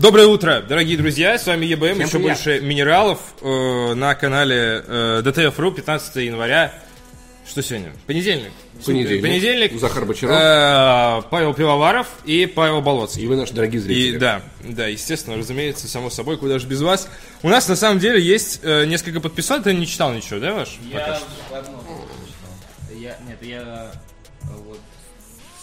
Доброе 0.00 0.28
утро, 0.28 0.64
дорогие 0.66 0.96
друзья, 0.96 1.38
с 1.38 1.46
вами 1.46 1.66
ЕБМ, 1.66 1.82
Всем 1.84 2.00
еще 2.00 2.10
привет. 2.12 2.22
больше 2.22 2.60
минералов 2.62 3.18
э, 3.42 3.92
на 3.92 4.14
канале 4.14 4.82
э, 4.86 5.22
DTF.ru, 5.22 5.74
15 5.74 6.16
января. 6.24 6.72
Что 7.46 7.62
сегодня? 7.62 7.92
Понедельник. 8.06 8.50
Понедельник. 8.86 9.20
Понедельник. 9.20 9.78
Захар 9.78 10.06
Бочаров. 10.06 10.34
Э, 10.34 11.28
Павел 11.28 11.52
Пивоваров 11.52 12.06
и 12.24 12.46
Павел 12.46 12.80
Болоцкий. 12.80 13.24
И 13.24 13.26
вы 13.26 13.36
наши 13.36 13.52
дорогие 13.52 13.78
зрители. 13.82 14.16
И 14.16 14.18
да, 14.18 14.40
да, 14.64 14.86
естественно, 14.86 15.36
разумеется, 15.36 15.86
само 15.86 16.08
собой, 16.08 16.38
куда 16.38 16.58
же 16.58 16.66
без 16.66 16.80
вас. 16.80 17.06
У 17.42 17.50
нас 17.50 17.68
на 17.68 17.76
самом 17.76 17.98
деле 17.98 18.22
есть 18.22 18.60
э, 18.62 18.86
несколько 18.86 19.20
подписок, 19.20 19.64
ты 19.64 19.74
не 19.74 19.86
читал 19.86 20.14
ничего, 20.14 20.40
да, 20.40 20.54
ваш? 20.54 20.78
Пока 20.90 21.08
Я 21.08 21.14
что. 21.16 21.58
одно 21.58 21.78
прочитал. 21.78 22.98
Я, 22.98 23.18
нет, 23.28 23.38
я 23.42 23.92
э, 24.44 24.46
вот 24.66 24.80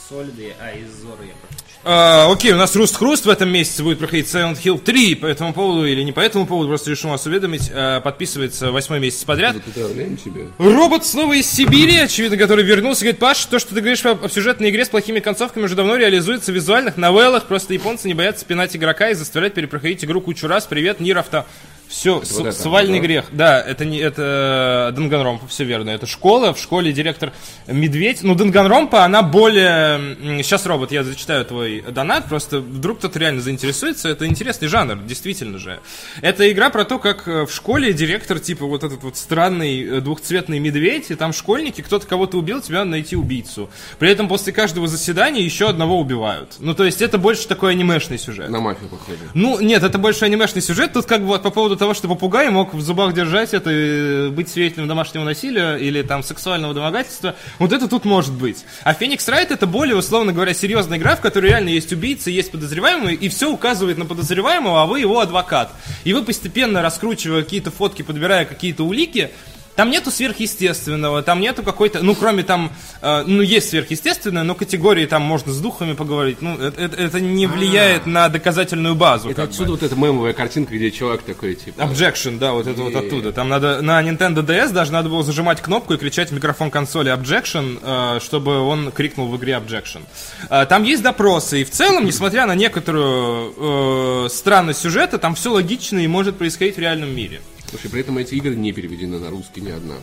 Солиды, 0.07 0.53
а 0.61 0.73
из 0.73 0.91
Зоры 0.91 1.25
я 1.25 1.33
прочитал. 1.41 1.66
А, 1.89 2.29
окей, 2.29 2.51
у 2.51 2.57
нас 2.57 2.75
Руст 2.75 2.97
Хруст 2.97 3.25
в 3.25 3.29
этом 3.29 3.47
месяце 3.49 3.81
будет 3.81 3.99
проходить 3.99 4.25
Silent 4.27 4.61
Hill 4.61 4.77
3 4.77 5.15
по 5.15 5.25
этому 5.25 5.53
поводу 5.53 5.85
или 5.85 6.03
не 6.03 6.11
по 6.11 6.19
этому 6.19 6.45
поводу, 6.45 6.67
просто 6.67 6.91
решил 6.91 7.11
вас 7.11 7.25
уведомить. 7.25 7.71
А, 7.73 8.01
подписывается 8.01 8.73
восьмой 8.73 8.99
месяц 8.99 9.23
подряд. 9.23 9.55
Вот 9.55 9.63
Поздравляем 9.63 10.17
тебя. 10.17 10.41
Робот 10.57 11.05
снова 11.05 11.31
из 11.31 11.49
Сибири, 11.49 11.97
очевидно, 11.99 12.35
который 12.35 12.65
вернулся, 12.65 13.03
говорит, 13.03 13.19
Паш, 13.21 13.45
то, 13.45 13.57
что 13.57 13.73
ты 13.73 13.79
говоришь 13.79 14.05
об, 14.05 14.25
об 14.25 14.29
сюжетной 14.29 14.69
игре 14.69 14.83
с 14.83 14.89
плохими 14.89 15.21
концовками, 15.21 15.63
уже 15.63 15.75
давно 15.75 15.95
реализуется 15.95 16.51
в 16.51 16.55
визуальных 16.55 16.97
новеллах, 16.97 17.45
просто 17.45 17.73
японцы 17.73 18.09
не 18.09 18.13
боятся 18.13 18.45
пинать 18.45 18.75
игрока 18.75 19.11
и 19.11 19.13
заставлять 19.13 19.53
перепроходить 19.53 20.03
игру 20.03 20.19
кучу 20.19 20.45
раз. 20.47 20.65
Привет, 20.65 20.99
Нир 20.99 21.19
Авто. 21.19 21.45
Все, 21.87 22.15
вот 22.15 22.47
это, 22.47 22.51
свальный 22.51 22.99
грех. 22.99 23.25
Да, 23.31 23.61
это 23.61 23.85
не 23.85 23.97
это 23.99 24.93
Данганромпа, 24.95 25.47
все 25.47 25.63
верно. 25.63 25.89
Это 25.89 26.05
школа, 26.05 26.53
в 26.53 26.59
школе 26.59 26.91
директор 26.91 27.31
Медведь. 27.65 28.23
Ну, 28.23 28.35
Данганромпа, 28.35 29.05
она 29.05 29.23
более... 29.23 30.43
Сейчас, 30.43 30.65
робот, 30.65 30.91
я 30.91 31.03
зачитаю 31.03 31.45
твой 31.45 31.76
донат, 31.81 32.27
просто 32.27 32.59
вдруг 32.59 32.99
кто-то 32.99 33.19
реально 33.19 33.41
заинтересуется. 33.41 34.09
Это 34.09 34.27
интересный 34.27 34.67
жанр, 34.67 34.97
действительно 34.97 35.57
же. 35.57 35.79
Это 36.21 36.51
игра 36.51 36.69
про 36.69 36.85
то, 36.85 36.99
как 36.99 37.27
э, 37.27 37.45
в 37.45 37.51
школе 37.51 37.93
директор, 37.93 38.39
типа, 38.39 38.65
вот 38.65 38.83
этот 38.83 39.03
вот 39.03 39.17
странный 39.17 39.83
э, 39.83 40.01
двухцветный 40.01 40.59
медведь, 40.59 41.11
и 41.11 41.15
там 41.15 41.33
школьники, 41.33 41.81
кто-то 41.81 42.07
кого-то 42.07 42.37
убил, 42.37 42.61
надо 42.69 42.85
найти 42.85 43.15
убийцу. 43.15 43.69
При 43.99 44.09
этом 44.09 44.27
после 44.27 44.53
каждого 44.53 44.87
заседания 44.87 45.41
еще 45.41 45.69
одного 45.69 45.99
убивают. 45.99 46.55
Ну, 46.59 46.73
то 46.73 46.83
есть 46.83 47.01
это 47.01 47.17
больше 47.17 47.47
такой 47.47 47.71
анимешный 47.71 48.17
сюжет. 48.17 48.49
На 48.49 48.59
мафию 48.59 48.89
похоже. 48.89 49.19
Ну, 49.33 49.59
нет, 49.59 49.83
это 49.83 49.97
больше 49.97 50.25
анимешный 50.25 50.61
сюжет. 50.61 50.93
Тут 50.93 51.05
как 51.05 51.21
бы 51.21 51.27
вот 51.27 51.43
по 51.43 51.51
поводу 51.51 51.77
того, 51.77 51.93
что 51.93 52.07
попугай 52.07 52.49
мог 52.49 52.73
в 52.73 52.81
зубах 52.81 53.13
держать 53.13 53.53
это, 53.53 53.69
и 53.71 54.29
быть 54.29 54.49
свидетелем 54.49 54.87
домашнего 54.87 55.23
насилия 55.23 55.75
или 55.75 56.01
там 56.01 56.23
сексуального 56.23 56.73
домогательства. 56.73 57.35
Вот 57.59 57.71
это 57.73 57.87
тут 57.87 58.05
может 58.05 58.33
быть. 58.33 58.65
А 58.83 58.93
Феникс 58.93 59.27
Райт 59.27 59.51
это 59.51 59.67
более, 59.67 59.95
условно 59.95 60.33
говоря, 60.33 60.53
серьезная 60.53 60.97
игра, 60.97 61.15
в 61.15 61.21
которой 61.21 61.47
реально 61.47 61.66
есть 61.69 61.91
убийца, 61.91 62.29
есть 62.29 62.51
подозреваемый, 62.51 63.15
и 63.15 63.29
все 63.29 63.51
указывает 63.51 63.97
на 63.97 64.05
подозреваемого, 64.05 64.81
а 64.81 64.85
вы 64.85 64.99
его 64.99 65.19
адвокат. 65.19 65.71
И 66.03 66.13
вы 66.13 66.23
постепенно 66.23 66.81
раскручивая 66.81 67.43
какие-то 67.43 67.71
фотки, 67.71 68.01
подбирая 68.01 68.45
какие-то 68.45 68.83
улики, 68.83 69.31
там 69.77 69.91
нету 69.91 70.09
сверхъестественного, 70.09 71.21
там 71.21 71.39
нету 71.39 71.61
какой-то, 71.61 72.01
ну, 72.01 72.15
кроме 72.15 72.41
там, 72.41 72.71
э, 73.01 73.23
ну, 73.27 73.43
есть 73.43 73.69
сверхъестественное, 73.69 74.41
но 74.41 74.55
категории 74.55 75.05
там 75.05 75.21
можно 75.21 75.53
с 75.53 75.59
духами 75.61 75.93
поговорить, 75.93 76.41
ну, 76.41 76.57
это, 76.57 76.81
это- 76.83 77.21
не 77.21 77.45
влияет 77.45 78.07
на 78.07 78.27
доказательную 78.27 78.95
базу. 78.95 79.29
Это 79.29 79.35
как 79.43 79.45
бы. 79.45 79.51
отсюда 79.51 79.71
вот 79.71 79.83
эта 79.83 79.95
мемовая 79.95 80.33
картинка, 80.33 80.75
где 80.75 80.89
чувак 80.89 81.21
такой, 81.21 81.53
типа... 81.53 81.81
Objection, 81.81 82.39
да, 82.39 82.53
вот 82.53 82.65
это 82.65 82.81
вот 82.81 82.95
оттуда. 82.95 83.31
Там 83.31 83.49
надо 83.49 83.81
на 83.83 84.01
Nintendo 84.01 84.43
DS 84.43 84.71
даже 84.71 84.91
надо 84.91 85.09
было 85.09 85.23
зажимать 85.23 85.61
кнопку 85.61 85.93
и 85.93 85.97
кричать 85.97 86.31
в 86.31 86.33
микрофон 86.33 86.71
консоли 86.71 87.13
Objection, 87.13 87.79
э, 88.17 88.19
чтобы 88.19 88.59
он 88.59 88.91
крикнул 88.91 89.27
в 89.27 89.37
игре 89.37 89.53
Objection. 89.53 90.01
Э, 90.49 90.65
Там 90.65 90.83
есть 90.83 91.03
допросы, 91.03 91.61
и 91.61 91.63
в 91.63 91.69
целом, 91.69 92.05
несмотря 92.05 92.47
на 92.47 92.55
некоторую 92.55 94.25
э, 94.25 94.29
странность 94.29 94.79
сюжета, 94.81 95.19
там 95.19 95.35
все 95.35 95.51
логично 95.51 95.99
и 95.99 96.07
может 96.07 96.35
происходить 96.37 96.77
в 96.77 96.79
реальном 96.79 97.15
мире. 97.15 97.41
Слушай, 97.69 97.89
при 97.91 98.01
этом 98.01 98.17
эти 98.17 98.35
игры 98.35 98.55
не 98.55 98.71
переведены 98.71 99.19
на 99.19 99.29
русский 99.29 99.61
ни 99.61 99.71
одна. 99.71 99.95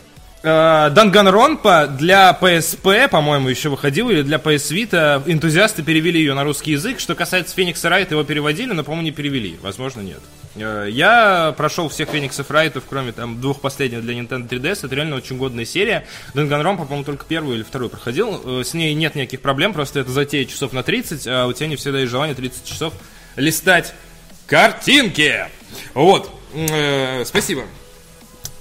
Э, 0.42 0.90
Данганронпа 0.90 1.86
для 1.86 2.36
PSP, 2.38 3.08
по-моему, 3.08 3.48
еще 3.48 3.70
выходил, 3.70 4.10
или 4.10 4.20
для 4.20 4.36
PS 4.36 4.72
Vita. 4.72 5.22
Энтузиасты 5.26 5.82
перевели 5.82 6.20
ее 6.20 6.34
на 6.34 6.44
русский 6.44 6.72
язык. 6.72 7.00
Что 7.00 7.14
касается 7.14 7.54
Феникса 7.54 7.88
Райт, 7.88 8.10
его 8.10 8.22
переводили, 8.24 8.72
но, 8.74 8.84
по-моему, 8.84 9.04
не 9.06 9.10
перевели. 9.10 9.56
Возможно, 9.62 10.02
нет. 10.02 10.20
Э, 10.56 10.86
Я 10.90 11.54
прошел 11.56 11.88
всех 11.88 12.10
Фениксов 12.10 12.50
Райтов, 12.50 12.84
кроме 12.86 13.12
там 13.12 13.40
двух 13.40 13.62
последних 13.62 14.02
для 14.02 14.12
Nintendo 14.12 14.46
3DS. 14.46 14.84
Это 14.84 14.94
реально 14.94 15.16
очень 15.16 15.38
годная 15.38 15.64
серия. 15.64 16.06
Данганронпа, 16.34 16.84
по-моему, 16.84 17.04
только 17.04 17.24
первую 17.24 17.56
или 17.56 17.62
вторую 17.62 17.88
проходил. 17.88 18.42
Э, 18.60 18.64
С 18.64 18.74
ней 18.74 18.92
нет 18.92 19.14
никаких 19.14 19.40
проблем, 19.40 19.72
просто 19.72 20.00
это 20.00 20.10
затея 20.10 20.44
часов 20.44 20.74
на 20.74 20.82
30, 20.82 21.26
а 21.26 21.46
у 21.46 21.54
тебя 21.54 21.68
не 21.68 21.76
всегда 21.76 22.00
есть 22.00 22.10
желание 22.10 22.34
30 22.34 22.66
часов 22.66 22.92
листать 23.36 23.94
картинки. 24.46 25.46
Вот. 25.94 26.30
Э, 26.54 27.24
Спасибо. 27.24 27.64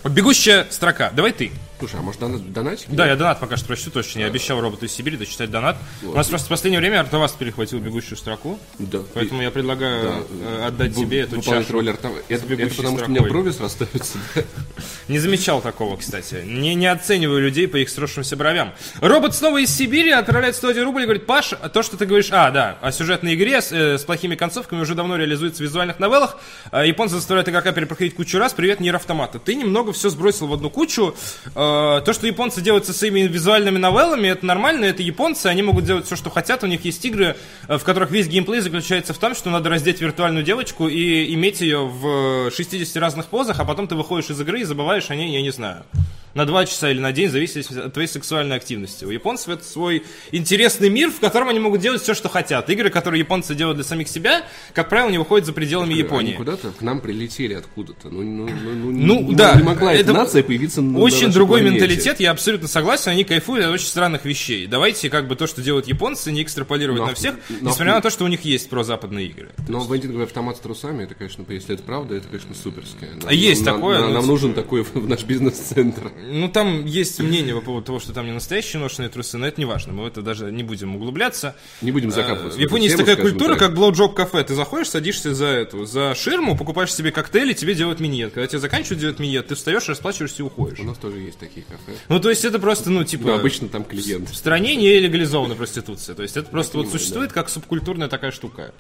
Бегущая 0.04 0.68
строка. 0.70 1.12
Давай 1.12 1.32
ты. 1.32 1.52
Слушай, 1.84 2.00
а 2.00 2.02
может 2.02 2.22
донат, 2.22 2.54
донатик? 2.54 2.88
Да, 2.92 3.06
я 3.06 3.18
донат 3.18 3.42
пока 3.42 3.58
что 3.58 3.68
прочту, 3.68 3.92
точно 3.92 4.20
не 4.20 4.24
обещал 4.24 4.62
роботу 4.62 4.86
из 4.86 4.94
Сибири 4.94 5.18
дочитать 5.18 5.52
донат. 5.52 5.76
У 6.02 6.14
нас 6.16 6.30
просто 6.30 6.46
в 6.46 6.50
последнее 6.50 6.80
время 6.80 7.02
Артовас 7.02 7.34
перехватил 7.34 7.80
бегущую 7.80 8.18
строку, 8.18 8.58
Да. 8.80 9.00
поэтому 9.14 9.42
я 9.42 9.52
предлагаю 9.52 10.26
э, 10.30 10.68
отдать 10.68 10.96
тебе 10.96 11.20
эту 11.24 11.42
чашу. 11.42 11.74
роль 11.74 11.90
арта- 11.90 12.10
Это, 12.30 12.46
это 12.54 12.74
потому, 12.76 13.00
что 13.00 13.08
у 13.08 13.10
меня 13.10 13.24
брови 13.24 13.52
срастаются. 13.52 14.18
да? 14.34 14.44
Не 15.10 15.20
замечал 15.20 15.60
такого, 15.60 15.98
кстати. 15.98 16.36
Не, 16.46 16.74
не 16.76 16.88
оцениваю 16.88 17.42
людей 17.42 17.68
по 17.68 17.76
их 17.76 17.90
сросшимся 17.90 18.38
бровям. 18.38 18.72
Робот 19.02 19.36
снова 19.36 19.58
из 19.62 19.76
Сибири 19.76 20.12
отправляет 20.12 20.56
101 20.56 20.86
рубль 20.86 21.02
и 21.02 21.04
говорит, 21.04 21.26
Паш, 21.26 21.54
то, 21.74 21.84
что 21.84 21.98
ты 21.98 22.06
говоришь, 22.06 22.30
а, 22.32 22.50
да, 22.52 22.78
о 22.82 22.94
сюжетной 22.94 23.34
игре 23.36 23.62
с, 23.62 23.74
э, 23.74 23.98
с 23.98 24.06
плохими 24.06 24.36
концовками 24.36 24.80
уже 24.80 24.96
давно 24.96 25.18
реализуется 25.18 25.58
в 25.62 25.66
визуальных 25.66 26.00
новеллах. 26.00 26.38
А, 26.72 26.86
японцы 26.86 27.16
заставляют 27.16 27.50
игрока 27.50 27.74
перепроходить 27.74 28.16
кучу 28.16 28.38
раз. 28.40 28.54
Привет, 28.54 28.80
Нир 28.80 28.96
Автомата. 28.96 29.40
Ты 29.40 29.56
немного 29.56 29.92
все 29.92 30.10
сбросил 30.10 30.48
в 30.48 30.54
одну 30.54 30.70
кучу. 30.70 31.14
Э, 31.54 31.73
то, 32.06 32.14
что 32.14 32.28
японцы 32.28 32.62
делают 32.62 32.86
со 32.86 32.94
своими 32.94 33.22
визуальными 33.22 33.78
новеллами, 33.78 34.28
это 34.28 34.46
нормально, 34.46 34.86
это 34.86 35.04
японцы, 35.04 35.48
они 35.48 35.62
могут 35.64 35.86
делать 35.86 36.06
все, 36.06 36.16
что 36.16 36.30
хотят. 36.30 36.64
У 36.64 36.68
них 36.68 36.84
есть 36.86 37.04
игры, 37.06 37.36
э, 37.68 37.78
в 37.78 37.84
которых 37.84 38.12
весь 38.12 38.28
геймплей 38.28 38.62
заключается 38.62 39.14
в 39.14 39.18
том, 39.18 39.36
что 39.36 39.50
надо 39.50 39.70
раздеть 39.70 40.02
виртуальную 40.02 40.44
девочку 40.44 40.88
и 40.88 41.34
иметь 41.34 41.62
ее 41.62 41.86
в 41.86 42.52
60 42.52 42.98
разных 42.98 43.28
позах, 43.28 43.60
а 43.60 43.66
потом 43.66 43.88
ты 43.88 43.96
выходишь 43.96 44.30
из 44.30 44.40
игры 44.40 44.62
и 44.62 44.64
забываешь 44.64 45.10
о 45.10 45.16
ней, 45.16 45.34
я 45.34 45.42
не 45.42 45.52
знаю. 45.52 45.84
На 46.34 46.46
два 46.46 46.66
часа 46.66 46.90
или 46.90 47.00
на 47.00 47.12
день, 47.12 47.28
в 47.30 47.32
зависимости 47.32 47.78
от 47.78 47.94
твоей 47.94 48.08
сексуальной 48.08 48.56
активности. 48.56 49.06
У 49.06 49.12
японцев 49.12 49.50
это 49.50 49.64
свой 49.64 50.04
интересный 50.32 50.90
мир, 50.90 51.12
в 51.12 51.20
котором 51.20 51.50
они 51.50 51.60
могут 51.60 51.80
делать 51.80 52.02
все, 52.02 52.16
что 52.16 52.28
хотят. 52.28 52.68
Игры, 52.72 52.90
которые 52.90 53.20
японцы 53.20 53.54
делают 53.54 53.78
для 53.78 53.84
самих 53.86 54.08
себя, 54.08 54.44
как 54.74 54.90
правило, 54.90 55.12
не 55.12 55.20
выходят 55.20 55.46
за 55.46 55.54
пределами 55.54 55.92
Они 55.92 56.00
Японии. 56.00 56.34
куда-то 56.34 56.72
к 56.72 56.82
нам 56.82 57.02
прилетели 57.02 57.54
откуда-то. 57.54 58.10
Ну, 58.10 58.24
ну, 58.24 58.48
ну, 58.50 58.74
ну, 58.74 58.92
Ну, 58.92 59.22
не, 59.30 59.36
да. 59.36 59.54
Не 59.56 59.62
могла 59.64 59.94
эта 59.94 60.12
нация 60.12 60.42
появиться 60.42 60.82
на 60.82 60.98
Очень 60.98 61.28
нашей 61.28 61.34
другой 61.36 61.62
планете. 61.62 61.82
менталитет, 61.86 62.20
я 62.20 62.32
абсолютно 62.32 62.68
согласен, 62.68 63.12
они 63.12 63.24
кайфуют 63.26 63.66
от 63.66 63.72
очень 63.72 63.86
странных 63.88 64.26
вещей. 64.26 64.66
Давайте 64.66 65.12
как 65.12 65.28
бы 65.28 65.36
то, 65.36 65.46
что 65.46 65.62
делают 65.62 65.88
японцы, 65.88 66.32
не 66.32 66.42
экстраполировать 66.42 67.02
Но- 67.02 67.08
на 67.10 67.14
всех, 67.14 67.36
но- 67.62 67.70
несмотря 67.70 67.94
на 67.94 68.02
то, 68.02 68.10
что 68.10 68.26
у 68.26 68.28
них 68.28 68.42
есть 68.42 68.72
прозападные 68.72 69.28
игры. 69.28 69.50
Но 69.68 69.86
вендинговый 69.86 70.26
автомат 70.26 70.58
с 70.58 70.60
трусами, 70.62 71.04
это, 71.04 71.14
конечно, 71.14 71.46
если 71.48 71.76
это 71.76 71.84
правда, 71.84 72.16
это, 72.16 72.28
конечно, 72.28 72.56
суперское. 72.56 73.12
Нам- 73.22 73.30
Есть 73.32 73.64
нам- 73.66 73.76
такое, 73.76 74.00
нам- 74.00 74.08
но- 74.14 74.20
Нам 74.20 74.28
нужен 74.28 74.54
такой 74.56 74.82
в 74.84 75.08
наш 75.08 75.24
бизнес-центр. 75.24 76.12
Ну, 76.26 76.50
там 76.50 76.86
есть 76.86 77.20
мнение 77.20 77.54
по 77.54 77.62
поводу 77.62 77.86
того, 77.86 78.00
что 78.00 78.14
там 78.14 78.26
не 78.26 78.32
настоящие 78.32 78.82
ношеные 78.82 79.10
трусы, 79.10 79.38
но 79.38 79.48
это 79.48 79.60
не 79.60 79.66
важно, 79.66 79.94
мы 79.94 80.04
в 80.04 80.08
это 80.08 80.22
даже 80.22 80.52
не 80.52 80.64
будем 80.64 80.96
углубляться. 80.96 81.56
Не 81.82 81.92
будем 81.92 82.10
Э, 82.10 82.12
закапываться. 82.12 82.58
В 82.58 82.62
Японии 82.62 82.86
есть 82.86 82.98
такая 82.98 83.16
культура, 83.16 83.56
как 83.56 83.74
блоуджоп 83.74 84.14
кафе. 84.14 84.44
Ты 84.44 84.56
заходишь, 84.56 84.90
садишься 84.90 85.34
за 85.34 85.48
эту, 85.48 85.86
за 85.86 86.16
ширму, 86.16 86.58
покупаешь 86.58 86.94
себе 86.94 87.12
коктейль, 87.12 87.52
и 87.52 87.56
тебе 87.56 87.74
делают 87.74 88.00
миньет. 88.00 88.34
Когда 88.34 88.48
тебе 88.48 88.60
заканчивают 88.60 89.00
делать 89.00 89.20
миньет, 89.20 89.48
ты 89.48 89.56
встаешь, 89.56 89.88
расплачиваешься 89.88 90.44
и 90.44 90.46
уходишь. 90.46 90.80
У 90.80 90.84
нас 90.84 90.98
тоже 90.98 91.20
есть 91.20 91.40
такие 91.40 91.66
кафе. 91.66 91.98
Ну, 92.10 92.20
то 92.20 92.30
есть 92.30 92.46
это 92.46 92.60
просто, 92.60 92.90
ну, 92.90 93.04
типа... 93.04 93.28
Но 93.28 93.36
обычно 93.36 93.68
там 93.70 93.84
клиент. 93.84 94.30
В 94.30 94.36
стране 94.36 94.76
не 94.76 95.00
легализована 95.00 95.56
проституция. 95.56 96.16
То 96.16 96.24
есть 96.24 96.38
это 96.38 96.50
просто 96.50 96.78
вот 96.78 96.90
существует 96.90 97.32
как 97.32 97.50
субкультурная 97.50 98.08
такая 98.08 98.32
штука. 98.32 98.74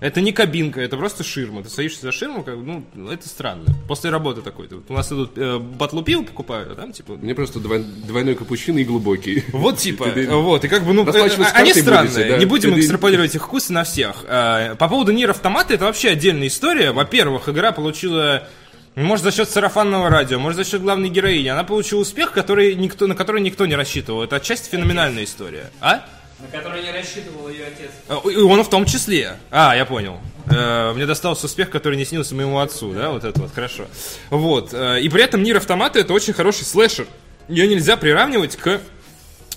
Это 0.00 0.20
не 0.20 0.32
кабинка, 0.32 0.80
это 0.80 0.96
просто 0.96 1.24
ширма. 1.24 1.62
Ты 1.62 1.70
садишься 1.70 2.02
за 2.02 2.12
ширму, 2.12 2.42
как, 2.42 2.56
ну, 2.56 2.84
это 3.10 3.28
странно. 3.28 3.64
После 3.88 4.10
работы 4.10 4.42
такой. 4.42 4.68
Вот 4.68 4.84
У 4.88 4.92
нас 4.92 5.10
идут 5.10 5.32
э, 5.36 5.58
батлу 5.58 6.02
пива 6.02 6.22
покупают, 6.22 6.72
а 6.72 6.74
там 6.74 6.92
типа... 6.92 7.14
Мне 7.14 7.34
просто 7.34 7.58
двой- 7.60 7.84
двойной 7.84 8.34
капучино 8.34 8.78
и 8.78 8.84
глубокий. 8.84 9.44
Вот 9.52 9.78
типа, 9.78 10.06
вот, 10.30 10.64
и 10.64 10.68
как 10.68 10.84
бы, 10.84 10.92
ну, 10.92 11.06
э, 11.06 11.28
они 11.54 11.72
странные, 11.72 12.38
не 12.38 12.44
будем 12.44 12.78
экстраполировать 12.78 13.34
их 13.34 13.44
вкусы 13.44 13.72
на 13.72 13.84
всех. 13.84 14.24
Э, 14.26 14.74
По 14.78 14.88
поводу 14.88 15.12
Нир 15.12 15.30
Автомата, 15.30 15.74
это 15.74 15.84
вообще 15.84 16.10
отдельная 16.10 16.48
история. 16.48 16.92
Во-первых, 16.92 17.48
игра 17.48 17.72
получила, 17.72 18.46
может, 18.96 19.24
за 19.24 19.32
счет 19.32 19.48
сарафанного 19.48 20.10
радио, 20.10 20.38
может, 20.38 20.58
за 20.58 20.70
счет 20.70 20.82
главной 20.82 21.08
героини. 21.08 21.48
Она 21.48 21.64
получила 21.64 22.00
успех, 22.00 22.32
который 22.32 22.74
никто, 22.74 23.06
на 23.06 23.14
который 23.14 23.40
никто 23.40 23.64
не 23.64 23.74
рассчитывал. 23.76 24.22
Это 24.22 24.36
отчасти 24.36 24.68
феноменальная 24.70 25.24
история. 25.24 25.70
А? 25.80 26.04
На 26.52 26.58
который 26.58 26.82
не 26.82 26.90
рассчитывал 26.92 27.48
ее 27.48 27.66
отец. 27.66 27.90
Э, 28.08 28.16
И 28.30 28.36
он 28.36 28.62
в 28.62 28.68
том 28.68 28.84
числе. 28.84 29.36
А, 29.50 29.74
я 29.74 29.84
понял. 29.84 30.18
Э, 30.46 30.92
Мне 30.92 31.06
достался 31.06 31.46
успех, 31.46 31.70
который 31.70 31.96
не 31.96 32.04
снился 32.04 32.34
моему 32.34 32.58
отцу, 32.58 32.92
да, 32.92 33.10
вот 33.10 33.24
это 33.24 33.40
вот, 33.40 33.52
хорошо. 33.54 33.86
Вот. 34.30 34.74
э, 34.74 35.00
И 35.00 35.08
при 35.08 35.22
этом 35.22 35.42
Нир 35.42 35.56
Автомата 35.56 35.98
это 35.98 36.12
очень 36.12 36.32
хороший 36.32 36.64
слэшер. 36.64 37.06
Ее 37.48 37.66
нельзя 37.66 37.96
приравнивать 37.96 38.56
к 38.56 38.80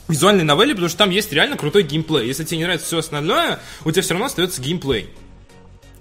визуальной 0.07 0.43
новелле, 0.43 0.73
потому 0.73 0.89
что 0.89 0.97
там 0.99 1.09
есть 1.09 1.31
реально 1.33 1.57
крутой 1.57 1.83
геймплей. 1.83 2.25
Если 2.27 2.43
тебе 2.45 2.59
не 2.59 2.63
нравится 2.63 2.87
все 2.87 2.99
остальное, 2.99 3.59
у 3.83 3.91
тебя 3.91 4.01
все 4.01 4.13
равно 4.13 4.27
остается 4.27 4.61
геймплей. 4.61 5.09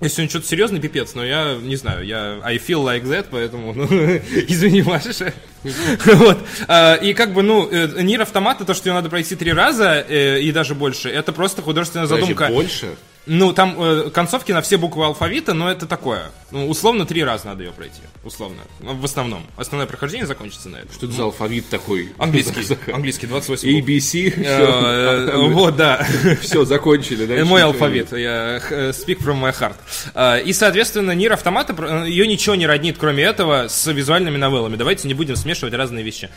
Если 0.01 0.23
он 0.23 0.29
что-то 0.29 0.47
серьезный, 0.47 0.79
пипец, 0.79 1.15
но 1.15 1.25
я 1.25 1.55
не 1.55 1.77
знаю, 1.77 2.05
я 2.05 2.39
I 2.45 2.59
feel 2.59 2.85
like 2.85 3.05
that, 3.05 3.27
поэтому, 3.31 3.73
ну, 3.73 3.85
извини, 4.49 4.83
Маша. 4.83 5.33
вот. 6.05 6.39
А, 6.69 6.95
И 6.97 7.15
как 7.15 7.33
бы, 7.33 7.43
ну, 7.43 7.69
э, 7.71 8.03
Нир 8.03 8.21
Автомата, 8.21 8.65
то, 8.65 8.75
что 8.75 8.89
ее 8.89 8.95
надо 8.95 9.09
пройти 9.09 9.37
три 9.37 9.53
раза 9.53 10.05
э, 10.07 10.41
и 10.41 10.53
даже 10.53 10.75
больше, 10.75 11.09
это 11.09 11.33
просто 11.33 11.63
художественная 11.63 12.07
Подожди, 12.07 12.35
задумка. 12.35 12.49
больше? 12.49 12.97
Ну, 13.27 13.53
там 13.53 13.75
э, 13.79 14.11
концовки 14.11 14.53
на 14.53 14.63
все 14.63 14.77
буквы 14.77 15.05
алфавита, 15.05 15.53
но 15.53 15.69
это 15.69 15.87
такое. 15.87 16.31
Ну, 16.53 16.69
условно, 16.69 17.07
три 17.07 17.25
раза 17.25 17.49
надо 17.49 17.65
ее 17.65 17.73
пройти. 17.73 18.01
Условно. 18.23 18.63
В 18.79 19.05
основном. 19.05 19.45
Основное 19.57 19.89
прохождение 19.89 20.29
закончится 20.29 20.69
на 20.69 20.77
этом. 20.77 20.93
Что 20.93 21.07
это 21.07 21.17
за 21.17 21.23
алфавит 21.25 21.69
такой? 21.69 22.13
Английский. 22.19 22.77
Английский, 22.93 23.27
28 23.27 23.69
букв. 23.69 23.89
ABC. 23.89 24.33
Э, 24.37 25.31
э, 25.33 25.49
Вот, 25.49 25.77
да. 25.77 26.07
Все, 26.41 26.65
закончили. 26.65 27.27
дальше 27.27 27.45
Мой 27.45 27.65
алфавит, 27.65 28.13
я 28.13 28.61
э, 28.71 28.91
speak 28.91 29.19
from 29.19 29.43
my 29.43 29.53
heart. 29.53 29.75
А, 30.15 30.39
И, 30.39 30.53
соответственно, 30.53 31.11
Нир 31.11 31.33
Автомата, 31.33 31.75
ее 32.05 32.29
ничего 32.29 32.55
не 32.55 32.67
роднит, 32.67 32.97
кроме 32.97 33.25
этого, 33.25 33.67
с 33.67 33.91
визуальными 33.91 34.37
новеллами. 34.37 34.77
Давайте 34.77 35.09
не 35.09 35.15
будем 35.15 35.35
смешивать 35.35 35.75
разные 35.75 36.05
вещи. 36.05 36.31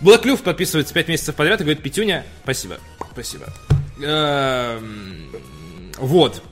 Блэк 0.00 0.24
Люфт 0.24 0.44
подписывается 0.44 0.94
5 0.94 1.08
месяцев 1.08 1.34
подряд 1.34 1.60
и 1.60 1.64
говорит, 1.64 1.82
Петюня, 1.82 2.24
спасибо, 2.44 2.78
спасибо. 3.12 3.52
Вот. 6.02 6.42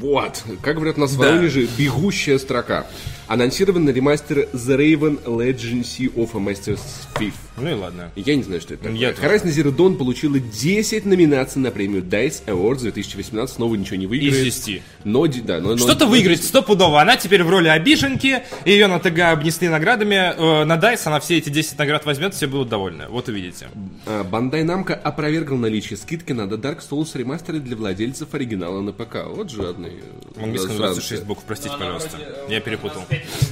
Вот. 0.00 0.44
Как 0.60 0.76
говорят 0.76 0.98
нас 0.98 1.12
в 1.12 1.16
Воронеже, 1.16 1.66
бегущая 1.78 2.38
строка. 2.38 2.86
Анонсирован 3.32 3.88
ремастер 3.88 4.40
The 4.52 4.76
Raven 4.76 5.24
Legacy 5.24 6.12
of 6.14 6.32
a 6.34 6.38
Master's 6.38 6.80
Thief. 7.14 7.32
Ну 7.56 7.70
и 7.70 7.72
ладно. 7.72 8.10
Я 8.14 8.36
не 8.36 8.42
знаю, 8.42 8.60
что 8.60 8.74
это 8.74 8.90
Я 8.90 9.12
такое. 9.14 9.38
Horizon 9.38 9.46
Zero 9.46 9.74
Dawn 9.74 9.96
получила 9.96 10.38
10 10.38 11.06
номинаций 11.06 11.60
на 11.62 11.70
премию 11.70 12.02
DICE 12.02 12.44
Awards 12.46 12.80
2018. 12.80 13.56
Снова 13.56 13.74
ничего 13.74 13.96
не 13.96 14.06
выиграет. 14.06 14.34
Из 14.46 14.60
10. 14.64 14.82
Но, 15.04 15.26
да, 15.26 15.60
но, 15.60 15.70
но- 15.70 15.76
Что-то 15.78 16.04
но- 16.04 16.10
выиграть 16.10 16.44
стопудово. 16.44 17.00
Она 17.00 17.16
теперь 17.16 17.42
в 17.42 17.48
роли 17.48 17.68
обиженки, 17.68 18.42
ее 18.66 18.86
на 18.86 18.98
ТГ 18.98 19.18
обнесли 19.32 19.68
наградами. 19.70 20.14
Э, 20.14 20.64
На 20.64 20.76
DICE 20.76 21.00
она 21.06 21.18
все 21.20 21.38
эти 21.38 21.48
10 21.48 21.78
наград 21.78 22.04
возьмет, 22.04 22.34
все 22.34 22.46
будут 22.46 22.68
довольны. 22.68 23.06
Вот 23.08 23.28
увидите. 23.28 23.68
А, 24.06 24.24
Bandai 24.24 24.62
Namco 24.62 24.92
опровергал 24.92 25.56
наличие 25.56 25.96
скидки 25.96 26.32
на 26.32 26.42
The 26.42 26.60
Dark 26.60 26.80
Souls 26.86 27.16
ремастеры 27.16 27.60
для 27.60 27.76
владельцев 27.76 28.34
оригинала 28.34 28.82
на 28.82 28.92
ПК. 28.92 29.24
Вот 29.26 29.50
жадный. 29.50 29.92
В 30.36 30.42
английском 30.42 30.72
засранцы. 30.76 30.94
26 31.00 31.24
букв, 31.24 31.42
простите, 31.46 31.74
пожалуйста. 31.78 32.10
вроде, 32.16 32.24
э, 32.48 32.52
Я 32.52 32.60
перепутал. 32.60 33.02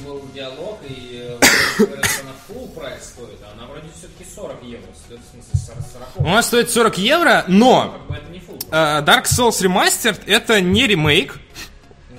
Был 0.05 0.21
диалог, 0.33 0.79
и 0.87 1.21
э, 1.23 1.37
вроде 1.77 1.91
говорят, 1.91 2.05
что 2.11 2.21
она 2.23 2.31
full 2.49 2.69
прайс 2.73 3.03
стоит, 3.05 3.39
а 3.43 3.53
она 3.57 3.65
вроде 3.67 3.87
все-таки 3.97 4.25
40 4.35 4.63
евро, 4.63 4.87
стоит, 5.05 5.19
в 5.19 5.31
смысле 5.31 5.83
40. 6.15 6.19
У 6.19 6.29
нас 6.29 6.47
стоит 6.47 6.69
40 6.69 6.97
евро, 6.97 7.45
но 7.47 7.91
Как 7.91 8.07
бы 8.07 8.15
это 8.15 8.29
не 8.31 8.39
full. 8.39 8.59
э, 8.71 9.01
Dark 9.03 9.25
Souls 9.25 9.61
Remastered 9.61 10.19
это 10.27 10.61
не 10.61 10.87
ремейк, 10.87 11.39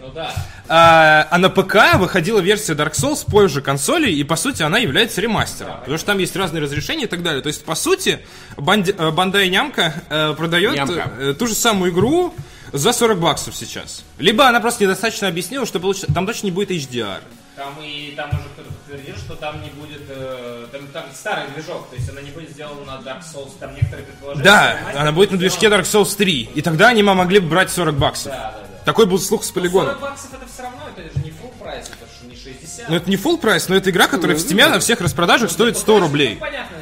Ну 0.00 0.10
да. 0.14 0.32
а, 0.68 1.28
а 1.30 1.38
на 1.38 1.48
ПК 1.50 1.94
выходила 1.96 2.40
версия 2.40 2.72
Dark 2.74 2.92
Souls 2.92 3.24
позже 3.30 3.60
консоли, 3.62 4.10
и 4.10 4.24
по 4.24 4.36
сути 4.36 4.62
она 4.62 4.78
является 4.78 5.20
ремастером. 5.20 5.78
Потому 5.80 5.96
что 5.98 6.06
там 6.06 6.18
есть 6.18 6.34
разные 6.36 6.62
разрешения 6.62 7.04
и 7.04 7.08
так 7.08 7.22
далее. 7.22 7.42
То 7.42 7.48
есть, 7.48 7.64
по 7.64 7.74
сути, 7.74 8.20
Банди- 8.56 8.92
Bandai 8.96 9.48
Нямка 9.48 9.94
э, 10.08 10.34
продает 10.36 10.74
Нямка. 10.74 11.10
э, 11.18 11.34
ту 11.38 11.46
же 11.46 11.54
самую 11.54 11.92
игру 11.92 12.34
за 12.72 12.92
40 12.92 13.18
баксов 13.20 13.54
сейчас. 13.54 14.02
Либо 14.18 14.48
она 14.48 14.58
просто 14.60 14.84
недостаточно 14.84 15.28
объяснила, 15.28 15.66
что 15.66 15.78
получ- 15.78 16.06
там 16.12 16.26
точно 16.26 16.46
не 16.46 16.52
будет 16.52 16.70
HDR. 16.70 17.20
Там 17.56 17.74
и 17.82 18.14
там 18.16 18.30
уже 18.30 18.48
кто-то 18.54 18.70
подтвердил, 18.70 19.14
что 19.16 19.36
там 19.36 19.62
не 19.62 19.68
будет, 19.70 20.02
э, 20.08 20.66
там, 20.72 20.86
там 20.86 21.04
старый 21.12 21.48
движок, 21.48 21.90
то 21.90 21.96
есть 21.96 22.08
она 22.08 22.22
не 22.22 22.30
будет 22.30 22.50
сделана 22.50 22.84
на 22.84 23.00
Dark 23.02 23.20
Souls, 23.20 23.52
там 23.60 23.74
некоторые 23.74 24.06
предположения. 24.06 24.44
Да, 24.44 24.70
что 24.70 24.78
ремастер 24.78 25.00
она 25.00 25.12
будет 25.12 25.30
на 25.32 25.38
движке 25.38 25.66
Dark 25.66 25.82
Souls 25.82 26.16
3. 26.16 26.50
И 26.54 26.62
тогда 26.62 26.88
они 26.88 27.02
могли 27.02 27.40
бы 27.40 27.48
брать 27.48 27.70
40 27.70 27.94
баксов. 27.94 28.32
Да, 28.32 28.54
да, 28.56 28.60
да. 28.60 28.84
Такой 28.84 29.06
был 29.06 29.18
слух 29.18 29.44
с 29.44 29.50
полигона. 29.50 29.90
40 29.90 30.00
баксов 30.00 30.30
это 30.32 30.46
все 30.52 30.62
равно, 30.62 30.80
это 30.96 31.02
же 31.02 31.24
не 31.24 31.30
full 31.30 31.52
прайс, 31.60 31.86
это 31.88 32.06
же 32.20 32.28
не 32.28 32.36
60. 32.36 32.88
Ну 32.88 32.96
это 32.96 33.10
не 33.10 33.16
full 33.16 33.38
прайс, 33.38 33.68
но 33.68 33.76
это 33.76 33.90
игра, 33.90 34.08
которая 34.08 34.36
в 34.36 34.40
Steam 34.40 34.68
на 34.68 34.80
всех 34.80 35.00
распродажах 35.02 35.50
стоит 35.50 35.76
100 35.76 36.00
рублей. 36.00 36.34
Ну, 36.34 36.40
понятно, 36.40 36.76
ну, 36.78 36.81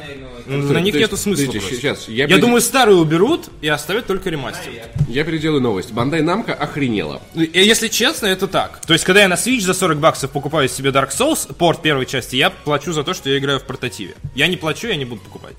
На 0.51 0.79
них 0.79 0.95
нету 0.95 1.17
смысла. 1.17 1.53
Сейчас, 1.53 2.07
я, 2.07 2.27
думаю, 2.37 2.61
старую 2.61 2.99
уберут 2.99 3.49
и 3.61 3.67
оставят 3.67 4.07
только 4.07 4.29
ремастер. 4.29 4.71
я 5.07 5.23
переделаю 5.23 5.61
новость. 5.61 5.91
Bandai 5.91 6.21
Namco 6.21 6.51
охренела. 6.51 7.21
И 7.35 7.49
Если 7.53 7.87
честно, 7.87 8.27
это 8.27 8.47
так. 8.47 8.81
То 8.85 8.93
есть, 8.93 9.05
когда 9.05 9.21
я 9.21 9.27
на 9.27 9.35
Switch 9.35 9.61
за 9.61 9.73
40 9.73 9.99
баксов 9.99 10.31
покупаю 10.31 10.67
себе 10.67 10.89
Dark 10.89 11.09
Souls, 11.09 11.53
порт 11.53 11.81
первой 11.81 12.05
части, 12.05 12.35
я 12.35 12.49
плачу 12.49 12.93
за 12.93 13.03
то, 13.03 13.13
что 13.13 13.29
я 13.29 13.37
играю 13.37 13.59
в 13.59 13.63
портативе. 13.63 14.15
Я 14.35 14.47
не 14.47 14.57
плачу, 14.57 14.87
я 14.87 14.95
не 14.95 15.05
буду 15.05 15.21
покупать. 15.21 15.55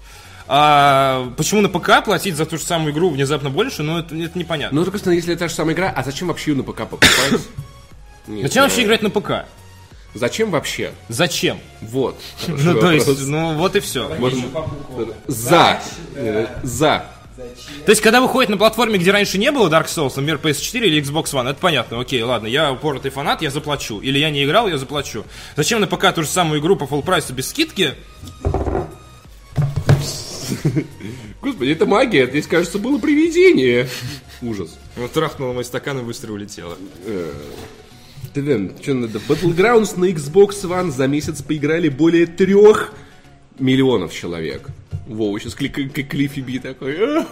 А 0.49 1.33
почему 1.37 1.61
на 1.61 1.69
ПК 1.69 2.05
платить 2.05 2.37
за 2.37 2.45
ту 2.45 2.59
же 2.59 2.65
самую 2.65 2.93
игру 2.93 3.11
внезапно 3.11 3.49
больше, 3.49 3.83
ну 3.83 3.99
это, 3.99 4.15
это 4.15 4.39
непонятно. 4.39 4.79
Ну, 4.79 4.85
только 4.85 5.11
если 5.11 5.33
это 5.33 5.41
та 5.45 5.49
же 5.49 5.55
самая 5.55 5.75
игра, 5.75 5.89
а 5.91 6.03
зачем 6.03 6.29
вообще 6.29 6.53
на 6.55 6.63
ПК 6.63 6.81
покупать? 6.81 7.41
Нет, 8.27 8.43
Зачем 8.43 8.63
ну, 8.63 8.69
вообще 8.69 8.85
играть 8.85 9.03
на 9.03 9.11
ПК? 9.11 9.47
Зачем 10.15 10.51
вообще? 10.51 10.93
Зачем? 11.09 11.59
Вот. 11.81 12.21
Ну, 12.47 12.79
то 12.79 12.93
есть, 12.93 13.27
ну 13.27 13.55
вот 13.57 13.77
и 13.77 13.81
все. 13.81 14.09
За. 15.27 15.81
Э, 16.15 16.47
За. 16.63 17.07
То 17.87 17.91
есть, 17.91 18.03
когда 18.03 18.21
выходит 18.21 18.51
на 18.51 18.59
платформе, 18.59 18.99
где 18.99 19.11
раньше 19.11 19.39
не 19.39 19.51
было 19.51 19.69
Dark 19.71 19.87
Souls, 19.87 20.13
например, 20.17 20.39
PS4 20.43 20.81
или 20.85 21.03
Xbox 21.03 21.33
One, 21.33 21.49
это 21.49 21.59
понятно, 21.59 21.99
окей, 21.99 22.23
ладно, 22.23 22.47
я 22.47 22.71
упоротый 22.73 23.11
фанат, 23.11 23.41
я 23.41 23.51
заплачу. 23.51 24.01
Или 24.01 24.19
я 24.19 24.31
не 24.31 24.45
играл, 24.45 24.69
я 24.69 24.77
заплачу. 24.77 25.25
Зачем 25.57 25.81
на 25.81 25.87
ПК 25.87 26.15
ту 26.15 26.23
же 26.23 26.29
самую 26.29 26.61
игру 26.61 26.77
по 26.77 26.85
full 26.85 27.03
прайсу 27.03 27.33
без 27.33 27.49
скидки? 27.49 27.95
Господи, 31.41 31.71
это 31.71 31.87
магия. 31.87 32.27
Здесь, 32.27 32.47
кажется, 32.47 32.79
было 32.79 32.99
привидение. 32.99 33.89
Ужас. 34.43 34.79
Вот 34.97 35.13
трахнула 35.13 35.53
мой 35.53 35.65
стакан 35.65 35.99
и 35.99 36.03
быстро 36.03 36.33
улетела. 36.33 36.77
Блин, 38.35 38.73
что 38.81 38.95
надо? 38.95 39.19
Battlegrounds 39.19 39.99
на 39.99 40.07
Xbox 40.07 40.63
One 40.63 40.91
за 40.91 41.07
месяц 41.07 41.43
поиграли 41.43 41.89
более 41.89 42.27
трех 42.27 42.93
миллионов 43.59 44.15
человек. 44.15 44.69
Вова 45.07 45.39
сейчас 45.39 45.55
клик, 45.55 45.75
как 45.93 46.09
Клиффи 46.09 46.41
Би 46.41 46.59
такой. 46.59 46.97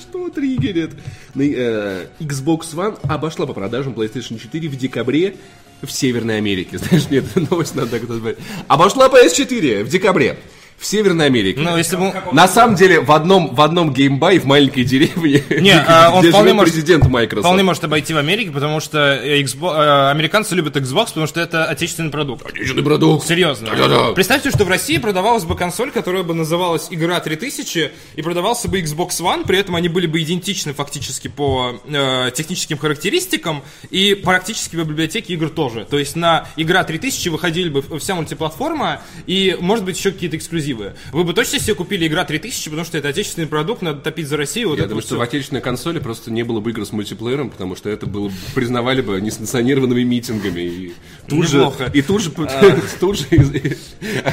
Что 0.00 0.28
триггерит? 0.28 0.90
Э, 1.36 2.06
Xbox 2.20 2.74
One 2.74 2.98
обошла 3.08 3.46
по 3.46 3.52
продажам 3.52 3.94
PlayStation 3.94 4.40
4 4.40 4.68
в 4.68 4.76
декабре 4.76 5.36
в 5.82 5.90
Северной 5.90 6.38
Америке. 6.38 6.78
Знаешь, 6.78 7.08
нет, 7.10 7.24
новость 7.50 7.74
надо 7.74 7.98
сказать. 7.98 8.36
Обошла 8.68 9.08
PS4 9.08 9.84
в 9.84 9.88
декабре 9.88 10.38
в 10.78 10.86
Северной 10.86 11.26
Америке. 11.26 11.60
Ну, 11.60 11.76
если 11.76 11.96
бы... 11.96 12.12
На 12.32 12.46
самом 12.46 12.74
деле, 12.74 13.00
в 13.00 13.10
одном, 13.12 13.54
в 13.54 13.60
одном 13.60 13.92
геймбай 13.94 14.38
в 14.38 14.44
маленькой 14.44 14.84
деревне, 14.84 15.42
Не, 15.48 15.72
а 15.88 16.10
он 16.12 16.20
где 16.20 16.28
вполне 16.30 16.48
живет 16.50 16.56
может- 16.56 16.74
президент 16.74 17.06
Microsoft. 17.06 17.46
Вполне 17.46 17.62
может 17.62 17.84
обойти 17.84 18.12
в 18.12 18.18
Америке, 18.18 18.50
потому 18.50 18.80
что 18.80 18.98
э, 18.98 19.40
Xbox- 19.42 19.74
э, 19.76 20.10
американцы 20.10 20.54
любят 20.54 20.76
Xbox, 20.76 21.06
потому 21.08 21.26
что 21.26 21.40
это 21.40 21.64
отечественный 21.64 22.10
продукт. 22.10 22.44
Отечественный 22.46 22.82
продукт. 22.84 23.26
Серьезно. 23.26 23.68
Да-да-да. 23.70 24.12
Представьте, 24.12 24.50
что 24.50 24.64
в 24.64 24.68
России 24.68 24.98
продавалась 24.98 25.44
бы 25.44 25.54
консоль, 25.56 25.90
которая 25.90 26.22
бы 26.22 26.34
называлась 26.34 26.88
Игра 26.90 27.18
3000, 27.20 27.92
и 28.16 28.22
продавался 28.22 28.68
бы 28.68 28.80
Xbox 28.80 29.20
One, 29.20 29.46
при 29.46 29.58
этом 29.58 29.76
они 29.76 29.88
были 29.88 30.06
бы 30.06 30.20
идентичны 30.22 30.74
фактически 30.74 31.28
по 31.28 31.80
э, 31.86 32.30
техническим 32.34 32.76
характеристикам, 32.78 33.62
и 33.90 34.14
практически 34.14 34.76
в 34.76 34.86
библиотеке 34.86 35.32
игр 35.34 35.48
тоже. 35.48 35.86
То 35.88 35.98
есть 35.98 36.16
на 36.16 36.46
Игра 36.56 36.84
3000 36.84 37.28
выходили 37.28 37.68
бы 37.68 37.98
вся 37.98 38.14
мультиплатформа, 38.14 39.00
и, 39.26 39.56
может 39.60 39.84
быть, 39.84 39.96
еще 39.96 40.10
какие-то 40.10 40.36
эксклюзивы. 40.36 40.63
Вы 40.72 41.24
бы 41.24 41.32
точно 41.34 41.58
себе 41.58 41.74
купили 41.74 42.06
Игра 42.06 42.24
3000, 42.24 42.64
потому 42.70 42.84
что 42.84 42.96
это 42.98 43.08
отечественный 43.08 43.46
продукт, 43.46 43.82
надо 43.82 44.00
топить 44.00 44.28
за 44.28 44.36
Россию. 44.36 44.70
Вот 44.70 44.78
Я 44.78 44.84
думаю, 44.84 44.96
вот 44.96 45.04
что 45.04 45.16
в 45.16 45.20
отечественной 45.20 45.60
консоли 45.60 45.98
просто 45.98 46.30
не 46.30 46.42
было 46.42 46.60
бы 46.60 46.70
игр 46.70 46.84
с 46.86 46.92
мультиплеером, 46.92 47.50
потому 47.50 47.76
что 47.76 47.90
это 47.90 48.06
было, 48.06 48.30
признавали 48.54 49.00
бы 49.02 49.20
несанкционированными 49.20 50.02
митингами. 50.02 50.60
И 50.60 50.92
тут 51.28 51.48
же, 51.48 51.58
Неплохо. 51.58 51.90
и 51.92 52.02
тут 52.02 52.22
же, 52.22 52.30
тут 53.00 53.18
же 53.18 53.24
из- 53.30 53.88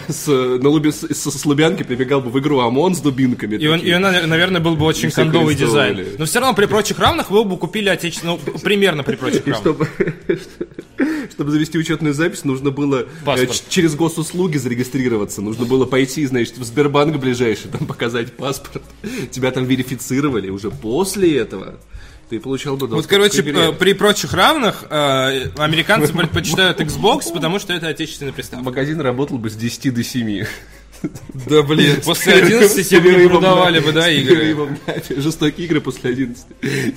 с, 0.08 0.28
на 0.28 0.70
Луби- 0.70 0.92
с, 0.92 1.02
с 1.14 1.40
Слубянки 1.40 1.84
прибегал 1.84 2.22
бы 2.22 2.30
в 2.30 2.40
игру 2.40 2.60
ОМОН 2.60 2.96
с 2.96 3.00
дубинками. 3.02 3.56
И 3.56 3.68
он, 3.68 3.80
и 3.80 3.92
он, 3.94 4.02
наверное, 4.02 4.62
был 4.62 4.76
бы 4.76 4.86
очень 4.86 5.12
кондовый 5.12 5.56
дизайн. 5.56 6.06
Но 6.18 6.26
все 6.26 6.40
равно 6.40 6.56
при 6.56 6.66
прочих 6.66 7.00
равных 7.00 7.30
вы 7.32 7.44
бы 7.44 7.58
купили 7.58 7.90
отечественную, 7.90 8.40
ну, 8.46 8.60
примерно 8.60 9.04
при 9.04 9.16
прочих 9.16 9.46
равных. 9.48 9.60
Чтобы, 9.62 9.90
чтобы 11.32 11.52
завести 11.52 11.78
учетную 11.78 12.14
запись, 12.14 12.44
нужно 12.44 12.72
было 12.72 13.02
э, 13.02 13.26
Паспорт. 13.26 13.64
через 13.70 13.96
госуслуги 13.96 14.58
зарегистрироваться. 14.58 15.42
Нужно 15.42 15.66
было 15.66 15.86
пойти, 15.86 16.21
значит, 16.26 16.58
в 16.58 16.64
Сбербанк 16.64 17.18
ближайший, 17.18 17.70
там 17.70 17.88
показать 17.88 18.36
паспорт. 18.36 18.84
Тебя 19.32 19.52
там 19.52 19.66
верифицировали. 19.66 20.50
Уже 20.50 20.72
после 20.72 21.38
этого 21.38 21.80
ты 22.30 22.40
получал 22.40 22.78
бы 22.78 22.88
Вот, 22.88 23.08
короче, 23.08 23.42
игре. 23.42 23.70
э, 23.70 23.72
при 23.74 23.94
прочих 23.94 24.34
равных 24.34 24.86
э, 24.90 25.50
американцы 25.58 26.14
предпочитают 26.14 26.80
Xbox, 26.80 27.34
потому 27.34 27.60
что 27.60 27.74
это 27.74 27.88
отечественный 27.90 28.32
приставка. 28.32 28.64
Магазин 28.64 29.02
работал 29.02 29.38
бы 29.38 29.50
с 29.50 29.56
10 29.56 29.94
до 29.94 30.04
7. 30.04 30.46
Да 31.48 31.64
блин, 31.64 32.02
после 32.06 32.34
11 32.36 32.88
тебе 32.88 33.16
не 33.16 33.28
продавали 33.28 33.80
бы, 33.80 33.92
да, 33.92 34.10
игры. 34.10 34.78
Жестокие 35.10 35.66
игры 35.66 35.82
после 35.82 36.12
11. 36.12 36.46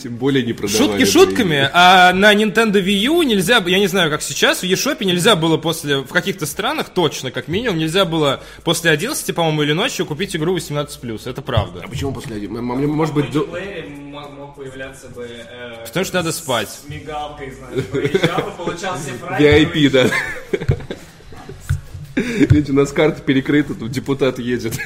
Тем 0.03 0.17
более 0.17 0.45
не 0.45 0.53
продавали. 0.53 0.77
Шутки 0.79 1.05
шутками, 1.11 1.71
а 1.73 2.13
на 2.13 2.35
Nintendo 2.35 2.83
Wii 2.85 3.05
U 3.07 3.23
нельзя, 3.23 3.63
я 3.67 3.79
не 3.79 3.87
знаю, 3.87 4.11
как 4.11 4.23
сейчас, 4.23 4.61
в 4.61 4.65
eShop 4.65 5.05
нельзя 5.05 5.37
было 5.37 5.57
после, 5.57 5.99
в 5.99 6.09
каких-то 6.09 6.45
странах, 6.47 6.91
точно, 6.91 7.31
как 7.31 7.49
минимум, 7.49 7.79
нельзя 7.79 8.05
было 8.05 8.43
после 8.63 8.91
11, 8.91 9.35
по-моему, 9.35 9.63
или 9.63 9.73
ночью 9.73 10.05
купить 10.07 10.37
игру 10.37 10.57
18+, 10.57 11.21
это 11.31 11.43
правда. 11.43 11.81
А 11.85 11.89
почему 11.89 12.13
после 12.13 12.37
11? 12.37 12.63
Может 12.63 13.15
быть, 13.15 13.27
мог, 13.35 14.55
появляться 14.55 15.09
бы... 15.09 15.27
э, 15.27 15.85
Потому 15.87 16.05
что 16.05 16.17
надо 16.17 16.33
спать. 16.33 16.69
С 16.69 16.89
мигалкой, 16.89 17.53
знаешь, 17.53 17.85
проезжал 17.87 18.41
и 18.49 18.57
получал 18.57 18.97
все. 18.99 19.13
VIP, 19.39 19.91
да. 19.91 20.09
Видите, 22.17 22.73
у 22.73 22.75
нас 22.77 22.93
карта 22.93 23.21
перекрыта, 23.21 23.75
тут 23.75 23.91
депутат 23.91 24.39
едет. 24.39 24.79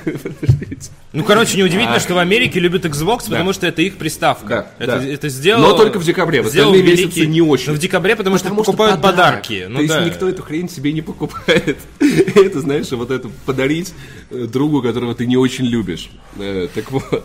Ну, 1.12 1.24
короче, 1.24 1.58
неудивительно, 1.58 2.00
что 2.00 2.14
в 2.14 2.18
Америке 2.18 2.60
любят 2.60 2.84
Xbox, 2.84 3.28
потому 3.28 3.52
что 3.52 3.66
это 3.66 3.82
их 3.82 3.96
приставка. 3.96 4.70
Да, 4.78 4.84
это, 4.84 5.00
да. 5.00 5.06
это. 5.06 5.58
Но 5.58 5.72
только 5.76 5.98
в 5.98 6.04
декабре, 6.04 6.42
в 6.42 6.46
остальные 6.46 6.82
месяцы 6.82 7.26
не 7.26 7.40
очень. 7.40 7.72
Ну, 7.72 7.74
в 7.74 7.78
декабре, 7.78 8.16
потому, 8.16 8.36
Потому 8.38 8.62
что 8.62 8.72
покупают 8.72 9.00
подарок. 9.02 9.42
подарки. 9.42 9.66
Ну, 9.68 9.76
То 9.76 9.82
есть 9.82 9.94
да. 9.94 10.04
никто 10.04 10.28
эту 10.28 10.42
хрень 10.42 10.68
себе 10.68 10.92
не 10.92 11.02
покупает. 11.02 11.78
Это, 12.34 12.60
знаешь, 12.60 12.90
вот 12.90 13.10
это 13.10 13.28
подарить 13.46 13.92
э, 14.30 14.46
другу, 14.46 14.82
которого 14.82 15.14
ты 15.14 15.26
не 15.26 15.36
очень 15.36 15.66
любишь. 15.66 16.10
Э, 16.38 16.68
Так 16.74 16.90
вот. 16.90 17.24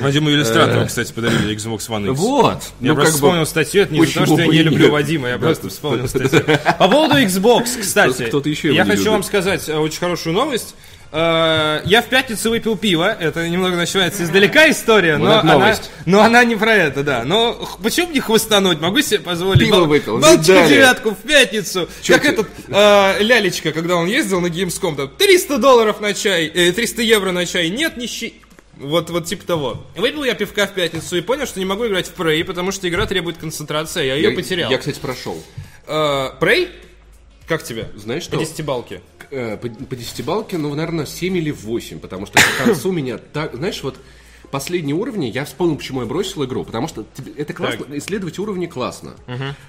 Вадиму 0.00 0.30
Иллюстратору, 0.30 0.86
кстати, 0.86 1.12
подарили 1.12 1.54
Xbox 1.56 1.88
One 1.88 2.10
X. 2.12 2.18
Вот. 2.18 2.62
Я 2.80 2.88
Ну, 2.88 2.94
просто 2.94 2.94
как 2.94 3.04
бы, 3.04 3.10
вспомнил 3.28 3.46
статью, 3.46 3.82
это 3.82 3.92
не 3.94 4.00
из-за 4.00 4.14
того, 4.14 4.26
что 4.26 4.40
я 4.42 4.46
не 4.48 4.62
люблю? 4.62 4.90
Вадима, 4.90 5.28
я 5.28 5.38
просто 5.38 5.68
вспомнил 5.68 6.08
статью. 6.08 6.42
По 6.78 6.88
поводу 6.88 7.16
Xbox, 7.18 7.78
кстати, 7.80 8.22
я 8.74 8.84
не 8.84 8.90
хочу 8.90 9.10
вам 9.10 9.22
сказать 9.22 9.68
э, 9.68 9.76
очень 9.76 9.98
хорошую 10.00 10.34
новость. 10.34 10.74
Э, 11.10 11.80
Я 11.86 12.02
в 12.02 12.06
пятницу 12.06 12.50
выпил 12.50 12.76
пиво, 12.76 13.10
это 13.18 13.48
немного 13.48 13.76
начинается 13.76 14.24
издалека 14.24 14.68
история, 14.70 15.16
но 15.16 15.24
она, 15.40 15.58
но 16.06 16.20
она 16.22 16.44
не 16.44 16.56
про 16.56 16.74
это, 16.74 17.02
да. 17.02 17.24
Но 17.24 17.66
почему 17.82 18.08
мне 18.08 18.20
хвостануть? 18.20 18.80
Могу 18.80 19.00
себе 19.00 19.20
позволить 19.20 19.60
Пиво 19.60 19.76
бал- 19.76 19.86
выпил, 19.86 20.18
видали. 20.18 20.68
девятку 20.68 21.10
в 21.12 21.16
пятницу. 21.16 21.88
Чё 22.02 22.14
как 22.14 22.22
ты? 22.24 22.28
этот 22.28 22.48
э, 22.68 23.22
Лялечка, 23.22 23.72
когда 23.72 23.96
он 23.96 24.06
ездил 24.06 24.40
на 24.40 24.46
Gamescom, 24.48 24.96
там 24.96 25.08
300 25.16 25.58
долларов 25.58 26.00
на 26.00 26.12
чай, 26.14 26.46
э, 26.46 26.72
300 26.72 27.02
евро 27.02 27.32
на 27.32 27.46
чай, 27.46 27.70
нет 27.70 27.96
нищи... 27.96 28.34
Вот, 28.78 29.10
вот 29.10 29.26
типа 29.26 29.44
того. 29.44 29.84
Выпил 29.96 30.24
я 30.24 30.34
пивка 30.34 30.66
в 30.66 30.74
пятницу 30.74 31.16
и 31.16 31.20
понял, 31.20 31.46
что 31.46 31.58
не 31.58 31.66
могу 31.66 31.86
играть 31.86 32.06
в 32.08 32.16
Prey, 32.18 32.44
потому 32.44 32.70
что 32.72 32.88
игра 32.88 33.06
требует 33.06 33.36
концентрации, 33.38 34.02
а 34.02 34.04
я 34.04 34.14
ее 34.14 34.30
я- 34.30 34.36
потерял. 34.36 34.70
Я, 34.70 34.78
кстати, 34.78 34.98
прошел. 35.00 35.42
Э, 35.86 36.30
Prey? 36.40 36.70
Как 37.46 37.62
тебе? 37.64 37.88
Знаешь 37.96 38.26
По 38.28 38.36
что? 38.36 38.44
десятибалке. 38.44 39.00
Э, 39.30 39.56
По, 39.56 39.68
по 39.68 39.96
десятибалке, 39.96 40.58
ну, 40.58 40.74
наверное, 40.74 41.06
7 41.06 41.36
или 41.36 41.50
8, 41.50 41.98
потому 41.98 42.26
что 42.26 42.38
к 42.38 42.64
концу 42.64 42.92
меня 42.92 43.18
так... 43.18 43.54
Знаешь, 43.54 43.82
вот 43.82 43.96
последние 44.50 44.94
уровни, 44.96 45.26
я 45.26 45.44
вспомнил, 45.44 45.76
почему 45.76 46.00
я 46.00 46.06
бросил 46.06 46.44
игру, 46.44 46.64
потому 46.64 46.88
что 46.88 47.04
это 47.36 47.52
классно, 47.52 47.84
исследовать 47.98 48.38
уровни 48.38 48.66
классно, 48.66 49.14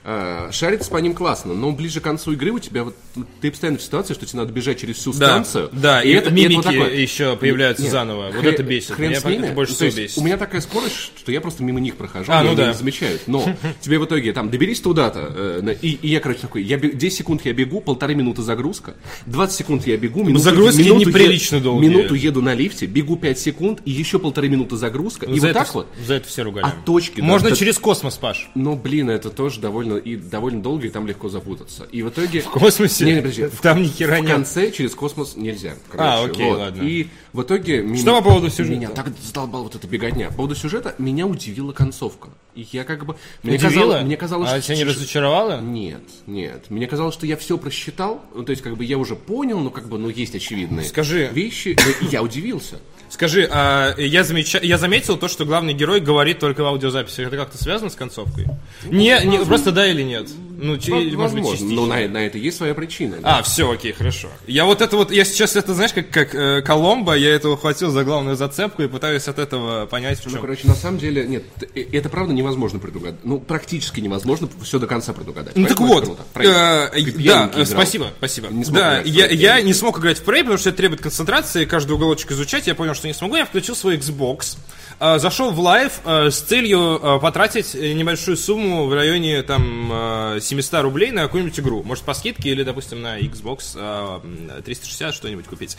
А, 0.04 0.50
шариться 0.52 0.90
по 0.90 0.98
ним 0.98 1.14
классно, 1.14 1.54
но 1.54 1.72
ближе 1.72 2.00
к 2.00 2.04
концу 2.04 2.34
игры 2.34 2.52
у 2.52 2.60
тебя 2.60 2.84
вот, 2.84 2.96
ну, 3.16 3.26
ты 3.42 3.52
постоянно 3.52 3.78
в 3.78 3.82
ситуации, 3.82 4.14
что 4.14 4.26
тебе 4.26 4.40
надо 4.40 4.54
бежать 4.54 4.80
через 4.80 4.98
всю 4.98 5.12
Да, 5.14 5.28
станцию. 5.28 5.70
да, 5.72 6.02
и, 6.02 6.12
это, 6.12 6.32
мимики 6.32 6.60
это 6.60 6.68
вот 6.70 6.76
такое. 6.86 6.94
еще 6.96 7.36
появляются 7.36 7.84
Нет, 7.84 7.92
заново. 7.92 8.32
Вот 8.32 8.44
хрен- 8.44 8.54
это 8.54 8.64
бесит. 8.64 8.92
хрен 8.96 9.10
Меня 9.12 9.20
с 9.20 9.26
ними. 9.26 9.46
это 9.46 9.54
больше 9.54 9.74
всего 9.74 9.92
бесит. 9.96 10.18
У 10.18 10.24
меня 10.24 10.38
такая 10.38 10.62
скорость, 10.62 10.96
что 11.18 11.32
я 11.32 11.42
просто 11.42 11.64
мимо 11.64 11.80
них 11.80 11.96
прохожу, 11.96 12.32
А, 12.32 12.44
и 12.44 12.48
ну 12.48 12.56
да. 12.56 12.68
не 12.68 12.74
замечают. 12.74 13.24
Но 13.28 13.44
тебе 13.82 14.00
в 14.00 14.06
итоге 14.06 14.34
там 14.34 14.50
доберись 14.50 14.82
туда-то, 14.82 15.32
э, 15.64 15.76
и, 15.82 15.92
и 16.02 16.08
я, 16.10 16.20
короче, 16.20 16.42
такой, 16.42 16.64
я, 16.64 16.78
бе- 16.78 16.92
10 16.94 17.18
секунд 17.18 17.46
я 17.46 17.54
бегу, 17.54 17.82
полторы 17.82 18.16
минуты 18.16 18.42
загрузка, 18.42 18.96
20 19.26 19.56
секунд 19.58 19.88
я 19.88 19.98
бегу, 19.98 20.24
минуту, 20.24 20.44
загрузки 20.44 20.82
минуту 20.82 21.10
неприлично 21.10 21.60
долгие. 21.60 21.88
Минуту 21.88 22.14
еду 22.16 22.42
на 22.42 22.54
лифте, 22.54 22.86
бегу 22.86 23.16
5 23.18 23.40
секунд, 23.40 23.82
и 23.86 23.92
еще 23.92 24.20
полторы 24.20 24.50
минуты 24.50 24.69
загрузка, 24.76 25.26
и 25.26 25.40
за, 25.40 25.48
вот 25.48 25.50
это, 25.52 25.60
так 25.60 25.74
вот. 25.74 25.88
за 26.06 26.14
это 26.16 26.28
все 26.28 26.44
ругали. 26.44 26.66
А 26.66 26.72
точки, 26.86 27.22
да, 27.22 27.26
Можно 27.28 27.50
да. 27.52 27.56
через 27.56 27.78
космос, 27.80 28.18
Паш. 28.18 28.50
Но, 28.56 28.76
блин, 28.76 29.10
это 29.10 29.30
тоже 29.30 29.60
довольно, 29.60 29.96
и 29.98 30.16
довольно 30.16 30.62
долго, 30.62 30.88
и 30.88 30.90
там 30.90 31.08
легко 31.08 31.30
запутаться. 31.30 31.84
И 31.92 32.02
в 32.02 32.10
итоге... 32.10 32.42
В 32.50 32.50
космосе? 32.50 33.06
Не, 33.06 33.14
не, 33.14 33.22
подожди. 33.22 33.48
Там 33.62 33.82
ни 33.82 33.88
хера 33.88 34.18
В 34.18 34.22
нет. 34.22 34.32
конце 34.32 34.72
через 34.72 34.96
космос 34.96 35.36
нельзя. 35.36 35.74
А, 35.94 36.22
короче, 36.22 36.32
окей, 36.32 36.46
вот. 36.50 36.60
ладно. 36.60 36.82
И 36.84 37.08
в 37.34 37.42
итоге... 37.42 37.82
ми- 37.84 37.98
Что 37.98 38.16
по 38.22 38.30
поводу 38.30 38.50
сюжета? 38.50 38.76
Меня 38.76 38.90
так 38.90 39.08
задолбала 39.22 39.64
вот 39.64 39.76
эта 39.76 39.88
беготня. 39.88 40.28
По 40.30 40.34
поводу 40.36 40.56
сюжета 40.56 40.96
меня 40.98 41.28
удивила 41.28 41.72
концовка. 41.72 42.30
И 42.56 42.68
я 42.72 42.84
как 42.84 43.06
бы... 43.06 43.16
Мне 43.44 43.56
Удивило? 43.56 43.72
казалось, 43.72 44.04
мне 44.04 44.18
казалось, 44.18 44.50
а 44.50 44.58
что- 44.62 44.68
тебя 44.68 44.78
не 44.78 44.84
разочаровало? 44.84 45.62
Нет, 45.62 46.02
нет. 46.28 46.66
Мне 46.70 46.88
казалось, 46.88 47.14
что 47.14 47.26
я 47.26 47.38
все 47.38 47.58
просчитал. 47.58 48.22
Ну, 48.36 48.44
то 48.44 48.50
есть, 48.52 48.62
как 48.64 48.76
бы 48.76 48.84
я 48.84 48.98
уже 48.98 49.16
понял, 49.16 49.60
но 49.60 49.70
как 49.70 49.88
бы, 49.88 49.98
ну, 49.98 50.10
есть 50.10 50.36
очевидные 50.36 50.86
Скажи. 50.86 51.30
вещи. 51.32 51.78
И 52.02 52.06
я 52.12 52.22
удивился. 52.24 52.80
Скажи, 53.10 53.48
а 53.52 53.96
я, 53.98 54.24
замеча... 54.24 54.60
я 54.62 54.78
заметил 54.78 55.18
то, 55.18 55.28
что 55.28 55.46
главный 55.46 55.74
герой 55.74 56.00
говорит 56.00 56.40
только 56.40 56.62
в 56.64 56.68
аудиозаписи. 56.68 57.22
Это 57.22 57.38
как-то 57.38 57.58
связано 57.58 57.90
с 57.90 57.96
концовкой? 57.96 58.46
Не, 58.86 59.20
не, 59.26 59.40
просто 59.46 59.72
да 59.72 59.88
или 59.88 60.04
нет? 60.04 60.28
Ну, 60.62 60.78
чи- 60.78 60.92
или, 60.92 61.16
может 61.16 61.36
быть, 61.36 61.44
Возможно. 61.44 61.52
частично. 61.52 61.76
Но 61.76 61.86
на, 61.86 62.08
на 62.08 62.26
это 62.26 62.38
есть 62.38 62.58
своя 62.58 62.74
причина. 62.74 63.18
да. 63.22 63.38
А, 63.38 63.44
все, 63.44 63.72
окей, 63.72 63.94
хорошо. 63.94 64.28
Я 64.46 64.66
вот 64.66 64.82
это 64.82 64.98
вот, 64.98 65.12
я 65.12 65.24
сейчас 65.24 65.56
это, 65.56 65.74
знаешь, 65.74 65.94
как, 65.94 66.10
как 66.10 66.36
э, 66.36 66.62
Коломбо, 66.62 67.14
я 67.16 67.34
это 67.34 67.50
ухватил 67.50 67.92
за 67.92 68.04
главную 68.04 68.36
зацепку 68.36 68.84
и 68.84 68.88
пытаюсь 68.88 69.28
от 69.30 69.40
этого 69.40 69.86
понять, 69.86 70.20
в 70.20 70.26
Ну, 70.26 70.32
чем. 70.34 70.42
короче, 70.42 70.68
на 70.68 70.76
самом 70.76 71.00
деле, 71.00 71.26
нет, 71.26 71.44
э, 71.76 71.86
это 71.94 72.10
правда 72.10 72.34
невозможно 72.34 72.80
предугадать. 72.80 73.20
Ну, 73.24 73.40
практически 73.40 74.02
невозможно 74.02 74.50
все 74.62 74.80
до 74.80 74.88
конца 74.88 75.14
предугадать. 75.14 75.56
Ну 75.56 75.66
так 75.66 75.80
вот, 75.80 76.20
э, 76.36 76.90
да, 77.24 77.66
спасибо, 77.66 78.12
спасибо. 78.18 78.50
Да, 78.72 79.00
я, 79.02 79.62
не 79.62 79.74
смог 79.74 80.00
играть 80.00 80.20
в 80.20 80.28
Prey, 80.28 80.40
потому 80.40 80.58
что 80.58 80.70
это 80.70 80.78
требует 80.78 81.02
концентрации, 81.02 81.66
каждый 81.66 81.94
уголочек 81.94 82.32
изучать, 82.32 82.68
я 82.68 82.76
понял, 82.76 82.94
что 83.00 83.08
не 83.08 83.14
смогу, 83.14 83.36
я 83.36 83.46
включил 83.46 83.76
свой 83.76 83.98
Xbox, 83.98 84.58
э, 85.00 85.18
зашел 85.20 85.52
в 85.52 85.60
Live 85.60 86.02
э, 86.06 86.30
с 86.30 86.42
целью 86.42 87.00
э, 87.02 87.20
потратить 87.20 87.74
небольшую 87.74 88.38
сумму 88.38 88.86
в 88.86 88.94
районе 88.94 89.42
там 89.42 89.90
э, 89.92 90.40
700 90.42 90.82
рублей 90.82 91.12
на 91.12 91.24
какую-нибудь 91.24 91.60
игру, 91.60 91.84
может 91.84 92.04
по 92.04 92.14
скидке 92.14 92.50
или, 92.50 92.64
допустим, 92.64 93.02
на 93.02 93.20
Xbox 93.20 93.72
э, 93.76 94.62
360 94.62 95.16
что-нибудь 95.16 95.48
купить. 95.48 95.78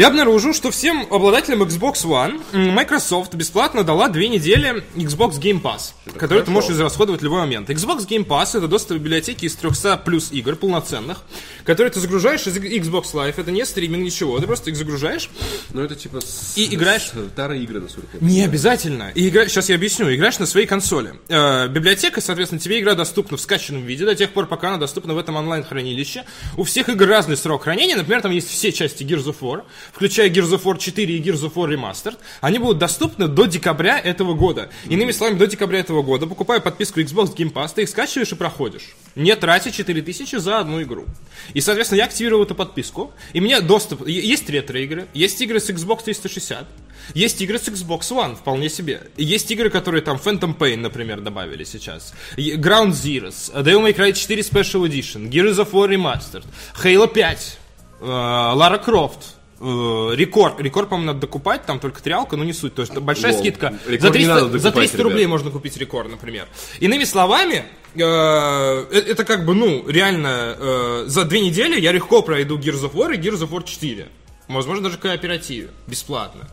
Я 0.00 0.06
обнаружил, 0.08 0.54
что 0.54 0.70
всем 0.70 1.06
обладателям 1.10 1.62
Xbox 1.62 2.06
One 2.06 2.40
Microsoft 2.54 3.34
бесплатно 3.34 3.84
дала 3.84 4.08
две 4.08 4.28
недели 4.28 4.82
Xbox 4.96 5.32
Game 5.38 5.60
Pass, 5.60 5.92
который 6.16 6.42
ты 6.42 6.50
можешь 6.50 6.70
израсходовать 6.70 7.20
в 7.20 7.24
любой 7.24 7.40
момент. 7.40 7.68
Xbox 7.68 8.08
Game 8.08 8.24
Pass 8.24 8.56
это 8.56 8.66
доступ 8.66 8.96
к 8.96 9.00
библиотеке 9.00 9.46
из 9.46 9.56
300 9.56 9.98
плюс 9.98 10.32
игр 10.32 10.56
полноценных, 10.56 11.18
которые 11.64 11.92
ты 11.92 12.00
загружаешь 12.00 12.46
из 12.46 12.56
Xbox 12.56 13.12
Live. 13.12 13.34
Это 13.36 13.50
не 13.50 13.62
стриминг, 13.66 14.02
ничего. 14.02 14.38
Ты 14.40 14.46
просто 14.46 14.70
их 14.70 14.76
загружаешь. 14.76 15.28
Ну, 15.74 15.82
это 15.82 15.94
типа... 15.94 16.22
с- 16.22 16.56
И 16.56 16.74
играешь- 16.74 17.12
Старые 17.34 17.62
игры, 17.62 17.80
насколько 17.82 18.08
я 18.18 18.26
Не 18.26 18.42
обязательно. 18.42 19.12
И 19.14 19.28
игра... 19.28 19.48
Сейчас 19.48 19.68
я 19.68 19.74
объясню. 19.74 20.10
Играешь 20.14 20.38
на 20.38 20.46
своей 20.46 20.66
консоли. 20.66 21.12
Э, 21.28 21.68
библиотека, 21.68 22.22
соответственно, 22.22 22.58
тебе 22.58 22.80
игра 22.80 22.94
доступна 22.94 23.36
в 23.36 23.40
скачанном 23.42 23.84
виде 23.84 24.06
до 24.06 24.14
тех 24.14 24.30
пор, 24.30 24.46
пока 24.46 24.68
она 24.68 24.78
доступна 24.78 25.12
в 25.12 25.18
этом 25.18 25.36
онлайн-хранилище. 25.36 26.24
У 26.56 26.62
всех 26.64 26.88
игр 26.88 27.06
разный 27.06 27.36
срок 27.36 27.64
хранения. 27.64 27.96
Например, 27.96 28.22
там 28.22 28.32
есть 28.32 28.48
все 28.48 28.72
части 28.72 29.02
Gears 29.02 29.26
of 29.26 29.36
War, 29.40 29.64
включая 29.92 30.30
Gears 30.30 30.52
of 30.52 30.62
War 30.64 30.78
4 30.78 31.14
и 31.14 31.20
Gears 31.20 31.42
of 31.42 31.54
War 31.54 31.68
Remastered. 31.68 32.18
Они 32.40 32.58
будут 32.58 32.78
доступны 32.78 33.28
до 33.28 33.46
декабря 33.46 33.98
этого 33.98 34.34
года. 34.34 34.70
Иными 34.88 35.12
словами, 35.12 35.38
до 35.38 35.46
декабря 35.46 35.80
этого 35.80 36.02
года, 36.02 36.26
покупая 36.26 36.60
подписку 36.60 37.00
Xbox 37.00 37.34
Game 37.34 37.52
Pass, 37.52 37.72
ты 37.74 37.82
их 37.82 37.88
скачиваешь 37.88 38.32
и 38.32 38.34
проходишь. 38.34 38.94
Не 39.14 39.34
тратя 39.36 39.70
4000 39.70 40.38
за 40.38 40.60
одну 40.60 40.82
игру. 40.82 41.06
И, 41.54 41.60
соответственно, 41.60 41.98
я 41.98 42.04
активировал 42.04 42.44
эту 42.44 42.54
подписку. 42.54 43.12
И 43.32 43.40
мне 43.40 43.60
доступ... 43.60 44.06
Есть 44.06 44.48
ретро-игры, 44.48 45.08
есть 45.14 45.40
игры 45.40 45.60
с 45.60 45.68
Xbox 45.70 46.04
360, 46.04 46.66
есть 47.14 47.40
игры 47.40 47.58
с 47.58 47.68
Xbox 47.68 48.00
One, 48.10 48.36
вполне 48.36 48.68
себе. 48.68 49.02
Есть 49.16 49.50
игры, 49.50 49.70
которые 49.70 50.02
там 50.02 50.16
Phantom 50.16 50.56
Pain, 50.56 50.76
например, 50.76 51.20
добавили 51.20 51.64
сейчас. 51.64 52.14
Ground 52.36 52.90
Zeroes, 52.90 53.52
Devil 53.52 53.82
May 53.82 53.96
Cry 53.96 54.12
4 54.12 54.42
Special 54.42 54.88
Edition, 54.88 55.28
Gears 55.28 55.58
of 55.58 55.72
War 55.72 55.88
Remastered, 55.88 56.44
Halo 56.82 57.12
5, 57.12 57.58
э, 58.00 58.04
Lara 58.04 58.78
Croft, 58.78 59.39
э, 59.60 60.14
ReCore. 60.14 60.60
ReCore, 60.60 60.88
по-моему, 60.88 61.08
надо 61.12 61.20
докупать, 61.20 61.64
там 61.66 61.78
только 61.78 62.02
триалка, 62.02 62.36
но 62.36 62.44
не 62.44 62.52
суть. 62.52 62.74
То 62.74 62.82
есть 62.82 62.96
большая 62.98 63.32
Лол. 63.32 63.40
скидка. 63.40 63.74
Рекорд 63.86 64.14
За 64.14 64.18
не 64.18 64.24
300, 64.24 64.34
надо 64.34 64.46
за 64.46 64.64
докупать, 64.64 64.90
300 64.90 65.02
рублей 65.02 65.26
можно 65.26 65.50
купить 65.50 65.76
ReCore, 65.76 66.10
например. 66.10 66.48
Иными 66.80 67.04
словами, 67.04 67.64
э, 67.94 68.00
э, 68.00 68.98
это 69.08 69.24
как 69.24 69.44
бы, 69.44 69.54
ну, 69.54 69.86
реально, 69.88 70.56
э, 70.58 71.04
за 71.06 71.24
две 71.24 71.40
недели 71.40 71.80
я 71.80 71.92
легко 71.92 72.22
пройду 72.22 72.58
Gears 72.58 72.90
of 72.90 72.92
War 72.94 73.14
и 73.14 73.18
Gears 73.18 73.42
of 73.42 73.50
War 73.50 73.64
4. 73.64 74.08
Возможно, 74.48 74.84
даже 74.84 74.98
кооперативе. 74.98 75.70
Бесплатно. 75.86 76.48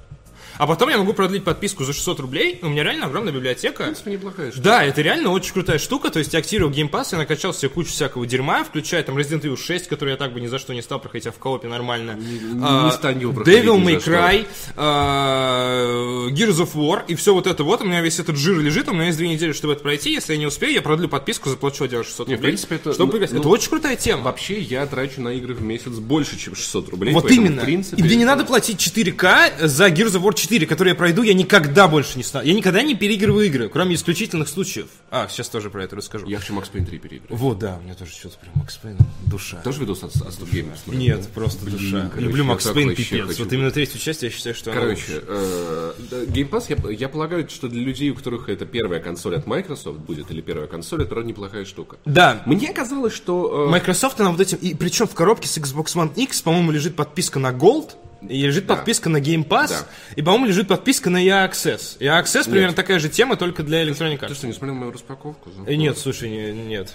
А 0.58 0.68
потом 0.68 0.90
я 0.90 0.98
могу 0.98 1.14
продлить 1.14 1.44
подписку 1.44 1.84
за 1.84 1.94
600 1.94 2.20
рублей. 2.20 2.60
У 2.62 2.70
меня 2.70 2.84
реально 2.84 3.06
огромная 3.08 3.34
библиотека. 3.34 3.84
В 3.84 3.86
принципе, 3.86 4.12
неплохая 4.12 4.52
штука. 4.52 4.64
Да, 4.64 4.84
это 4.84 5.02
реально 5.02 5.30
очень 5.32 5.54
крутая 5.54 5.78
штука. 5.78 6.10
То 6.10 6.20
есть 6.20 6.34
я 6.34 6.40
активировал 6.40 6.72
Game 6.72 6.90
Pass, 6.90 7.10
я 7.12 7.18
накачал 7.18 7.54
себе 7.54 7.70
кучу 7.70 7.92
всякого 7.92 8.26
дерьма, 8.26 8.64
включая 8.64 9.04
там 9.04 9.18
Resident 9.18 9.42
Evil 9.42 9.58
6, 9.58 9.88
который 9.88 10.12
я 10.12 10.18
так 10.18 10.34
бы 10.34 10.42
ни 10.42 10.48
за 10.48 10.58
что 10.60 10.74
не 10.74 10.82
стал 10.82 11.00
проходить, 11.00 11.28
а 11.28 11.32
в 11.32 11.38
коопе 11.38 11.68
нормально. 11.68 12.18
не 12.18 12.92
стану 12.92 13.20
его 13.20 13.34
проходить 13.34 13.64
Devil 13.64 13.78
ни 13.80 14.00
за 14.00 14.12
May. 14.12 14.46
Cry, 14.46 14.48
а, 14.76 16.28
Gears 16.30 16.58
of 16.64 16.74
War 16.76 17.04
и 17.08 17.16
все 17.16 17.34
вот 17.34 17.48
это 17.48 17.64
вот. 17.64 17.82
У 17.82 17.86
меня 17.86 18.02
весь 18.02 18.20
этот 18.20 18.38
жир 18.38 18.60
лежит, 18.60 18.88
у 18.88 18.94
меня 18.94 19.06
есть 19.06 19.18
две 19.18 19.30
недели, 19.30 19.52
чтобы 19.52 19.74
это 19.74 19.84
пройти. 19.84 20.12
Если 20.14 20.34
я 20.34 20.40
не 20.40 20.48
успею, 20.48 20.74
я 20.74 20.82
продлю 20.82 21.08
подписку, 21.10 21.50
заплачу 21.50 21.86
отдел 21.86 22.04
600 22.04 22.28
Не, 22.28 22.34
в 22.34 22.38
рублей. 22.38 22.50
принципе, 22.52 22.76
это- 22.76 22.94
чтобы 22.94 23.14
ну, 23.20 23.26
ну, 23.32 23.40
это 23.40 23.50
очень 23.50 23.70
крутая 23.70 23.96
тема. 23.96 24.24
Вообще, 24.24 24.60
я 24.60 24.86
трачу 24.86 25.22
на 25.22 25.30
игры 25.30 25.54
в 25.54 25.62
месяц 25.62 25.92
больше, 25.92 26.38
чем 26.40 26.56
600 26.56 26.90
рублей. 26.90 27.14
Вот 27.14 27.30
именно. 27.32 27.62
В 27.62 27.66
принципе, 27.66 28.02
и 28.02 28.04
мне 28.06 28.16
не 28.16 28.26
надо 28.26 28.44
платить 28.46 28.80
4К 28.80 29.68
за 29.68 29.88
Gears 29.90 30.14
of 30.18 30.22
War 30.22 30.34
4, 30.34 30.47
который 30.66 30.90
я 30.90 30.96
пройду, 30.96 31.24
я 31.24 31.34
никогда 31.34 31.88
больше 31.88 32.18
не 32.18 32.24
стану. 32.24 32.46
Я 32.46 32.54
никогда 32.54 32.82
не 32.82 32.96
переигрываю 32.96 33.46
игры, 33.48 33.70
кроме 33.70 33.96
исключительных 33.96 34.48
случаев. 34.48 34.88
А, 35.12 35.28
сейчас 35.30 35.50
тоже 35.50 35.70
про 35.70 35.84
это 35.84 35.96
расскажу. 35.96 36.28
Я 36.28 36.40
хочу 36.40 36.54
Макс 36.54 36.70
Пейн 36.70 36.86
3 36.86 36.98
переиграть. 37.00 37.30
Вот, 37.32 37.60
да, 37.60 37.78
у 37.80 37.84
меня 37.84 37.94
тоже 37.96 38.12
что-то 38.12 38.38
прям 38.40 38.54
Макс 38.56 38.76
Пейн, 38.78 38.98
душа. 39.26 39.58
Тоже 39.62 39.82
видос 39.82 40.04
от, 40.04 40.16
от 40.16 40.28
Stop 40.34 40.52
Gamers? 40.52 40.80
Нет, 40.88 41.28
просто 41.34 41.66
Блин, 41.66 41.78
душа. 41.78 42.02
короче, 42.10 42.20
Люблю 42.28 42.44
Макс 42.46 42.66
Пейн 42.66 42.90
пипец. 42.96 43.28
хочу. 43.28 43.44
Вот 43.44 43.54
именно 43.54 43.72
третью 43.72 44.00
часть 44.00 44.24
я 44.24 44.30
считаю, 44.30 44.56
что 44.56 44.72
Короче, 44.72 45.22
э, 45.26 45.94
да, 46.10 46.24
Game 46.24 46.50
Pass, 46.50 46.66
я, 46.70 46.92
я 46.92 47.10
полагаю, 47.10 47.48
что 47.50 47.68
для 47.68 47.82
людей, 47.82 48.10
у 48.10 48.16
которых 48.16 48.50
это 48.50 48.66
первая 48.66 49.00
консоль 49.00 49.36
от 49.36 49.46
Microsoft 49.48 50.00
будет, 50.00 50.32
или 50.32 50.42
первая 50.42 50.68
консоль, 50.68 51.02
это, 51.02 51.10
правда, 51.10 51.28
неплохая 51.28 51.66
штука. 51.66 51.98
Да, 52.06 52.44
Мне 52.46 52.74
казалось, 52.74 53.14
что... 53.14 53.68
э, 53.68 53.72
Microsoft, 53.72 54.20
она 54.22 54.32
вот 54.32 54.40
этим, 54.40 54.58
и 54.60 54.74
причем 54.74 55.08
в 55.08 55.14
коробке 55.14 55.48
с 55.48 55.58
Xbox 55.58 55.96
One 55.96 56.14
X, 56.16 56.42
по-моему, 56.42 56.72
лежит 56.72 56.96
подписка 56.96 57.40
на 57.40 57.52
Gold, 57.52 57.92
и 58.22 58.42
лежит 58.46 58.66
Да. 58.68 58.76
подписка 58.76 59.10
на 59.10 59.18
Game 59.18 59.46
Pass, 59.48 59.68
Да. 59.70 59.86
и, 60.16 60.22
по-моему, 60.22 60.48
лежит 60.48 60.68
подписка 60.68 61.10
на 61.10 61.18
EA 61.24 61.50
Access. 61.50 61.98
EA 62.00 62.22
Access 62.22 62.50
примерно 62.50 62.74
такая 62.76 63.00
же 63.00 63.10
тема, 63.10 63.36
только 63.38 63.64
для 63.64 63.84
Electronic 63.84 64.18
Ты 64.20 64.26
Arts. 64.28 64.36
что, 64.36 64.48
не 64.48 64.54
смотрел 64.54 64.76
мою 64.76 64.92
распаковку? 64.92 65.50
Э, 65.66 65.76
Нет, 65.76 65.98
слушай, 65.98 66.30
не- 66.30 66.52
нет. 66.52 66.94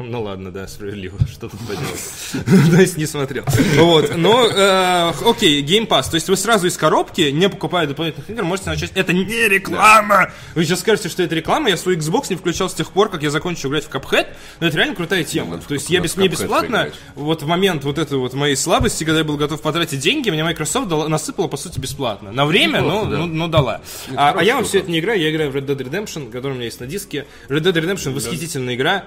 Ну 0.00 0.22
ладно, 0.22 0.52
да, 0.52 0.68
справедливо. 0.68 1.18
Что 1.28 1.48
тут 1.48 1.58
поделать? 1.60 2.70
То 2.70 2.80
есть 2.80 2.96
не 2.96 3.06
смотрел. 3.06 3.44
Вот, 3.76 4.16
но, 4.16 4.46
э, 4.46 5.12
окей, 5.24 5.62
Game 5.62 5.88
Pass. 5.88 6.10
То 6.10 6.14
есть 6.14 6.28
вы 6.28 6.36
сразу 6.36 6.68
из 6.68 6.76
коробки, 6.76 7.30
не 7.30 7.48
покупая 7.48 7.86
дополнительных 7.86 8.30
игр, 8.30 8.44
можете 8.44 8.70
начать... 8.70 8.92
Это 8.94 9.12
не 9.12 9.24
реклама! 9.24 10.30
Вы 10.54 10.64
сейчас 10.64 10.80
скажете, 10.80 11.08
что 11.08 11.22
это 11.22 11.34
реклама. 11.34 11.68
Я 11.68 11.76
свой 11.76 11.96
Xbox 11.96 12.26
не 12.30 12.36
включал 12.36 12.70
с 12.70 12.74
тех 12.74 12.90
пор, 12.92 13.08
как 13.08 13.22
я 13.22 13.30
закончил 13.30 13.70
играть 13.70 13.84
в 13.84 13.90
Cuphead. 13.90 14.28
Но 14.60 14.68
это 14.68 14.76
реально 14.76 14.94
крутая 14.94 15.24
тема. 15.24 15.52
надо 15.52 15.62
в 15.62 15.66
То 15.66 15.74
есть 15.74 15.90
я 15.90 16.00
без, 16.00 16.16
мне 16.16 16.28
бесплатно, 16.28 16.90
вот 17.14 17.42
в 17.42 17.46
момент 17.46 17.84
вот 17.84 17.98
этой 17.98 18.18
вот 18.18 18.34
моей 18.34 18.56
слабости, 18.56 19.02
когда 19.04 19.18
я 19.18 19.24
был 19.24 19.36
готов 19.36 19.60
потратить 19.60 20.00
деньги, 20.00 20.30
мне 20.30 20.44
Microsoft 20.44 20.90
насыпала, 21.08 21.48
по 21.48 21.56
сути, 21.56 21.80
бесплатно. 21.80 22.30
На 22.30 22.46
время, 22.46 22.82
но, 22.82 23.04
ну, 23.04 23.26
ну, 23.26 23.48
дала. 23.48 23.80
А, 24.14 24.34
а 24.36 24.42
я 24.42 24.56
во 24.56 24.62
все 24.62 24.78
это 24.78 24.90
не 24.90 25.00
играю, 25.00 25.20
я 25.20 25.30
играю 25.30 25.50
в 25.50 25.56
Red 25.56 25.66
Dead 25.66 25.76
Redemption, 25.76 26.30
который 26.30 26.52
у 26.52 26.54
меня 26.54 26.66
есть 26.66 26.80
на 26.80 26.86
диске. 26.86 27.26
Red 27.48 27.62
Dead 27.62 27.72
Redemption 27.72 28.12
восхитительная 28.12 28.74
игра. 28.74 29.04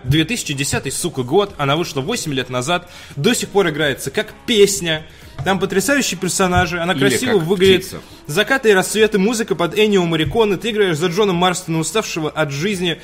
2010 0.63 0.93
сука, 0.93 1.23
год. 1.23 1.53
Она 1.57 1.75
вышла 1.75 2.01
8 2.01 2.33
лет 2.33 2.49
назад. 2.49 2.89
До 3.15 3.33
сих 3.33 3.49
пор 3.49 3.69
играется 3.69 4.11
как 4.11 4.33
песня. 4.45 5.05
Там 5.43 5.59
потрясающие 5.59 6.19
персонажи, 6.19 6.79
она 6.79 6.93
Или 6.93 6.99
красиво 6.99 7.37
выглядит. 7.37 7.81
птица. 7.81 8.01
Закаты 8.27 8.69
и 8.69 8.73
рассветы, 8.73 9.17
музыка 9.17 9.55
под 9.55 9.77
Эннио 9.77 10.05
Мариконы. 10.05 10.57
Ты 10.57 10.69
играешь 10.69 10.97
за 10.97 11.07
Джоном 11.07 11.35
Марстона, 11.37 11.79
уставшего 11.79 12.29
от 12.29 12.51
жизни, 12.51 13.01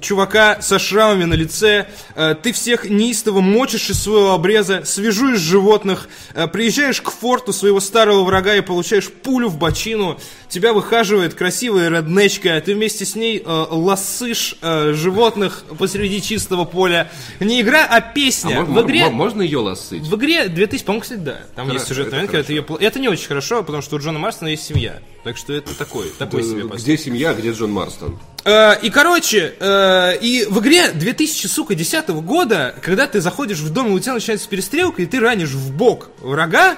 чувака 0.00 0.60
со 0.62 0.78
шрамами 0.78 1.24
на 1.24 1.34
лице. 1.34 1.86
Э, 2.16 2.34
Ты 2.42 2.52
всех 2.52 2.88
неистово 2.88 3.40
мочишь 3.40 3.90
из 3.90 4.02
своего 4.02 4.32
обреза, 4.32 4.84
свяжуешь 4.84 5.38
животных, 5.40 6.08
э, 6.34 6.46
приезжаешь 6.48 7.00
к 7.02 7.10
форту 7.10 7.52
своего 7.52 7.80
старого 7.80 8.24
врага 8.24 8.54
и 8.56 8.60
получаешь 8.62 9.10
пулю 9.10 9.48
в 9.48 9.58
бочину. 9.58 10.18
Тебя 10.48 10.72
выхаживает 10.72 11.34
красивая 11.34 11.88
реднечка, 11.90 12.60
ты 12.64 12.74
вместе 12.74 13.04
с 13.04 13.14
ней 13.14 13.42
э, 13.44 13.66
лассышь 13.70 14.56
э, 14.62 14.92
животных 14.94 15.64
посреди 15.78 16.22
чистого 16.22 16.64
поля. 16.64 17.10
Не 17.40 17.60
игра, 17.60 17.84
а 17.88 17.96
А 17.96 18.00
песня. 18.00 18.62
мо- 18.62 18.82
в 18.82 18.86
игре... 18.86 19.04
мо- 19.04 19.10
можно 19.10 19.42
ее 19.42 19.58
лассыть? 19.58 20.02
В 20.02 20.16
игре 20.16 20.48
2000, 20.48 20.84
по-моему, 20.84 21.02
кстати, 21.02 21.18
да. 21.20 21.40
Там 21.54 21.68
есть 21.74 21.86
сюжетный 21.86 22.08
это 22.08 22.16
момент, 22.16 22.30
когда 22.30 22.46
ты 22.46 22.52
ее... 22.52 22.86
Это 22.86 22.98
не 23.00 23.08
очень 23.08 23.28
хорошо, 23.28 23.62
потому 23.62 23.82
что 23.82 23.96
у 23.96 23.98
Джона 23.98 24.18
Марстона 24.18 24.48
есть 24.48 24.64
семья. 24.64 25.00
Так 25.22 25.36
что 25.36 25.52
это 25.52 25.76
такой, 25.76 26.10
такой 26.18 26.42
себе 26.42 26.62
поступок. 26.62 26.80
Где 26.80 26.98
семья, 26.98 27.34
где 27.34 27.52
Джон 27.52 27.72
Марстон? 27.72 28.18
Э, 28.44 28.74
И, 28.82 28.90
короче, 28.90 29.54
э, 29.58 30.18
и 30.20 30.46
в 30.48 30.60
игре 30.60 30.90
2010 30.92 32.08
года, 32.22 32.74
когда 32.82 33.06
ты 33.06 33.20
заходишь 33.20 33.58
в 33.58 33.72
дом, 33.72 33.88
и 33.88 33.90
у 33.92 33.98
тебя 33.98 34.14
начинается 34.14 34.48
перестрелка, 34.48 35.02
и 35.02 35.06
ты 35.06 35.20
ранишь 35.20 35.50
в 35.50 35.72
бок 35.74 36.10
врага, 36.20 36.76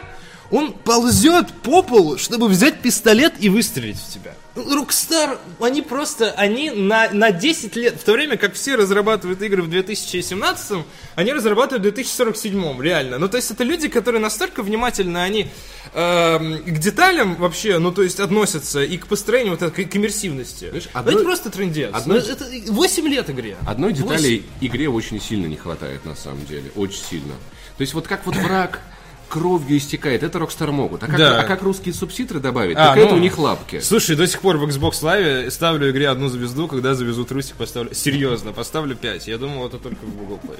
он 0.50 0.72
ползет 0.72 1.52
по 1.62 1.82
полу, 1.82 2.18
чтобы 2.18 2.48
взять 2.48 2.80
пистолет 2.80 3.34
и 3.40 3.48
выстрелить 3.48 3.98
в 3.98 4.12
тебя. 4.12 4.34
Rockstar, 4.54 5.38
они 5.60 5.82
просто, 5.82 6.30
они 6.32 6.70
на, 6.70 7.10
на 7.10 7.30
10 7.30 7.76
лет, 7.76 8.00
в 8.00 8.04
то 8.04 8.12
время 8.12 8.38
как 8.38 8.54
все 8.54 8.74
разрабатывают 8.76 9.42
игры 9.42 9.62
в 9.62 9.68
2017, 9.68 10.78
они 11.14 11.32
разрабатывают 11.34 11.80
в 11.80 11.82
2047, 11.82 12.80
реально. 12.80 13.18
Ну, 13.18 13.28
то 13.28 13.36
есть 13.36 13.50
это 13.50 13.64
люди, 13.64 13.88
которые 13.88 14.22
настолько 14.22 14.62
внимательно, 14.62 15.22
они 15.22 15.48
эм, 15.92 16.62
к 16.64 16.78
деталям 16.78 17.34
вообще, 17.36 17.78
ну, 17.78 17.92
то 17.92 18.02
есть 18.02 18.18
относятся 18.18 18.82
и 18.82 18.96
к 18.96 19.06
построению, 19.08 19.52
вот 19.52 19.62
этой, 19.62 19.84
к 19.84 19.94
иммерсивности. 19.94 20.68
Знаешь, 20.70 20.88
Ну, 20.94 21.00
одной- 21.00 21.14
это 21.16 21.24
просто 21.24 21.50
трендец. 21.50 21.90
одной- 21.94 22.22
Ну, 22.22 22.32
это 22.32 22.72
8 22.72 23.08
лет 23.08 23.28
игре. 23.28 23.56
Одной 23.66 23.92
детали 23.92 24.42
игре 24.62 24.88
очень 24.88 25.20
сильно 25.20 25.46
не 25.46 25.56
хватает, 25.56 26.04
на 26.06 26.14
самом 26.16 26.46
деле. 26.46 26.70
Очень 26.76 27.02
сильно. 27.10 27.34
То 27.76 27.82
есть 27.82 27.92
вот 27.92 28.06
как 28.08 28.24
вот 28.24 28.36
враг 28.36 28.80
кровью 29.28 29.78
истекает, 29.78 30.22
это 30.22 30.38
Rockstar 30.38 30.70
могут. 30.70 31.02
А 31.02 31.06
как, 31.06 31.16
Да. 31.16 31.40
а 31.40 31.44
как 31.44 31.62
русские 31.62 31.94
субтитры 31.94 32.40
добавить, 32.40 32.76
А, 32.76 32.88
так 32.88 32.98
это 32.98 33.10
ну, 33.10 33.16
у 33.16 33.18
них 33.20 33.38
лапки. 33.38 33.80
Слушай, 33.80 34.16
до 34.16 34.26
сих 34.26 34.40
пор 34.40 34.56
в 34.56 34.64
Xbox 34.64 35.02
Live 35.02 35.50
ставлю 35.50 35.90
игре 35.90 36.08
одну 36.08 36.28
звезду, 36.28 36.66
когда 36.68 36.94
завезут 36.94 37.30
Русик, 37.32 37.56
поставлю... 37.56 37.94
Серьезно, 37.94 38.52
поставлю 38.52 38.96
5. 38.96 39.28
Я 39.28 39.38
думал, 39.38 39.66
это 39.66 39.78
только 39.78 40.04
в 40.04 40.16
Google 40.16 40.40
Play. 40.42 40.58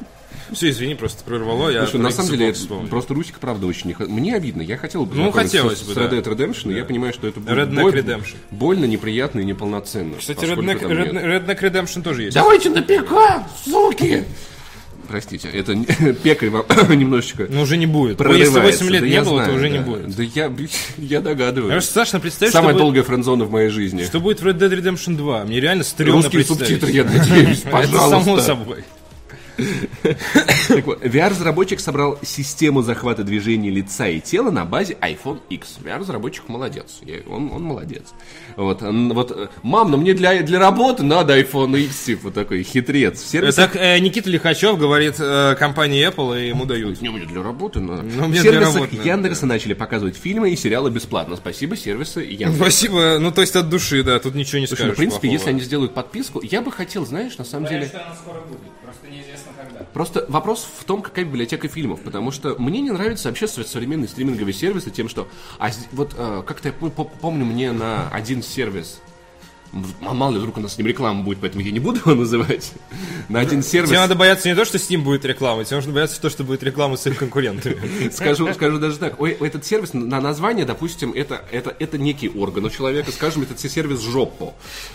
Все, 0.52 0.70
извини, 0.70 0.94
просто 0.94 1.24
прорвало. 1.24 1.70
Я 1.70 1.82
Слушай, 1.86 2.00
на 2.02 2.10
самом 2.10 2.30
деле, 2.30 2.48
это 2.50 2.58
вспомнил. 2.58 2.88
просто 2.88 3.14
Русик, 3.14 3.38
правда, 3.40 3.66
очень. 3.66 3.94
Мне 3.98 4.34
обидно, 4.34 4.62
я 4.62 4.76
хотел 4.76 5.04
бы 5.04 5.14
Ну, 5.16 5.32
хотелось 5.32 5.78
с, 5.80 5.82
бы, 5.82 5.92
с 5.92 5.94
да. 5.96 6.02
Red 6.04 6.22
Dead 6.22 6.24
Redemption, 6.36 6.62
но 6.66 6.72
я 6.72 6.84
понимаю, 6.84 7.12
что 7.12 7.26
это 7.26 7.40
будет 7.40 7.50
Redneck 7.56 7.82
боль- 7.82 7.94
Redemption. 7.98 8.36
больно, 8.52 8.84
неприятно 8.84 9.40
и 9.40 9.44
неполноценно. 9.44 10.16
Кстати, 10.18 10.44
Redneck. 10.44 10.80
Redneck, 10.82 11.46
Redneck 11.46 11.60
Redemption 11.60 12.02
тоже 12.02 12.22
есть. 12.24 12.34
Давайте 12.36 12.70
на 12.70 12.82
ПК, 12.82 13.44
суки! 13.64 14.24
Простите, 15.08 15.48
это 15.48 15.74
не- 15.74 15.84
пекарь 16.22 16.50
вам 16.50 16.64
немножечко 16.98 17.46
Но 17.48 17.62
уже 17.62 17.76
не 17.76 17.86
будет. 17.86 18.18
Ну, 18.18 18.32
Если 18.32 18.50
прорывается. 18.52 18.84
8 18.84 18.92
лет 18.92 19.00
Да 19.02 19.08
не 19.08 19.20
было, 19.22 19.38
то 19.40 19.44
знаю, 19.44 19.54
уже 19.56 19.70
не 19.70 19.78
да. 19.78 19.84
будет. 19.84 20.16
Да 20.16 20.22
я, 20.22 20.52
я 20.98 21.20
догадываюсь. 21.20 21.70
кажется, 21.72 21.90
страшно 21.90 22.20
представить, 22.20 22.52
Самая 22.52 22.70
что, 22.70 22.74
будет, 22.78 22.82
долгая 22.84 23.02
френдзона 23.04 23.44
в 23.44 23.50
моей 23.50 23.68
жизни. 23.68 24.04
что 24.04 24.20
будет 24.20 24.40
в 24.40 24.46
Red 24.46 24.58
Dead 24.58 24.70
Redemption 24.82 25.16
2. 25.16 25.44
Мне 25.44 25.60
реально 25.60 25.84
стрёмно 25.84 26.22
Русские 26.22 26.44
субтитры, 26.44 26.90
я 26.90 27.04
надеюсь, 27.04 27.60
Это 27.60 27.70
пожалуйста. 27.70 28.08
само 28.24 28.40
собой. 28.40 28.84
Так 30.68 30.86
вот, 30.86 31.02
VR-разработчик 31.04 31.80
собрал 31.80 32.18
систему 32.22 32.82
захвата 32.82 33.24
движения 33.24 33.70
лица 33.70 34.08
и 34.08 34.20
тела 34.20 34.50
на 34.50 34.64
базе 34.64 34.96
iPhone 35.00 35.40
X. 35.50 35.78
VR-разработчик 35.82 36.48
молодец. 36.48 36.98
Я- 37.02 37.20
он, 37.28 37.50
он 37.52 37.62
молодец. 37.62 38.02
Вот, 38.56 38.82
он- 38.82 39.12
вот, 39.14 39.30
э, 39.32 39.48
мам, 39.62 39.90
но 39.90 39.96
мне 39.96 40.14
для, 40.14 40.42
для 40.42 40.58
работы 40.58 41.02
надо 41.02 41.38
iPhone 41.38 41.78
X, 41.84 42.04
типа 42.04 42.30
такой 42.30 42.62
хитрец. 42.62 43.22
В 43.22 43.26
сервисе- 43.34 43.56
Так 43.56 43.76
э, 43.76 43.98
Никита 43.98 44.28
Лихачев 44.30 44.78
говорит 44.78 45.16
э, 45.18 45.54
компании 45.58 46.06
Apple, 46.08 46.42
и 46.44 46.48
ему 46.48 46.64
дают. 46.66 47.00
Не, 47.00 47.08
мне 47.10 47.24
для 47.26 47.42
работы 47.42 47.80
надо. 47.80 48.02
Ну, 48.02 48.28
мне 48.28 48.40
в 48.40 48.42
для 48.42 48.52
сервисах 48.52 48.74
работы 48.74 48.96
Яндекса 48.96 49.46
начали 49.46 49.72
показывать 49.74 50.16
фильмы 50.16 50.50
и 50.50 50.56
сериалы 50.56 50.90
бесплатно. 50.90 51.36
Спасибо, 51.36 51.76
сервисы 51.76 52.20
Яндекс. 52.20 52.56
Спасибо, 52.56 53.18
ну 53.20 53.30
то 53.32 53.40
есть 53.40 53.56
от 53.56 53.68
души, 53.68 54.02
да, 54.02 54.18
тут 54.18 54.34
ничего 54.34 54.58
не 54.60 54.66
Слушай, 54.66 54.80
скажешь. 54.80 54.88
ну, 54.88 54.94
в 54.94 54.96
принципе, 54.98 55.20
плохого. 55.28 55.38
если 55.38 55.50
они 55.50 55.60
сделают 55.60 55.94
подписку, 55.94 56.40
я 56.42 56.60
бы 56.62 56.72
хотел, 56.72 57.06
знаешь, 57.06 57.36
на 57.38 57.44
самом 57.44 57.64
Говорят, 57.66 57.88
деле... 57.90 57.92
что 57.98 58.06
она 58.06 58.14
скоро 58.16 58.40
будет, 58.40 58.58
просто 58.86 59.08
неизвестно 59.08 59.52
когда. 59.56 59.84
Просто 59.92 60.24
вопрос 60.28 60.66
в 60.78 60.84
том, 60.84 61.02
какая 61.02 61.24
библиотека 61.24 61.68
фильмов, 61.68 62.00
потому 62.00 62.30
что 62.30 62.54
мне 62.58 62.80
не 62.80 62.90
нравится 62.92 63.28
вообще 63.28 63.46
со- 63.48 63.64
современные 63.64 64.08
стриминговые 64.08 64.54
сервисы 64.54 64.90
тем, 64.90 65.08
что 65.08 65.28
а, 65.58 65.70
вот 65.92 66.14
э, 66.16 66.42
как-то 66.46 66.68
я 66.68 66.74
пом- 66.74 66.94
пом- 66.94 67.10
помню 67.20 67.44
мне 67.44 67.72
на 67.72 68.08
один 68.10 68.42
сервис, 68.42 69.00
мало 70.00 70.32
ли 70.32 70.38
вдруг 70.38 70.56
у 70.58 70.60
нас 70.60 70.74
с 70.74 70.78
ним 70.78 70.86
реклама 70.86 71.22
будет, 71.22 71.38
поэтому 71.40 71.62
я 71.62 71.70
не 71.70 71.80
буду 71.80 72.00
его 72.00 72.14
называть, 72.14 72.72
на 73.28 73.40
один 73.40 73.62
сервис, 73.62 73.90
Тебе 73.90 73.98
надо 73.98 74.14
бояться 74.14 74.48
не 74.48 74.54
то, 74.54 74.64
что 74.64 74.78
с 74.78 74.88
ним 74.88 75.02
будет 75.02 75.24
реклама, 75.24 75.64
тебе 75.64 75.76
нужно 75.76 75.92
бояться 75.92 76.20
то, 76.20 76.30
что 76.30 76.44
будет 76.44 76.62
реклама 76.62 76.96
с 76.96 77.06
их 77.06 77.16
конкурентами. 77.18 78.10
скажу, 78.12 78.52
скажу 78.54 78.78
даже 78.78 78.98
так, 78.98 79.20
ой, 79.20 79.36
этот 79.40 79.64
сервис 79.64 79.92
на 79.94 80.20
название, 80.20 80.64
допустим, 80.64 81.12
это, 81.12 81.44
это, 81.50 81.74
это 81.78 81.98
некий 81.98 82.28
орган 82.28 82.64
у 82.64 82.70
человека, 82.70 83.12
скажем, 83.12 83.42
это 83.42 83.56
сервис 83.56 84.00
Жоппо, 84.00 84.54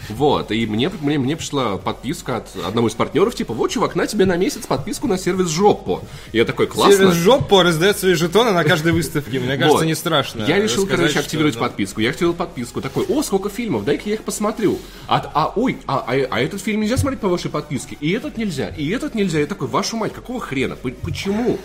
вот, 0.10 0.52
и 0.52 0.66
мне, 0.66 0.90
мне, 1.02 1.20
мне 1.20 1.36
пришла 1.36 1.78
подписка 1.78 2.38
от 2.38 2.56
одного 2.66 2.88
из 2.88 2.94
партнеров, 2.94 3.36
типа, 3.36 3.54
вот, 3.54 3.72
чувак, 3.72 3.96
на 3.96 4.08
тебе 4.08 4.26
на 4.26 4.38
месяц 4.38 4.66
подписку 4.66 5.08
на 5.08 5.18
сервис 5.18 5.48
Жоппо, 5.48 6.04
и 6.32 6.38
я 6.38 6.46
такой, 6.46 6.68
классно, 6.68 6.98
Сервис 6.98 7.16
жопу 7.16 7.62
раздает 7.62 7.98
свои 7.98 8.14
жетоны 8.14 8.52
на 8.52 8.64
каждой 8.64 8.92
выставке. 8.92 9.40
Мне 9.40 9.58
кажется, 9.58 9.78
Вот. 9.78 9.86
не 9.86 9.96
страшно. 9.96 10.44
Я 10.46 10.60
решил, 10.60 10.86
короче, 10.88 11.12
что, 11.12 11.20
активировать 11.20 11.56
да. 11.56 11.62
подписку. 11.62 12.02
Я 12.02 12.10
активировал 12.10 12.36
подписку. 12.36 12.82
Такой, 12.82 13.06
о, 13.08 13.24
сколько 13.24 13.50
фильмов, 13.50 13.86
дай-ка 13.86 14.10
я 14.10 14.16
их 14.16 14.24
посмотрю. 14.24 14.71
А, 15.08 15.32
а 15.34 15.54
ой, 15.56 15.78
а, 15.88 16.06
а, 16.08 16.14
а 16.30 16.40
этот 16.40 16.62
фильм 16.62 16.82
нельзя 16.82 16.98
смотреть 16.98 17.22
по 17.22 17.28
вашей 17.28 17.52
подписке. 17.52 17.98
И 18.00 18.12
этот 18.12 18.38
нельзя, 18.38 18.70
и 18.70 18.90
этот 18.90 19.16
нельзя. 19.16 19.40
Я 19.40 19.48
такой, 19.48 19.68
вашу 19.68 19.98
мать, 19.98 20.14
какого 20.14 20.40
хрена? 20.40 20.76
Почему? 20.76 21.58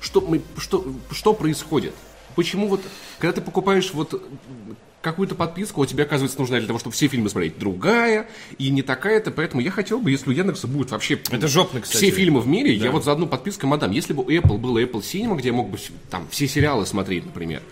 Что, 0.00 0.20
мы, 0.20 0.42
что, 0.58 0.84
что 1.10 1.34
происходит? 1.34 1.94
Почему 2.34 2.68
вот, 2.68 2.82
когда 3.18 3.32
ты 3.32 3.40
покупаешь 3.40 3.92
вот 3.92 4.22
какую-то 5.06 5.36
подписку, 5.36 5.82
у 5.82 5.86
тебя, 5.86 6.02
оказывается, 6.02 6.38
нужна 6.38 6.58
для 6.58 6.66
того, 6.66 6.80
чтобы 6.80 6.94
все 6.94 7.06
фильмы 7.06 7.28
смотреть 7.30 7.58
другая, 7.58 8.28
и 8.58 8.70
не 8.70 8.82
такая-то, 8.82 9.30
поэтому 9.30 9.62
я 9.62 9.70
хотел 9.70 10.00
бы, 10.00 10.10
если 10.10 10.30
у 10.30 10.32
Яндекса 10.32 10.66
будет 10.66 10.90
вообще 10.90 11.20
Это 11.30 11.46
жопно, 11.46 11.80
кстати. 11.80 11.96
все 11.96 12.10
фильмы 12.10 12.40
в 12.40 12.48
мире, 12.48 12.74
я 12.74 12.90
вот 12.90 13.04
за 13.04 13.12
одну 13.12 13.26
подписку 13.26 13.68
мадам. 13.68 13.92
Если 13.92 14.12
бы 14.12 14.24
у 14.24 14.28
Apple 14.28 14.58
было 14.58 14.80
Apple 14.80 15.02
Cinema, 15.02 15.36
где 15.36 15.48
я 15.48 15.54
мог 15.54 15.70
бы 15.70 15.78
там 16.10 16.26
все 16.30 16.48
сериалы 16.48 16.86
смотреть, 16.86 17.24
например, 17.24 17.62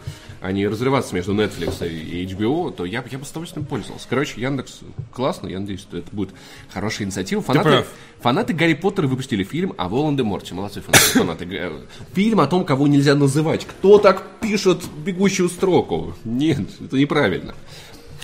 а 0.45 0.53
не 0.53 0.67
разрываться 0.69 1.15
между 1.15 1.33
Netflix 1.35 1.89
и 1.91 2.27
HBO, 2.27 2.71
то 2.71 2.85
я, 2.85 3.03
я 3.11 3.19
бы 3.19 3.25
с 3.25 3.31
удовольствием 3.31 3.65
пользовался. 3.65 4.07
Короче, 4.11 4.39
Яндекс 4.43 4.81
классно, 5.11 5.49
я 5.49 5.59
надеюсь, 5.59 5.81
что 5.81 5.97
это 5.97 6.15
будет 6.15 6.35
хорошая 6.71 7.07
инициатива. 7.07 7.41
Фанаты, 7.41 7.87
фанаты 8.21 8.53
Гарри 8.53 8.75
Поттера 8.75 9.07
выпустили 9.07 9.43
фильм 9.43 9.73
о 9.79 9.89
Волан-де-Морте. 9.89 10.53
Молодцы 10.53 10.83
фанаты. 10.83 11.19
фанаты. 11.19 11.47
Га- 11.47 11.73
Фильм 12.13 12.41
о 12.41 12.47
том, 12.47 12.67
кого 12.67 12.87
нельзя 12.87 13.15
называть. 13.15 13.65
Кто 13.65 13.97
так 13.97 14.23
пишет 14.43 14.83
бегущую 15.03 15.49
строку? 15.49 16.13
Нет, 16.27 16.61
это 16.79 16.99
неправильно. 16.99 17.55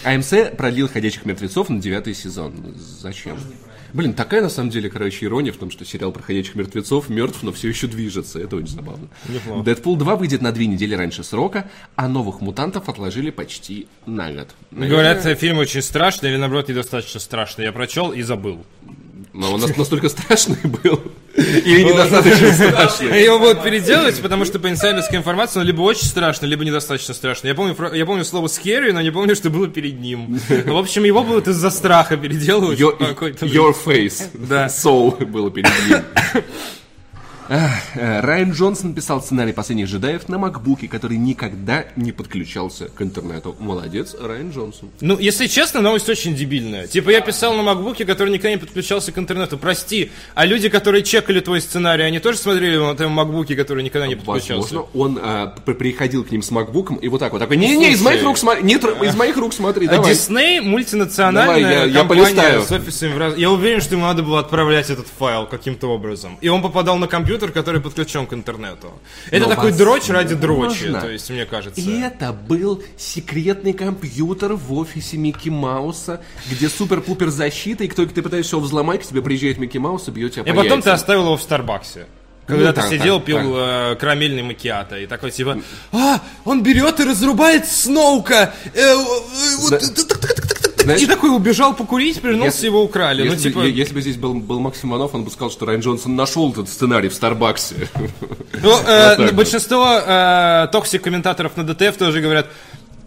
АМС 0.04 0.30
продлил 0.58 0.88
«Ходячих 0.90 1.24
мертвецов» 1.24 1.70
на 1.70 1.80
девятый 1.80 2.12
сезон. 2.14 2.52
Зачем? 2.76 3.38
Блин, 3.92 4.14
такая 4.14 4.42
на 4.42 4.48
самом 4.48 4.70
деле, 4.70 4.90
короче, 4.90 5.26
ирония 5.26 5.52
в 5.52 5.56
том, 5.56 5.70
что 5.70 5.84
сериал 5.84 6.12
про 6.12 6.22
ходячих 6.22 6.54
мертвецов 6.54 7.08
мертв, 7.08 7.42
но 7.42 7.52
все 7.52 7.68
еще 7.68 7.86
движется. 7.86 8.38
Это 8.38 8.56
очень 8.56 8.68
забавно. 8.68 9.08
Неплохо. 9.28 9.64
Дэдпул 9.64 9.96
2 9.96 10.16
выйдет 10.16 10.42
на 10.42 10.52
две 10.52 10.66
недели 10.66 10.94
раньше 10.94 11.24
срока, 11.24 11.70
а 11.96 12.08
новых 12.08 12.40
мутантов 12.40 12.88
отложили 12.88 13.30
почти 13.30 13.88
на 14.06 14.32
год. 14.32 14.48
Говорят, 14.70 15.16
Наверное, 15.16 15.32
э, 15.32 15.36
фильм 15.36 15.58
очень 15.58 15.82
страшный 15.82 16.30
или, 16.30 16.36
наоборот, 16.36 16.68
недостаточно 16.68 17.20
страшный. 17.20 17.64
Я 17.64 17.72
прочел 17.72 18.12
и 18.12 18.22
забыл. 18.22 18.64
Но 19.32 19.52
он 19.54 19.60
нас- 19.60 19.76
настолько 19.76 20.08
страшный 20.08 20.58
был. 20.82 21.00
Или 21.36 21.84
недостаточно 21.84 22.52
страшный. 22.52 23.22
Его 23.22 23.38
будут 23.38 23.62
переделывать, 23.62 24.20
потому 24.20 24.44
что 24.44 24.58
по 24.58 24.68
инсайдерской 24.68 25.18
информации 25.18 25.60
он 25.60 25.66
либо 25.66 25.82
очень 25.82 26.06
страшный, 26.06 26.48
либо 26.48 26.64
недостаточно 26.64 27.14
страшный. 27.14 27.48
Я 27.50 27.54
помню, 27.54 27.76
я 27.94 28.04
помню 28.04 28.24
слово 28.24 28.46
scary, 28.48 28.92
но 28.92 29.00
не 29.00 29.10
помню, 29.12 29.36
что 29.36 29.48
было 29.50 29.68
перед 29.68 30.00
ним. 30.00 30.40
В 30.48 30.76
общем, 30.76 31.04
его 31.04 31.22
будут 31.22 31.46
из-за 31.48 31.70
страха 31.70 32.16
переделывать. 32.16 32.78
Your, 32.80 32.98
your 33.40 33.74
face. 33.84 34.24
Да. 34.34 34.66
Soul 34.66 35.24
было 35.24 35.50
перед 35.50 35.70
ним. 35.88 36.42
Э, 37.50 38.20
Райан 38.20 38.52
Джонсон 38.52 38.94
писал 38.94 39.20
сценарий 39.20 39.52
«Последних 39.52 39.88
джедаев» 39.88 40.28
на 40.28 40.38
макбуке, 40.38 40.86
который 40.86 41.18
никогда 41.18 41.84
не 41.96 42.12
подключался 42.12 42.86
к 42.88 43.02
интернету. 43.02 43.56
Молодец, 43.58 44.14
Райан 44.20 44.50
Джонсон. 44.50 44.90
Ну, 45.00 45.18
если 45.18 45.48
честно, 45.48 45.80
новость 45.80 46.08
очень 46.08 46.36
дебильная. 46.36 46.86
Типа, 46.86 47.10
я 47.10 47.20
писал 47.20 47.54
на 47.54 47.62
макбуке, 47.62 48.04
который 48.04 48.30
никогда 48.32 48.50
не 48.50 48.56
подключался 48.56 49.10
к 49.10 49.18
интернету. 49.18 49.58
Прости, 49.58 50.12
а 50.36 50.46
люди, 50.46 50.68
которые 50.68 51.02
чекали 51.02 51.40
твой 51.40 51.60
сценарий, 51.60 52.04
они 52.04 52.20
тоже 52.20 52.38
смотрели 52.38 52.76
на 52.76 52.94
твоем 52.94 53.12
макбуке, 53.12 53.56
который 53.56 53.82
никогда 53.82 54.06
не 54.06 54.14
подключался? 54.14 54.74
Возможно, 54.76 54.88
он 54.94 55.18
а, 55.20 55.46
приходил 55.48 56.22
к 56.24 56.30
ним 56.30 56.42
с 56.42 56.52
макбуком 56.52 56.96
и 56.96 57.08
вот 57.08 57.18
так 57.18 57.32
вот 57.32 57.40
такой, 57.40 57.56
не-не, 57.56 57.90
из 57.90 58.00
моих 58.00 58.22
рук 58.22 58.38
смотри, 58.38 58.62
нет, 58.62 58.84
из 58.84 59.16
моих 59.16 59.36
рук 59.36 59.52
смотри, 59.54 59.88
А 59.88 59.90
давай. 59.96 60.12
Дисней 60.14 60.60
мультинациональная 60.60 61.46
Давай, 61.46 61.62
я- 61.62 61.84
я 61.84 61.98
компания 61.98 62.22
полистаю. 62.26 62.62
с 62.62 62.70
офисами 62.70 63.12
в 63.12 63.18
раз- 63.18 63.36
Я 63.36 63.50
уверен, 63.50 63.80
что 63.80 63.96
ему 63.96 64.04
надо 64.06 64.22
было 64.22 64.38
отправлять 64.38 64.88
этот 64.88 65.08
файл 65.18 65.46
каким-то 65.46 65.88
образом. 65.88 66.38
И 66.40 66.48
он 66.48 66.62
попадал 66.62 66.96
на 66.96 67.08
компьютер, 67.08 67.39
который 67.48 67.80
подключен 67.80 68.26
к 68.26 68.32
интернету. 68.34 68.92
Это 69.30 69.44
Но 69.44 69.54
такой 69.54 69.72
дрочь 69.72 70.08
ради 70.08 70.34
дрочи, 70.34 70.84
возможно. 70.84 71.00
то 71.00 71.08
есть, 71.10 71.30
мне 71.30 71.46
кажется. 71.46 71.80
И 71.80 72.00
это 72.00 72.32
был 72.32 72.82
секретный 72.98 73.72
компьютер 73.72 74.52
в 74.54 74.72
офисе 74.74 75.16
Микки 75.16 75.48
Мауса, 75.48 76.20
где 76.50 76.68
супер-пупер 76.68 77.30
защита, 77.30 77.84
и 77.84 77.88
кто 77.88 78.04
ты 78.06 78.22
пытаешься 78.22 78.56
его 78.56 78.64
взломать, 78.64 79.02
к 79.02 79.06
тебе 79.06 79.22
приезжает 79.22 79.58
Микки 79.58 79.78
Маус 79.78 80.06
и 80.08 80.10
бьет 80.10 80.32
тебя 80.34 80.42
И 80.44 80.50
по 80.50 80.56
потом 80.56 80.82
ты 80.82 80.88
яйцам. 80.90 80.94
оставил 80.94 81.22
его 81.24 81.36
в 81.36 81.42
Старбаксе. 81.42 82.06
Когда 82.46 82.68
Ну, 82.68 82.72
ты 82.74 82.80
так, 82.80 82.90
сидел, 82.90 83.16
так, 83.18 83.26
пил 83.26 83.38
э, 83.56 83.96
карамельный 84.00 84.42
макиато, 84.42 84.98
и 84.98 85.06
такой 85.06 85.30
типа, 85.30 85.60
а, 85.92 86.20
он 86.44 86.62
берет 86.64 86.98
и 86.98 87.04
разрубает 87.04 87.66
Сноука, 87.68 88.52
э, 88.74 88.80
э, 88.80 88.96
вот, 89.60 89.70
Да. 89.70 89.78
Так-так-так-так-так». 90.80 90.84
Знаешь, 90.84 91.02
и 91.02 91.06
такой 91.06 91.30
убежал 91.36 91.74
покурить, 91.74 92.22
вернулся, 92.22 92.66
его 92.66 92.82
украли. 92.82 93.22
Ну, 93.24 93.32
Если, 93.32 93.48
типа, 93.48 93.60
бы, 93.60 93.66
е- 93.66 93.72
если 93.72 93.94
бы 93.94 94.00
здесь 94.00 94.16
был, 94.16 94.34
был 94.34 94.60
Максим 94.60 94.90
Иванов, 94.90 95.14
он 95.14 95.24
бы 95.24 95.30
сказал, 95.30 95.50
что 95.50 95.66
Райан 95.66 95.80
Джонсон 95.80 96.16
нашел 96.16 96.50
этот 96.52 96.68
сценарий 96.68 97.08
в 97.08 97.14
Старбаксе. 97.14 97.88
Ну, 98.62 98.70
э, 98.86 99.16
Вот 99.16 99.26
вот. 99.26 99.32
большинство 99.34 99.98
э, 100.04 100.68
toxic-комментаторов 100.72 101.56
на 101.56 101.64
DTF 101.64 101.96
тоже 101.96 102.20
говорят, 102.20 102.46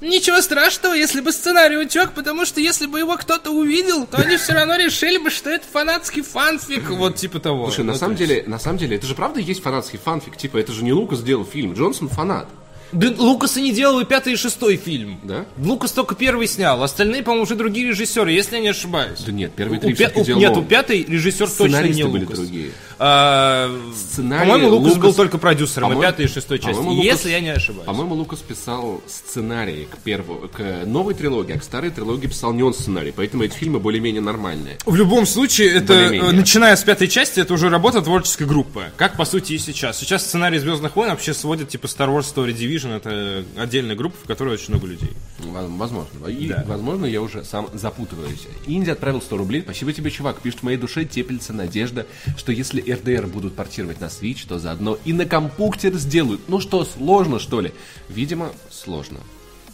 Ничего 0.01 0.41
страшного, 0.41 0.93
если 0.95 1.21
бы 1.21 1.31
сценарий 1.31 1.77
утек, 1.77 2.11
потому 2.11 2.45
что 2.45 2.59
если 2.59 2.87
бы 2.87 2.99
его 2.99 3.15
кто-то 3.15 3.51
увидел, 3.51 4.05
то 4.05 4.17
они 4.17 4.35
все 4.35 4.51
равно 4.51 4.75
решили 4.75 5.17
бы, 5.17 5.29
что 5.29 5.49
это 5.49 5.65
фанатский 5.71 6.21
фанфик. 6.21 6.89
Вот 6.89 7.15
типа 7.15 7.39
того. 7.39 7.67
Слушай, 7.67 7.85
на 7.85 7.93
Ну, 7.93 7.97
самом 7.97 8.15
деле, 8.17 8.43
на 8.45 8.59
самом 8.59 8.79
деле, 8.79 8.97
это 8.97 9.07
же 9.07 9.15
правда 9.15 9.39
есть 9.39 9.63
фанатский 9.63 9.97
фанфик. 10.03 10.35
Типа, 10.35 10.57
это 10.57 10.73
же 10.73 10.83
не 10.83 10.91
Лукас 10.91 11.19
сделал 11.19 11.45
фильм, 11.45 11.71
Джонсон 11.73 12.09
фанат. 12.09 12.49
Да 12.93 13.13
Лукас 13.17 13.57
и 13.57 13.61
не 13.61 13.71
делал 13.71 13.99
и 13.99 14.05
пятый 14.05 14.33
и 14.33 14.35
шестой 14.35 14.77
фильм. 14.77 15.19
Да? 15.23 15.45
Лукас 15.57 15.91
только 15.91 16.15
первый 16.15 16.47
снял, 16.47 16.81
остальные, 16.83 17.23
по-моему, 17.23 17.43
уже 17.43 17.55
другие 17.55 17.87
режиссеры, 17.89 18.31
если 18.31 18.55
я 18.57 18.61
не 18.61 18.67
ошибаюсь. 18.69 19.19
Да 19.25 19.31
нет, 19.31 19.51
первые 19.53 19.79
У 19.79 19.81
три 19.81 19.93
пя- 19.93 20.23
делал 20.23 20.39
Нет, 20.39 20.57
у 20.57 20.61
пятый 20.63 21.03
режиссер 21.03 21.49
точно 21.49 21.81
не 21.87 22.03
были 22.03 22.23
Лукас. 22.23 22.39
другие. 22.39 22.71
А, 22.99 23.69
Сценарий 23.95 24.49
По-моему, 24.49 24.69
Лукас, 24.77 24.93
Лукас- 24.93 25.01
был 25.03 25.13
только 25.13 25.37
продюсером, 25.37 25.89
и 25.89 25.93
По-моему- 25.93 26.01
пятой 26.11 26.25
и 26.25 26.27
шестой 26.29 26.59
части, 26.59 26.79
Лукас- 26.79 27.03
если 27.03 27.31
я 27.31 27.39
не 27.41 27.49
ошибаюсь. 27.49 27.85
По-моему, 27.85 28.15
Лукас 28.15 28.39
писал 28.39 29.01
сценарий 29.07 29.87
к 29.91 29.97
первому, 29.97 30.47
к 30.47 30.85
новой 30.85 31.13
трилогии, 31.13 31.53
а 31.55 31.59
к 31.59 31.63
старой 31.63 31.89
трилогии 31.89 32.27
писал 32.27 32.53
не 32.53 32.63
он 32.63 32.73
сценарий, 32.73 33.11
поэтому 33.15 33.43
эти 33.43 33.55
фильмы 33.55 33.79
более-менее 33.79 34.21
нормальные. 34.21 34.77
В 34.85 34.95
любом 34.95 35.25
случае, 35.25 35.69
это, 35.73 35.93
Более-менее. 35.93 36.29
э, 36.29 36.33
начиная 36.33 36.75
с 36.75 36.83
пятой 36.83 37.07
части, 37.07 37.39
это 37.39 37.53
уже 37.53 37.69
работа 37.69 38.01
творческой 38.01 38.47
группы. 38.47 38.85
Как, 38.95 39.17
по 39.17 39.25
сути, 39.25 39.53
и 39.53 39.57
сейчас. 39.57 39.97
Сейчас 39.99 40.23
сценарий 40.25 40.59
«Звездных 40.59 40.95
войн» 40.95 41.09
вообще 41.09 41.33
сводит, 41.33 41.69
типа, 41.69 41.87
Star 41.87 42.07
Wars 42.09 42.31
Story 42.33 42.55
Division. 42.55 42.82
Это 42.91 43.43
отдельная 43.57 43.95
группа, 43.95 44.15
в 44.23 44.27
которой 44.27 44.53
очень 44.55 44.69
много 44.69 44.87
людей. 44.87 45.11
Воз- 45.39 45.65
Возможно. 45.69 46.27
И, 46.27 46.47
Да. 46.47 46.63
возможно, 46.67 47.05
я 47.05 47.21
уже 47.21 47.43
сам 47.43 47.69
запутываюсь. 47.73 48.47
Инди 48.67 48.89
отправил 48.89 49.21
100 49.21 49.37
рублей. 49.37 49.61
Спасибо 49.61 49.93
тебе, 49.93 50.11
чувак. 50.11 50.39
Пишет, 50.41 50.59
в 50.59 50.63
моей 50.63 50.77
душе 50.77 51.05
теплится 51.05 51.53
надежда, 51.53 52.05
что 52.37 52.51
если 52.51 52.81
РДР 52.81 53.27
будут 53.27 53.55
портировать 53.55 53.99
на 54.01 54.05
Switch, 54.05 54.45
то 54.47 54.59
заодно 54.59 54.97
и 55.05 55.13
на 55.13 55.25
компьютер 55.25 55.93
сделают. 55.95 56.41
Ну 56.47 56.59
что, 56.59 56.85
сложно, 56.85 57.39
что 57.39 57.61
ли? 57.61 57.73
Видимо, 58.09 58.51
сложно. 58.69 59.19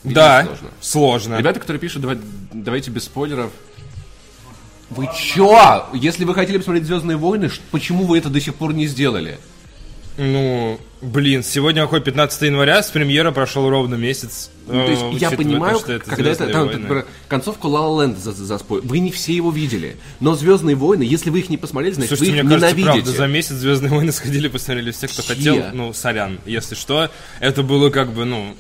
Видимо, 0.03 0.21
да, 0.21 0.45
сложно. 0.45 0.69
сложно. 0.79 1.37
Ребята, 1.37 1.59
которые 1.59 1.79
пишут, 1.81 2.01
«Давай- 2.03 2.19
давайте 2.53 2.89
без 2.91 3.03
спойлеров. 3.03 3.51
Вы 4.89 5.07
чё? 5.15 5.85
Если 5.93 6.23
вы 6.25 6.33
хотели 6.33 6.57
посмотреть 6.57 6.85
Звездные 6.87 7.17
войны, 7.17 7.51
почему 7.69 8.05
вы 8.05 8.17
это 8.17 8.29
до 8.29 8.39
сих 8.41 8.55
пор 8.55 8.73
не 8.73 8.87
сделали? 8.87 9.37
Ну, 10.21 10.77
блин, 11.01 11.43
сегодня 11.43 11.83
выходит 11.83 12.03
15 12.03 12.41
января, 12.41 12.83
с 12.83 12.91
премьера 12.91 13.31
прошел 13.31 13.69
ровно 13.69 13.95
месяц. 13.95 14.49
Ну, 14.67 14.73
то 14.85 14.91
есть 14.91 15.01
Э, 15.01 15.11
я 15.13 15.31
понимаю, 15.31 15.75
то, 15.77 15.79
что 15.81 15.93
это 15.93 16.05
когда 16.09 16.31
это 16.31 16.43
«Звездные 16.43 16.51
там, 16.53 16.65
войны». 16.67 16.79
например, 16.81 17.05
концовку 17.29 17.69
La 17.69 17.79
La 17.87 18.05
Land 18.09 18.19
за, 18.19 18.33
за 18.33 18.57
спой- 18.57 18.81
Вы 18.81 18.99
не 18.99 19.09
все 19.11 19.33
его 19.33 19.49
видели. 19.49 19.95
Но 20.19 20.35
Звездные 20.35 20.75
войны, 20.75 21.03
если 21.03 21.29
вы 21.29 21.39
их 21.39 21.49
не 21.49 21.55
посмотрели, 21.55 21.93
значит 21.93 22.09
Слушайте, 22.17 22.31
вы 22.41 22.43
мне 22.43 22.55
их 22.55 22.59
кажется, 22.61 22.77
ненавидите. 22.77 23.03
правда, 23.05 23.17
за 23.17 23.27
месяц 23.27 23.51
Звездные 23.53 23.91
войны 23.91 24.11
сходили, 24.11 24.47
посмотрели 24.49 24.91
все, 24.91 25.07
кто 25.07 25.21
Все. 25.21 25.33
хотел. 25.35 25.63
Ну, 25.73 25.93
сорян, 25.93 26.37
если 26.45 26.75
что. 26.75 27.09
Это 27.39 27.63
было 27.63 27.89
как 27.89 28.11
бы, 28.11 28.25
ну, 28.25 28.53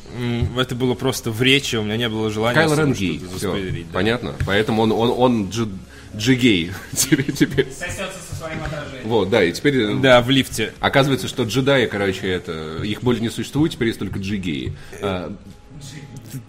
это 0.57 0.75
было 0.75 0.93
просто 0.93 1.29
в 1.31 1.41
речи, 1.41 1.75
у 1.75 1.83
меня 1.83 1.97
не 1.97 2.07
было 2.07 2.31
желания 2.31 2.61
особо 2.61 2.81
Рен 2.83 2.93
гей. 2.93 3.21
Да. 3.41 3.49
понятно. 3.91 4.33
Поэтому 4.45 4.83
он, 4.83 4.91
он, 4.93 5.13
он 5.15 5.49
джи- 5.49 5.69
джигей. 6.15 6.71
теперь, 6.93 7.31
теперь. 7.31 7.67
Сосется 7.71 8.19
со 8.29 8.35
своим 8.35 8.63
отражением. 8.63 9.07
Вот, 9.09 9.29
да, 9.29 9.43
и 9.43 9.51
теперь 9.51 9.77
э, 9.81 9.95
Да, 9.95 10.21
в 10.21 10.29
лифте. 10.29 10.73
оказывается, 10.79 11.27
что 11.27 11.43
джедаи, 11.43 11.85
короче, 11.87 12.27
это 12.27 12.77
их 12.83 13.01
более 13.01 13.21
не 13.21 13.29
существует, 13.29 13.71
теперь 13.73 13.87
есть 13.89 13.99
только 13.99 14.19
джигеи. 14.19 14.73
А, 15.01 15.33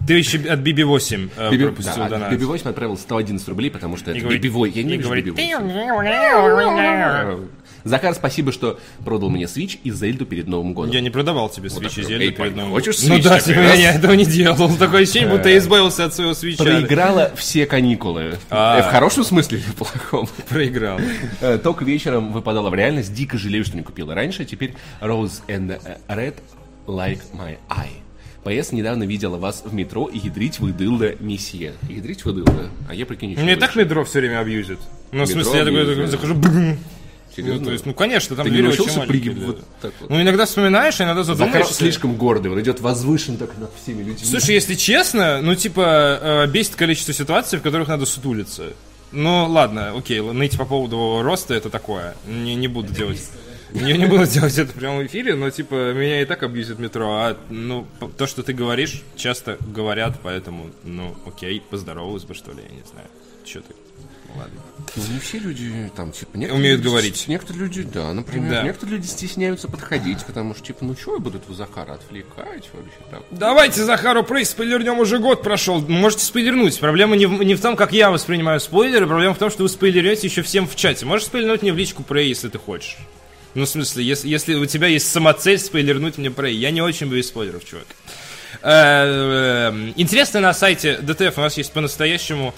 Ты 0.07 0.13
еще 0.15 0.37
от 0.39 0.59
BB-8 0.59 1.29
э, 1.37 1.51
Биби- 1.51 1.65
пропустил 1.65 1.95
да, 2.03 2.09
донат. 2.09 2.31
Биби 2.31 2.45
8 2.45 2.69
отправил 2.69 2.97
111 2.97 3.47
рублей, 3.47 3.71
потому 3.71 3.97
что 3.97 4.11
это 4.11 4.19
говорит- 4.19 4.41
Биби 4.41 4.49
8. 4.53 4.73
Я 4.77 4.83
не 4.83 4.89
вижу 4.97 5.03
говорит, 5.03 5.25
Биби 5.25 5.55
8. 5.55 7.47
Захар, 7.83 8.13
спасибо, 8.13 8.51
что 8.51 8.79
продал 9.03 9.29
мне 9.29 9.45
Switch 9.45 9.79
и 9.83 9.91
Зельду 9.91 10.25
перед 10.25 10.47
Новым 10.47 10.73
годом. 10.73 10.91
Я 10.91 11.01
не 11.01 11.09
продавал 11.09 11.49
тебе 11.49 11.69
свечи 11.69 11.95
так, 11.95 12.05
Зельду 12.05 12.25
эй, 12.25 12.31
перед 12.31 12.55
Новым 12.55 12.71
годом. 12.73 12.93
Ну 13.03 13.15
Switch 13.15 13.23
да, 13.23 13.37
такой 13.39 13.53
типа, 13.53 13.75
я 13.75 13.93
этого 13.93 14.13
не 14.13 14.25
делал. 14.25 14.75
Такое 14.77 15.03
ощущение, 15.03 15.29
будто 15.29 15.49
я 15.49 15.57
избавился 15.57 16.05
от 16.05 16.13
своего 16.13 16.33
свеча. 16.33 16.63
Проиграла 16.63 17.31
все 17.35 17.65
каникулы. 17.65 18.37
А. 18.49 18.79
Э, 18.79 18.83
В 18.83 18.91
хорошем 18.91 19.23
смысле 19.23 19.59
или 19.59 19.65
в 19.65 19.75
плохом? 19.75 20.27
Проиграл. 20.49 20.99
Э, 21.41 21.57
Только 21.57 21.85
вечером 21.85 22.31
выпадала 22.31 22.69
в 22.69 22.75
реальность. 22.75 23.13
Дико 23.13 23.37
жалею, 23.37 23.65
что 23.65 23.77
не 23.77 23.83
купила 23.83 24.13
раньше. 24.15 24.45
Теперь 24.45 24.73
Rose 25.01 25.41
and 25.47 25.79
э, 25.83 25.97
Red 26.07 26.35
like 26.87 27.21
my 27.33 27.57
eye. 27.69 28.01
ПС 28.43 28.71
недавно 28.71 29.03
видела 29.03 29.37
вас 29.37 29.61
в 29.65 29.73
метро 29.73 30.07
и 30.07 30.17
ядрить 30.17 30.59
вы 30.59 30.71
дылда 30.71 31.15
месье. 31.19 31.73
Ядрить 31.87 32.25
вы 32.25 32.33
дылда. 32.33 32.69
А 32.89 32.95
я 32.95 33.05
прикинь 33.05 33.37
Мне 33.39 33.53
и 33.53 33.55
так 33.55 33.75
метро 33.75 34.03
все 34.03 34.19
время 34.19 34.39
абьюзит. 34.39 34.79
Ну, 35.11 35.25
в 35.25 35.27
смысле, 35.27 35.59
я 35.59 35.65
такой, 35.65 36.07
захожу. 36.07 36.35
Серьезно? 37.35 37.59
Ну, 37.59 37.65
то 37.65 37.71
есть, 37.71 37.85
ну, 37.85 37.93
конечно, 37.93 38.35
там 38.35 38.45
Ты 38.45 38.51
не 38.51 38.61
научился 38.61 39.05
да. 39.05 39.45
вот 39.45 39.63
так 39.81 39.93
вот? 40.01 40.09
Ну, 40.09 40.21
иногда 40.21 40.45
вспоминаешь, 40.45 40.99
а 40.99 41.05
иногда 41.05 41.23
Захар 41.23 41.45
задумаешься. 41.45 41.73
слишком 41.75 42.15
гордый, 42.15 42.51
он 42.51 42.59
идет 42.59 42.81
возвышен 42.81 43.37
так 43.37 43.57
над 43.57 43.71
всеми 43.81 43.99
людьми. 43.99 44.25
Слушай, 44.25 44.55
если 44.55 44.75
честно, 44.75 45.41
ну, 45.41 45.55
типа, 45.55 46.19
э, 46.21 46.47
бесит 46.47 46.75
количество 46.75 47.13
ситуаций, 47.13 47.59
в 47.59 47.61
которых 47.61 47.87
надо 47.87 48.05
сутулиться. 48.05 48.73
Ну, 49.13 49.47
ладно, 49.47 49.93
окей, 49.97 50.21
ныть 50.21 50.57
по 50.57 50.65
поводу 50.65 51.21
роста 51.21 51.53
это 51.53 51.69
такое. 51.69 52.15
Не, 52.27 52.55
не 52.55 52.67
буду 52.67 52.93
делать. 52.93 53.21
Я 53.73 53.95
не 53.95 54.05
буду 54.05 54.25
делать 54.25 54.57
это 54.57 54.71
в 54.71 54.75
прямом 54.75 55.05
эфире, 55.05 55.35
но, 55.35 55.49
типа, 55.49 55.93
меня 55.93 56.21
и 56.21 56.25
так 56.25 56.43
абьюзит 56.43 56.79
метро. 56.79 57.09
А, 57.09 57.37
ну, 57.49 57.87
то, 58.17 58.27
что 58.27 58.43
ты 58.43 58.53
говоришь, 58.53 59.01
часто 59.15 59.57
говорят, 59.61 60.19
поэтому, 60.21 60.69
ну, 60.83 61.15
окей, 61.25 61.61
поздоровалась 61.69 62.23
бы, 62.23 62.33
что 62.33 62.51
ли, 62.51 62.63
я 62.69 62.75
не 62.75 62.83
знаю. 62.91 63.07
Че 63.45 63.61
ты? 63.61 63.73
Ладно. 64.37 64.61
Ну, 64.95 65.03
не 65.13 65.19
все 65.19 65.37
люди 65.39 65.89
там, 65.95 66.11
типа, 66.11 66.31
Умеют 66.35 66.79
люди- 66.79 66.81
говорить. 66.83 67.25
Некоторые 67.27 67.63
люди, 67.63 67.83
да, 67.83 68.11
например, 68.13 68.51
Да. 68.51 68.63
некоторые 68.63 68.97
люди 68.97 69.05
стесняются 69.07 69.69
подходить, 69.69 70.25
потому 70.25 70.53
что, 70.53 70.65
типа, 70.65 70.83
ну 70.83 70.95
что 70.99 71.13
я 71.13 71.19
буду 71.19 71.37
этого 71.37 71.55
Захара 71.55 71.93
отвлекать 71.93 72.67
вообще 72.73 72.97
так? 73.09 73.21
Давайте 73.31 73.83
Захару 73.85 74.23
Прейс 74.23 74.49
спойлернем, 74.49 74.99
уже 74.99 75.19
год 75.19 75.43
прошел. 75.43 75.79
Можете 75.79 76.25
спойлернуть. 76.25 76.77
Проблема 76.79 77.15
не 77.15 77.25
в, 77.25 77.41
не 77.43 77.55
в 77.55 77.61
том, 77.61 77.75
как 77.77 77.93
я 77.93 78.11
воспринимаю 78.11 78.59
спойлеры, 78.59 79.07
проблема 79.07 79.33
в 79.33 79.37
том, 79.37 79.49
что 79.49 79.63
вы 79.63 79.69
спойлерете 79.69 80.27
еще 80.27 80.41
всем 80.41 80.67
в 80.67 80.75
чате. 80.75 81.05
Можешь 81.05 81.27
спойлернуть 81.27 81.61
мне 81.61 81.71
в 81.71 81.77
личку 81.77 82.03
Прей, 82.03 82.27
если 82.27 82.49
ты 82.49 82.57
хочешь. 82.57 82.97
Ну, 83.53 83.65
в 83.65 83.69
смысле, 83.69 84.03
если, 84.03 84.27
если 84.27 84.55
у 84.55 84.65
тебя 84.65 84.87
есть 84.87 85.09
самоцель 85.09 85.59
спойлернуть 85.59 86.17
мне 86.17 86.31
Прей. 86.31 86.55
Я 86.57 86.71
не 86.71 86.81
очень 86.81 87.09
боюсь 87.09 87.27
спойлеров, 87.27 87.63
чувак. 87.63 87.85
Э, 88.61 89.71
э, 89.73 89.91
Интересно, 89.95 90.39
на 90.41 90.53
сайте 90.53 90.99
DTF 91.01 91.33
у 91.37 91.41
нас 91.41 91.57
есть 91.57 91.71
по-настоящему 91.71 92.53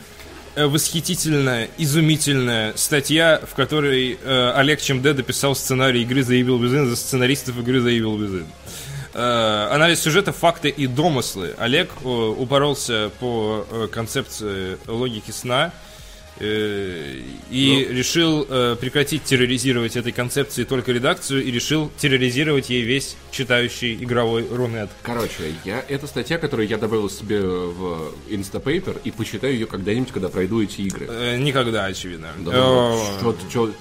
восхитительная, 0.55 1.69
изумительная 1.77 2.73
статья, 2.75 3.41
в 3.45 3.55
которой 3.55 4.19
э, 4.21 4.51
Олег 4.55 4.81
Чемде 4.81 5.13
дописал 5.13 5.55
сценарий 5.55 6.03
игры 6.03 6.21
The 6.21 6.41
Evil 6.41 6.59
Within 6.59 6.85
за 6.85 6.95
сценаристов 6.95 7.57
игры 7.59 7.79
The 7.79 7.97
Evil 7.97 8.17
Within. 8.17 8.45
Э, 9.13 9.67
анализ 9.71 10.01
сюжета, 10.01 10.31
факты 10.31 10.69
и 10.69 10.87
домыслы. 10.87 11.53
Олег 11.59 11.91
э, 12.03 12.07
упоролся 12.07 13.11
по 13.19 13.65
э, 13.69 13.87
концепции 13.91 14.77
логики 14.87 15.31
сна 15.31 15.71
э, 16.39 17.19
и 17.49 17.87
решил 17.89 18.45
э, 18.49 18.75
прекратить 18.79 19.23
терроризировать 19.23 19.95
этой 19.95 20.11
концепции 20.11 20.63
только 20.63 20.91
редакцию 20.91 21.43
и 21.43 21.51
решил 21.51 21.91
терроризировать 21.97 22.69
ей 22.69 22.81
весь 22.83 23.15
читающий 23.31 23.95
игровой 23.95 24.47
Рунет. 24.49 24.89
Короче, 25.01 25.53
я, 25.65 25.83
это 25.87 26.07
статья, 26.07 26.37
которую 26.37 26.67
я 26.67 26.77
добавил 26.77 27.09
себе 27.09 27.41
в 27.41 28.13
Instapaper 28.29 28.99
и 29.03 29.11
почитаю 29.11 29.53
ее 29.53 29.65
когда-нибудь, 29.65 30.11
когда 30.11 30.29
пройду 30.29 30.61
эти 30.61 30.81
игры. 30.81 31.07
Э, 31.09 31.37
никогда, 31.37 31.85
очевидно. 31.85 32.29
Да, 32.39 32.51
Э, 32.53 33.19
что, 33.19 33.35
что, 33.49 33.71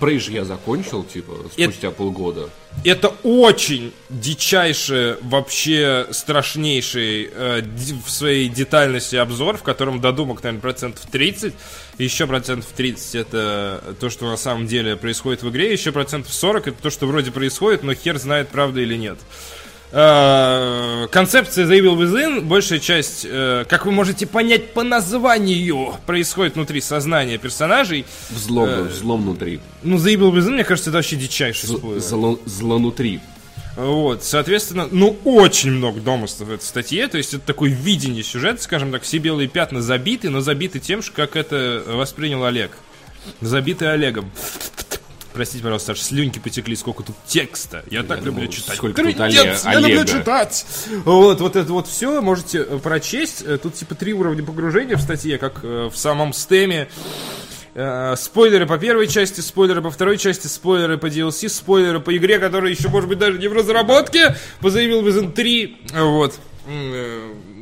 Прейж 0.00 0.28
я 0.28 0.44
закончил, 0.44 1.04
типа, 1.04 1.34
спустя 1.52 1.90
полгода. 1.90 2.48
Это 2.84 3.08
очень 3.22 3.92
дичайший, 4.08 5.16
вообще 5.20 6.06
страшнейший 6.10 7.30
э, 7.32 7.62
в 8.06 8.10
своей 8.10 8.48
детальности 8.48 9.16
обзор, 9.16 9.58
в 9.58 9.62
котором 9.62 10.00
додумок, 10.00 10.42
наверное, 10.42 10.62
процентов 10.62 11.04
30. 11.10 11.54
Еще 11.98 12.26
процентов 12.26 12.70
30 12.74 13.14
это 13.14 13.94
то, 14.00 14.08
что 14.08 14.26
на 14.26 14.36
самом 14.36 14.66
деле 14.66 14.96
происходит 14.96 15.42
в 15.42 15.50
игре. 15.50 15.70
Еще 15.70 15.92
процентов 15.92 16.32
40 16.32 16.68
это 16.68 16.82
то, 16.82 16.90
что 16.90 17.06
вроде 17.06 17.30
происходит, 17.30 17.82
но 17.82 17.92
хер 17.92 18.18
знает, 18.18 18.48
правда 18.48 18.80
или 18.80 18.96
нет. 18.96 19.18
Э, 19.18 19.59
Концепция 19.90 21.66
The 21.66 21.80
Evil 21.80 21.96
Within, 21.98 22.42
большая 22.42 22.78
часть, 22.78 23.26
э, 23.28 23.64
как 23.68 23.86
вы 23.86 23.92
можете 23.92 24.26
понять 24.26 24.72
по 24.72 24.84
названию, 24.84 25.94
происходит 26.06 26.54
внутри 26.54 26.80
сознания 26.80 27.38
персонажей. 27.38 28.06
Взлом, 28.30 28.68
Э, 28.68 28.82
взлом 28.82 29.22
внутри. 29.22 29.58
Ну, 29.82 29.96
The 29.96 30.14
Evil 30.14 30.32
Within, 30.32 30.52
мне 30.52 30.64
кажется, 30.64 30.90
это 30.90 30.98
вообще 30.98 31.16
дичайший 31.16 31.68
З-. 31.68 32.00
Зло, 32.00 32.38
зло 32.46 32.76
внутри. 32.76 33.20
Вот, 33.76 34.22
соответственно, 34.24 34.88
ну, 34.90 35.16
очень 35.24 35.70
много 35.70 36.00
домыслов 36.00 36.48
в 36.48 36.52
этой 36.52 36.64
статье, 36.64 37.08
то 37.08 37.18
есть 37.18 37.34
это 37.34 37.46
такое 37.46 37.70
видение 37.70 38.22
сюжета, 38.22 38.62
скажем 38.62 38.92
так, 38.92 39.02
все 39.02 39.18
белые 39.18 39.48
пятна 39.48 39.80
забиты, 39.80 40.28
но 40.28 40.40
забиты 40.40 40.80
тем, 40.80 41.02
же, 41.02 41.12
как 41.12 41.34
это 41.36 41.82
воспринял 41.86 42.44
Олег. 42.44 42.72
Забиты 43.40 43.86
Олегом. 43.86 44.30
Простите, 45.32 45.62
пожалуйста, 45.62 45.92
аж 45.92 46.00
слюньки 46.00 46.38
потекли, 46.40 46.74
сколько 46.74 47.02
тут 47.04 47.14
текста. 47.26 47.84
Я 47.90 48.02
так 48.02 48.18
люблю 48.18 48.32
думал, 48.42 48.52
читать. 48.52 48.76
сколько 48.76 49.02
тут 49.02 49.16
Трындец, 49.16 49.64
Оле- 49.64 49.72
я 49.72 49.74
люблю 49.80 50.00
Олега. 50.00 50.06
читать. 50.18 50.66
Вот, 51.04 51.40
вот 51.40 51.56
это 51.56 51.72
вот 51.72 51.86
все 51.86 52.20
можете 52.20 52.58
э, 52.58 52.78
прочесть. 52.78 53.42
Э, 53.46 53.56
Тут 53.58 53.74
типа 53.74 53.94
три 53.94 54.12
уровня 54.12 54.42
погружения 54.42 54.96
в 54.96 55.00
статье, 55.00 55.38
как 55.38 55.60
э, 55.62 55.88
в 55.92 55.96
самом 55.96 56.32
стеме. 56.32 56.88
Спойлеры 58.16 58.66
по 58.66 58.78
первой 58.78 59.06
части, 59.06 59.40
спойлеры 59.40 59.80
по 59.80 59.90
второй 59.92 60.18
части, 60.18 60.48
спойлеры 60.48 60.98
по 60.98 61.06
DLC, 61.06 61.48
спойлеры 61.48 62.00
по 62.00 62.14
игре, 62.16 62.40
которая 62.40 62.72
еще, 62.72 62.88
может 62.88 63.08
быть, 63.08 63.18
даже 63.18 63.38
не 63.38 63.46
в 63.46 63.52
разработке, 63.52 64.36
позаявил 64.60 65.06
Within 65.06 65.32
3. 65.32 65.78
Вот. 65.94 66.34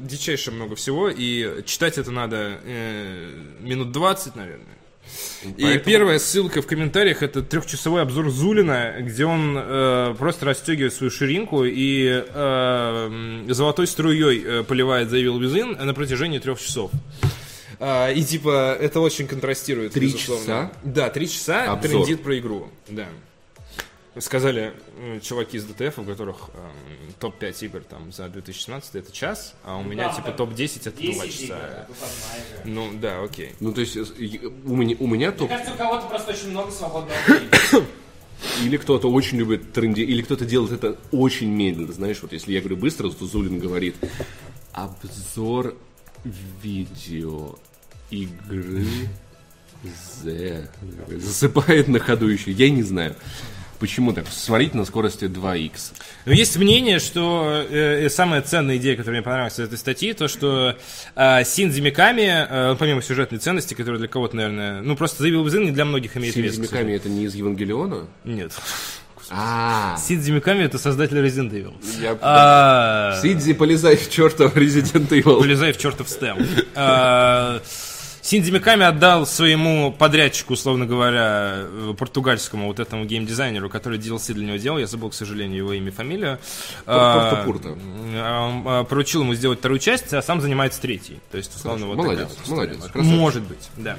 Дичайше 0.00 0.50
много 0.50 0.76
всего, 0.76 1.10
и 1.10 1.62
читать 1.66 1.98
это 1.98 2.10
надо 2.10 2.58
э, 2.64 3.30
минут 3.60 3.92
20, 3.92 4.34
наверное. 4.34 4.77
И 5.56 5.62
Поэтому- 5.62 5.84
первая 5.84 6.18
ссылка 6.18 6.62
в 6.62 6.66
комментариях 6.66 7.22
это 7.22 7.42
трехчасовой 7.42 8.02
обзор 8.02 8.30
Зулина, 8.30 8.96
где 9.00 9.24
он 9.24 9.56
э, 9.56 10.14
просто 10.18 10.46
расстегивает 10.46 10.92
свою 10.94 11.10
ширинку 11.10 11.64
и 11.64 12.24
э, 12.26 13.44
золотой 13.48 13.86
струей 13.86 14.42
э, 14.44 14.64
поливает 14.64 15.08
The 15.10 15.22
Evil 15.22 15.38
Within 15.40 15.82
на 15.84 15.94
протяжении 15.94 16.38
трех 16.38 16.60
часов. 16.60 16.90
А, 17.80 18.10
и 18.10 18.22
типа 18.24 18.76
это 18.80 18.98
очень 19.00 19.28
контрастирует. 19.28 19.92
Три 19.92 20.06
безусловно. 20.08 20.44
часа? 20.44 20.72
Да, 20.82 21.10
три 21.10 21.28
часа 21.28 21.72
Обзор. 21.72 21.90
трендит 22.04 22.22
про 22.24 22.36
игру. 22.38 22.68
Да. 22.88 23.06
Сказали 24.18 24.72
э, 24.96 25.20
чуваки 25.20 25.58
из 25.58 25.64
ДТФ, 25.64 25.98
у 25.98 26.04
которых 26.04 26.50
эм, 26.54 27.12
топ-5 27.20 27.64
игр 27.66 27.80
там 27.80 28.10
за 28.10 28.28
2017 28.28 28.94
это 28.96 29.12
час, 29.12 29.54
а 29.64 29.76
у 29.76 29.84
меня 29.84 30.08
да, 30.08 30.14
типа 30.14 30.28
так 30.28 30.36
топ-10 30.38 30.88
это 30.88 30.90
2 30.90 31.00
10 31.00 31.06
игр, 31.14 31.26
часа. 31.26 31.44
игра. 31.44 31.86
Ну 32.64 32.90
да, 32.94 33.22
окей. 33.22 33.52
Ну, 33.60 33.72
то 33.72 33.80
есть, 33.80 33.96
э, 33.96 34.00
у 34.64 34.74
меня, 34.74 34.96
у 34.98 35.06
меня 35.06 35.28
Мне 35.28 35.38
топ 35.38 35.48
кажется, 35.48 35.72
у 35.74 35.76
кого-то 35.76 36.06
просто 36.08 36.32
очень 36.32 36.50
много 36.50 36.70
свободного 36.70 37.16
времени. 37.26 37.86
Или 38.62 38.76
кто-то 38.76 39.10
очень 39.10 39.38
любит 39.38 39.72
тренди, 39.72 40.00
или 40.00 40.22
кто-то 40.22 40.44
делает 40.44 40.72
это 40.72 40.96
очень 41.10 41.50
медленно. 41.50 41.92
Знаешь, 41.92 42.18
вот 42.22 42.32
если 42.32 42.52
я 42.52 42.60
говорю 42.60 42.76
быстро, 42.76 43.10
то 43.10 43.26
Зулин 43.26 43.58
говорит 43.58 43.96
обзор 44.72 45.74
видео 46.24 47.56
игры 48.10 48.86
Z. 50.22 50.68
Засыпает 51.08 51.88
на 51.88 51.98
ходу 51.98 52.28
еще. 52.28 52.50
Я 52.52 52.70
не 52.70 52.82
знаю. 52.82 53.16
Почему 53.78 54.12
так? 54.12 54.26
Смотрите 54.30 54.76
на 54.76 54.84
скорости 54.84 55.24
2х. 55.24 55.70
Но 56.24 56.32
есть 56.32 56.56
мнение, 56.56 56.98
что 56.98 57.64
э, 57.68 58.06
э, 58.06 58.08
самая 58.08 58.42
ценная 58.42 58.76
идея, 58.76 58.96
которая 58.96 59.20
мне 59.20 59.24
понравилась 59.24 59.54
из 59.54 59.60
этой 59.60 59.78
статьи, 59.78 60.12
то, 60.14 60.26
что 60.26 60.76
э, 61.14 61.44
Синдзи 61.44 61.80
Миками, 61.80 62.46
э, 62.48 62.76
помимо 62.76 63.02
сюжетной 63.02 63.38
ценности, 63.38 63.74
которая 63.74 63.98
для 64.00 64.08
кого-то, 64.08 64.34
наверное, 64.36 64.82
ну 64.82 64.96
просто 64.96 65.24
The 65.24 65.30
Evil 65.30 65.64
не 65.64 65.70
для 65.70 65.84
многих 65.84 66.16
имеет 66.16 66.34
вес. 66.34 66.54
Синзи 66.56 66.68
к 66.68 66.72
Миками 66.72 66.92
это 66.92 67.08
не 67.08 67.24
из 67.24 67.34
Евангелиона? 67.34 68.08
Нет. 68.24 68.52
А, 69.30 69.96
Синдзи 69.98 70.30
Миками 70.32 70.64
это 70.64 70.78
создатель 70.78 71.18
Resident 71.18 71.50
Evil. 71.52 71.74
я... 72.00 72.16
А, 72.20 73.20
Сидзи, 73.22 73.52
полезай 73.52 73.96
в 73.96 74.10
чертов 74.10 74.56
Resident 74.56 75.08
Evil. 75.10 75.38
Вылезай 75.38 75.72
в 75.72 75.78
чертов 75.78 76.08
стем. 76.08 76.38
А, 78.28 78.30
Синдзи 78.30 78.50
Миками 78.50 78.84
отдал 78.84 79.26
своему 79.26 79.90
подрядчику, 79.90 80.52
условно 80.52 80.84
говоря, 80.84 81.60
э, 81.60 81.94
португальскому 81.98 82.66
вот 82.66 82.78
этому 82.78 83.06
геймдизайнеру, 83.06 83.70
который 83.70 83.98
DLC 83.98 84.34
для 84.34 84.44
него 84.46 84.56
делал, 84.58 84.78
я 84.78 84.86
забыл, 84.86 85.10
к 85.10 85.14
сожалению, 85.14 85.56
его 85.56 85.72
имя 85.72 85.88
и 85.88 85.90
фамилию. 85.90 86.38
А, 86.84 87.44
Порто-Пурто. 87.44 87.78
а, 88.14 88.62
а, 88.80 88.84
Поручил 88.84 89.22
ему 89.22 89.34
сделать 89.34 89.60
вторую 89.60 89.78
часть, 89.78 90.12
а 90.12 90.20
сам 90.20 90.40
занимается 90.42 90.80
третьей. 90.80 91.20
То 91.30 91.38
есть, 91.38 91.56
условно, 91.56 91.86
Хорошо, 91.86 91.96
вот 91.96 92.04
молодец, 92.04 92.28
молодец. 92.48 92.78
Может 92.94 93.42
быть, 93.44 93.70
да. 93.76 93.96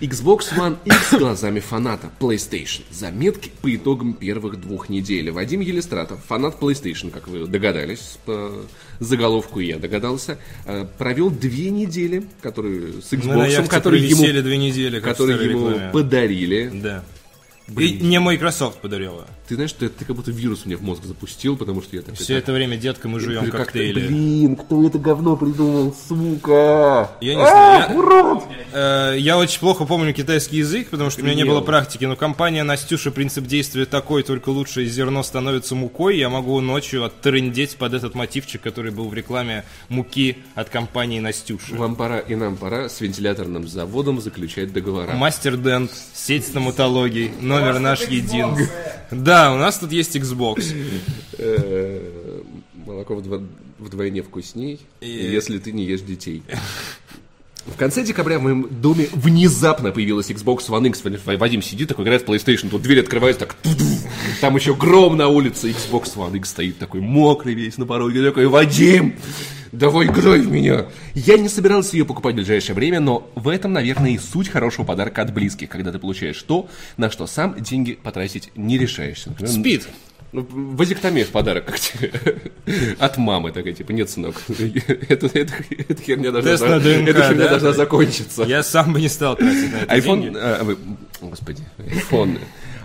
Xbox 0.00 0.52
One 0.56 0.76
X 0.84 1.18
глазами 1.18 1.60
фаната 1.60 2.10
PlayStation. 2.18 2.82
Заметки 2.90 3.50
по 3.62 3.74
итогам 3.74 4.14
первых 4.14 4.60
двух 4.60 4.88
недель. 4.88 5.30
Вадим 5.30 5.60
Елистратов, 5.60 6.20
фанат 6.26 6.56
PlayStation, 6.60 7.10
как 7.10 7.28
вы 7.28 7.46
догадались, 7.46 8.18
по 8.24 8.52
заголовку 8.98 9.60
я 9.60 9.78
догадался, 9.78 10.38
э, 10.66 10.86
провел 10.98 11.30
две 11.30 11.70
недели, 11.70 12.26
которые 12.42 13.02
с 13.02 13.12
на 13.12 13.16
Xbox, 13.16 13.50
яхте 13.50 13.70
которые 13.70 14.08
ему, 14.08 14.42
две 14.42 14.56
недели, 14.56 15.00
которые 15.00 15.50
ему 15.50 15.92
подарили. 15.92 16.70
Да. 16.74 17.04
И 17.66 17.92
не 17.92 18.20
Microsoft 18.20 18.80
подарила. 18.80 19.26
Ты 19.48 19.54
знаешь, 19.54 19.72
ты, 19.72 19.88
ты 19.88 20.04
как 20.04 20.16
будто 20.16 20.30
вирус 20.30 20.66
мне 20.66 20.76
в 20.76 20.82
мозг 20.82 21.04
запустил, 21.04 21.56
потому 21.56 21.82
что 21.82 21.96
я 21.96 22.02
такой... 22.02 22.16
Все 22.16 22.36
это 22.36 22.52
время, 22.52 22.76
детка, 22.76 23.08
мы 23.08 23.20
жуем 23.20 23.44
«Как 23.44 23.52
ты- 23.52 23.58
коктейли. 23.58 24.06
Блин, 24.06 24.56
кто 24.56 24.86
это 24.86 24.98
говно 24.98 25.36
придумал, 25.36 25.94
сука? 26.08 27.10
Я 27.20 27.34
не 27.34 27.40
знаю. 27.40 28.44
Я, 28.72 29.12
э, 29.14 29.18
я 29.18 29.38
очень 29.38 29.60
плохо 29.60 29.84
помню 29.86 30.12
китайский 30.12 30.58
язык, 30.58 30.90
потому 30.90 31.10
что 31.10 31.22
у 31.22 31.24
меня 31.24 31.34
не 31.34 31.44
было 31.44 31.60
практики. 31.62 32.04
Но 32.04 32.16
компания 32.16 32.62
Настюша, 32.64 33.10
принцип 33.10 33.46
действия 33.46 33.86
такой, 33.86 34.22
только 34.22 34.50
лучшее 34.50 34.86
зерно 34.86 35.22
становится 35.22 35.74
мукой. 35.74 36.18
Я 36.18 36.28
могу 36.28 36.60
ночью 36.60 37.04
оттрындеть 37.04 37.76
под 37.76 37.94
этот 37.94 38.14
мотивчик, 38.14 38.60
который 38.60 38.90
был 38.92 39.08
в 39.08 39.14
рекламе 39.14 39.64
муки 39.88 40.38
от 40.54 40.68
компании 40.68 41.20
Настюша. 41.20 41.74
Вам 41.74 41.96
пора 41.96 42.18
и 42.18 42.34
нам 42.34 42.56
пора 42.56 42.88
с 42.88 43.00
вентиляторным 43.00 43.66
заводом 43.68 44.20
заключать 44.20 44.72
договора. 44.72 45.12
Мастер 45.14 45.56
Дент, 45.56 45.90
сеть 46.14 46.46
стоматологий, 46.46 47.30
номер 47.60 47.78
наш 47.78 48.02
един. 48.02 48.56
Да, 49.10 49.52
у 49.52 49.56
нас 49.56 49.78
тут 49.78 49.92
есть 49.92 50.16
Xbox. 50.16 50.74
Э, 51.38 52.40
Молоко 52.86 53.14
вдво- 53.14 53.46
вдвойне 53.78 54.22
вкусней, 54.22 54.80
если 55.00 55.58
ты 55.58 55.72
не 55.72 55.84
ешь 55.84 56.00
детей. 56.02 56.42
В 57.66 57.76
конце 57.76 58.04
декабря 58.04 58.38
в 58.38 58.42
моем 58.42 58.68
доме 58.70 59.08
внезапно 59.12 59.90
появилась 59.90 60.30
Xbox 60.30 60.68
One 60.68 60.88
X. 60.88 61.02
Вадим 61.24 61.62
сидит 61.62 61.88
такой, 61.88 62.04
играет 62.04 62.22
в 62.22 62.26
PlayStation, 62.26 62.68
тут 62.68 62.82
дверь 62.82 63.00
открывается, 63.00 63.46
так... 63.46 63.54
ту-ду. 63.54 63.86
Там 64.42 64.54
еще 64.56 64.74
гром 64.74 65.16
на 65.16 65.28
улице, 65.28 65.70
Xbox 65.70 66.14
One 66.16 66.36
X 66.36 66.50
стоит 66.50 66.78
такой 66.78 67.00
мокрый 67.00 67.54
весь 67.54 67.78
на 67.78 67.86
пороге, 67.86 68.22
такой, 68.22 68.48
Вадим, 68.48 69.16
Давай 69.74 70.06
играй 70.06 70.40
в 70.40 70.50
меня. 70.50 70.86
Я 71.14 71.36
не 71.36 71.48
собирался 71.48 71.96
ее 71.96 72.04
покупать 72.04 72.34
в 72.34 72.36
ближайшее 72.36 72.74
время, 72.76 73.00
но 73.00 73.28
в 73.34 73.48
этом, 73.48 73.72
наверное, 73.72 74.12
и 74.12 74.18
суть 74.18 74.48
хорошего 74.48 74.84
подарка 74.86 75.22
от 75.22 75.32
близких, 75.34 75.68
когда 75.68 75.90
ты 75.90 75.98
получаешь 75.98 76.40
то, 76.42 76.68
на 76.96 77.10
что 77.10 77.26
сам 77.26 77.60
деньги 77.60 77.94
потратить 77.94 78.50
не 78.54 78.78
решаешься. 78.78 79.30
Например, 79.30 79.52
Спид. 79.52 79.88
ну, 80.32 80.46
Вазектомия 80.50 81.24
в 81.24 81.28
подарок 81.30 81.64
как 81.66 81.80
тебе. 81.80 82.12
От 82.98 83.16
мамы 83.18 83.50
такая, 83.52 83.72
типа, 83.72 83.90
нет, 83.92 84.08
сынок, 84.10 84.36
это, 85.08 85.26
это, 85.32 85.52
эта 85.70 86.02
херня 86.02 86.30
должна, 86.30 86.68
на 86.68 86.80
ДНК, 86.80 87.08
эта 87.08 87.22
херня 87.22 87.44
да? 87.44 87.48
должна 87.50 87.72
закончиться. 87.72 88.42
Я 88.44 88.62
сам 88.62 88.92
бы 88.92 89.00
не 89.00 89.08
стал 89.08 89.36
тратить 89.36 89.72
на 89.72 89.76
это 89.78 89.94
iPhone, 89.96 90.22
деньги. 90.22 90.38
а, 90.40 90.62
вы- 90.62 90.78
господи, 91.20 91.62
iPhone. 91.78 92.38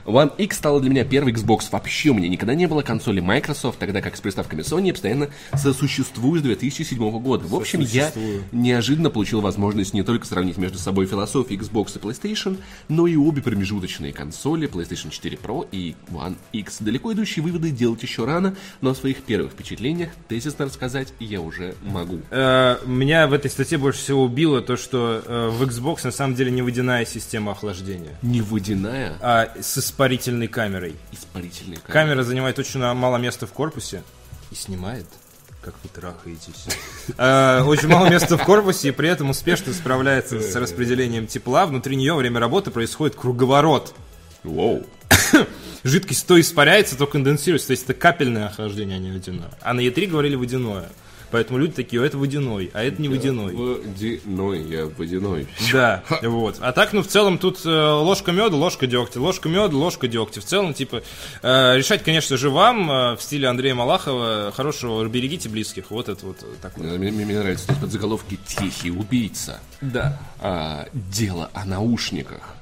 One 0.10 0.32
X 0.38 0.58
стала 0.58 0.82
для 0.82 0.90
меня 0.90 1.06
первый 1.06 1.34
Xbox 1.34 1.66
вообще. 1.72 2.10
У 2.10 2.14
меня 2.14 2.28
никогда 2.30 2.56
не 2.56 2.68
было 2.68 2.82
консоли 2.82 3.20
Microsoft, 3.20 3.78
тогда 3.80 4.02
как 4.02 4.16
с 4.18 4.22
приставками 4.22 4.62
Sony 4.62 4.92
постоянно 4.92 5.30
сосуществую 5.54 6.40
с 6.40 6.44
2007 6.44 7.20
года. 7.20 7.48
В 7.48 7.56
общем, 7.56 7.82
я 7.82 8.12
неожиданно 8.52 9.10
получил 9.10 9.42
возможность 9.42 9.94
не 9.94 10.04
только 10.04 10.26
сравнить 10.26 10.58
между 10.58 10.78
собой 10.80 11.06
философии 11.06 11.58
Xbox 11.58 11.96
и 11.96 12.00
PlayStation, 12.00 12.58
но 12.88 13.08
и 13.08 13.16
обе 13.16 13.42
промежуточные 13.42 14.12
консоли 14.12 14.68
PlayStation 14.68 15.10
4 15.12 15.38
Pro 15.38 15.68
и 15.72 15.96
One 16.10 16.36
X. 16.54 16.78
Далеко 16.80 17.14
идущие 17.14 17.44
выводы 17.44 17.70
делать 17.70 18.02
еще 18.02 18.26
рано, 18.26 18.56
но 18.82 18.92
о 18.92 18.96
своих 18.96 19.24
первых 19.24 19.52
впечатлениях 19.52 20.10
тезисно 20.28 20.66
рассказать 20.66 21.14
я 21.20 21.42
уже 21.42 21.76
могу. 21.84 22.20
Э, 22.32 22.78
Меня 22.86 23.28
в 23.28 23.34
этой 23.34 23.52
статье 23.52 23.78
больше 23.78 24.00
всего 24.00 24.24
убило 24.24 24.62
то, 24.62 24.76
что 24.76 25.22
э, 25.24 25.50
в 25.50 25.62
Xbox 25.64 26.00
на 26.04 26.12
самом 26.12 26.36
деле 26.36 26.52
не 26.52 26.62
водяная 26.62 27.06
система 27.06 27.52
охлаждения, 27.52 28.18
Не 28.22 28.42
водяная, 28.42 29.14
а 29.22 29.50
с 29.60 29.78
испарительной 30.00 30.48
камерой. 30.48 30.96
испарительная 31.12 31.78
камера. 31.78 31.92
Камера 31.92 32.24
занимает 32.24 32.58
очень 32.58 32.80
мало 32.80 33.18
места 33.18 33.46
в 33.48 33.52
корпусе 33.52 34.02
и 34.50 34.56
снимает, 34.56 35.06
как 35.62 35.76
вы 35.84 35.90
трахаетесь. 35.90 36.68
Э, 37.18 37.64
Очень 37.64 37.90
мало 37.90 38.08
места 38.10 38.38
в 38.38 38.44
корпусе 38.46 38.88
и 38.90 38.92
при 38.92 39.10
этом 39.10 39.30
успешно 39.30 39.74
справляется 39.74 40.40
с 40.40 40.56
распределением 40.56 41.28
тепла. 41.28 41.66
Внутри 41.66 41.98
нее 41.98 42.14
время 42.14 42.40
работы 42.40 42.72
происходит 42.72 43.18
круговорот. 43.18 43.94
Воу. 44.44 44.86
Жидкость 45.84 46.26
то 46.28 46.40
испаряется, 46.40 46.98
то 46.98 47.06
конденсируется. 47.06 47.68
То 47.68 47.72
есть 47.72 47.84
это 47.84 47.94
капельное 47.94 48.48
охлаждение, 48.48 48.96
а 48.96 49.00
не 49.00 49.12
водяное. 49.12 49.52
А 49.62 49.74
на 49.74 49.82
Е3 49.82 50.08
говорили 50.08 50.36
водяное. 50.36 50.90
Поэтому 51.32 51.60
люди 51.60 51.74
такие, 51.74 52.02
«О, 52.02 52.06
это 52.06 52.18
водяной, 52.18 52.72
а 52.74 52.84
это 52.84 53.02
не 53.02 53.08
водяной. 53.10 53.54
Водяной, 53.54 54.64
я 54.64 54.86
водяной. 54.86 55.48
Да, 55.72 56.04
вот. 56.24 56.58
А 56.60 56.72
так, 56.72 56.94
ну, 56.94 57.02
в 57.04 57.08
целом, 57.08 57.38
тут 57.38 57.66
э, 57.66 57.70
ложка 57.70 58.32
меда, 58.32 58.56
ложка 58.56 58.88
дегтя, 58.88 59.20
ложка 59.20 59.50
меда, 59.50 59.76
ложка 59.76 60.08
дегтя. 60.08 60.42
В 60.42 60.46
целом, 60.46 60.74
типа, 60.74 61.04
э, 61.42 61.78
решать, 61.78 62.04
конечно 62.04 62.38
же, 62.38 62.50
вам 62.50 62.90
э, 62.92 63.16
в 63.16 63.22
стиле 63.22 63.48
Андрея 63.48 63.76
Малахова, 63.76 64.52
хорошего, 64.56 65.06
берегите 65.08 65.50
близких. 65.50 65.92
Вот 65.92 66.10
это 66.10 66.26
вот 66.26 66.38
такое. 66.62 66.98
Мне, 66.98 67.12
мне- 67.12 67.40
нравится 67.40 67.66
здесь 67.66 67.78
подзаголовки 67.78 68.38
«Тихий 68.48 68.92
убийца». 68.92 69.60
Да. 69.82 70.20
А, 70.40 70.88
дело 70.94 71.50
о 71.54 71.66
наушниках. 71.66 72.56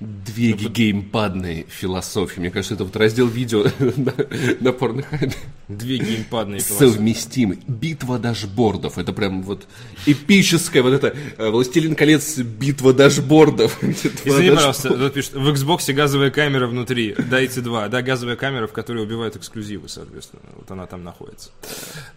Две 0.00 0.52
геймпадные 0.52 1.66
философии. 1.68 2.40
Мне 2.40 2.50
кажется, 2.50 2.74
это 2.74 2.84
вот 2.84 2.96
раздел 2.96 3.26
видео 3.26 3.64
на, 3.78 4.12
на 4.60 4.72
порнохабе. 4.72 5.32
Две 5.68 5.98
геймпадные 5.98 6.60
философии. 6.60 6.92
Совместимый. 6.92 7.58
Битва 7.66 8.18
дашбордов. 8.18 8.98
Это 8.98 9.12
прям 9.12 9.42
вот 9.42 9.66
эпическая 10.04 10.82
вот 10.82 10.92
это 10.92 11.14
э, 11.38 11.48
«Властелин 11.48 11.94
колец. 11.94 12.38
Битва 12.38 12.92
дашбордов». 12.92 13.78
Извини, 14.24 14.50
пожалуйста, 14.50 14.90
тут 14.90 15.14
пишет, 15.14 15.34
в 15.34 15.48
Xbox 15.48 15.90
газовая 15.92 16.30
камера 16.30 16.66
внутри, 16.66 17.14
дайте 17.30 17.60
два. 17.60 17.88
Да, 17.88 18.02
газовая 18.02 18.36
камера, 18.36 18.66
в 18.66 18.72
которой 18.72 19.04
убивают 19.04 19.36
эксклюзивы, 19.36 19.88
соответственно. 19.88 20.42
Вот 20.56 20.70
она 20.70 20.86
там 20.86 21.04
находится. 21.04 21.50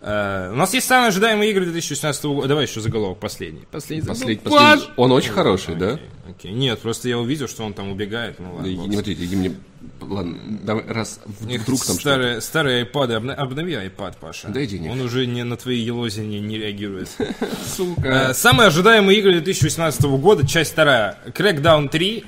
Э, 0.02 0.50
у 0.52 0.56
нас 0.56 0.74
есть 0.74 0.88
самые 0.88 1.10
ожидаемые 1.10 1.52
игры 1.52 1.66
2016 1.66 2.24
года. 2.26 2.48
Давай 2.48 2.66
еще 2.66 2.82
заголовок 2.82 3.20
последний. 3.20 3.66
Последний 3.72 4.08
Послед- 4.08 4.44
заголовок. 4.44 4.74
последний. 4.74 4.94
Он 4.98 5.12
очень 5.12 5.32
хороший, 5.32 5.76
да? 5.76 6.00
Окей. 6.30 6.52
Нет, 6.52 6.80
просто 6.80 7.10
я 7.10 7.18
увидел, 7.18 7.48
что 7.48 7.64
он 7.64 7.74
там 7.74 7.92
убегает. 7.92 8.40
Ну 8.40 8.56
ладно. 8.56 8.68
Не 8.68 8.94
смотрите, 8.94 9.24
иди 9.24 9.36
мне... 9.36 9.54
Ладно, 10.02 10.38
давай, 10.64 10.86
раз 10.88 11.20
вдруг 11.26 11.66
там 11.66 11.78
что 11.78 11.94
старые, 11.94 12.42
старые 12.42 12.86
iPad, 12.86 13.34
обнови 13.34 13.74
iPad, 13.74 14.16
Паша. 14.20 14.48
Дай 14.50 14.66
денег. 14.68 14.92
Он 14.92 15.02
уже 15.02 15.26
не 15.26 15.44
на 15.44 15.56
твои 15.58 15.78
елози 15.78 16.22
не, 16.22 16.40
не 16.40 16.58
реагирует. 16.58 17.10
Сука. 17.76 18.30
Э, 18.30 18.34
Самые 18.34 18.68
ожидаемые 18.68 19.20
игры 19.20 19.34
2018 19.34 20.02
года, 20.04 20.48
часть 20.48 20.72
вторая. 20.74 21.18
Crackdown 21.28 21.90
3. 21.90 22.26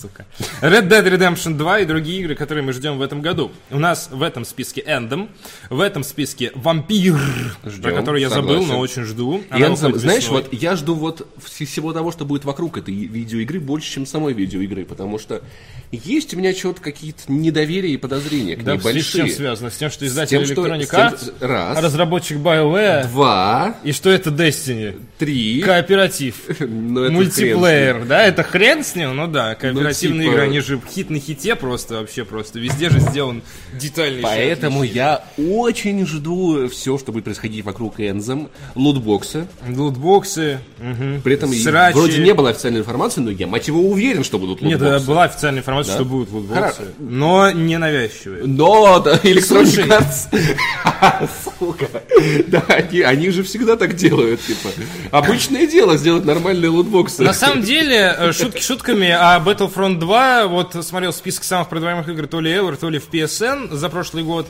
Сука. 0.00 0.26
Red 0.60 0.88
Dead 0.88 1.04
Redemption 1.04 1.54
2 1.56 1.80
и 1.80 1.84
другие 1.84 2.20
игры, 2.20 2.34
которые 2.36 2.62
мы 2.62 2.72
ждем 2.72 2.98
в 2.98 3.02
этом 3.02 3.20
году. 3.20 3.50
У 3.70 3.78
нас 3.78 4.08
в 4.12 4.22
этом 4.22 4.44
списке 4.44 4.82
Эндом, 4.86 5.28
в 5.70 5.80
этом 5.80 6.04
списке 6.04 6.52
Вампир, 6.54 7.18
про 7.62 7.70
Ждем, 7.70 7.94
который 7.96 8.20
я 8.20 8.28
забыл, 8.28 8.48
согласен. 8.60 8.68
но 8.68 8.78
очень 8.78 9.02
жду. 9.04 9.42
Выходит 9.50 9.96
знаешь, 10.00 10.22
весной. 10.24 10.42
вот 10.42 10.52
я 10.52 10.76
жду 10.76 10.94
вот 10.94 11.26
вс- 11.44 11.64
всего 11.64 11.92
того, 11.92 12.12
что 12.12 12.24
будет 12.24 12.44
вокруг 12.44 12.78
этой 12.78 12.94
видеоигры, 12.94 13.58
больше, 13.58 13.90
чем 13.92 14.06
самой 14.06 14.34
видеоигры, 14.34 14.84
потому 14.84 15.18
что 15.18 15.42
есть 15.90 16.32
у 16.34 16.38
меня 16.38 16.54
что-то 16.54 16.80
какие-то 16.80 17.22
недоверия 17.28 17.90
и 17.90 17.96
подозрения 17.96 18.56
к 18.56 18.62
Да, 18.62 18.74
ней 18.74 18.80
с 18.80 18.84
большие. 18.84 19.26
чем 19.26 19.28
связано? 19.36 19.70
С 19.70 19.76
тем, 19.78 19.90
что 19.90 20.04
С 20.04 20.08
издатель 20.08 20.46
тем, 20.46 20.64
Electronic 20.64 20.84
с 20.84 20.88
тем, 20.90 21.00
Arts, 21.00 21.34
что- 21.36 21.46
раз. 21.48 21.82
разработчик 21.82 22.36
BioWare, 22.38 23.08
Два, 23.08 23.76
и 23.82 23.92
что 23.92 24.10
это 24.10 24.30
Destiny? 24.30 25.00
три. 25.18 25.60
Кооператив. 25.62 26.36
Ну, 26.60 27.02
это 27.02 27.12
Мультиплеер, 27.12 28.04
да? 28.04 28.22
Это 28.24 28.42
хрен 28.42 28.84
с 28.84 28.94
ним? 28.94 29.16
Ну 29.16 29.26
да, 29.26 29.54
кооперативная 29.88 30.24
типа- 30.24 30.34
игра, 30.34 30.42
они 30.44 30.60
же 30.60 30.80
хит 30.94 31.10
на 31.10 31.18
хите 31.18 31.54
просто, 31.56 31.94
вообще 31.94 32.24
просто. 32.24 32.58
Везде 32.58 32.90
же 32.90 33.00
сделан 33.00 33.42
детальный 33.72 34.22
Поэтому 34.22 34.82
я 34.82 35.24
очень 35.36 36.06
жду 36.06 36.68
все, 36.68 36.98
что 36.98 37.12
будет 37.12 37.24
происходить 37.24 37.64
вокруг 37.64 38.00
Энзом, 38.00 38.48
лутбокса. 38.74 39.46
Лутбоксы. 39.68 40.60
мгм. 40.78 41.20
При 41.22 41.34
этом 41.34 41.52
Срачи. 41.52 41.96
вроде 41.96 42.18
не 42.18 42.34
было 42.34 42.50
официальной 42.50 42.80
информации, 42.80 43.20
но 43.20 43.30
я, 43.30 43.46
мать 43.46 43.66
его, 43.68 43.80
уверен, 43.80 44.24
что 44.24 44.38
будут 44.38 44.62
Нет, 44.62 44.80
лутбоксы. 44.80 45.06
да, 45.06 45.12
была 45.12 45.24
официальная 45.24 45.60
информация, 45.60 45.94
что 45.94 46.04
будут 46.04 46.30
лутбоксы. 46.30 46.54
Хорошо. 46.60 46.82
Но 46.98 47.50
не 47.50 47.78
навязчивые. 47.78 48.44
Но, 48.46 48.98
да, 49.00 49.16
Electronic. 49.16 49.88
Arts... 49.88 51.28
Сука. 51.58 51.86
Да, 52.46 52.62
они, 52.68 53.00
они 53.00 53.30
же 53.30 53.42
всегда 53.42 53.76
так 53.76 53.94
делают, 53.94 54.40
типа. 54.42 54.68
Обычное 55.10 55.66
дело 55.66 55.96
сделать 55.96 56.24
нормальные 56.24 56.70
лутбоксы. 56.70 57.22
На 57.22 57.32
самом 57.32 57.62
деле, 57.62 58.14
э, 58.18 58.32
шутки 58.32 58.60
шутками, 58.60 59.08
а 59.08 59.38
Battlefront 59.44 59.68
2, 59.86 60.46
вот 60.46 60.84
смотрел 60.84 61.12
список 61.12 61.44
самых 61.44 61.68
продаваемых 61.68 62.08
игр 62.08 62.26
то 62.26 62.40
ли 62.40 62.52
Ever, 62.52 62.76
то 62.76 62.90
ли 62.90 62.98
в 62.98 63.08
PSN 63.08 63.74
за 63.74 63.88
прошлый 63.88 64.24
год. 64.24 64.46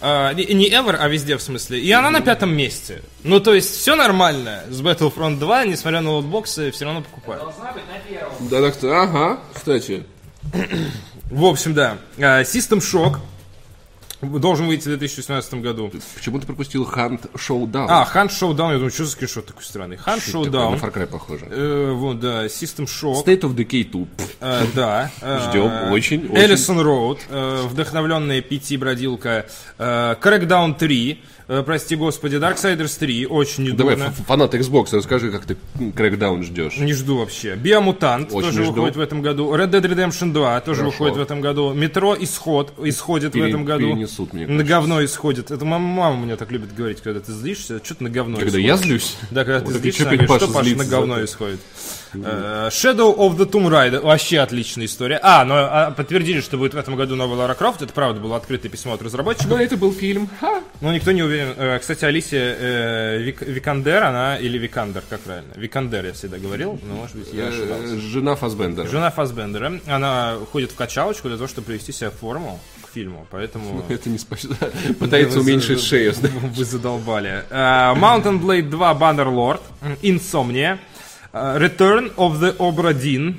А, 0.00 0.32
не, 0.32 0.44
не 0.46 0.68
Ever, 0.68 0.96
а 0.98 1.08
везде 1.08 1.36
в 1.36 1.42
смысле. 1.42 1.78
И 1.78 1.90
она 1.92 2.10
на 2.10 2.20
пятом 2.20 2.52
месте. 2.54 3.02
Ну, 3.22 3.38
то 3.38 3.54
есть, 3.54 3.76
все 3.76 3.94
нормально 3.94 4.64
с 4.68 4.80
Battlefront 4.80 5.38
2, 5.38 5.66
несмотря 5.66 6.00
на 6.00 6.10
лотбоксы, 6.10 6.72
все 6.72 6.84
равно 6.84 7.02
покупают. 7.02 7.44
Должна 7.44 7.72
быть 7.72 7.84
на 7.86 7.98
первом. 8.00 8.48
Да, 8.48 8.60
так 8.60 8.74
что, 8.74 9.00
ага, 9.00 9.38
кстати. 9.54 10.04
В 11.30 11.44
общем, 11.44 11.72
да. 11.74 11.98
А, 12.18 12.42
System 12.42 12.80
Shock 12.80 13.18
должен 14.22 14.66
выйти 14.66 14.82
в 14.82 14.86
2018 14.86 15.54
году. 15.54 15.90
Почему 16.14 16.38
ты 16.38 16.46
пропустил 16.46 16.84
Hunt 16.84 17.30
Showdown? 17.34 17.86
А, 17.88 18.08
Hunt 18.14 18.28
Showdown, 18.28 18.68
я 18.68 18.74
думаю, 18.74 18.90
что 18.90 19.04
за 19.04 19.10
скриншот 19.10 19.46
такой 19.46 19.64
странный. 19.64 19.96
Hunt 19.96 20.20
Что 20.20 20.44
такое? 20.44 20.70
На. 20.70 20.76
Far 20.76 20.92
Cry 20.94 21.06
похоже. 21.06 21.46
Э, 21.50 21.92
вот, 21.92 22.20
да, 22.20 22.46
System 22.46 22.86
Shock. 22.86 23.24
State 23.24 23.40
of 23.40 23.54
Decay 23.54 23.84
2. 23.90 24.06
Э, 24.40 24.66
да. 24.74 25.10
э, 25.20 25.40
Ждем, 25.48 25.92
очень, 25.92 26.26
очень. 26.26 26.36
Эллисон 26.36 26.80
Роуд, 26.80 27.20
э, 27.28 27.62
вдохновленная 27.68 28.40
PT-бродилка. 28.40 29.46
э, 29.78 30.16
Crackdown 30.20 30.76
3, 30.78 31.20
э, 31.48 31.62
прости 31.64 31.96
господи, 31.96 32.36
Darksiders 32.36 32.98
3, 32.98 33.26
очень 33.26 33.76
Давай, 33.76 33.94
недурно. 33.96 34.10
ф- 34.10 34.26
фанат 34.26 34.54
Xbox, 34.54 34.86
расскажи, 34.92 35.30
как 35.30 35.44
ты 35.44 35.56
Crackdown 35.78 36.42
ждешь. 36.42 36.76
Не 36.78 36.92
жду 36.92 37.18
вообще. 37.18 37.54
Biomutant 37.56 38.32
Очень 38.32 38.48
тоже 38.48 38.62
выходит 38.64 38.96
в 38.96 39.00
этом 39.00 39.22
году. 39.22 39.54
Red 39.54 39.70
Dead 39.70 39.82
Redemption 39.82 40.32
2 40.32 40.60
тоже 40.60 40.80
Хорошо. 40.80 40.90
выходит 40.92 41.16
в 41.16 41.20
этом 41.20 41.40
году. 41.40 41.72
Метро 41.72 42.16
Исход 42.18 42.72
исходит 42.82 43.30
в 43.32 43.34
Пере- 43.34 43.48
этом 43.50 43.64
году. 43.64 43.86
перенесут, 43.86 44.32
мне 44.32 44.42
На 44.46 44.48
кажется. 44.48 44.68
говно 44.68 45.04
исходит. 45.04 45.50
Это 45.50 45.64
мама, 45.64 45.86
мама 45.86 46.24
меня 46.24 46.36
так 46.36 46.50
любит 46.52 46.74
говорить, 46.74 47.00
когда 47.00 47.20
ты 47.20 47.32
злишься. 47.32 47.80
Что 47.82 47.94
ты 47.96 48.04
на 48.04 48.10
говно 48.10 48.36
Когда 48.36 48.48
исходит? 48.50 48.66
я 48.66 48.76
злюсь? 48.76 49.16
Да, 49.30 49.44
когда 49.44 49.60
Вот 49.60 49.72
ты 49.74 49.78
злишься, 49.80 50.02
она 50.08 50.16
говорит, 50.16 50.42
что 50.42 50.52
Паша 50.52 50.76
на 50.76 50.84
говно 50.84 51.24
исходит. 51.24 51.60
Э, 52.14 52.68
Shadow 52.70 53.16
of 53.16 53.36
the 53.36 53.46
Tomb 53.48 53.68
Raider. 53.68 54.00
Вообще 54.00 54.40
отличная 54.40 54.86
история. 54.86 55.18
А, 55.22 55.44
но 55.44 55.54
а, 55.56 55.90
подтвердили, 55.90 56.40
что 56.40 56.58
будет 56.58 56.74
в 56.74 56.76
этом 56.76 56.96
году 56.96 57.16
новая 57.16 57.36
Лара 57.36 57.54
Крофт. 57.54 57.82
Это 57.82 57.92
правда 57.92 58.20
было 58.20 58.36
открытое 58.36 58.68
письмо 58.68 58.94
от 58.94 59.02
разработчиков. 59.02 59.48
Но 59.50 59.60
это 59.60 59.76
был 59.76 59.92
фильм. 59.92 60.28
Ха. 60.40 60.62
Но 60.80 60.92
никто 60.92 61.12
не 61.12 61.22
уверен. 61.22 61.54
Э, 61.56 61.78
Кстати, 61.78 62.04
Алисия 62.04 62.56
э, 62.58 63.18
Вик- 63.22 63.42
Викандер, 63.46 64.02
она, 64.02 64.36
или 64.38 64.58
Викандер, 64.58 65.02
как 65.08 65.20
правильно? 65.20 65.52
Викандер 65.56 66.04
я 66.06 66.12
всегда 66.12 66.38
говорил, 66.38 66.78
но 66.82 66.94
может 66.94 67.16
быть 67.16 67.32
я 67.32 67.48
ошибался. 67.48 67.94
Э, 67.94 67.98
Жена 67.98 68.34
Фасбендера. 68.36 68.86
Жена 68.88 69.10
Фасбендера, 69.10 69.80
она 69.86 70.36
ходит 70.52 70.72
в 70.72 70.74
качалочку 70.76 71.28
для 71.28 71.36
того, 71.36 71.48
чтобы 71.48 71.66
привести 71.68 71.92
себя 71.92 72.10
в 72.10 72.14
форму 72.14 72.58
к 72.82 72.92
фильму, 72.92 73.26
поэтому... 73.30 73.84
Это 73.88 74.10
не 74.10 74.18
спасибо. 74.18 74.56
Пытается 74.98 75.40
уменьшить 75.40 75.80
шею. 75.82 76.14
Вы 76.54 76.64
задолбали. 76.64 77.44
Mountain 77.50 78.40
Blade 78.40 78.68
2 78.68 78.92
Bannerlord, 78.94 79.60
Insomnia, 80.02 80.78
Return 81.32 82.12
of 82.16 82.40
the 82.40 82.56
Obra 82.58 82.92
Dinn, 82.92 83.36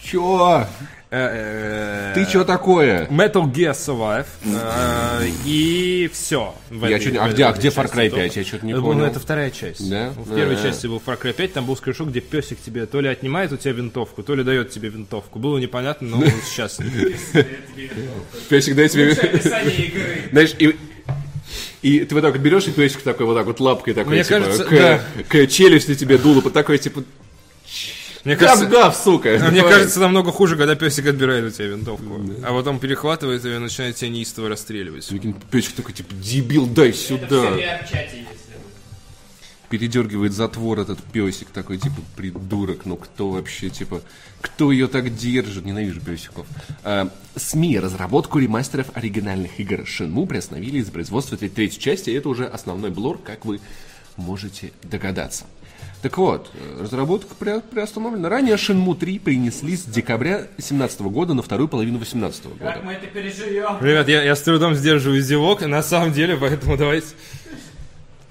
Чё? 0.00 0.66
Э, 1.14 2.12
Ты 2.14 2.24
что 2.24 2.42
такое? 2.44 3.06
Metal 3.08 3.44
Gear 3.52 3.72
Survive. 3.72 4.24
э, 4.44 5.28
И 5.44 6.08
все. 6.12 6.54
Я 6.70 6.98
чё 6.98 7.10
не- 7.10 7.18
а 7.18 7.28
где- 7.28 7.44
а 7.44 7.52
где 7.52 7.68
Far 7.68 7.92
Cry 7.92 8.08
5? 8.10 8.36
Я 8.36 8.44
чё-то 8.44 8.64
не 8.64 8.72
Ну, 8.74 8.82
понял. 8.82 9.04
Это 9.04 9.20
вторая 9.20 9.50
часть. 9.50 9.88
Да? 9.90 10.10
В 10.16 10.34
первой 10.34 10.56
части 10.56 10.86
был 10.86 11.02
Far 11.04 11.20
Cry 11.20 11.34
5, 11.34 11.52
там 11.52 11.66
был 11.66 11.76
скриншот, 11.76 12.08
где 12.08 12.20
песик 12.20 12.58
тебе 12.64 12.86
то 12.86 13.00
ли 13.00 13.08
отнимает 13.08 13.52
у 13.52 13.56
тебя 13.58 13.72
винтовку, 13.74 14.22
то 14.22 14.34
ли 14.34 14.42
дает 14.42 14.70
тебе 14.70 14.88
винтовку. 14.88 15.38
Было 15.38 15.58
непонятно, 15.58 16.16
но 16.16 16.24
сейчас. 16.46 16.78
Песик, 18.48 18.74
дай 18.74 18.88
тебе... 18.88 19.14
Знаешь, 20.32 20.54
и... 21.82 22.00
Ты 22.04 22.14
вот 22.14 22.22
так 22.22 22.32
вот 22.32 22.40
берешь, 22.40 22.66
и 22.68 22.70
песик 22.70 23.02
такой 23.02 23.26
вот 23.26 23.34
так 23.36 23.46
вот 23.46 23.60
лапкой 23.60 23.94
такой, 23.94 24.14
Мне 24.14 24.24
типа, 24.24 24.40
кажется, 24.40 24.64
к, 24.64 24.70
да. 24.70 25.00
к 25.28 25.46
челюсти 25.48 25.94
тебе 25.94 26.16
дуло, 26.18 26.40
вот 26.40 26.52
такой, 26.52 26.78
типа, 26.78 27.02
Мне 28.24 28.36
кажется, 28.36 28.66
гав-гав, 28.66 28.96
сука. 28.96 29.28
Мне 29.50 29.60
Давай. 29.60 29.74
кажется, 29.74 30.00
намного 30.00 30.30
хуже, 30.30 30.56
когда 30.56 30.74
песик 30.76 31.06
отбирает 31.06 31.44
у 31.44 31.50
тебя 31.50 31.66
винтовку. 31.66 32.20
А 32.44 32.52
потом 32.52 32.78
перехватывает 32.78 33.44
ее 33.44 33.56
и 33.56 33.58
начинает 33.58 33.96
тебя 33.96 34.10
неистово 34.10 34.48
расстреливать. 34.48 35.08
Песик 35.50 35.72
такой, 35.72 35.92
типа, 35.92 36.14
дебил, 36.14 36.66
дай 36.66 36.90
Это 36.90 36.98
в 36.98 37.00
сюда. 37.00 37.26
VR-чате, 37.36 38.26
если 38.30 38.41
Передергивает 39.72 40.34
затвор 40.34 40.80
этот 40.80 40.98
песик 41.02 41.48
такой, 41.48 41.78
типа, 41.78 41.96
придурок, 42.14 42.84
ну 42.84 42.96
кто 42.96 43.30
вообще, 43.30 43.70
типа, 43.70 44.02
кто 44.42 44.70
ее 44.70 44.86
так 44.86 45.16
держит? 45.16 45.64
Ненавижу 45.64 45.98
песиков. 46.02 46.46
А, 46.84 47.08
СМИ 47.36 47.78
разработку 47.80 48.38
ремастеров 48.38 48.88
оригинальных 48.92 49.58
игр 49.58 49.80
Shenmue 49.80 50.26
приостановили 50.26 50.76
из 50.76 50.90
производства 50.90 51.38
тре- 51.38 51.48
третьей 51.48 51.80
части, 51.80 52.10
и 52.10 52.12
это 52.12 52.28
уже 52.28 52.44
основной 52.44 52.90
блор, 52.90 53.16
как 53.16 53.46
вы 53.46 53.60
можете 54.18 54.72
догадаться. 54.82 55.46
Так 56.02 56.18
вот, 56.18 56.50
э, 56.52 56.82
разработка 56.82 57.34
при- 57.34 57.60
приостановлена. 57.60 58.28
Ранее 58.28 58.56
Shenmue 58.56 58.94
3 58.94 59.18
принесли 59.20 59.74
с 59.74 59.84
декабря 59.84 60.48
2017 60.58 61.08
года 61.08 61.32
на 61.32 61.40
вторую 61.42 61.68
половину 61.68 61.96
2018 61.96 62.58
года. 62.58 62.72
Как 62.74 62.84
мы 62.84 62.92
это 62.92 63.06
переживем? 63.06 63.78
Ребят, 63.80 64.06
я, 64.08 64.22
я 64.22 64.36
с 64.36 64.42
трудом 64.42 64.74
сдерживаю 64.74 65.22
зевок, 65.22 65.62
на 65.62 65.82
самом 65.82 66.12
деле, 66.12 66.36
поэтому 66.36 66.76
давайте... 66.76 67.06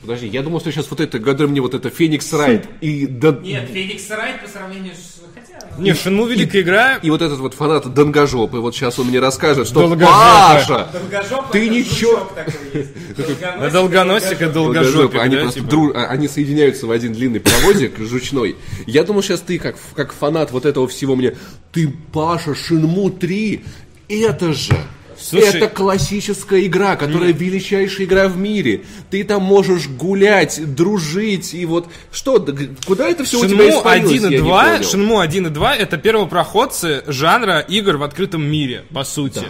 Подожди, 0.02 0.28
я 0.28 0.42
думал, 0.42 0.60
что 0.60 0.72
сейчас 0.72 0.88
вот 0.90 1.00
это, 1.00 1.20
гадай 1.20 1.46
мне 1.48 1.62
вот 1.62 1.76
это 1.76 1.90
Феникс 1.92 2.34
Райт 2.34 2.68
и, 2.82 3.06
да- 3.06 3.38
Нет, 3.44 3.70
Феникс 3.70 4.10
Райт 4.10 4.42
по 4.42 4.48
сравнению 4.48 4.94
с... 4.96 5.22
Хотя... 5.34 5.80
Не, 5.82 5.94
Шинму 5.94 6.26
великая 6.26 6.62
игра. 6.62 6.96
И 7.04 7.10
вот 7.12 7.22
этот 7.22 7.38
вот 7.40 7.54
фанат 7.54 7.94
Долгожопый, 7.94 8.60
вот 8.62 8.76
сейчас 8.76 8.98
он 8.98 9.08
мне 9.08 9.20
расскажет, 9.20 9.68
что 9.68 9.82
Долгожопый. 9.82 10.08
Паша, 10.08 10.90
Долгожопый, 10.92 11.52
ты 11.52 11.70
ничего... 11.70 12.12
жучок 12.14 12.36
такой 12.36 12.54
есть. 12.74 13.16
Долгоносик, 13.16 13.60
На 13.60 13.70
долгоносика 13.70 14.50
Долгожопый, 14.50 14.54
долгожопик, 14.54 15.22
они 15.22 15.36
просто 15.38 15.60
типа. 15.62 15.92
а, 15.96 16.06
они 16.08 16.28
соединяются 16.28 16.88
в 16.88 16.92
один 16.92 17.14
длинный 17.14 17.40
проводик 17.40 17.98
жучной. 18.00 18.56
Я 18.88 19.04
думал, 19.04 19.22
сейчас 19.22 19.42
ты, 19.42 19.60
как, 19.60 19.76
как 19.96 20.14
фанат 20.14 20.52
вот 20.52 20.66
этого 20.66 20.88
всего 20.88 21.16
мне, 21.16 21.36
ты, 21.72 21.94
Паша, 22.12 22.56
Шинму 22.56 23.12
3, 23.12 23.64
это 24.10 24.54
же... 24.54 24.74
Слушай- 25.22 25.58
это 25.58 25.68
классическая 25.68 26.66
игра, 26.66 26.96
которая 26.96 27.32
величайшая 27.34 28.06
игра 28.08 28.28
в 28.28 28.38
мире. 28.38 28.82
Ты 29.10 29.24
там 29.24 29.44
можешь 29.44 29.88
гулять, 29.88 30.60
дружить 30.76 31.54
и 31.54 31.66
вот 31.66 31.88
что, 32.12 32.40
да 32.40 32.54
куда 32.86 33.08
это 33.08 33.24
все 33.24 33.40
у 33.40 33.46
тебя 33.46 33.58
Шинму 33.66 33.80
испарилось, 33.80 34.12
1 34.12 34.22
и 34.30 34.34
я 34.34 34.40
не 34.42 34.44
2, 34.48 34.64
понял. 34.78 34.90
Шинму 34.90 35.20
1 35.20 35.48
и 35.48 35.50
2 35.50 35.76
это 35.76 35.98
первопроходцы 35.98 37.04
жанра 37.08 37.60
игр 37.60 37.98
в 37.98 38.04
открытом 38.04 38.44
мире, 38.44 38.84
по 38.94 39.04
сути. 39.04 39.44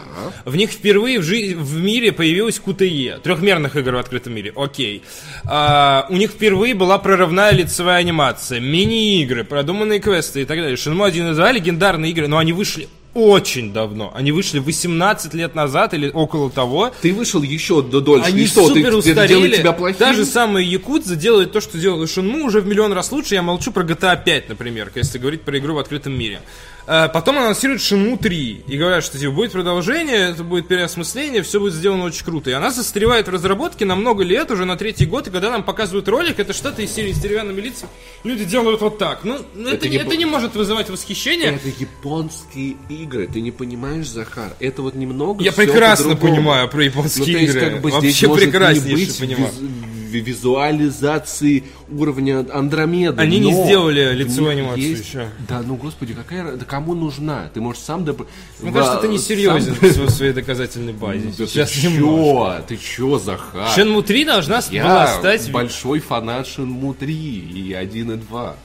В 0.45 0.55
них 0.55 0.71
впервые 0.71 1.19
в, 1.19 1.23
жи- 1.23 1.55
в 1.55 1.79
мире 1.81 2.11
появилась 2.11 2.61
QTE, 2.63 3.21
трехмерных 3.21 3.75
игр 3.75 3.95
в 3.95 3.97
открытом 3.99 4.33
мире, 4.35 4.51
окей. 4.55 5.03
А, 5.45 6.05
у 6.09 6.15
них 6.17 6.31
впервые 6.31 6.73
была 6.75 6.97
прорывная 6.97 7.51
лицевая 7.53 7.99
анимация, 7.99 8.59
мини-игры, 8.59 9.43
продуманные 9.43 9.99
квесты 9.99 10.41
и 10.41 10.45
так 10.45 10.57
далее. 10.57 10.75
Шинму 10.77 11.03
1 11.03 11.31
и 11.31 11.33
2 11.33 11.51
легендарные 11.51 12.11
игры, 12.11 12.27
но 12.27 12.37
они 12.37 12.53
вышли 12.53 12.87
очень 13.13 13.73
давно. 13.73 14.11
Они 14.15 14.31
вышли 14.31 14.59
18 14.59 15.33
лет 15.33 15.55
назад 15.55 15.93
или 15.93 16.09
около 16.09 16.49
того. 16.49 16.91
Ты 17.01 17.13
вышел 17.13 17.41
еще 17.41 17.81
до 17.81 18.01
дольше. 18.01 18.27
Они 18.29 18.43
и 18.43 18.47
что, 18.47 18.67
ты, 18.67 18.75
супер 18.75 18.87
это 18.87 18.97
устарели. 18.97 19.27
делает 19.27 19.55
тебя 19.57 19.73
плохим? 19.73 19.97
Та 19.97 20.13
же 20.13 20.25
самая 20.25 20.63
Якудза 20.63 21.15
делает 21.15 21.51
то, 21.51 21.61
что 21.61 21.77
делала 21.77 22.07
Шинму 22.07 22.45
уже 22.45 22.61
в 22.61 22.67
миллион 22.67 22.93
раз 22.93 23.11
лучше. 23.11 23.35
Я 23.35 23.41
молчу 23.41 23.71
про 23.71 23.83
GTA 23.83 24.21
5, 24.23 24.49
например, 24.49 24.91
если 24.95 25.17
говорить 25.17 25.41
про 25.41 25.57
игру 25.57 25.75
в 25.75 25.79
открытом 25.79 26.17
мире. 26.17 26.41
Э, 26.87 27.07
Потом 27.13 27.37
анонсируют 27.37 27.81
Шинму 27.81 28.17
3 28.17 28.63
и 28.67 28.77
говорят, 28.77 29.03
что 29.03 29.17
типа, 29.17 29.31
будет 29.31 29.51
продолжение, 29.51 30.31
это 30.31 30.43
будет 30.43 30.67
переосмысление, 30.67 31.41
все 31.43 31.59
будет 31.59 31.73
сделано 31.73 32.05
очень 32.05 32.25
круто. 32.25 32.49
И 32.49 32.53
она 32.53 32.71
застревает 32.71 33.27
в 33.27 33.31
разработке 33.31 33.85
на 33.85 33.95
много 33.95 34.23
лет, 34.23 34.49
уже 34.51 34.65
на 34.65 34.75
третий 34.77 35.05
год, 35.05 35.27
и 35.27 35.31
когда 35.31 35.51
нам 35.51 35.63
показывают 35.63 36.07
ролик, 36.07 36.39
это 36.39 36.53
что-то 36.53 36.81
из 36.81 36.91
серии 36.91 37.11
с 37.13 37.19
деревянными 37.19 37.61
лицами. 37.61 37.89
Люди 38.23 38.45
делают 38.45 38.81
вот 38.81 38.97
так. 38.97 39.23
Ну, 39.23 39.39
ну, 39.53 39.67
это, 39.69 39.75
Это 39.85 39.89
не, 39.89 39.97
это 39.97 40.15
не 40.17 40.25
может 40.25 40.55
вызывать 40.55 40.89
восхищение. 40.89 41.55
Это 41.55 41.67
японские 41.67 42.75
игры, 42.89 43.27
ты 43.27 43.41
не 43.41 43.51
понимаешь, 43.51 44.07
Захар? 44.07 44.53
Это 44.59 44.81
вот 44.81 44.95
немного 44.95 45.43
Я 45.43 45.51
прекрасно 45.51 46.09
по-другому. 46.15 46.35
понимаю 46.35 46.69
про 46.69 46.83
японские 46.83 47.25
ну, 47.27 47.33
то 47.33 47.39
есть, 47.39 47.55
игры. 47.55 47.69
как 47.69 47.81
бы 47.81 47.89
Вообще 47.91 48.33
прекраснейше 48.33 49.19
понимаю. 49.19 49.51
виз- 49.53 50.00
визуализации 50.19 51.63
уровня 51.89 52.45
Андромеды. 52.53 53.21
Они 53.21 53.39
не 53.39 53.51
но 53.51 53.65
сделали 53.65 54.13
в 54.13 54.17
лицевую 54.17 54.51
анимацию 54.51 54.89
есть- 54.89 55.07
еще. 55.07 55.29
Да, 55.47 55.61
ну 55.65 55.75
господи, 55.75 56.13
какая 56.13 56.55
да 56.57 56.65
кому 56.65 56.93
нужна? 56.95 57.49
Ты 57.53 57.61
можешь 57.61 57.81
сам 57.81 58.05
доп... 58.05 58.27
Мне 58.59 58.71
кажется, 58.71 58.97
ты 58.97 59.07
не 59.07 59.17
серьезен 59.17 59.73
в 59.81 60.09
своей 60.09 60.33
доказательной 60.33 60.93
базе. 60.93 61.25
Да 61.37 61.45
ты 61.45 61.47
Сейчас 61.47 61.83
немного. 61.83 62.57
чё? 62.57 62.63
Ты 62.67 62.77
чё, 62.77 63.19
Захар? 63.19 63.67
Shenmue 63.77 64.03
3 64.03 64.25
должна 64.25 64.61
была 64.61 64.67
Я 64.71 65.07
стать... 65.19 65.51
большой 65.51 65.99
фанат 65.99 66.47
Shenmue 66.47 66.93
3 66.93 67.13
и 67.13 67.73
1 67.73 68.11
и 68.11 68.15
2. 68.15 68.55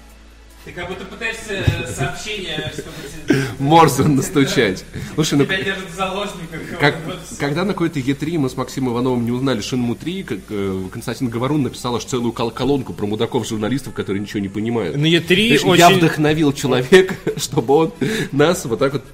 Ты 0.66 0.72
как 0.72 0.88
будто 0.88 1.04
пытаешься 1.04 1.64
э, 1.64 1.86
сообщение, 1.94 2.72
чтобы 2.72 3.40
Морзан 3.60 4.16
настучать. 4.16 4.84
Слушай, 5.14 5.38
ну 5.38 5.44
тебя 5.44 5.62
держат 5.62 5.88
в 5.88 5.94
заложниках. 5.94 6.60
Как- 6.80 6.96
Вот. 7.06 7.18
когда 7.38 7.64
на 7.64 7.72
какой-то 7.72 8.00
Е3 8.00 8.36
мы 8.38 8.50
с 8.50 8.56
Максимом 8.56 8.94
Ивановым 8.94 9.24
не 9.24 9.30
узнали 9.30 9.60
Шинму 9.60 9.94
3, 9.94 10.24
как 10.24 10.38
э, 10.50 10.82
Константин 10.92 11.28
Говорун 11.28 11.62
написал 11.62 11.94
аж 11.94 12.04
целую 12.04 12.32
кол- 12.32 12.50
колонку 12.50 12.94
про 12.94 13.06
мудаков-журналистов, 13.06 13.94
которые 13.94 14.20
ничего 14.20 14.40
не 14.40 14.48
понимают. 14.48 14.96
На 14.96 15.06
E3 15.06 15.46
Знаешь, 15.46 15.64
очень... 15.64 15.78
Я 15.78 15.90
вдохновил 15.90 16.52
человека, 16.52 17.14
чтобы 17.36 17.74
он 17.74 17.92
нас 18.32 18.64
вот 18.64 18.80
так 18.80 18.94
вот... 18.94 19.04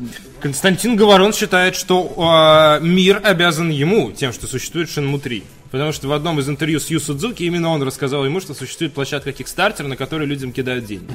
Константин 0.40 0.96
Говорон 0.96 1.34
считает, 1.34 1.76
что 1.76 2.14
а, 2.16 2.80
мир 2.80 3.20
обязан 3.22 3.68
ему 3.68 4.11
тем, 4.11 4.32
что 4.32 4.46
существует 4.46 4.88
Shenmue 4.88 5.20
3. 5.20 5.42
Потому 5.73 5.91
что 5.91 6.07
в 6.07 6.12
одном 6.12 6.39
из 6.39 6.49
интервью 6.51 6.79
с 6.79 6.89
Ю 6.89 7.01
Судзуки 7.01 7.43
именно 7.45 7.70
он 7.70 7.83
рассказал 7.83 8.27
ему, 8.27 8.41
что 8.41 8.53
существует 8.53 8.93
площадка 8.93 9.31
Kickstarter, 9.31 9.85
на 9.89 9.97
которой 9.97 10.27
людям 10.27 10.53
кидают 10.53 10.85
деньги. 10.85 11.11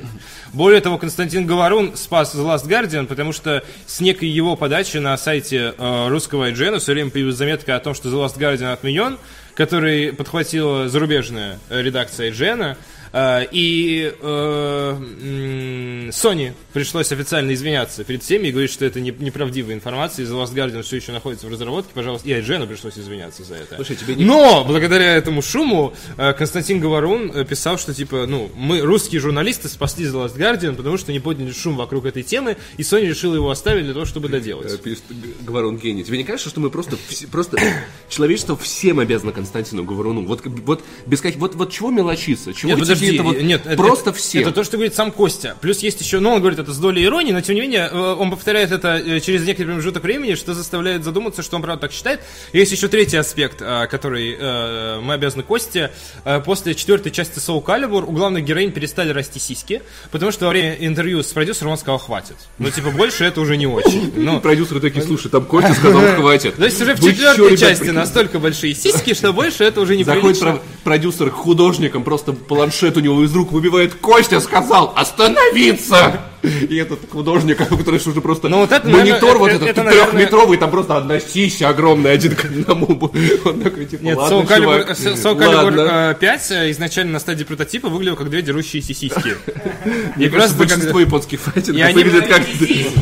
Более 0.51 0.81
того, 0.81 0.97
Константин 0.97 1.45
Говорун 1.45 1.95
спас 1.95 2.33
The 2.33 2.43
Last 2.43 2.67
Guardian, 2.67 3.05
потому 3.05 3.33
что 3.33 3.63
с 3.85 3.99
некой 3.99 4.29
его 4.29 4.55
подачи 4.55 4.97
на 4.97 5.15
сайте 5.15 5.75
э, 5.77 6.07
русского 6.09 6.49
IGN 6.49 6.79
все 6.79 6.93
время 6.93 7.11
появилась 7.11 7.35
заметка 7.35 7.75
о 7.75 7.79
том, 7.79 7.93
что 7.93 8.09
The 8.09 8.25
Last 8.25 8.39
Guardian 8.39 8.73
отменен, 8.73 9.19
который 9.53 10.11
подхватила 10.11 10.89
зарубежная 10.89 11.59
э, 11.69 11.83
редакция 11.83 12.31
IGN. 12.31 12.77
Э, 13.17 13.47
И 13.51 14.13
э, 14.21 16.09
Sony 16.11 16.53
пришлось 16.73 17.11
официально 17.11 17.53
извиняться 17.53 18.03
перед 18.03 18.23
всеми 18.23 18.47
и 18.47 18.51
говорить, 18.51 18.71
что 18.71 18.85
это 18.85 18.99
не- 18.99 19.15
неправдивая 19.17 19.73
информация, 19.75 20.25
и 20.25 20.27
The 20.27 20.33
Last 20.43 20.53
Guardian 20.53 20.81
все 20.83 20.97
еще 20.97 21.11
находится 21.11 21.47
в 21.47 21.51
разработке, 21.51 21.91
пожалуйста, 21.93 22.27
и 22.27 22.31
IGN 22.31 22.67
пришлось 22.67 22.97
извиняться 22.97 23.43
за 23.43 23.55
это. 23.55 23.75
Слушай, 23.75 23.95
тебе 23.95 24.15
не- 24.15 24.23
Но 24.25 24.63
благодаря 24.63 25.15
этому 25.15 25.41
шуму 25.41 25.93
э, 26.17 26.33
Константин 26.33 26.79
Говорун 26.79 27.45
писал, 27.45 27.77
что 27.77 27.93
типа, 27.93 28.25
ну, 28.27 28.49
мы, 28.55 28.81
русские 28.81 29.21
журналисты, 29.21 29.67
спасли 29.69 30.05
The 30.05 30.25
Last 30.25 30.37
Guardian, 30.37 30.75
потому 30.75 30.97
что 30.97 31.11
не 31.11 31.19
подняли 31.19 31.51
шум 31.51 31.75
вокруг 31.75 32.05
этой 32.05 32.23
темы, 32.23 32.57
и 32.77 32.81
Sony 32.81 33.07
решила 33.07 33.35
его 33.35 33.49
оставить 33.49 33.85
для 33.85 33.93
того, 33.93 34.05
чтобы 34.05 34.29
доделать. 34.29 34.71
Говорун 35.41 35.77
гений. 35.77 36.03
Тебе 36.03 36.17
не 36.17 36.23
кажется, 36.23 36.49
что 36.49 36.59
мы 36.59 36.69
просто, 36.69 36.97
просто 37.31 37.57
человечество 38.09 38.55
всем 38.57 38.99
обязано 38.99 39.31
Константину 39.31 39.83
Говоруну? 39.83 40.25
Вот, 40.25 40.41
вот, 40.45 40.83
без 41.05 41.21
каких, 41.21 41.39
вот, 41.39 41.55
вот 41.55 41.71
чего 41.71 41.89
мелочиться? 41.91 42.53
Чего 42.53 42.69
Нет, 42.71 42.79
подожди, 42.79 43.06
это 43.15 43.23
вот 43.23 43.41
нет, 43.41 43.63
просто 43.75 44.11
это, 44.11 44.19
всем? 44.19 44.41
Это 44.41 44.51
то, 44.51 44.63
что 44.63 44.77
говорит 44.77 44.95
сам 44.95 45.11
Костя. 45.11 45.55
Плюс 45.61 45.79
есть 45.79 46.01
еще, 46.01 46.19
ну, 46.19 46.31
он 46.33 46.39
говорит 46.39 46.59
это 46.59 46.71
с 46.71 46.77
долей 46.77 47.03
иронии, 47.05 47.31
но 47.31 47.41
тем 47.41 47.55
не 47.55 47.61
менее, 47.61 47.89
э, 47.91 47.97
он 47.97 48.29
повторяет 48.31 48.71
это 48.71 48.97
э, 48.97 49.19
через 49.19 49.45
некоторый 49.45 49.67
промежуток 49.67 50.03
времени, 50.03 50.35
что 50.35 50.53
заставляет 50.53 51.03
задуматься, 51.03 51.43
что 51.43 51.55
он 51.55 51.61
правда 51.61 51.81
так 51.81 51.91
считает. 51.91 52.21
Есть 52.53 52.71
еще 52.71 52.87
третий 52.87 53.17
аспект, 53.17 53.61
э, 53.61 53.87
который 53.87 54.37
мы 55.01 55.13
обязаны 55.13 55.43
Косте. 55.43 55.91
После 56.45 56.75
четвертой 56.75 57.11
части 57.11 57.39
Soul 57.39 57.63
Calibur 57.63 58.05
у 58.05 58.11
главных 58.11 58.43
героинь 58.43 58.71
перестали 58.71 59.11
расти 59.11 59.39
сиськи, 59.39 59.81
потому 60.11 60.31
что 60.31 60.45
во 60.45 60.51
время 60.51 60.75
интервью 60.79 61.23
с 61.23 61.27
продюсером 61.27 61.71
он 61.71 61.77
сказал, 61.77 61.99
хватит. 61.99 62.35
Ну, 62.57 62.69
типа, 62.69 62.91
больше 62.91 63.23
это 63.23 63.41
уже 63.41 63.57
не 63.57 63.67
очень. 63.67 64.13
Ну, 64.27 64.41
Продюсеры 64.41 64.81
такие, 64.81 65.03
слушай, 65.05 65.29
там 65.29 65.45
Костя 65.45 65.73
сказал, 65.73 66.01
хватит. 66.15 66.55
то 66.55 66.65
есть 66.65 66.81
уже 66.81 66.95
в 66.95 66.99
четвертой 66.99 67.57
части 67.57 67.89
настолько 67.89 68.39
большие 68.39 68.73
сиськи, 68.73 69.13
что 69.13 69.31
больше 69.31 69.63
это 69.63 69.81
уже 69.81 69.95
не 69.95 70.03
Заходит 70.03 70.61
продюсер 70.83 71.29
к 71.29 71.33
художникам, 71.33 72.03
просто 72.03 72.33
планшет 72.33 72.86
планшет 72.87 72.97
у 72.97 72.99
него 72.99 73.23
из 73.23 73.33
рук 73.35 73.51
выбивает 73.51 73.93
Костя 73.95 74.39
сказал 74.39 74.93
остановиться! 74.95 76.21
И 76.43 76.77
этот 76.77 76.99
художник, 77.11 77.57
который 77.69 77.99
уже 77.99 78.21
просто 78.21 78.47
Ну, 78.47 78.59
вот 78.59 78.71
это, 78.71 78.87
монитор 78.87 79.21
наверное, 79.21 79.39
вот 79.39 79.47
это- 79.49 79.55
этот 79.65 79.69
это, 79.69 79.83
наверное- 79.83 80.11
трехметровый, 80.11 80.57
там 80.57 80.71
просто 80.71 80.95
одна 80.97 81.19
сися 81.19 81.67
огромная 81.69 82.13
один 82.13 82.35
к 82.35 82.45
одному. 82.45 83.11
Он 83.45 83.59
такой, 83.61 83.85
типа, 83.85 84.03
Нет, 84.03 84.17
ладно, 84.17 84.35
Soul 84.35 84.47
Calibur, 84.47 84.59
чувак, 84.59 84.89
Soul 84.91 85.37
Calibur, 85.37 85.77
ладно. 85.77 86.11
э, 86.11 86.19
5 86.19 86.51
э, 86.51 86.71
изначально 86.71 87.13
на 87.13 87.19
стадии 87.19 87.43
прототипа 87.43 87.89
выглядел 87.89 88.15
как 88.15 88.29
две 88.29 88.41
дерущиеся 88.41 88.93
сиськи. 88.93 89.17
Мне 90.15 90.29
кажется, 90.29 90.29
просто 90.29 90.57
большинство 90.57 90.93
как- 90.93 91.01
японских 91.07 91.39
файтингов 91.41 91.93
выглядят 91.93 92.27
как, 92.27 92.41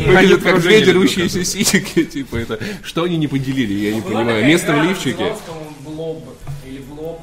выглядят 0.08 0.42
как 0.44 0.62
две 0.62 0.82
дерущиеся 0.82 1.44
сисики. 1.46 2.04
Типа 2.06 2.38
это. 2.38 2.60
Что 2.84 3.04
они 3.04 3.18
не 3.18 3.28
поделили, 3.28 3.74
я 3.74 3.94
не 3.94 4.02
понимаю. 4.02 4.46
Место 4.46 4.74
в 4.74 4.84
лифчике. 4.84 5.12
Называлась, 5.12 5.40
по-моему, 5.46 5.76
Блоб 5.84 6.24
или 6.66 6.80
Блоб. 6.80 7.20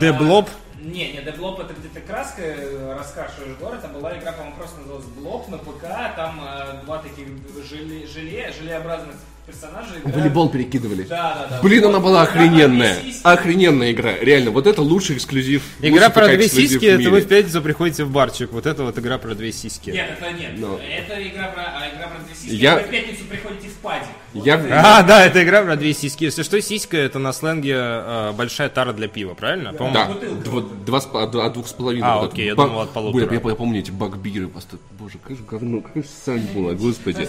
The 0.00 0.12
на- 0.12 0.18
Blob? 0.18 0.48
Не, 0.92 1.12
не, 1.12 1.18
The 1.20 1.36
Blob 1.38 1.60
это 1.64 1.72
где 1.74 1.88
ты 1.88 2.00
краской 2.00 2.44
э, 2.46 2.96
раскрашиваешь 2.98 3.56
город, 3.58 3.80
а 3.82 3.88
была 3.88 4.16
игра, 4.18 4.32
по-моему, 4.32 4.56
просто 4.56 4.78
называлась 4.80 5.06
Блоб 5.06 5.48
на 5.48 5.58
ПК, 5.58 5.82
там 6.16 6.40
э, 6.44 6.84
два 6.84 6.98
таких 6.98 7.26
желе, 7.68 8.06
желе, 8.06 8.52
желеобразных 8.58 9.16
персонажей. 9.46 9.98
играют. 9.98 10.16
Волейбол 10.16 10.50
перекидывали. 10.50 11.02
Да, 11.04 11.34
да, 11.34 11.56
да. 11.56 11.62
Блин, 11.62 11.84
она 11.86 11.98
была 11.98 12.22
охрененная. 12.22 12.98
Охрененная 13.24 13.92
игра. 13.92 14.12
Реально, 14.20 14.50
вот 14.50 14.66
это 14.66 14.82
лучший 14.82 15.16
эксклюзив. 15.16 15.62
Игра 15.80 16.06
лучший 16.06 16.10
про 16.12 16.28
две 16.28 16.48
сиськи, 16.48 16.84
это 16.84 17.10
вы 17.10 17.20
в 17.22 17.28
пятницу 17.28 17.62
приходите 17.62 18.04
в 18.04 18.10
барчик. 18.10 18.52
Вот 18.52 18.66
это 18.66 18.84
вот 18.84 18.98
игра 18.98 19.18
про 19.18 19.34
две 19.34 19.50
сиськи. 19.52 19.90
Нет, 19.90 20.10
это 20.18 20.30
нет. 20.32 20.52
Ну. 20.56 20.76
Это 20.78 21.20
игра 21.26 21.48
про, 21.48 21.62
а 21.62 21.88
игра 21.88 22.08
про 22.08 22.18
две 22.24 22.34
сиськи. 22.34 22.54
Я- 22.54 22.76
Вы 22.76 22.82
в 22.82 22.90
пятницу 22.90 23.24
приходите 23.28 23.68
в 23.68 23.74
падик. 23.78 24.08
Я-. 24.34 24.60
А, 24.70 25.02
да, 25.02 25.24
это 25.26 25.42
игра 25.42 25.62
про 25.62 25.76
две 25.76 25.92
сиськи. 25.92 26.24
Если 26.24 26.42
что, 26.42 26.60
сиська 26.62 26.96
это 26.96 27.18
на 27.18 27.32
сленге 27.32 27.74
э, 27.76 28.32
большая 28.36 28.68
тара 28.70 28.92
для 28.92 29.08
пива, 29.08 29.34
правильно? 29.34 29.72
По-моему, 29.72 30.14
Да, 30.20 30.26
дво- 30.50 30.84
два 30.84 31.00
с 31.00 31.04
по- 31.06 31.22
от 31.22 31.52
двух 31.52 31.68
с 31.68 31.72
половиной. 31.72 32.06
А, 32.08 32.18
вот 32.20 32.32
окей, 32.32 32.46
я 32.46 32.54
баг- 32.54 32.68
думал, 32.68 32.80
от 32.82 32.90
полутора. 32.90 33.26
Блин, 33.26 33.40
я, 33.44 33.48
я 33.50 33.54
помню 33.54 33.80
эти 33.80 33.90
багбиры 33.90 34.48
просто. 34.48 34.76
Боже, 34.98 35.18
как 35.26 35.36
же 35.36 35.42
говно, 35.44 35.80
как 35.82 36.02
же 36.02 36.08
сань 36.24 36.46
было, 36.54 36.72
господи. 36.72 37.28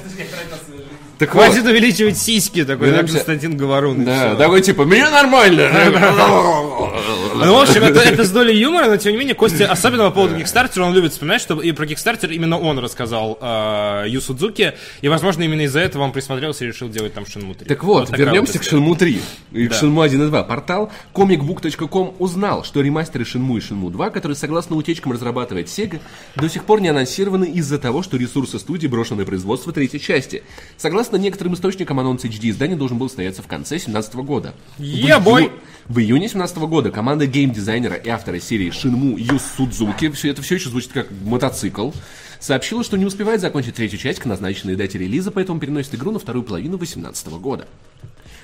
Так 1.20 1.30
Хватит 1.30 1.66
увеличивать 1.66 2.18
сиськи, 2.18 2.64
такой, 2.66 2.92
да, 2.92 3.00
Константин 3.00 3.58
Говорун. 3.58 4.04
да, 4.06 4.36
такой 4.36 4.62
типа, 4.62 4.86
мне 4.86 5.10
нормально. 5.10 5.70
Ну, 7.34 7.54
в 7.58 7.62
общем, 7.62 7.84
это, 7.84 8.00
это 8.00 8.24
с 8.24 8.32
долей 8.32 8.58
юмора, 8.58 8.88
но 8.88 8.98
тем 8.98 9.12
не 9.14 9.18
менее, 9.20 9.36
Костя, 9.36 9.72
особенно 9.72 10.06
по 10.06 10.12
поводу 10.12 10.38
Кикстартера, 10.38 10.84
он 10.84 10.94
любит 10.94 11.12
вспоминать, 11.14 11.42
что 11.42 11.60
и 11.62 11.72
про 11.72 11.86
Кикстартер 11.86 12.32
именно 12.32 12.60
он 12.60 12.80
рассказал 12.80 13.38
э, 13.42 14.06
Ю 14.08 14.22
Судзуки, 14.22 14.74
и, 15.02 15.08
возможно, 15.08 15.44
именно 15.44 15.62
из-за 15.62 15.80
этого 15.80 16.04
он 16.04 16.12
присмотрелся 16.12 16.64
и 16.64 16.68
решил 16.68 16.90
делать 16.90 17.14
там 17.14 17.24
Shenmue 17.24 17.56
3. 17.56 17.68
Так 17.68 17.84
вот, 17.84 18.10
такая 18.10 18.26
вернемся 18.26 18.60
вот 18.60 18.68
к. 18.68 18.72
Shenmue 18.72 18.98
3 18.98 19.22
и 19.54 19.68
к 19.68 19.72
Да. 19.72 19.80
Shenmue 19.80 20.04
1 20.04 20.24
и 20.24 20.28
2. 20.28 20.44
Портал 20.44 20.92
comicbook.com 21.14 22.16
узнал, 22.20 22.64
что 22.64 22.82
ремастеры 22.82 23.24
Shenmue 23.24 23.58
и 23.58 23.62
Shenmue 23.62 23.92
2, 23.92 24.10
которые, 24.10 24.36
согласно 24.36 24.76
утечкам, 24.76 25.12
разрабатывает 25.12 25.68
Sega, 25.68 26.00
до 26.36 26.50
сих 26.50 26.64
пор 26.66 26.82
не 26.82 26.90
анонсированы 26.90 27.46
из-за 27.46 27.80
того, 27.80 28.04
что 28.04 28.18
ресурсы 28.18 28.60
студии 28.60 28.88
брошены 28.88 29.22
на 29.22 29.26
производство 29.26 29.72
третьей 29.74 30.00
части. 30.00 30.44
Согласно 30.78 31.18
некоторым 31.18 31.54
источникам, 31.54 32.00
анонс 32.00 32.24
HD 32.24 32.50
издания 32.50 32.76
должен 32.76 32.98
был 32.98 33.08
состояться 33.08 33.42
в 33.42 33.48
конце 33.48 33.76
2017 33.76 34.16
года. 34.16 34.54
В 34.78 34.82
ию- 34.82 35.20
boy! 35.24 35.52
В 35.88 36.00
июне 36.00 36.30
2017 36.30 36.58
года 36.60 36.92
команда 36.92 37.23
геймдизайнера 37.26 37.96
и 37.96 38.10
автора 38.10 38.40
серии 38.40 38.70
Shenmue 38.72 39.20
Ю 39.20 39.40
Судзуки, 39.40 40.10
все 40.12 40.30
это 40.30 40.42
все 40.42 40.56
еще 40.56 40.70
звучит 40.70 40.92
как 40.92 41.08
мотоцикл, 41.24 41.92
сообщила, 42.40 42.84
что 42.84 42.98
не 42.98 43.06
успевает 43.06 43.42
закончить 43.42 43.76
третью 43.76 44.00
часть 44.00 44.20
к 44.20 44.26
назначенной 44.26 44.76
дате 44.76 44.98
релиза, 44.98 45.32
поэтому 45.32 45.60
переносит 45.60 45.96
игру 45.96 46.12
на 46.12 46.20
вторую 46.20 46.44
половину 46.44 46.78
2018 46.78 47.28
года. 47.40 47.68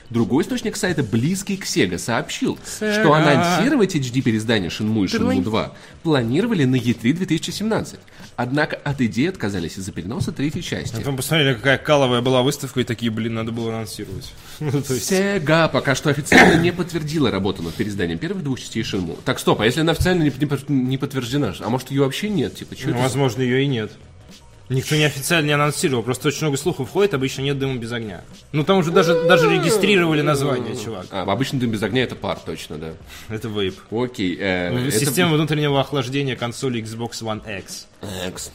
Другой 0.10 0.44
источник 0.44 0.76
сайта, 0.76 1.04
близкий 1.04 1.56
к 1.56 1.66
Sega, 1.66 2.00
сообщил, 2.00 2.58
что 2.76 3.14
анонсировать 3.14 3.96
HD-переиздание 3.96 4.70
Shenmue 4.70 5.06
и 5.06 5.08
Shenmue 5.08 5.44
2 5.44 5.74
планировали 6.02 6.64
на 6.64 6.78
E3 6.78 7.14
2017. 7.14 8.00
Однако 8.42 8.78
от 8.78 9.02
идеи 9.02 9.28
отказались 9.28 9.78
из-за 9.78 9.92
переноса 9.92 10.32
третьей 10.32 10.64
части. 10.64 10.96
Потом 10.96 11.18
посмотрели, 11.18 11.56
какая 11.56 11.78
каловая 11.78 12.22
была 12.22 12.42
выставка, 12.42 12.80
и 12.80 12.86
такие, 12.86 13.12
блин, 13.12 13.34
надо 13.34 13.52
было 13.52 13.74
анонсировать. 13.76 14.32
Ну, 14.62 14.70
Sega 14.70 15.70
пока 15.70 15.94
что 15.94 16.10
официально 16.10 16.62
не 16.62 16.72
подтвердила 16.72 17.32
работу 17.32 17.64
над 17.64 17.74
переизданием 17.74 18.18
первых 18.18 18.44
двух 18.44 18.58
частей 18.62 18.84
Shenmue. 18.84 19.18
Так, 19.26 19.40
стоп, 19.40 19.60
а 19.60 19.66
если 19.66 19.82
она 19.82 19.92
официально 19.92 20.24
не, 20.24 20.30
не- 20.32 20.74
не 20.74 20.98
подтверждена, 20.98 21.54
а 21.60 21.70
может 21.70 21.92
ее 21.92 22.04
вообще 22.04 22.30
нет? 22.30 22.56
Типа, 22.56 22.76
Ну, 22.86 22.98
возможно, 22.98 23.42
ее 23.42 23.64
и 23.64 23.68
нет. 23.68 23.92
Никто 24.70 24.96
не 24.96 25.04
официально 25.04 25.48
не 25.48 25.54
анонсировал, 25.54 26.04
просто 26.04 26.28
очень 26.28 26.42
много 26.44 26.58
слухов 26.58 26.90
ходит, 26.92 27.16
обычно 27.16 27.42
нет 27.42 27.58
дыма 27.58 27.78
без 27.78 27.92
огня. 27.92 28.24
Ну 28.52 28.64
там 28.64 28.78
уже 28.78 28.92
даже, 28.92 29.24
даже 29.28 29.50
регистрировали 29.52 30.22
название, 30.22 30.76
чувак. 30.78 31.08
А, 31.10 31.24
обычно 31.24 31.60
дым 31.60 31.72
без 31.72 31.82
огня 31.82 32.04
это 32.04 32.16
пар, 32.16 32.38
точно, 32.40 32.78
да. 32.78 32.94
Это 33.30 33.48
вейп. 33.48 33.76
Окей. 33.92 34.38
э, 34.40 34.88
это- 34.88 34.92
Система 35.00 35.34
внутреннего 35.34 35.80
охлаждения 35.80 36.36
консоли 36.36 36.84
Xbox 36.84 37.22
One 37.24 37.42
X. 37.60 37.88
X. 38.28 38.52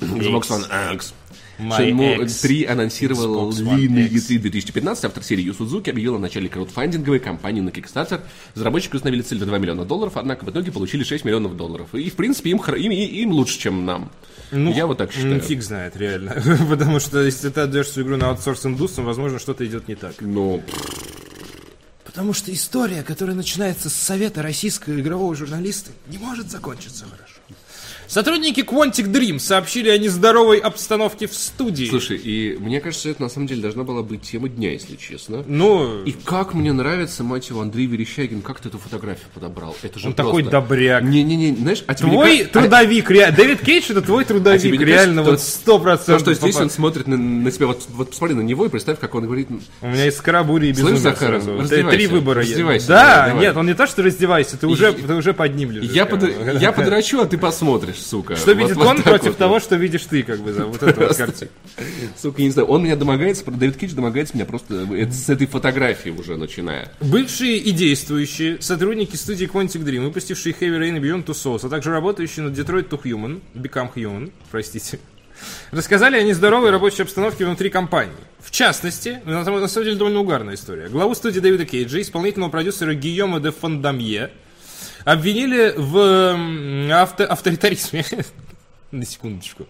Xbox 0.00 0.42
One 0.50 0.94
X. 0.94 1.14
Shenmue 1.60 2.24
X. 2.24 2.40
3 2.40 2.64
анонсировал 2.64 3.50
X. 3.50 3.58
E3 3.60 4.38
2015. 4.38 5.04
Автор 5.04 5.22
серии 5.22 5.42
Ю 5.42 5.54
Судзуки 5.54 5.90
объявил 5.90 6.16
о 6.16 6.18
начале 6.18 6.48
краудфандинговой 6.48 7.20
кампании 7.20 7.60
на 7.60 7.68
Kickstarter. 7.68 8.20
Разработчики 8.56 8.96
установили 8.96 9.22
цель 9.22 9.38
в 9.38 9.46
2 9.46 9.58
миллиона 9.58 9.84
долларов, 9.84 10.14
однако 10.16 10.44
в 10.44 10.50
итоге 10.50 10.72
получили 10.72 11.04
6 11.04 11.24
миллионов 11.24 11.56
долларов. 11.56 11.94
И, 11.94 12.10
в 12.10 12.16
принципе, 12.16 12.50
им, 12.50 12.58
им, 12.58 12.90
им 12.90 13.30
лучше, 13.30 13.60
чем 13.60 13.84
нам. 13.84 14.10
Я 14.52 14.86
вот 14.86 14.98
так 14.98 15.10
Ну, 15.14 15.14
считаю. 15.22 15.40
фиг 15.40 15.62
знает, 15.62 15.96
реально. 15.96 16.36
Потому 16.68 17.00
что 17.00 17.22
если 17.22 17.48
ты 17.48 17.62
отдаешь 17.62 17.88
свою 17.88 18.06
игру 18.06 18.16
на 18.18 18.28
аутсорс 18.30 18.66
индусам, 18.66 19.04
возможно, 19.06 19.38
что-то 19.38 19.64
идет 19.66 19.88
не 19.88 19.94
так. 19.94 20.14
Но 20.20 20.60
Потому 22.04 22.34
что 22.34 22.52
история, 22.52 23.02
которая 23.02 23.34
начинается 23.34 23.88
с 23.88 23.94
совета 23.94 24.42
российского 24.42 25.00
игрового 25.00 25.34
журналиста, 25.34 25.90
не 26.08 26.18
может 26.18 26.50
закончиться 26.50 27.06
хорошо. 27.06 27.31
Сотрудники 28.16 28.60
Quantic 28.60 29.10
Dream 29.10 29.38
сообщили 29.38 29.88
о 29.88 29.96
нездоровой 29.96 30.58
обстановке 30.58 31.26
в 31.26 31.32
студии. 31.32 31.86
Слушай, 31.88 32.18
и 32.18 32.58
мне 32.60 32.78
кажется, 32.82 33.08
это 33.08 33.22
на 33.22 33.30
самом 33.30 33.46
деле 33.46 33.62
должна 33.62 33.84
была 33.84 34.02
быть 34.02 34.20
тема 34.20 34.50
дня, 34.50 34.70
если 34.72 34.96
честно. 34.96 35.42
ну, 35.46 36.04
И 36.04 36.12
как 36.12 36.52
мне 36.52 36.74
нравится, 36.74 37.24
мать 37.24 37.48
его, 37.48 37.62
Андрей 37.62 37.86
Верещагин, 37.86 38.42
как 38.42 38.60
ты 38.60 38.68
эту 38.68 38.76
фотографию 38.76 39.28
подобрал? 39.32 39.74
Это 39.82 39.98
же 39.98 40.08
он 40.08 40.12
такой 40.12 40.42
просто- 40.42 40.50
добряк. 40.60 41.02
Не-не-не, 41.04 41.56
знаешь, 41.56 41.84
а 41.86 41.94
тебе 41.94 42.10
не 42.10 42.14
Твой 42.16 42.38
ка- 42.40 42.44
а- 42.44 42.62
трудовик, 42.62 43.10
реально. 43.10 43.36
Дэвид 43.38 43.60
Кейдж 43.62 43.84
это 43.90 44.02
твой 44.02 44.24
а 44.24 44.26
трудовик, 44.26 44.62
не 44.78 44.84
реально, 44.84 45.22
вот 45.22 45.36
то- 45.36 45.42
сто 45.42 45.78
То, 45.78 45.82
процентов. 45.82 46.20
что 46.20 46.34
здесь 46.34 46.56
он 46.56 46.68
смотрит 46.68 47.06
на, 47.06 47.16
на 47.16 47.50
тебя, 47.50 47.66
вот, 47.68 47.82
вот 47.88 48.10
посмотри 48.10 48.36
на 48.36 48.42
него 48.42 48.66
и 48.66 48.68
представь, 48.68 48.98
как 48.98 49.14
он 49.14 49.24
говорит, 49.24 49.48
У 49.80 49.86
меня 49.86 50.04
есть 50.04 50.18
скоробури 50.18 50.66
и 50.66 50.72
безумие 50.72 50.98
сразу. 51.00 51.56
Раздевайся, 51.58 51.88
Три 51.96 52.06
выбора 52.08 52.40
раздевайся, 52.42 52.88
Да, 52.88 53.04
давай, 53.14 53.28
давай. 53.30 53.42
нет, 53.46 53.56
он 53.56 53.66
не 53.68 53.74
то, 53.74 53.86
что 53.86 54.02
раздевайся, 54.02 54.58
ты 54.58 54.66
уже, 54.66 54.92
ты 54.92 55.14
уже 55.14 55.32
под 55.32 55.54
ним 55.56 55.70
лежишь. 55.70 55.92
я, 55.92 56.04
под, 56.04 56.24
я 56.60 56.72
подрачу, 56.72 57.18
а 57.18 57.24
ты 57.24 57.38
посмотришь, 57.38 58.01
сука. 58.02 58.36
Что 58.36 58.54
Вот- 58.54 58.58
видит 58.62 58.76
вот 58.76 58.86
он 58.86 58.96
так 58.96 59.04
против 59.04 59.26
вот. 59.28 59.38
того, 59.38 59.60
что 59.60 59.76
видишь 59.76 60.04
ты, 60.04 60.22
как 60.22 60.40
бы, 60.40 60.52
за 60.52 60.66
вот 60.66 60.82
эту 60.82 61.00
вот 61.00 61.16
картину. 61.16 61.50
Сука, 62.16 62.40
я 62.40 62.46
не 62.46 62.52
знаю, 62.52 62.68
он 62.68 62.82
меня 62.84 62.96
домогается, 62.96 63.44
Дэвид 63.50 63.76
Кейдж 63.76 63.92
домогается 63.92 64.34
меня 64.34 64.44
просто 64.46 64.86
это 64.94 65.12
с 65.12 65.28
этой 65.28 65.46
фотографии 65.46 66.10
уже 66.10 66.36
начиная. 66.36 66.92
Бывшие 67.00 67.56
и 67.58 67.70
действующие 67.72 68.60
сотрудники 68.60 69.16
студии 69.16 69.48
Quantic 69.48 69.82
Dream, 69.84 70.04
выпустившие 70.04 70.54
Heavy 70.58 70.78
Rain 70.78 70.96
и 70.96 71.00
Beyond 71.00 71.24
Two 71.24 71.34
Souls, 71.34 71.66
а 71.66 71.68
также 71.68 71.90
работающие 71.90 72.44
над 72.44 72.58
Detroit 72.58 72.88
to 72.88 73.00
Human, 73.02 73.40
Become 73.54 73.90
Human, 73.94 74.32
простите, 74.50 74.98
рассказали 75.70 76.16
о 76.18 76.22
нездоровой 76.22 76.70
рабочей 76.70 77.02
обстановке 77.02 77.44
внутри 77.44 77.70
компании. 77.70 78.12
В 78.40 78.50
частности, 78.50 79.20
на 79.24 79.44
самом, 79.44 79.60
на 79.60 79.68
самом 79.68 79.84
деле 79.86 79.96
довольно 79.96 80.20
угарная 80.20 80.54
история. 80.54 80.88
Главу 80.88 81.14
студии 81.14 81.40
Дэвида 81.40 81.64
Кейджа, 81.64 82.00
исполнительного 82.00 82.50
продюсера 82.50 82.92
Гийома 82.94 83.40
де 83.40 83.50
Фондамье, 83.52 84.30
обвинили 85.04 85.74
в 85.76 86.36
авто- 86.92 87.24
авторитаризме. 87.24 88.04
На 88.90 89.04
секундочку. 89.06 89.66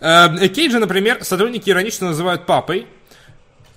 Э, 0.00 0.48
Кейджа, 0.48 0.78
например, 0.78 1.24
сотрудники 1.24 1.68
иронично 1.70 2.08
называют 2.08 2.46
папой. 2.46 2.86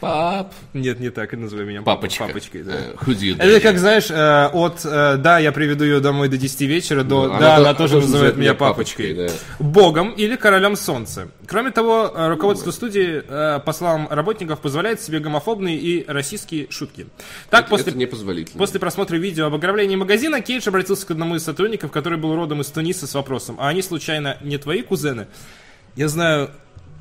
Пап. 0.00 0.54
Нет, 0.74 1.00
не 1.00 1.10
так, 1.10 1.32
и 1.32 1.36
называй 1.36 1.64
меня 1.64 1.82
Папочка. 1.82 2.26
папочкой. 2.26 2.62
Да. 2.62 2.72
Who 3.04 3.06
do 3.08 3.20
you 3.20 3.36
Это 3.36 3.60
как, 3.60 3.78
знаешь, 3.78 4.10
э, 4.10 4.46
от 4.52 4.84
э, 4.84 5.16
«да, 5.16 5.38
я 5.40 5.50
приведу 5.50 5.84
ее 5.84 5.98
домой 5.98 6.28
до 6.28 6.36
10 6.36 6.60
вечера» 6.66 7.02
до 7.02 7.24
Ну, 7.26 7.38
«да, 7.38 7.56
то- 7.56 7.62
она 7.62 7.74
тоже 7.74 7.96
называет 7.96 8.36
меня 8.36 8.54
папочкой». 8.54 9.14
да. 9.14 9.26
Богом 9.58 10.10
или 10.12 10.36
королем 10.36 10.76
солнца. 10.76 11.28
Кроме 11.46 11.72
того, 11.72 12.12
э, 12.14 12.28
руководство 12.28 12.70
студии, 12.70 13.22
по 13.60 13.72
словам 13.72 14.06
работников, 14.08 14.60
позволяет 14.60 15.00
себе 15.00 15.18
гомофобные 15.18 15.76
и 15.76 16.04
расистские 16.06 16.68
шутки. 16.70 17.06
Так, 17.50 17.62
Это, 17.62 17.70
после, 17.70 18.04
это 18.04 18.58
после 18.58 18.78
просмотра 18.80 19.16
видео 19.16 19.46
об 19.46 19.54
ограблении 19.54 19.96
магазина, 19.96 20.40
Кейдж 20.40 20.68
обратился 20.68 21.06
к 21.06 21.10
одному 21.10 21.34
из 21.36 21.42
сотрудников, 21.44 21.90
который 21.90 22.18
был 22.18 22.36
родом 22.36 22.60
из 22.60 22.68
Туниса, 22.68 23.06
с 23.06 23.14
вопросом, 23.14 23.56
а 23.58 23.68
они, 23.68 23.82
случайно, 23.82 24.36
не 24.42 24.58
твои 24.58 24.82
кузены? 24.82 25.26
Я 25.96 26.06
знаю 26.08 26.50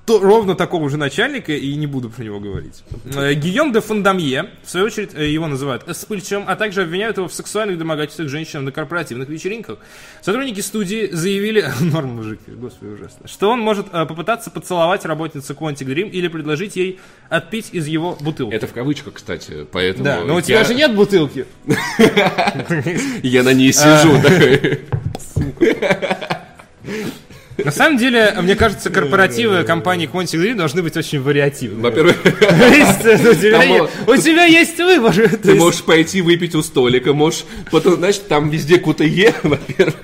то- 0.08 0.20
ровно 0.22 0.55
такого 0.55 0.89
же 0.89 0.95
начальника 0.95 1.51
и 1.51 1.76
не 1.76 1.86
буду 1.86 2.10
про 2.10 2.24
него 2.24 2.39
говорить. 2.39 2.82
Э, 3.14 3.34
Гийом 3.34 3.74
де 3.74 3.82
Фондамье, 3.82 4.51
в 4.64 4.70
свою 4.70 4.86
очередь, 4.86 5.10
э, 5.14 5.28
его 5.28 5.47
называют 5.47 5.84
вспыльчивым, 5.86 6.45
а 6.47 6.55
также 6.55 6.84
обвиняют 6.84 7.18
его 7.18 7.28
в 7.28 7.34
сексуальных 7.34 7.78
домогательствах 7.78 8.30
женщинам 8.30 8.64
на 8.64 8.72
корпоративных 8.72 9.28
вечеринках. 9.28 9.80
Сотрудники 10.22 10.62
студии 10.62 11.10
заявили, 11.12 11.66
норм 11.82 12.16
мужик, 12.16 12.39
господи, 12.47 12.91
ужасно, 12.91 13.28
что 13.28 13.49
он 13.49 13.60
может 13.60 13.88
э, 13.91 14.05
попытаться 14.05 14.49
поцеловать 14.49 15.03
работницу 15.03 15.53
Quantic 15.53 15.86
Dream 15.86 16.10
или 16.10 16.30
предложить 16.30 16.78
ей 16.78 17.01
отпить 17.28 17.70
из 17.74 17.88
его 17.88 18.18
бутылки. 18.22 18.55
Это 18.55 18.66
в 18.68 18.72
кавычках, 18.72 19.16
кстати, 19.16 19.68
поэтому... 19.70 20.05
Да, 20.05 20.22
но 20.24 20.36
у 20.36 20.41
тебя 20.41 20.64
же 20.64 20.74
нет 20.74 20.95
бутылки. 20.95 21.45
Я 23.24 23.43
на 23.43 23.53
ней 23.53 23.74
сижу, 23.74 24.22
да. 24.24 24.38
На 27.64 27.72
самом 27.72 27.97
деле, 27.97 28.36
мне 28.41 28.55
кажется, 28.55 28.89
корпоративы 28.89 29.64
компании 29.64 30.10
Quantic 30.12 30.39
Dream 30.39 30.55
должны 30.55 30.84
быть 30.84 30.95
очень 30.95 31.22
вариативны. 31.22 31.82
Во-первых, 31.82 32.18
есть, 32.26 33.05
У 34.08 34.16
тебя 34.16 34.45
есть 34.45 34.78
выбор. 34.78 35.16
Ты 35.41 35.55
можешь 35.55 35.84
пойти 35.84 36.22
выпить 36.22 36.55
у 36.55 36.62
столика, 36.62 37.14
можешь... 37.14 37.45
Потом, 37.72 37.95
значит, 37.95 38.28
там 38.28 38.49
везде 38.49 38.78
кутае, 38.80 39.34
во-первых. 39.43 39.95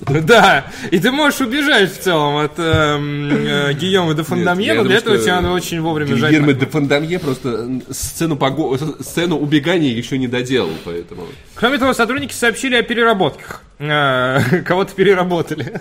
Да, 0.00 0.66
и 0.90 0.98
ты 0.98 1.10
можешь 1.10 1.40
убежать 1.40 1.92
в 1.92 2.02
целом 2.02 2.36
от 2.36 2.58
эм, 2.58 3.30
э, 3.30 3.72
Гийома 3.74 4.14
де 4.14 4.22
Фондамье, 4.22 4.74
но 4.74 4.82
для 4.82 4.82
думаю, 4.82 4.98
этого 4.98 5.18
тебе 5.18 5.32
надо 5.34 5.50
очень 5.50 5.80
вовремя 5.80 6.16
жать. 6.16 6.30
Гильермо 6.30 6.52
де 6.52 6.66
Фондамье 6.66 7.18
просто 7.18 7.48
м, 7.48 7.82
сцену, 7.90 8.36
пого... 8.36 8.78
сцену 9.00 9.36
убегания 9.38 9.90
еще 9.90 10.18
не 10.18 10.28
доделал, 10.28 10.70
поэтому... 10.84 11.26
Кроме 11.54 11.78
того, 11.78 11.94
сотрудники 11.94 12.32
сообщили 12.32 12.76
о 12.76 12.82
переработках. 12.82 13.62
Э, 13.78 14.62
Кого-то 14.66 14.94
переработали. 14.94 15.80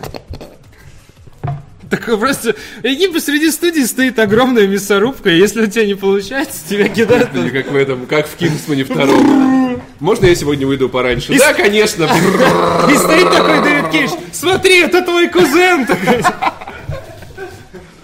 Так 1.90 2.04
просто, 2.20 2.56
и 2.84 3.08
посреди 3.08 3.50
студии 3.50 3.84
стоит 3.84 4.20
огромная 4.20 4.68
мясорубка, 4.68 5.30
и 5.30 5.38
если 5.38 5.62
у 5.64 5.68
тебя 5.68 5.86
не 5.86 5.96
получается, 5.96 6.60
тебя 6.70 6.90
кидают. 6.90 7.34
Или 7.34 7.50
как 7.50 7.72
в 7.72 7.76
этом, 7.76 8.06
как 8.08 8.28
в 8.28 8.36
Кингсмане 8.36 8.84
втором. 8.84 9.82
Можно 10.00 10.26
я 10.26 10.36
сегодня 10.36 10.68
выйду 10.68 10.90
пораньше? 10.90 11.38
Да, 11.38 11.54
конечно. 11.54 12.04
И 12.92 12.96
стоит 12.98 13.32
такой 13.32 13.62
Дэвид 13.64 13.90
Кейдж, 13.90 14.10
смотри, 14.34 14.80
это 14.82 15.02
твой 15.02 15.30
кузен. 15.30 15.86
Такой, 15.86 16.22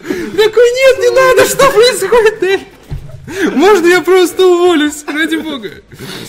Такой, 0.04 0.72
нет, 0.72 1.00
не 1.00 1.10
надо, 1.16 1.46
что 1.50 1.70
происходит, 1.72 2.40
Дэвид? 2.40 2.68
Можно 3.56 3.88
я 3.88 4.02
просто 4.02 4.46
уволюсь, 4.46 5.04
ради 5.08 5.38
бога. 5.38 5.70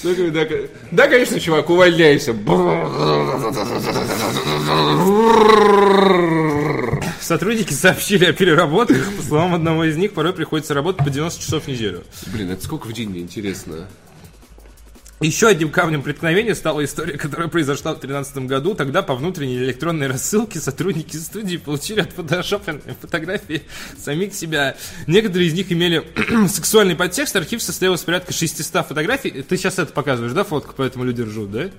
Такой, 0.02 0.30
Да, 0.30 0.44
ко- 0.44 0.68
да, 0.90 1.08
конечно, 1.08 1.40
чувак, 1.40 1.68
увольняйся. 1.70 2.32
Сотрудники 7.24 7.72
сообщили 7.72 8.26
о 8.26 8.34
переработках. 8.34 9.16
По 9.16 9.22
словам 9.22 9.54
одного 9.54 9.84
из 9.84 9.96
них, 9.96 10.12
порой 10.12 10.34
приходится 10.34 10.74
работать 10.74 11.02
по 11.02 11.10
90 11.10 11.40
часов 11.42 11.64
в 11.64 11.68
неделю. 11.68 12.04
Блин, 12.26 12.50
это 12.50 12.62
сколько 12.62 12.86
в 12.86 12.92
день, 12.92 13.08
мне 13.08 13.20
интересно. 13.20 13.88
Еще 15.20 15.46
одним 15.46 15.70
камнем 15.70 16.02
преткновения 16.02 16.54
стала 16.54 16.84
история, 16.84 17.16
которая 17.16 17.48
произошла 17.48 17.92
в 17.92 18.00
2013 18.00 18.46
году. 18.46 18.74
Тогда 18.74 19.00
по 19.00 19.14
внутренней 19.14 19.56
электронной 19.56 20.08
рассылке 20.08 20.60
сотрудники 20.60 21.16
студии 21.16 21.56
получили 21.56 22.00
отфотошопленные 22.00 22.94
фотографии 23.00 23.62
самих 23.96 24.34
себя. 24.34 24.76
Некоторые 25.06 25.48
из 25.48 25.54
них 25.54 25.72
имели 25.72 26.04
сексуальный 26.48 26.94
подтекст. 26.94 27.34
Архив 27.36 27.62
состоял 27.62 27.94
из 27.94 28.00
порядка 28.00 28.34
600 28.34 28.86
фотографий. 28.86 29.30
Ты 29.30 29.56
сейчас 29.56 29.78
это 29.78 29.94
показываешь, 29.94 30.34
да, 30.34 30.44
фотку, 30.44 30.74
поэтому 30.76 31.04
люди 31.04 31.22
ржут, 31.22 31.50
да? 31.50 31.70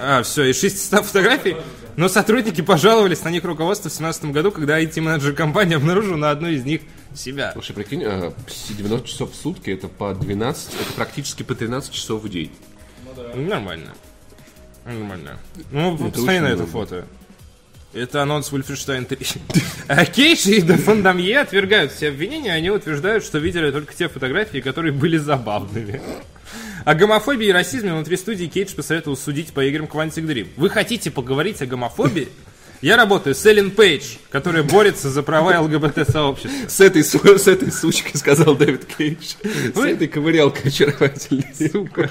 А, 0.00 0.22
все, 0.22 0.44
из 0.50 0.60
600 0.60 1.04
фотографий. 1.06 1.56
Но 1.96 2.08
сотрудники 2.08 2.60
пожаловались 2.60 3.24
на 3.24 3.28
них 3.30 3.42
руководство 3.44 3.88
в 3.88 3.92
2017 3.92 4.24
году, 4.26 4.52
когда 4.52 4.80
IT-менеджер 4.80 5.32
компании 5.34 5.74
обнаружил 5.74 6.16
на 6.16 6.30
одной 6.30 6.54
из 6.54 6.64
них 6.64 6.82
себя. 7.14 7.50
Слушай, 7.52 7.72
прикинь, 7.74 8.04
а, 8.04 8.32
90 8.70 9.08
часов 9.08 9.32
в 9.32 9.34
сутки, 9.34 9.70
это 9.70 9.88
по 9.88 10.14
12, 10.14 10.74
это 10.80 10.92
практически 10.94 11.42
по 11.42 11.54
13 11.56 11.92
часов 11.92 12.22
в 12.22 12.28
день. 12.28 12.52
Нормально. 13.34 13.92
Нормально. 14.86 15.38
Ну, 15.72 15.94
Это 15.96 16.04
посмотри 16.14 16.38
на 16.40 16.46
это 16.46 16.56
много. 16.58 16.70
фото. 16.70 17.06
Это 17.94 18.22
анонс 18.22 18.52
Wolfenstein 18.52 19.04
3. 19.06 19.26
А 19.88 20.04
Кейдж 20.04 20.46
и 20.48 20.60
Де 20.60 20.76
Фондамье 20.76 21.40
отвергают 21.40 21.90
все 21.90 22.08
обвинения, 22.08 22.52
они 22.52 22.70
утверждают, 22.70 23.24
что 23.24 23.38
видели 23.38 23.70
только 23.72 23.92
те 23.94 24.08
фотографии, 24.08 24.58
которые 24.60 24.92
были 24.92 25.16
забавными. 25.16 26.00
О 26.84 26.94
гомофобии 26.94 27.48
и 27.48 27.52
расизме 27.52 27.92
внутри 27.92 28.16
студии 28.16 28.46
Кейдж 28.46 28.74
посоветовал 28.74 29.16
судить 29.16 29.52
по 29.52 29.64
играм 29.64 29.86
Quantic 29.86 30.24
Dream. 30.24 30.48
Вы 30.56 30.70
хотите 30.70 31.10
поговорить 31.10 31.60
о 31.62 31.66
гомофобии? 31.66 32.28
Я 32.80 32.96
работаю 32.96 33.34
с 33.34 33.44
Эллен 33.44 33.72
Пейдж, 33.72 34.16
которая 34.30 34.62
борется 34.62 35.10
за 35.10 35.24
права 35.24 35.60
ЛГБТ-сообщества. 35.60 36.68
С 36.68 36.80
этой, 36.80 37.02
с 37.02 37.48
этой 37.48 37.72
сучкой, 37.72 38.16
сказал 38.16 38.54
Дэвид 38.54 38.84
Кейдж. 38.84 39.34
С 39.74 39.78
этой 39.78 40.06
ковырялкой 40.06 40.70
очаровательной. 40.70 41.46
Сука. 41.54 42.08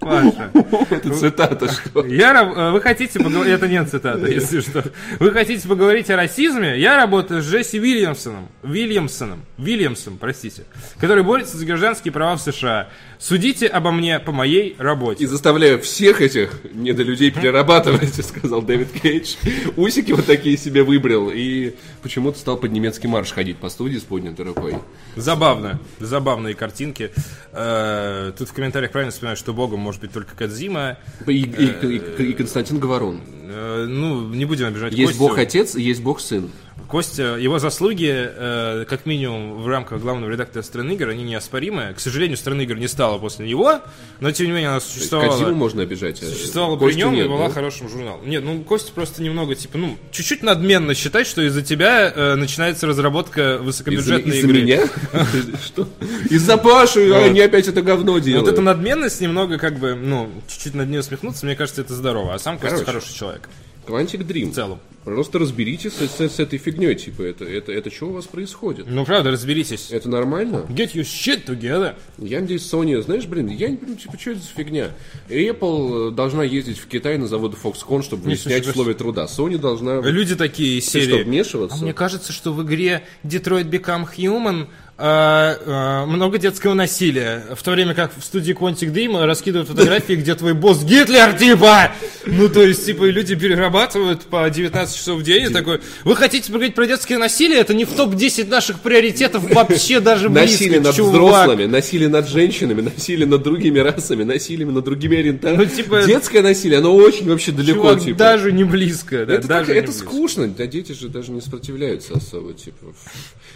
Паша. 0.00 0.50
Это 0.90 1.14
цитата, 1.14 1.70
что? 1.70 2.04
Я, 2.06 2.32
э, 2.42 2.70
вы 2.72 2.80
хотите 2.80 3.18
поговорить, 3.18 3.52
это 3.52 3.68
не 3.68 3.84
цитата, 3.84 4.26
если 4.26 4.60
что. 4.60 4.84
Вы 5.18 5.30
хотите 5.30 5.68
поговорить 5.68 6.10
о 6.10 6.16
расизме? 6.16 6.78
Я 6.78 6.96
работаю 6.96 7.42
с 7.42 7.46
Джесси 7.46 7.78
Уильямсоном, 7.78 8.48
Уильямсоном, 8.62 9.44
Уильямсом, 9.58 10.16
простите, 10.18 10.64
который 10.98 11.22
борется 11.22 11.58
за 11.58 11.66
гражданские 11.66 12.12
права 12.12 12.36
в 12.36 12.40
США. 12.40 12.88
Судите 13.20 13.66
обо 13.66 13.90
мне 13.92 14.18
по 14.18 14.32
моей 14.32 14.70
И 14.70 14.76
работе. 14.78 15.26
заставляю 15.28 15.78
всех 15.82 16.22
этих 16.22 16.58
недолюдей 16.72 17.30
перерабатывать, 17.30 18.14
сказал 18.26 18.62
Дэвид 18.62 18.88
Кейдж. 18.92 19.34
Усики 19.76 20.12
вот 20.12 20.24
такие 20.24 20.56
себе 20.56 20.82
выбрал 20.82 21.30
и 21.30 21.74
почему-то 22.02 22.38
стал 22.38 22.56
под 22.56 22.72
немецкий 22.72 23.08
марш 23.08 23.32
ходить 23.32 23.58
по 23.58 23.68
студии 23.68 23.98
с 23.98 24.04
поднятой 24.04 24.46
рукой. 24.46 24.76
Забавно, 25.16 25.78
забавные 25.98 26.54
картинки. 26.54 27.10
Э, 27.52 28.32
Тут 28.38 28.48
в 28.48 28.52
комментариях 28.54 28.90
правильно 28.90 29.12
вспоминают, 29.12 29.38
что 29.38 29.52
богом 29.52 29.80
может 29.80 30.00
быть 30.00 30.12
только 30.12 30.34
Кадзима. 30.34 30.96
И, 31.26 31.32
и- 31.42 31.86
и- 32.22 32.30
и 32.30 32.32
Константин 32.32 32.78
Говорун. 32.78 33.20
Э, 33.52 33.84
Ну, 33.86 34.28
не 34.32 34.46
будем 34.46 34.66
обижать 34.66 34.94
Есть 34.94 35.12
Костю. 35.12 35.28
бог-отец, 35.28 35.74
и 35.76 35.82
есть 35.82 36.02
бог-сын. 36.02 36.50
Костя, 36.88 37.36
его 37.36 37.58
заслуги, 37.58 38.10
э, 38.12 38.84
как 38.88 39.06
минимум 39.06 39.62
в 39.62 39.68
рамках 39.68 40.00
главного 40.00 40.30
редактора 40.30 40.62
страны 40.62 40.92
игр, 40.92 41.08
они 41.08 41.22
неоспоримы. 41.24 41.94
К 41.96 42.00
сожалению, 42.00 42.36
страны 42.36 42.62
игр 42.62 42.76
не 42.76 42.88
стало 42.88 43.18
после 43.18 43.46
него, 43.48 43.80
но 44.20 44.32
тем 44.32 44.46
не 44.46 44.52
менее 44.52 44.70
она 44.70 44.80
существовала. 44.80 45.30
Кадзиму 45.30 45.54
можно 45.54 45.82
обижать. 45.82 46.22
а 46.22 46.26
Существовала 46.26 46.76
при 46.76 46.86
Костю 46.86 46.98
нем 46.98 47.12
и 47.14 47.16
нет, 47.18 47.28
была 47.28 47.48
да? 47.48 47.54
хорошим 47.54 47.88
журналом. 47.88 48.28
Нет, 48.28 48.44
ну 48.44 48.62
Костя 48.64 48.92
просто 48.92 49.22
немного, 49.22 49.54
типа, 49.54 49.78
ну, 49.78 49.96
чуть-чуть 50.10 50.42
надменно 50.42 50.94
считать, 50.94 51.26
что 51.26 51.42
из-за 51.42 51.62
тебя 51.62 52.12
э, 52.14 52.34
начинается 52.34 52.86
разработка 52.86 53.54
Из-за 53.54 53.62
высокобюджетной 53.62 54.38
из-за 54.38 54.48
игры. 54.48 54.62
меня? 54.62 54.80
Что? 55.64 55.88
Из-за 56.28 56.56
Паши, 56.56 57.10
а 57.12 57.24
они 57.24 57.40
опять 57.40 57.68
это 57.68 57.82
говно 57.82 58.12
Вот 58.12 58.22
делают. 58.22 58.48
эта 58.48 58.60
надменность 58.60 59.20
немного, 59.20 59.58
как 59.58 59.78
бы, 59.78 59.94
ну, 59.94 60.30
чуть-чуть 60.48 60.74
над 60.74 60.88
нее 60.88 61.00
усмехнуться, 61.00 61.46
мне 61.46 61.56
кажется, 61.56 61.82
это 61.82 61.94
здорово. 61.94 62.34
А 62.34 62.38
сам 62.38 62.58
Костя 62.58 62.84
хороший 62.84 63.14
человек. 63.14 63.48
Quantic 63.86 64.26
Dream. 64.26 64.50
В 64.50 64.54
целом. 64.54 64.78
Просто 65.04 65.38
разберитесь 65.38 65.94
с, 65.94 66.10
с- 66.10 66.34
с 66.34 66.38
этой 66.40 66.58
фигней, 66.58 66.94
типа, 66.94 67.22
это, 67.22 67.46
это, 67.46 67.72
это 67.72 67.90
что 67.90 68.08
у 68.08 68.12
вас 68.12 68.26
происходит? 68.26 68.84
Ну, 68.86 69.06
правда, 69.06 69.30
разберитесь. 69.30 69.90
Это 69.90 70.10
нормально? 70.10 70.66
Get 70.68 70.92
your 70.92 71.04
shit 71.04 71.46
together. 71.46 71.94
Я 72.18 72.40
надеюсь, 72.40 72.70
Sony, 72.70 73.00
знаешь, 73.00 73.24
блин, 73.24 73.46
я 73.48 73.70
не 73.70 73.76
понимаю, 73.78 73.98
типа, 73.98 74.18
что 74.20 74.32
это 74.32 74.40
за 74.40 74.48
фигня? 74.48 74.90
Apple 75.30 76.08
э, 76.08 76.10
должна 76.14 76.44
ездить 76.44 76.78
в 76.78 76.86
Китай 76.86 77.16
на 77.16 77.26
заводы 77.26 77.56
Foxconn, 77.62 78.02
чтобы 78.02 78.24
Не, 78.24 78.34
выяснять 78.34 78.62
слушай, 78.64 78.70
условия 78.76 78.94
труда. 78.94 79.24
Sony 79.24 79.56
должна... 79.56 80.00
Люди 80.02 80.36
такие 80.36 80.78
из 80.78 80.84
Ты 80.84 81.00
серии. 81.00 81.14
что, 81.20 81.24
вмешиваться? 81.24 81.78
А 81.78 81.82
мне 81.82 81.94
кажется, 81.94 82.32
что 82.34 82.52
в 82.52 82.62
игре 82.62 83.02
Detroit 83.24 83.70
Become 83.70 84.06
Human 84.16 84.66
много 85.00 86.38
детского 86.38 86.74
насилия. 86.74 87.44
В 87.56 87.62
то 87.62 87.70
время 87.72 87.94
как 87.94 88.12
в 88.16 88.22
студии 88.24 88.54
Quantic 88.54 88.92
Dream 88.92 89.24
раскидывают 89.24 89.68
фотографии, 89.68 90.12
где 90.14 90.34
твой 90.34 90.54
босс 90.54 90.82
Гитлер, 90.84 91.32
типа! 91.38 91.92
Ну, 92.26 92.48
то 92.48 92.62
есть, 92.62 92.84
типа, 92.84 93.04
люди 93.04 93.34
перерабатывают 93.34 94.22
по 94.22 94.48
19 94.48 94.94
часов 94.94 95.20
в 95.20 95.22
день 95.22 95.44
и 95.44 95.48
такой, 95.48 95.80
вы 96.04 96.14
хотите 96.16 96.48
поговорить 96.48 96.74
про 96.74 96.86
детское 96.86 97.16
насилие? 97.18 97.60
Это 97.60 97.72
не 97.72 97.84
в 97.86 97.92
топ-10 97.94 98.48
наших 98.48 98.80
приоритетов 98.80 99.42
вообще 99.54 100.00
даже 100.00 100.28
близко, 100.28 100.50
Насилие 100.52 100.80
над 100.80 100.94
чувак. 100.94 101.12
взрослыми, 101.14 101.64
насилие 101.66 102.08
над 102.08 102.28
женщинами, 102.28 102.82
насилие 102.82 103.26
над 103.26 103.42
другими 103.42 103.78
расами, 103.78 104.24
насилие 104.24 104.66
над 104.66 104.84
другими 104.84 105.18
ориентациями. 105.18 105.64
Ну, 105.64 105.76
типа- 105.76 106.02
Детское 106.06 106.42
насилие, 106.42 106.78
оно 106.78 106.94
очень 106.94 107.28
вообще 107.28 107.52
далеко, 107.52 107.80
Чувак, 107.94 108.00
типа. 108.04 108.18
даже 108.18 108.52
не 108.52 108.64
близко. 108.64 109.24
Да, 109.24 109.34
Это, 109.34 109.48
даже 109.48 109.66
так- 109.66 109.68
не 109.74 109.80
это 109.80 109.86
близко. 109.92 110.06
скучно, 110.06 110.48
да 110.48 110.66
дети 110.66 110.92
же 110.92 111.08
даже 111.08 111.30
не 111.32 111.40
сопротивляются 111.40 112.14
особо, 112.14 112.52
типа. 112.52 112.86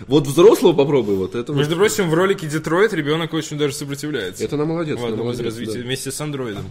Вот 0.07 0.27
взрослого 0.27 0.73
попробуй, 0.73 1.17
вот 1.17 1.34
это 1.39 1.53
вот- 1.53 1.59
Между 1.59 1.77
прочим, 1.77 2.09
в 2.11 2.15
ролике 2.15 2.47
Детройт 2.47 2.93
ребенок 2.93 3.33
очень 3.35 3.59
даже 3.59 3.75
сопротивляется. 3.75 4.45
Это 4.45 4.57
на 4.57 4.65
молодец, 4.65 4.99
в 4.99 5.03
на 5.03 5.09
одном 5.09 5.31
из 5.31 5.39
молодец, 5.39 5.45
развитий 5.47 5.79
да. 5.79 5.85
вместе 5.85 6.11
с 6.13 6.21
андроидом. 6.21 6.71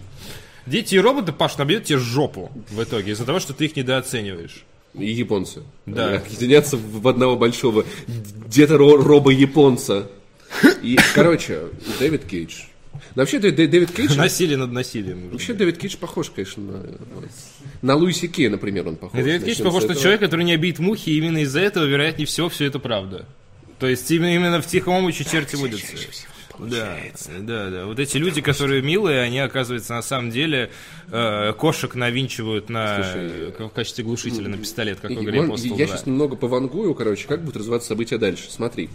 Дети 0.66 0.96
и 0.96 1.00
роботы, 1.00 1.34
Паш, 1.34 1.58
набьют 1.58 1.84
тебе 1.86 1.98
жопу 2.00 2.52
в 2.70 2.82
итоге 2.84 3.12
из-за 3.12 3.26
того, 3.26 3.40
что 3.40 3.54
ты 3.54 3.66
их 3.66 3.76
недооцениваешь. 3.76 4.64
И 4.94 5.12
японцы. 5.12 5.64
Да. 5.86 6.18
Объединятся 6.18 6.78
в 6.78 7.08
одного 7.08 7.36
большого 7.36 7.84
где-то 8.08 8.76
ро- 8.76 8.98
робо-японца. 9.02 10.08
И, 10.84 10.98
короче, 11.16 11.64
Дэвид 12.00 12.26
Кейдж. 12.26 12.62
Ну, 12.94 13.00
Вообще, 13.24 13.38
Дэ- 13.40 13.56
Дэ- 13.56 13.68
Дэвид 13.68 13.92
Кейдж... 13.92 14.16
Насилие 14.16 14.56
над 14.56 14.72
насилием. 14.72 15.30
Вообще, 15.32 15.54
Дэвид 15.54 15.80
Кейдж 15.80 15.98
похож, 15.98 16.30
конечно, 16.30 16.62
на, 16.64 16.84
на 17.82 17.96
Луиси 17.96 18.28
Кей, 18.28 18.50
например, 18.50 18.88
он 18.88 18.96
похож. 18.98 19.20
Дэвид 19.20 19.44
Кейдж 19.44 19.64
похож 19.64 19.84
на 19.86 19.96
человека, 19.96 20.26
который 20.26 20.46
не 20.46 20.54
обидит 20.54 20.78
мухи, 20.80 21.10
и 21.10 21.18
именно 21.18 21.40
из-за 21.40 21.60
этого, 21.62 21.86
вероятнее 21.86 22.28
всего, 22.28 22.50
все 22.50 22.66
это 22.66 22.78
правда. 22.78 23.26
То 23.84 23.90
есть 23.90 24.10
именно, 24.12 24.34
именно 24.34 24.62
в 24.62 24.66
тихом 24.66 24.94
омуче 24.94 25.26
черти 25.26 25.58
водятся. 25.58 25.92
Да, 26.58 26.96
да, 27.42 27.70
да. 27.70 27.86
Вот 27.86 28.00
эти 28.00 28.16
люди, 28.16 28.40
которые 28.40 28.82
милые, 28.82 29.20
они, 29.20 29.40
оказывается, 29.40 29.94
на 29.94 30.02
самом 30.02 30.32
деле 30.32 30.72
э, 31.12 31.52
кошек 31.58 31.94
навинчивают 31.94 32.70
на, 32.70 33.04
Слушай, 33.04 33.52
в 33.60 33.70
качестве 33.72 34.06
глушителя 34.06 34.48
на 34.48 34.58
пистолет, 34.58 35.02
как 35.02 35.12
в 35.12 35.16
И- 35.16 35.22
игре 35.26 35.42
может, 35.42 35.66
Postal 35.66 35.78
Я 35.78 35.86
2. 35.88 35.96
сейчас 35.98 36.06
немного 36.06 36.38
повангую, 36.38 36.94
короче, 36.96 37.28
как 37.28 37.42
будут 37.42 37.58
развиваться 37.58 37.90
события 37.90 38.18
дальше. 38.18 38.46
Смотри. 38.50 38.90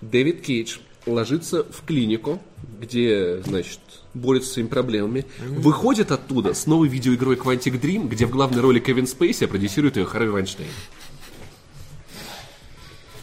Дэвид 0.00 0.42
Кейдж 0.42 0.76
ложится 1.06 1.64
в 1.64 1.84
клинику, 1.84 2.40
где, 2.80 3.42
значит, 3.44 3.80
борется 4.14 4.48
с 4.48 4.52
своими 4.52 4.68
проблемами, 4.68 5.26
выходит 5.40 6.12
оттуда 6.12 6.54
с 6.54 6.66
новой 6.66 6.86
видеоигрой 6.88 7.34
Quantic 7.34 7.80
Dream, 7.80 8.06
где 8.06 8.26
в 8.26 8.30
главной 8.30 8.60
роли 8.60 8.78
Кевин 8.78 9.08
Спейси, 9.08 9.42
а 9.42 9.48
продюсирует 9.48 9.96
ее 9.96 10.04
Харви 10.04 10.28
Вайнштейн. 10.30 10.68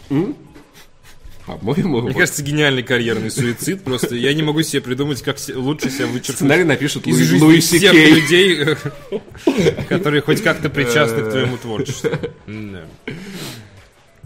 М? 0.09 0.35
По-моему, 1.57 2.01
Мне 2.01 2.11
вот. 2.11 2.19
кажется, 2.19 2.43
гениальный 2.43 2.83
карьерный 2.83 3.31
суицид. 3.31 3.83
Просто 3.83 4.15
я 4.15 4.33
не 4.33 4.43
могу 4.43 4.61
себе 4.63 4.81
придумать, 4.81 5.21
как 5.21 5.37
лучше 5.55 5.89
себя 5.89 6.07
вычеркнуть 6.07 6.35
сценарий 6.37 6.63
напишет 6.63 7.07
из 7.07 7.17
жизни 7.17 7.39
Луи 7.39 7.59
всех 7.59 7.81
Сикей. 7.81 8.11
людей, 8.13 8.59
э, 8.63 9.83
которые 9.89 10.21
хоть 10.21 10.41
как-то 10.41 10.69
причастны 10.69 11.23
к 11.23 11.29
твоему 11.31 11.57
творчеству. 11.57 12.09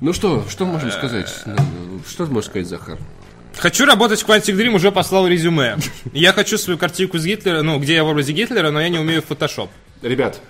Ну 0.02 0.12
что, 0.12 0.46
что 0.50 0.66
можно 0.66 0.92
сказать? 0.92 1.30
Что 2.08 2.26
ты 2.26 2.32
можешь 2.32 2.50
сказать, 2.50 2.68
Захар? 2.68 2.98
Хочу 3.58 3.86
работать 3.86 4.22
в 4.22 4.28
Quantic 4.28 4.54
Dream, 4.56 4.76
уже 4.76 4.92
послал 4.92 5.26
резюме. 5.26 5.78
Я 6.12 6.34
хочу 6.34 6.58
свою 6.58 6.78
картинку 6.78 7.18
с 7.18 7.24
Гитлера, 7.26 7.62
ну, 7.62 7.80
где 7.80 7.96
я 7.96 8.04
в 8.04 8.08
образе 8.08 8.34
Гитлера, 8.34 8.72
но 8.72 8.82
я 8.82 8.90
не 8.90 9.00
умею 9.00 9.22
в 9.22 9.26
фотошоп. 9.26 9.70
Ребят, 10.02 10.42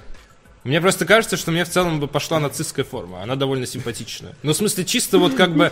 Мне 0.65 0.81
просто 0.81 1.05
кажется, 1.05 1.37
что 1.37 1.51
мне 1.51 1.63
в 1.63 1.69
целом 1.69 1.99
бы 1.99 2.07
пошла 2.07 2.39
нацистская 2.39 2.83
форма. 2.83 3.21
Она 3.21 3.35
довольно 3.35 3.67
симпатичная. 3.67 4.33
Ну, 4.41 4.51
в 4.51 4.57
смысле, 4.57 4.83
чисто 4.83 5.19
вот 5.19 5.35
как 5.35 5.55
бы... 5.55 5.71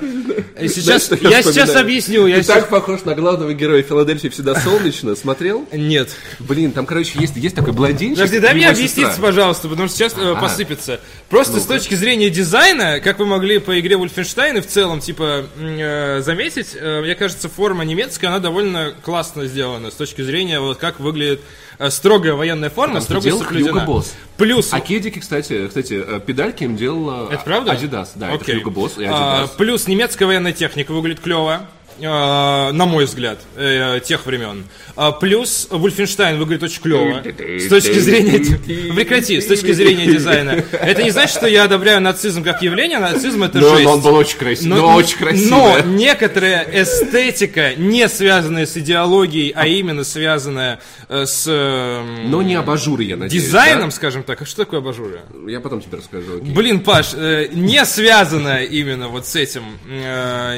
э, 0.56 0.68
Сейчас, 0.68 0.84
знаешь, 0.84 1.02
что 1.02 1.16
я 1.30 1.42
сейчас 1.42 1.76
объясню. 1.76 2.28
Я 2.28 2.38
Ты 2.38 2.44
сейчас- 2.44 2.56
так 2.60 2.70
похож 2.70 3.04
на 3.04 3.16
главного 3.16 3.54
героя 3.56 3.82
Филадельфии 3.82 4.28
всегда 4.30 4.54
солнечно. 4.62 5.16
Смотрел? 5.16 5.68
Нет. 5.74 6.10
Блин, 6.40 6.72
там, 6.74 6.86
короче, 6.86 7.20
есть, 7.20 7.36
есть 7.38 7.56
такой 7.56 7.74
блондинчик. 7.74 8.18
Подожди, 8.20 8.40
дай 8.40 8.54
мне 8.54 8.70
объясниться, 8.70 9.20
пожалуйста, 9.20 9.68
потому 9.68 9.88
что 9.88 9.98
сейчас 9.98 10.14
э, 10.16 10.36
посыпется. 10.40 11.00
Просто 11.28 11.60
с 11.60 11.66
точки 11.66 11.96
зрения 11.96 12.30
дизайна, 12.30 13.00
как 13.00 13.18
вы 13.18 13.26
могли 13.26 13.58
по 13.58 13.80
игре 13.80 13.96
Wolfenstein 13.96 14.60
и 14.60 14.62
в 14.62 14.68
целом, 14.68 15.00
типа, 15.00 15.48
э, 15.60 16.22
заметить, 16.22 16.68
э, 16.76 17.02
мне 17.02 17.16
кажется, 17.16 17.50
форма 17.50 17.84
немецкая, 17.84 18.28
она 18.28 18.38
довольно 18.38 18.94
классно 19.04 19.48
сделана 19.48 19.90
с 19.90 19.96
точки 19.96 20.22
зрения, 20.22 20.60
вот 20.60 20.78
как 20.78 21.00
выглядит 21.00 21.42
строгая 21.90 22.34
военная 22.34 22.70
форма, 22.70 22.96
Там 22.96 23.04
строго 23.04 23.30
соблюдена. 23.32 23.86
Boss. 23.88 24.08
Плюс... 24.38 24.70
А 24.74 24.80
кедики, 24.80 25.20
кстати, 25.20 25.68
кстати, 25.68 26.02
э, 26.06 26.20
педальки 26.26 26.64
им 26.64 26.76
делал 26.76 27.30
э, 27.30 27.34
Это 27.34 27.44
правда? 27.44 27.74
Adidas. 27.74 28.10
Да, 28.16 28.32
Окей. 28.34 28.58
это 28.60 28.68
Hugo 28.70 28.74
Boss 28.74 29.02
и 29.02 29.06
А, 29.06 29.44
Adidas. 29.46 29.58
плюс 29.58 29.88
немецкая 29.88 30.26
военная 30.26 30.54
техника 30.54 30.92
выглядит 30.94 31.22
клево. 31.22 31.68
Э, 32.04 32.72
на 32.72 32.86
мой 32.86 33.06
взгляд, 33.06 33.40
э, 33.56 34.00
тех 34.04 34.26
времен. 34.26 34.66
А, 34.96 35.12
плюс 35.12 35.68
Wolfenstein 35.72 36.38
выглядит 36.38 36.64
очень 36.64 36.82
клево. 36.82 37.24
С 37.60 37.68
точки 37.68 37.98
зрения... 38.00 38.94
Прекрати, 38.94 39.42
с 39.42 39.48
точки 39.48 39.72
зрения 39.72 40.06
дизайна. 40.06 40.64
Это 40.72 41.04
не 41.04 41.12
значит, 41.12 41.36
что 41.36 41.48
я 41.48 41.64
одобряю 41.64 42.02
нацизм 42.02 42.44
как 42.44 42.62
явление, 42.62 43.00
нацизм 43.00 43.44
это 43.44 43.60
жесть. 43.60 43.84
но 43.84 43.94
он 43.94 44.02
был 44.02 44.16
очень 44.16 44.38
красивый. 44.38 44.78
Но, 44.80 44.96
очень 44.96 45.18
красивый. 45.18 45.50
но 45.50 45.80
некоторая 45.80 46.68
эстетика, 46.84 47.74
не 47.76 48.08
связанная 48.08 48.66
с 48.66 48.78
идеологией, 48.78 49.52
а 49.56 49.66
именно 49.66 50.04
связанная 50.04 50.80
э, 51.10 51.26
с 51.26 51.46
эм, 51.48 52.30
Но 52.30 52.42
не 52.42 52.56
абажуры, 52.56 53.04
я 53.04 53.18
надеюсь. 53.18 53.44
дизайном, 53.46 53.92
скажем 53.92 54.24
так. 54.24 54.42
А 54.42 54.46
что 54.46 54.58
такое 54.64 54.80
абажуры? 54.80 55.22
да? 55.34 55.52
Я 55.52 55.60
потом 55.60 55.82
тебе 55.82 55.98
расскажу. 55.98 56.38
окей. 56.38 56.52
Блин, 56.54 56.82
Паш, 56.82 57.14
не 57.14 57.84
связанная 57.86 58.64
именно 58.64 59.08
вот 59.08 59.26
с 59.26 59.36
этим 59.36 59.64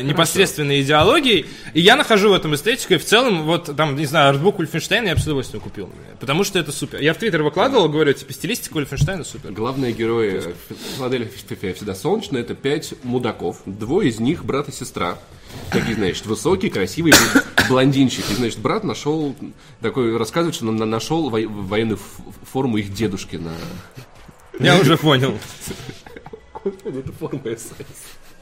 непосредственной 0.04 0.82
идеологией, 0.82 1.35
и 1.74 1.82
я 1.82 1.96
нахожу 1.96 2.30
в 2.30 2.34
этом 2.34 2.54
эстетику, 2.56 2.94
и 2.94 2.98
в 2.98 3.06
целом, 3.06 3.44
вот 3.44 3.76
там, 3.76 3.96
не 3.96 4.06
знаю, 4.06 4.30
артбук 4.30 4.60
Ульфенштейна 4.60 5.08
я 5.10 5.16
бы 5.16 5.22
с 5.22 5.24
удовольствием 5.26 5.62
купил, 5.62 5.90
потому 6.20 6.44
что 6.44 6.60
это 6.60 6.72
супер. 6.72 7.00
Я 7.02 7.14
в 7.14 7.18
Твиттер 7.18 7.44
выкладывал, 7.44 7.90
говорю, 7.90 8.14
типа, 8.14 8.32
стилистика 8.34 8.78
Ульфенштейна 8.78 9.24
супер. 9.24 9.52
Главные 9.52 9.92
герои 9.92 10.42
Филадельфия 10.98 11.74
всегда 11.76 11.96
солнечно. 11.96 12.38
Это 12.38 12.56
пять 12.56 12.94
мудаков. 13.04 13.58
Двое 13.66 14.10
из 14.10 14.20
них 14.20 14.46
брат 14.46 14.70
и 14.70 14.72
сестра. 14.72 15.18
Такие, 15.72 15.96
значит, 15.96 16.26
высокие, 16.26 16.70
красивые 16.72 17.14
бл- 17.14 17.44
блондинчики. 17.70 18.32
И, 18.32 18.36
значит, 18.36 18.60
брат 18.60 18.84
нашел, 18.84 19.36
такой, 19.82 20.18
рассказывает, 20.18 20.56
что 20.56 20.66
на- 20.66 20.86
нашел 20.86 21.30
во- 21.30 21.40
военную 21.48 22.00
форму 22.52 22.78
их 22.78 22.94
дедушки 22.94 23.38
на... 23.38 23.54
Я 24.60 24.78
уже 24.80 24.98
понял. 24.98 25.38
Это 26.64 27.12
форма 27.14 27.42
СС. 27.58 27.74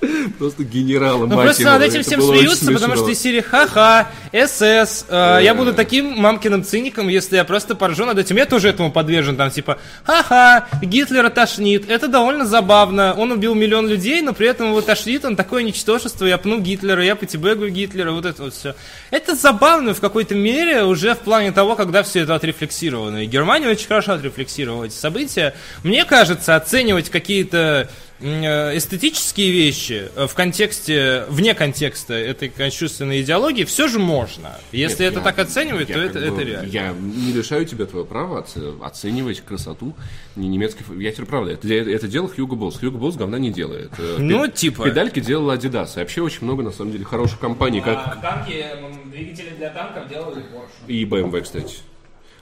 Просто 0.37 0.63
генерала, 0.63 1.25
Ну 1.25 1.35
просто 1.35 1.63
над 1.63 1.81
этим 1.81 2.03
всем 2.03 2.21
смеются, 2.21 2.71
потому 2.71 2.95
что 2.95 3.09
из 3.09 3.19
серии 3.19 3.41
ха-ха, 3.41 4.09
СС, 4.31 5.05
э, 5.07 5.39
я 5.41 5.53
буду 5.55 5.73
таким 5.73 6.19
мамкиным 6.19 6.63
циником, 6.63 7.07
если 7.07 7.35
я 7.35 7.43
просто 7.43 7.75
поржу 7.75 8.05
над 8.05 8.17
этим. 8.17 8.37
Я 8.37 8.45
тоже 8.45 8.69
этому 8.69 8.91
подвержен, 8.91 9.37
там 9.37 9.51
типа, 9.51 9.77
ха-ха, 10.03 10.67
Гитлера 10.81 11.29
тошнит, 11.29 11.89
это 11.89 12.07
довольно 12.07 12.45
забавно, 12.45 13.13
он 13.13 13.31
убил 13.31 13.55
миллион 13.55 13.87
людей, 13.87 14.21
но 14.21 14.33
при 14.33 14.47
этом 14.47 14.69
его 14.69 14.81
тошнит, 14.81 15.25
он 15.25 15.35
такое 15.35 15.63
ничтожество, 15.63 16.25
я 16.25 16.37
пну 16.37 16.59
Гитлера, 16.59 17.03
я 17.03 17.15
потибегаю 17.15 17.71
Гитлера, 17.71 18.11
вот 18.11 18.25
это 18.25 18.43
вот 18.43 18.53
все. 18.53 18.75
Это 19.11 19.35
забавно 19.35 19.93
в 19.93 20.01
какой-то 20.01 20.35
мере 20.35 20.83
уже 20.83 21.13
в 21.13 21.19
плане 21.19 21.51
того, 21.51 21.75
когда 21.75 22.03
все 22.03 22.21
это 22.21 22.35
отрефлексировано. 22.35 23.23
И 23.23 23.27
Германия 23.27 23.69
очень 23.69 23.87
хорошо 23.87 24.13
отрефлексировала 24.13 24.85
эти 24.85 24.95
события. 24.95 25.53
Мне 25.83 26.05
кажется, 26.05 26.55
оценивать 26.55 27.09
какие-то 27.09 27.89
эстетические 28.23 29.51
вещи 29.51 30.09
э, 30.15 30.27
в 30.27 30.33
контексте, 30.33 31.25
вне 31.29 31.53
контекста 31.53 32.13
этой 32.13 32.49
кощунственной 32.49 33.21
идеологии 33.21 33.63
все 33.65 33.87
же 33.87 33.99
можно. 33.99 34.57
Если 34.71 35.03
Нет, 35.03 35.11
это 35.13 35.19
я- 35.19 35.23
так 35.25 35.39
оценивать, 35.39 35.89
я 35.89 35.95
то 35.95 36.01
как 36.01 36.09
это, 36.15 36.19
бы- 36.19 36.25
это 36.27 36.41
реально. 36.49 36.67
Я 36.69 36.93
не 36.93 37.33
лишаю 37.33 37.65
тебя 37.65 37.85
твоего 37.85 38.05
права 38.07 38.39
оце- 38.39 38.73
оценивать 38.81 39.41
красоту 39.41 39.93
не- 40.35 40.47
немецкой... 40.47 40.83
Я 41.01 41.11
тебе 41.11 41.25
правда, 41.25 41.51
это, 41.51 41.67
это 41.73 42.07
делал 42.07 42.29
Хьюго 42.29 42.55
Босс. 42.55 42.77
Хьюго 42.79 42.97
Босс 42.97 43.15
говна 43.15 43.37
не 43.39 43.51
делает. 43.51 43.91
Э, 43.97 44.17
Ну, 44.19 44.45
пед- 44.45 44.53
типа. 44.55 44.85
Педальки 44.85 45.19
делал 45.19 45.51
Adidas. 45.51 45.95
И 45.95 45.99
вообще 45.99 46.21
очень 46.21 46.43
много, 46.43 46.63
на 46.63 46.71
самом 46.71 46.91
деле, 46.93 47.03
хороших 47.05 47.39
компаний, 47.39 47.81
как 47.81 47.97
А 48.05 48.15
танки, 48.21 48.53
м, 48.53 49.11
двигатели 49.11 49.49
для 49.57 49.69
танков 49.69 50.07
делали 50.09 50.37
Porsche. 50.41 50.87
и 50.87 51.03
BMW, 51.05 51.41
кстати. 51.41 51.75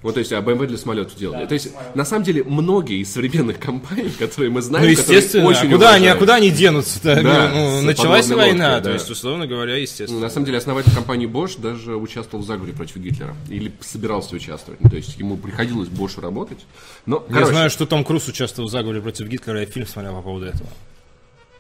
Вот, 0.02 0.16
то 0.16 0.20
есть, 0.20 0.34
а 0.34 0.40
BMW 0.42 0.66
для 0.66 0.80
самолетов 0.80 1.16
делали. 1.16 1.42
Да, 1.42 1.46
то 1.46 1.54
есть, 1.54 1.72
самолет. 1.72 1.96
на 1.96 2.06
самом 2.06 2.24
деле, 2.24 2.44
многие 2.44 3.02
из 3.02 3.14
современных 3.14 3.60
компаний, 3.60 4.10
которые 4.20 4.50
мы 4.50 4.64
знаем, 4.64 4.88
Ну, 4.88 4.96
которые 4.96 5.18
естественно, 5.18 5.46
очень 5.48 5.68
а 5.68 5.72
куда 5.72 5.94
они, 5.94 6.08
а 6.08 6.16
куда 6.16 6.36
они 6.36 6.50
денутся-то? 6.50 7.22
Да, 7.22 7.52
Ну, 7.54 7.82
началась 7.84 8.28
война, 8.30 8.70
лодки, 8.72 8.84
то 8.84 8.90
да. 8.90 8.94
есть, 8.96 9.10
условно 9.12 9.46
говоря, 9.46 9.76
естественно. 9.78 10.20
На 10.22 10.30
самом 10.32 10.48
деле, 10.48 10.58
основатель 10.58 10.92
компании 10.92 11.28
Bosch 11.28 11.62
даже 11.62 11.96
участвовал 11.96 12.44
в 12.44 12.48
заговоре 12.48 12.74
против 12.74 12.98
Гитлера. 12.98 13.36
Или 13.48 13.72
собирался 13.82 14.36
участвовать. 14.36 14.80
То 14.90 14.96
есть, 14.96 15.20
ему 15.20 15.38
приходилось 15.38 15.90
Бошу 15.90 16.20
работать. 16.20 16.60
Но, 17.06 17.24
Я 17.28 17.34
короче, 17.36 17.52
знаю, 17.52 17.70
что 17.70 17.86
Том 17.86 18.04
Круз 18.04 18.28
участвовал 18.28 18.70
в 18.70 18.72
заговоре 18.72 19.02
против 19.02 19.28
Гитлера, 19.28 19.60
я 19.60 19.66
фильм 19.68 19.86
смотрел 19.86 20.16
по 20.16 20.22
поводу 20.24 20.48
этого. 20.48 20.70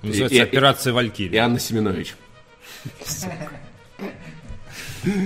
Называется 0.01 0.35
И- 0.35 0.39
и- 0.39 0.41
«Операция 0.41 0.89
и 0.89 0.93
Валькирия». 0.95 1.43
Анна 1.43 1.59
Семенович. 1.59 2.15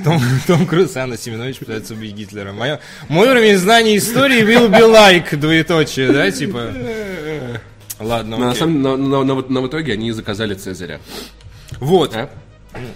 Том, 0.04 0.22
Том 0.48 0.66
Круз 0.68 0.96
и 0.96 1.00
Анна 1.00 1.18
Семенович 1.18 1.60
пытаются 1.60 1.94
убить 1.94 2.14
Гитлера. 2.16 2.54
Моё- 2.54 2.80
мой 3.10 3.28
уровень 3.30 3.58
знаний 3.58 3.98
истории 3.98 4.42
will 4.44 4.70
be 4.70 4.82
like, 4.90 5.36
двоеточие, 5.36 6.12
да, 6.12 6.32
типа... 6.32 6.72
Ладно, 8.00 8.38
Но, 8.38 8.46
на 8.48 8.56
самом, 8.56 8.82
но- 8.82 8.98
но 8.98 9.36
вот- 9.36 9.50
но 9.50 9.62
в 9.62 9.68
итоге 9.68 9.94
они 9.94 10.12
заказали 10.12 10.54
Цезаря. 10.54 11.00
Вот, 11.80 12.12
Да? 12.12 12.30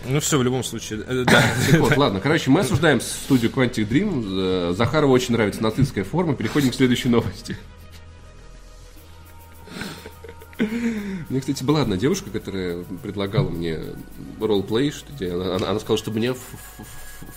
ну 0.08 0.20
все, 0.20 0.38
в 0.38 0.44
любом 0.44 0.64
случае, 0.64 1.02
э, 1.08 1.24
да. 1.26 1.42
Так 1.72 1.80
вот, 1.80 1.96
ладно. 1.98 2.20
Короче, 2.20 2.50
мы 2.50 2.60
осуждаем 2.62 3.00
студию 3.00 3.50
Quantic 3.50 3.88
Dream. 3.88 4.72
Э, 4.72 4.74
Захарову 4.78 5.14
очень 5.14 5.34
нравится 5.34 5.64
нацистская 5.64 6.04
форма. 6.04 6.36
Переходим 6.36 6.70
к 6.72 6.76
следующей 6.76 7.08
новости. 7.10 7.56
Мне, 11.30 11.40
кстати, 11.42 11.64
была 11.64 11.82
одна 11.84 11.96
девушка, 11.96 12.30
которая 12.32 12.84
предлагала 13.04 13.50
мне 13.50 13.80
ролл-плей, 14.42 14.92
что 14.92 15.08
она, 15.22 15.56
она- 15.56 15.70
она 15.70 15.80
сказала, 15.80 15.98
что 15.98 16.12
мне 16.12 16.34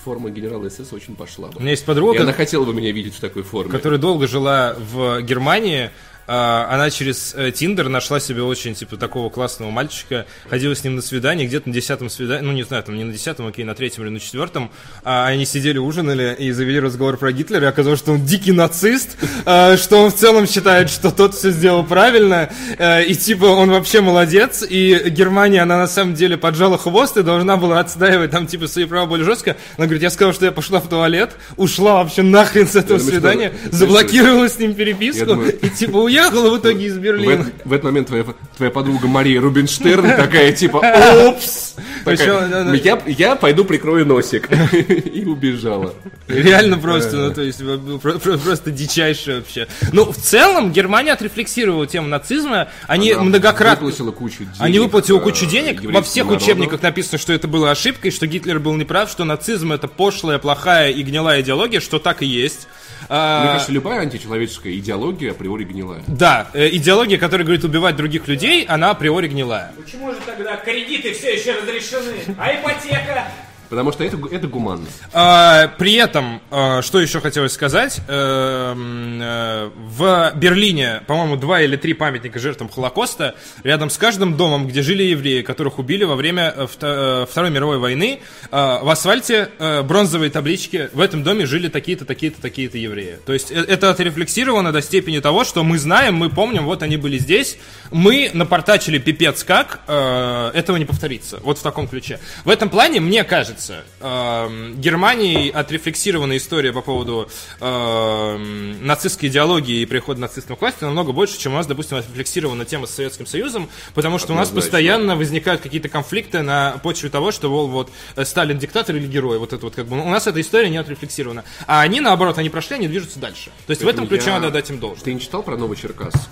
форма 0.04 0.30
генерала 0.30 0.68
СС 0.68 0.92
очень 0.92 1.14
пошла 1.14 1.48
бы. 1.48 1.56
У 1.58 1.60
меня 1.60 1.72
есть 1.72 1.82
И 1.82 1.86
подруга, 1.86 2.22
она 2.22 2.32
хотела 2.32 2.64
бы 2.64 2.72
меня 2.72 2.90
видеть 2.92 3.14
в 3.14 3.20
такой 3.20 3.42
форме. 3.42 3.70
которая 3.70 3.98
долго 3.98 4.26
жила 4.26 4.74
в 4.78 5.20
Германии, 5.22 5.90
она 6.34 6.88
через 6.88 7.34
э, 7.36 7.50
Тиндер 7.50 7.88
нашла 7.90 8.18
себе 8.18 8.42
очень, 8.42 8.74
типа, 8.74 8.96
такого 8.96 9.28
классного 9.28 9.70
мальчика, 9.70 10.24
ходила 10.48 10.74
с 10.74 10.82
ним 10.82 10.96
на 10.96 11.02
свидание, 11.02 11.46
где-то 11.46 11.68
на 11.68 11.74
десятом 11.74 12.08
свидании, 12.08 12.46
ну, 12.46 12.52
не 12.52 12.62
знаю, 12.62 12.82
там, 12.82 12.96
не 12.96 13.04
на 13.04 13.12
десятом, 13.12 13.46
окей, 13.46 13.66
на 13.66 13.74
третьем 13.74 14.04
или 14.04 14.10
на 14.10 14.18
четвертом, 14.18 14.70
а, 15.04 15.26
они 15.26 15.44
сидели, 15.44 15.76
ужинали 15.76 16.34
и 16.38 16.50
завели 16.52 16.80
разговор 16.80 17.18
про 17.18 17.32
Гитлера, 17.32 17.66
и 17.66 17.68
оказалось, 17.68 17.98
что 17.98 18.12
он 18.12 18.24
дикий 18.24 18.52
нацист, 18.52 19.18
а, 19.44 19.76
что 19.76 19.98
он 19.98 20.10
в 20.10 20.14
целом 20.14 20.46
считает, 20.46 20.88
что 20.88 21.10
тот 21.10 21.34
все 21.34 21.50
сделал 21.50 21.84
правильно, 21.84 22.48
э, 22.78 23.04
и, 23.04 23.14
типа, 23.14 23.44
он 23.44 23.70
вообще 23.70 24.00
молодец, 24.00 24.64
и 24.66 25.10
Германия, 25.10 25.60
она 25.60 25.76
на 25.76 25.86
самом 25.86 26.14
деле 26.14 26.38
поджала 26.38 26.78
хвост 26.78 27.18
и 27.18 27.22
должна 27.22 27.58
была 27.58 27.78
отстаивать 27.80 28.30
там, 28.30 28.46
типа, 28.46 28.68
свои 28.68 28.86
права 28.86 29.04
более 29.04 29.26
жестко. 29.26 29.58
Она 29.76 29.86
говорит, 29.86 30.02
я 30.02 30.08
сказала, 30.08 30.32
что 30.32 30.46
я 30.46 30.52
пошла 30.52 30.80
в 30.80 30.88
туалет, 30.88 31.32
ушла 31.58 32.02
вообще 32.02 32.22
нахрен 32.22 32.66
с 32.66 32.70
этого 32.74 32.98
думаю, 32.98 33.00
что- 33.00 33.10
свидания, 33.10 33.52
знаешь, 33.52 33.74
заблокировала 33.74 34.48
с 34.48 34.58
ним 34.58 34.72
переписку, 34.72 35.18
Я 35.20 35.26
думаю- 35.26 35.58
и, 35.60 35.68
типа, 35.68 35.96
уехала 35.98 36.21
в 36.30 36.58
итоге 36.58 36.86
из 36.86 36.96
В, 36.96 37.00
Берлина. 37.00 37.30
этот, 37.32 37.52
в 37.64 37.72
этот 37.72 37.84
момент 37.84 38.08
твоя, 38.08 38.24
твоя 38.56 38.70
подруга 38.70 39.06
Мария 39.08 39.40
Рубинштерн 39.40 40.08
такая, 40.16 40.52
типа, 40.52 40.78
Опс! 41.28 41.74
Да. 42.04 42.74
Я, 42.74 43.00
я 43.06 43.36
пойду 43.36 43.64
прикрою 43.64 44.06
носик. 44.06 44.48
И 44.72 45.24
убежала. 45.24 45.94
Реально 46.28 46.78
просто, 46.78 47.16
ну, 47.16 47.32
то 47.34 47.42
есть, 47.42 47.60
про- 48.02 48.18
просто 48.38 48.70
дичайшее 48.70 49.38
вообще. 49.38 49.68
Ну, 49.92 50.10
в 50.12 50.16
целом, 50.16 50.72
Германия 50.72 51.12
отрефлексировала 51.12 51.86
тему 51.86 52.08
нацизма, 52.08 52.68
они 52.86 53.12
Она 53.12 53.22
многократно... 53.24 53.86
выплатила 53.86 54.10
кучу 54.10 54.38
денег, 54.38 54.54
Они 54.58 54.78
выплатили 54.78 55.18
э, 55.18 55.20
кучу 55.20 55.46
денег. 55.46 55.82
Во 55.84 56.02
всех 56.02 56.26
народу. 56.26 56.44
учебниках 56.44 56.82
написано, 56.82 57.18
что 57.18 57.32
это 57.32 57.48
было 57.48 57.70
ошибкой, 57.70 58.10
что 58.10 58.26
Гитлер 58.26 58.58
был 58.58 58.74
неправ, 58.74 59.10
что 59.10 59.24
нацизм 59.24 59.72
это 59.72 59.88
пошлая, 59.88 60.38
плохая 60.38 60.90
и 60.90 61.02
гнилая 61.02 61.40
идеология, 61.42 61.80
что 61.80 61.98
так 61.98 62.22
и 62.22 62.26
есть. 62.26 62.66
А, 63.08 63.40
Мне 63.42 63.52
кажется, 63.52 63.72
любая 63.72 64.00
античеловеческая 64.00 64.74
идеология 64.74 65.30
априори 65.32 65.64
гнилая. 65.64 66.02
Да, 66.06 66.48
э, 66.52 66.68
идеология, 66.72 67.18
которая 67.18 67.44
говорит 67.44 67.64
убивать 67.64 67.96
других 67.96 68.28
людей, 68.28 68.64
она 68.64 68.90
априори 68.90 69.28
гнилая. 69.28 69.72
Почему 69.76 70.12
же 70.12 70.18
тогда 70.24 70.56
кредиты 70.56 71.12
все 71.12 71.34
еще 71.34 71.54
разрешены? 71.54 72.14
А 72.38 72.54
ипотека? 72.54 73.24
Потому 73.72 73.90
что 73.90 74.04
это, 74.04 74.18
это 74.30 74.46
гуманно. 74.48 74.84
А, 75.14 75.68
При 75.78 75.94
этом, 75.94 76.42
а, 76.50 76.82
что 76.82 77.00
еще 77.00 77.22
хотелось 77.22 77.52
сказать, 77.54 78.02
эм, 78.06 79.18
э, 79.22 79.70
в 79.74 80.32
Берлине, 80.36 81.00
по-моему, 81.06 81.36
два 81.36 81.62
или 81.62 81.76
три 81.76 81.94
памятника 81.94 82.38
жертвам 82.38 82.68
Холокоста, 82.68 83.34
рядом 83.64 83.88
с 83.88 83.96
каждым 83.96 84.36
домом, 84.36 84.66
где 84.68 84.82
жили 84.82 85.04
евреи, 85.04 85.40
которых 85.40 85.78
убили 85.78 86.04
во 86.04 86.16
время 86.16 86.52
э, 86.54 86.64
вто- 86.66 87.22
э, 87.22 87.26
Второй 87.30 87.50
мировой 87.50 87.78
войны, 87.78 88.20
э, 88.50 88.56
в 88.82 88.90
асфальте 88.90 89.48
э, 89.58 89.80
бронзовые 89.80 90.30
таблички, 90.30 90.90
в 90.92 91.00
этом 91.00 91.22
доме 91.22 91.46
жили 91.46 91.68
такие-то, 91.68 92.04
такие-то, 92.04 92.42
такие-то 92.42 92.76
евреи. 92.76 93.20
То 93.24 93.32
есть 93.32 93.50
э, 93.50 93.54
это 93.54 93.88
отрефлексировано 93.88 94.72
до 94.72 94.82
степени 94.82 95.18
того, 95.20 95.44
что 95.44 95.64
мы 95.64 95.78
знаем, 95.78 96.14
мы 96.16 96.28
помним, 96.28 96.66
вот 96.66 96.82
они 96.82 96.98
были 96.98 97.16
здесь, 97.16 97.56
мы 97.90 98.30
напортачили 98.34 98.98
пипец 98.98 99.44
как, 99.44 99.80
э, 99.86 100.50
этого 100.52 100.76
не 100.76 100.84
повторится. 100.84 101.40
Вот 101.42 101.56
в 101.56 101.62
таком 101.62 101.88
ключе. 101.88 102.20
В 102.44 102.50
этом 102.50 102.68
плане, 102.68 103.00
мне 103.00 103.24
кажется, 103.24 103.61
эм, 103.70 104.80
Германии 104.80 105.50
отрефлексирована 105.50 106.36
история 106.36 106.72
по 106.72 106.80
поводу 106.82 107.28
эм, 107.60 108.86
нацистской 108.86 109.28
идеологии 109.28 109.80
и 109.80 109.86
прихода 109.86 110.20
нацистов 110.20 110.58
к 110.58 110.60
власти 110.60 110.84
намного 110.84 111.12
больше, 111.12 111.38
чем 111.38 111.52
у 111.54 111.56
нас, 111.56 111.66
допустим, 111.66 111.96
отрефлексирована 111.98 112.64
тема 112.64 112.86
с 112.86 112.94
Советским 112.94 113.26
Союзом, 113.26 113.68
потому 113.94 114.18
что 114.18 114.32
у 114.32 114.36
нас 114.36 114.48
Однозначно. 114.48 114.60
постоянно 114.70 115.16
возникают 115.16 115.60
какие-то 115.60 115.88
конфликты 115.88 116.42
на 116.42 116.78
почве 116.82 117.08
того, 117.08 117.30
что, 117.32 117.48
вол, 117.50 117.68
вот, 117.68 117.90
э, 118.16 118.24
Сталин 118.24 118.58
диктатор 118.58 118.96
или 118.96 119.06
герой, 119.06 119.38
вот 119.38 119.52
это 119.52 119.64
вот 119.64 119.74
как 119.74 119.86
бы, 119.86 120.00
у 120.00 120.08
нас 120.08 120.26
эта 120.26 120.40
история 120.40 120.70
не 120.70 120.78
отрефлексирована. 120.78 121.44
А 121.66 121.80
они, 121.80 122.00
наоборот, 122.00 122.38
они 122.38 122.50
прошли, 122.50 122.76
они 122.76 122.88
движутся 122.88 123.18
дальше. 123.18 123.50
То 123.66 123.70
есть 123.70 123.82
в 123.82 123.88
этом 123.88 124.06
ключе 124.06 124.26
Я- 124.26 124.34
надо 124.40 124.50
дать 124.50 124.70
им 124.70 124.78
должное. 124.78 125.04
Ты 125.04 125.14
не 125.14 125.20
читал 125.20 125.42
про 125.42 125.56
Новочеркасск? 125.56 126.28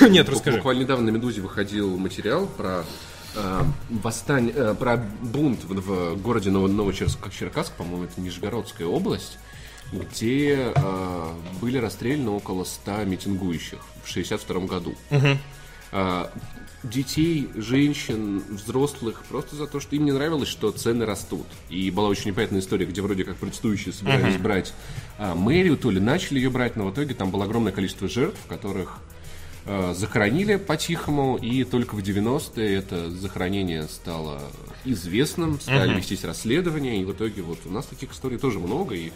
Нет, 0.00 0.28
расскажи. 0.28 0.56
Буквально 0.58 0.80
недавно 0.80 1.06
на 1.06 1.10
«Медузе» 1.14 1.40
выходил 1.40 1.96
материал 1.96 2.46
про 2.46 2.84
восстание, 3.90 4.52
э, 4.54 4.74
про 4.78 4.96
бунт 4.96 5.64
в, 5.64 6.16
городе 6.20 6.50
Ново- 6.50 6.68
Новочеркасск, 6.68 7.72
по-моему, 7.74 8.04
это 8.04 8.20
Нижегородская 8.20 8.86
область, 8.86 9.38
где 9.92 10.72
э, 10.74 11.32
были 11.60 11.78
расстреляны 11.78 12.30
около 12.30 12.64
100 12.64 13.04
митингующих 13.04 13.80
в 14.04 14.08
62 14.08 14.60
году. 14.66 14.94
Э, 15.92 16.26
детей, 16.82 17.48
женщин, 17.54 18.42
взрослых, 18.48 19.22
просто 19.28 19.56
за 19.56 19.66
то, 19.66 19.78
что 19.80 19.94
им 19.94 20.04
не 20.04 20.12
нравилось, 20.12 20.48
что 20.48 20.70
цены 20.72 21.06
растут. 21.06 21.46
И 21.68 21.90
была 21.90 22.08
очень 22.08 22.28
непонятная 22.30 22.60
история, 22.60 22.86
где 22.86 23.00
вроде 23.02 23.24
как 23.24 23.36
протестующие 23.36 23.92
собирались 23.92 24.36
брать 24.38 24.72
а, 25.18 25.34
мэрию, 25.34 25.76
то 25.76 25.90
ли 25.90 26.00
начали 26.00 26.38
ее 26.38 26.50
брать, 26.50 26.76
но 26.76 26.86
в 26.86 26.92
итоге 26.92 27.14
там 27.14 27.30
было 27.30 27.44
огромное 27.44 27.72
количество 27.72 28.08
жертв, 28.08 28.38
которых 28.48 28.98
э, 28.98 29.11
захоронили 29.66 30.56
по-тихому, 30.56 31.36
и 31.36 31.64
только 31.64 31.94
в 31.94 32.00
90-е 32.00 32.74
это 32.74 33.10
захоронение 33.10 33.84
стало 33.84 34.40
известным, 34.84 35.60
стали 35.60 35.94
вестись 35.94 36.24
расследования, 36.24 37.00
и 37.00 37.04
в 37.04 37.12
итоге 37.12 37.42
вот 37.42 37.58
у 37.64 37.70
нас 37.70 37.86
таких 37.86 38.12
историй 38.12 38.38
тоже 38.38 38.58
много, 38.58 38.94
и 38.94 39.12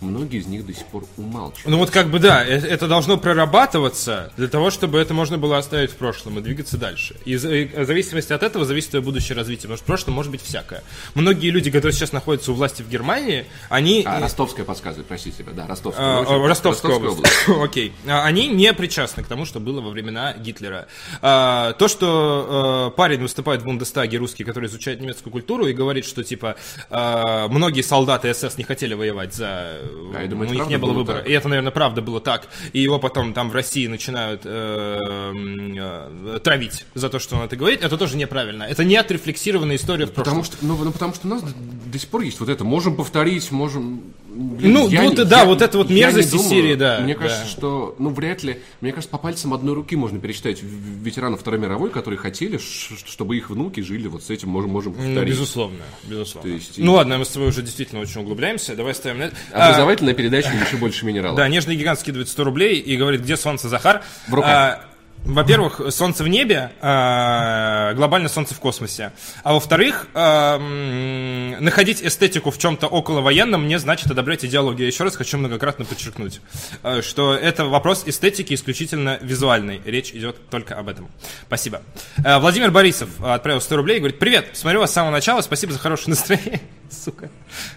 многие 0.00 0.38
из 0.40 0.46
них 0.46 0.66
до 0.66 0.72
сих 0.72 0.86
пор 0.86 1.04
умалчивают. 1.16 1.66
Ну 1.66 1.78
вот 1.78 1.90
как 1.90 2.08
бы 2.10 2.18
да, 2.18 2.44
э- 2.44 2.50
это 2.58 2.86
должно 2.88 3.16
прорабатываться 3.18 4.32
для 4.36 4.48
того, 4.48 4.70
чтобы 4.70 4.98
это 4.98 5.14
можно 5.14 5.38
было 5.38 5.58
оставить 5.58 5.90
в 5.90 5.96
прошлом 5.96 6.38
и 6.38 6.42
двигаться 6.42 6.76
дальше. 6.76 7.16
И 7.24 7.36
в 7.36 7.84
зависимости 7.84 8.32
от 8.32 8.42
этого 8.42 8.64
зависит 8.64 8.90
твое 8.90 9.04
будущее 9.04 9.36
развитие, 9.36 9.62
потому 9.62 9.76
что 9.76 9.84
в 9.84 9.86
прошлом 9.86 10.14
может 10.14 10.30
быть 10.30 10.42
всякое. 10.42 10.82
Многие 11.14 11.50
люди, 11.50 11.70
которые 11.70 11.92
сейчас 11.92 12.12
находятся 12.12 12.52
у 12.52 12.54
власти 12.54 12.82
в 12.82 12.88
Германии, 12.88 13.46
они... 13.68 14.02
А, 14.06 14.18
э, 14.18 14.22
Ростовская 14.22 14.64
подсказывает, 14.64 15.06
простите 15.06 15.38
себя, 15.38 15.52
да, 15.52 15.66
Ростовская. 15.66 16.06
а, 16.06 16.20
область. 16.20 16.30
а, 16.32 16.48
Ростовская 16.48 16.96
область. 16.96 17.34
Окей. 17.48 17.92
А, 18.06 18.24
Они 18.24 18.48
не 18.48 18.72
причастны 18.72 19.22
к 19.22 19.26
тому, 19.26 19.44
что 19.44 19.60
было 19.60 19.80
во 19.80 19.90
времена 19.90 20.32
Гитлера. 20.34 20.86
А, 21.22 21.72
То, 21.72 21.88
что 21.88 22.88
э, 22.92 22.96
парень 22.96 23.20
выступает 23.20 23.62
в 23.62 23.64
Бундестаге 23.64 24.18
русский, 24.18 24.44
который 24.44 24.66
изучает 24.68 25.00
немецкую 25.00 25.32
культуру 25.32 25.66
и 25.66 25.72
говорит, 25.72 26.04
что 26.04 26.22
типа 26.22 26.56
э, 26.90 27.46
многие 27.48 27.82
солдаты 27.82 28.32
СС 28.32 28.56
не 28.58 28.64
хотели 28.64 28.94
воевать 28.94 29.34
за... 29.34 29.78
А, 30.14 30.22
я 30.22 30.28
думаю, 30.28 30.50
у 30.50 30.54
них 30.54 30.66
не 30.66 30.78
было 30.78 30.88
было 30.88 30.98
выбора. 30.98 31.18
так. 31.18 31.28
И 31.28 31.32
это, 31.32 31.48
наверное, 31.48 31.72
правда 31.72 32.02
было 32.02 32.20
так. 32.20 32.48
И 32.72 32.80
его 32.80 32.98
потом 32.98 33.32
там 33.32 33.50
в 33.50 33.54
России 33.54 33.86
начинают 33.86 34.42
э, 34.44 34.98
э, 34.98 36.40
травить 36.42 36.86
за 36.94 37.08
то, 37.08 37.18
что 37.18 37.36
он 37.36 37.42
это 37.42 37.56
говорит. 37.56 37.82
Это 37.82 37.96
тоже 37.96 38.16
неправильно. 38.16 38.64
Это 38.64 38.84
не 38.84 38.96
отрефлексированная 38.96 39.76
история 39.76 40.06
в 40.06 40.12
прошлом. 40.12 40.42
Потому 40.42 40.44
что, 40.44 40.56
ну, 40.62 40.84
ну, 40.84 40.92
потому 40.92 41.14
что 41.14 41.26
у 41.26 41.30
нас 41.30 41.42
до, 41.42 41.52
до 41.86 41.98
сих 41.98 42.08
пор 42.08 42.22
есть 42.22 42.40
вот 42.40 42.48
это, 42.48 42.64
можем 42.64 42.96
повторить, 42.96 43.50
можем... 43.50 44.02
Блин, 44.30 44.72
Ну, 44.74 44.88
я 44.90 45.04
вот, 45.04 45.16
не- 45.18 45.24
да, 45.24 45.38
я- 45.40 45.44
вот 45.46 45.62
это 45.62 45.78
вот 45.78 45.88
мерзость 45.88 46.34
из 46.34 46.42
серии, 46.48 46.74
да, 46.74 47.00
Мне 47.00 47.14
да. 47.14 47.20
кажется, 47.20 47.46
что, 47.46 47.96
ну, 47.98 48.10
вряд 48.10 48.42
ли, 48.42 48.60
мне 48.82 48.92
кажется, 48.92 49.10
по 49.10 49.16
пальцам 49.16 49.54
одной 49.54 49.74
руки 49.74 49.96
можно 49.96 50.18
пересчитать 50.20 50.60
ветеранов 50.62 51.40
Второй 51.40 51.58
мировой, 51.58 51.88
которые 51.88 52.18
хотели, 52.18 52.58
чтобы 52.58 53.38
их 53.38 53.48
внуки 53.48 53.80
жили 53.80 54.06
вот 54.06 54.22
с 54.22 54.28
этим, 54.30 54.50
можем, 54.50 54.70
можем 54.70 54.92
Ну, 54.92 55.02
повторить. 55.02 55.30
безусловно, 55.30 55.78
безусловно. 56.04 56.50
То 56.50 56.54
есть- 56.54 56.74
Ну 56.76 56.92
ладно, 56.92 57.16
мы 57.18 57.24
с 57.24 57.28
тобой 57.28 57.48
уже 57.48 57.62
действительно 57.62 58.02
очень 58.02 58.20
углубляемся. 58.20 58.76
Давай 58.76 58.94
ставим 58.94 59.22
это. 59.22 59.36
Образовательная 59.50 60.12
передача 60.14 60.50
«Еще 60.50 60.76
больше 60.76 61.06
минералов». 61.06 61.34
А, 61.38 61.42
да, 61.42 61.48
нежный 61.48 61.74
гигант 61.76 61.98
скидывает 61.98 62.28
100 62.28 62.44
рублей 62.44 62.78
и 62.78 62.96
говорит, 62.98 63.22
где 63.22 63.36
солнце, 63.36 63.70
Захар? 63.70 64.02
В 64.28 64.34
руках. 64.34 64.50
А, 64.50 64.84
во-первых, 65.24 65.80
солнце 65.90 66.24
в 66.24 66.28
небе, 66.28 66.72
а, 66.80 67.92
глобально 67.94 68.28
солнце 68.28 68.54
в 68.54 68.60
космосе. 68.60 69.12
А 69.42 69.52
во-вторых, 69.52 70.06
м, 70.14 71.62
находить 71.62 72.02
эстетику 72.02 72.50
в 72.50 72.58
чем-то 72.58 72.86
около 72.86 73.20
военном 73.20 73.68
не 73.68 73.78
значит 73.78 74.10
одобрять 74.10 74.44
идеологию. 74.44 74.86
Еще 74.86 75.04
раз 75.04 75.16
хочу 75.16 75.36
многократно 75.36 75.84
подчеркнуть, 75.84 76.40
а, 76.82 77.02
что 77.02 77.34
это 77.34 77.66
вопрос 77.66 78.04
эстетики 78.06 78.54
исключительно 78.54 79.18
визуальный. 79.20 79.82
Речь 79.84 80.12
идет 80.12 80.48
только 80.48 80.76
об 80.76 80.88
этом. 80.88 81.10
Спасибо. 81.46 81.82
А, 82.24 82.38
Владимир 82.38 82.70
Борисов 82.70 83.10
отправил 83.22 83.60
100 83.60 83.76
рублей 83.76 83.96
и 83.96 84.00
говорит, 84.00 84.18
привет, 84.18 84.50
смотрю 84.54 84.80
вас 84.80 84.90
с 84.90 84.94
самого 84.94 85.10
начала, 85.10 85.42
спасибо 85.42 85.72
за 85.72 85.78
хорошее 85.78 86.10
настроение. 86.10 86.60
Сука. 86.90 87.28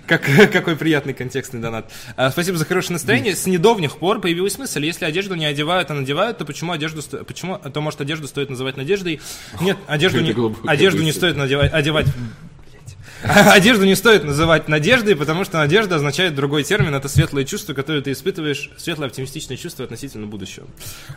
Как, 0.07 0.21
какой 0.53 0.77
приятный 0.77 1.13
контекстный 1.13 1.59
донат. 1.59 1.91
Спасибо 2.31 2.57
за 2.57 2.63
хорошее 2.63 2.93
настроение. 2.93 3.35
С 3.35 3.45
недавних 3.45 3.97
пор 3.97 4.21
появилась 4.21 4.57
мысль, 4.57 4.85
если 4.85 5.03
одежду 5.03 5.35
не 5.35 5.45
одевают, 5.45 5.91
а 5.91 5.93
надевают, 5.93 6.37
то 6.37 6.45
почему 6.45 6.71
одежду 6.71 7.01
почему, 7.31 7.57
то 7.57 7.81
может 7.81 8.01
одежду 8.01 8.27
стоит 8.27 8.49
называть 8.49 8.77
надеждой? 8.77 9.21
Нет, 9.61 9.77
одежду 9.87 10.21
не, 10.21 10.35
одежду 10.67 11.01
не 11.01 11.11
стоит 11.11 11.37
надевать, 11.37 11.71
одевать. 11.73 12.07
Одежду 13.23 13.85
не 13.85 13.93
стоит 13.95 14.23
называть 14.23 14.67
надеждой, 14.67 15.15
потому 15.15 15.45
что 15.45 15.59
надежда 15.59 15.97
означает 15.97 16.33
другой 16.33 16.63
термин. 16.63 16.95
Это 16.95 17.07
светлое 17.07 17.43
чувство, 17.45 17.73
которое 17.75 18.01
ты 18.01 18.13
испытываешь, 18.13 18.71
светлое 18.77 19.09
оптимистичное 19.09 19.57
чувство 19.57 19.83
относительно 19.85 20.25
будущего. 20.25 20.65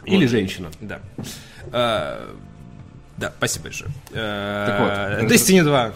Или 0.05 0.25
Вот. 0.25 0.31
женщина. 0.31 0.71
Да. 0.83 1.01
Да, 3.17 3.33
спасибо 3.37 3.65
большое. 3.65 3.91
Так 4.13 4.81
вот. 4.81 5.31
Destiny 5.31 5.63
2. 5.63 5.93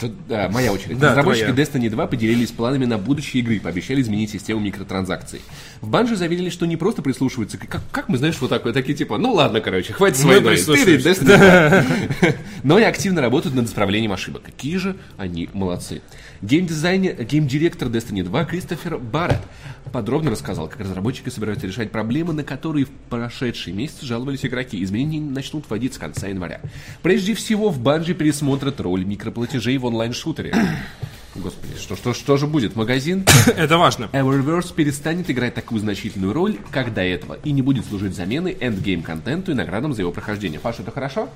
Тут, 0.00 0.26
да, 0.26 0.48
моя 0.48 0.72
очередь. 0.72 0.98
Да, 0.98 1.10
Разработчики 1.10 1.52
твоя. 1.52 1.66
Destiny 1.66 1.90
2 1.90 2.06
поделились 2.06 2.50
планами 2.50 2.86
на 2.86 2.96
будущие 2.96 3.42
игры, 3.42 3.60
пообещали 3.60 4.00
изменить 4.00 4.30
систему 4.30 4.60
микротранзакций. 4.60 5.42
В 5.80 5.88
Банже 5.88 6.16
заверили, 6.16 6.48
что 6.48 6.66
не 6.66 6.76
просто 6.76 7.02
прислушиваются, 7.02 7.58
как, 7.58 7.82
как 7.92 8.08
мы, 8.08 8.16
знаешь, 8.16 8.36
вот 8.40 8.50
так 8.50 8.64
вот, 8.64 8.72
такие 8.72 8.96
типа, 8.96 9.18
ну 9.18 9.32
ладно, 9.34 9.60
короче, 9.60 9.92
хватит 9.92 10.18
с 10.18 10.24
Мы 10.24 10.34
войной, 10.34 10.54
прислушиваемся. 10.54 11.14
Ты, 11.14 11.24
Destiny 11.24 12.16
2. 12.20 12.34
но 12.62 12.78
и 12.78 12.82
активно 12.82 13.20
работают 13.20 13.54
над 13.54 13.66
исправлением 13.66 14.12
ошибок. 14.12 14.42
Какие 14.42 14.78
же 14.78 14.96
они 15.18 15.50
молодцы. 15.52 16.00
Геймдизайнер, 16.42 17.24
геймдиректор 17.24 17.88
Destiny 17.88 18.22
2 18.22 18.44
Кристофер 18.44 18.98
Барретт 18.98 19.42
подробно 19.92 20.30
рассказал, 20.30 20.68
как 20.68 20.80
разработчики 20.80 21.30
собираются 21.30 21.66
решать 21.66 21.90
проблемы, 21.90 22.32
на 22.32 22.44
которые 22.44 22.84
в 22.84 22.90
прошедшие 23.08 23.74
месяцы 23.74 24.04
жаловались 24.04 24.44
игроки. 24.44 24.82
Изменения 24.82 25.30
начнут 25.30 25.64
вводить 25.68 25.94
с 25.94 25.98
конца 25.98 26.26
января. 26.26 26.60
Прежде 27.02 27.34
всего, 27.34 27.70
в 27.70 27.80
банже 27.80 28.14
пересмотрят 28.14 28.80
роль 28.80 29.04
микроплатежей 29.04 29.78
в 29.78 29.86
онлайн-шутере. 29.86 30.54
Господи, 31.34 31.74
что, 31.78 31.96
что, 31.96 32.14
что 32.14 32.36
же 32.36 32.46
будет? 32.46 32.76
Магазин 32.76 33.24
Это 33.56 33.78
важно. 33.78 34.10
Eververse 34.12 34.74
перестанет 34.74 35.30
играть 35.30 35.54
такую 35.54 35.80
значительную 35.80 36.32
роль, 36.32 36.56
как 36.70 36.92
до 36.92 37.02
этого, 37.02 37.38
и 37.44 37.52
не 37.52 37.62
будет 37.62 37.86
служить 37.86 38.14
заменой 38.14 38.56
эндгейм-контенту 38.58 39.52
и 39.52 39.54
наградам 39.54 39.92
за 39.92 40.02
его 40.02 40.12
прохождение. 40.12 40.60
Паша, 40.60 40.82
это 40.82 40.90
хорошо? 40.90 41.28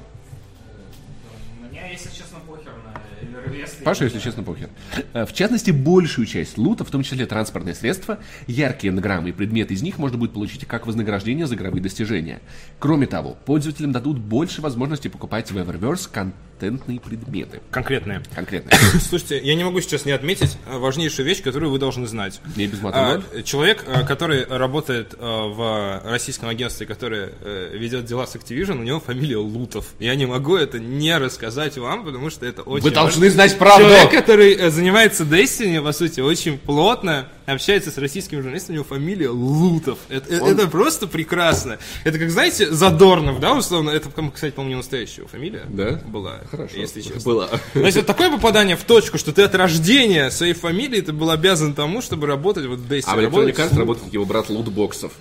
Паша, 3.85 4.05
если 4.05 4.19
честно, 4.19 4.43
похер. 4.43 4.69
Э, 5.13 5.25
В 5.27 5.33
частности, 5.33 5.71
большую 5.71 6.27
часть 6.27 6.59
лута, 6.59 6.85
в 6.85 6.91
том 6.91 7.03
числе 7.03 7.27
транспортные 7.27 7.75
средства, 7.75 8.19
яркие 8.47 8.93
энграммы 8.93 9.31
и 9.31 9.33
предметы 9.33 9.75
из 9.75 9.83
них 9.83 9.99
можно 9.99 10.19
будет 10.19 10.33
получить 10.33 10.65
как 10.67 10.87
вознаграждение 10.87 11.47
за 11.47 11.55
игровые 11.55 11.83
достижения. 11.83 12.41
Кроме 12.79 13.07
того, 13.07 13.37
пользователям 13.47 13.93
дадут 13.93 14.19
больше 14.19 14.61
возможностей 14.61 15.09
покупать 15.09 15.51
в 15.51 15.57
Eververse 15.59 16.09
кон- 16.13 16.33
патентные 16.61 17.01
предметы. 17.01 17.63
Конкретные. 17.71 18.23
Конкретно. 18.35 18.71
Слушайте, 19.01 19.41
я 19.43 19.55
не 19.55 19.65
могу 19.65 19.81
сейчас 19.81 20.05
не 20.05 20.13
отметить 20.13 20.59
важнейшую 20.67 21.27
вещь, 21.27 21.43
которую 21.43 21.73
вы 21.73 21.79
должны 21.79 22.07
знать. 22.07 22.41
Не 22.55 22.67
без 22.67 22.83
мата 22.83 23.23
А? 23.35 23.43
Человек, 23.43 23.85
а, 23.87 24.03
который 24.05 24.45
работает 24.45 25.15
а, 25.19 25.49
в 25.49 26.11
российском 26.11 26.51
агентстве, 26.51 26.87
которое 26.87 27.33
э, 27.41 27.71
ведет 27.73 28.05
дела 28.05 28.27
с 28.27 28.37
Activision, 28.37 28.79
у 28.79 28.83
него 28.83 29.01
фамилия 29.01 29.39
Лутов. 29.39 29.87
Я 29.99 30.15
не 30.17 30.27
могу 30.27 30.57
это 30.57 30.79
не 30.79 31.17
рассказать 31.17 31.79
вам, 31.79 32.05
потому 32.05 32.29
что 32.29 32.45
это 32.45 32.61
очень 32.63 32.83
Вы 32.85 32.91
важно. 32.91 32.95
должны 32.95 33.31
знать 33.31 33.57
правду! 33.57 33.85
Человек, 33.85 34.11
который 34.11 34.55
э, 34.55 34.71
занимается 34.71 35.25
Destiny, 35.25 35.83
по 35.83 35.93
сути, 35.93 36.21
очень 36.21 36.59
плотно 36.59 37.29
общается 37.51 37.91
с 37.91 37.99
российскими 37.99 38.41
журналистами, 38.41 38.77
у 38.77 38.81
него 38.81 38.85
фамилия 38.89 39.29
Лутов. 39.31 39.99
Это, 40.09 40.33
э, 40.33 40.51
это 40.53 40.69
просто 40.69 41.07
прекрасно. 41.07 41.79
Это 42.05 42.19
как, 42.19 42.31
знаете, 42.31 42.71
Задорнов, 42.71 43.41
да, 43.41 43.55
условно? 43.55 43.91
Это, 43.91 44.09
кстати, 44.33 44.55
по-моему, 44.55 44.71
не 44.71 44.77
настоящая 44.77 45.27
фамилия. 45.27 45.65
Да? 45.69 46.01
Была, 46.07 46.41
Хорошо. 46.51 46.77
если 46.77 47.01
честно. 47.01 47.49
То 47.75 47.81
есть 47.81 47.97
вот 47.97 48.07
такое 48.07 48.31
попадание 48.31 48.77
в 48.77 48.85
точку, 48.85 49.19
что 49.19 49.33
ты 49.33 49.43
от 49.43 49.55
рождения 49.55 50.31
своей 50.31 50.55
фамилии 50.55 51.01
ты 51.01 51.13
был 51.13 51.31
обязан 51.31 51.75
тому, 51.75 52.03
чтобы 52.03 52.27
работать 52.27 52.67
вот 52.67 52.79
в 52.79 52.91
Destiny. 52.91 53.05
А 53.07 53.17
в 53.17 53.37
Arts 53.39 53.75
с- 53.75 53.77
работает 53.77 54.13
его 54.13 54.25
брат 54.25 54.49
лутбоксов. 54.49 55.13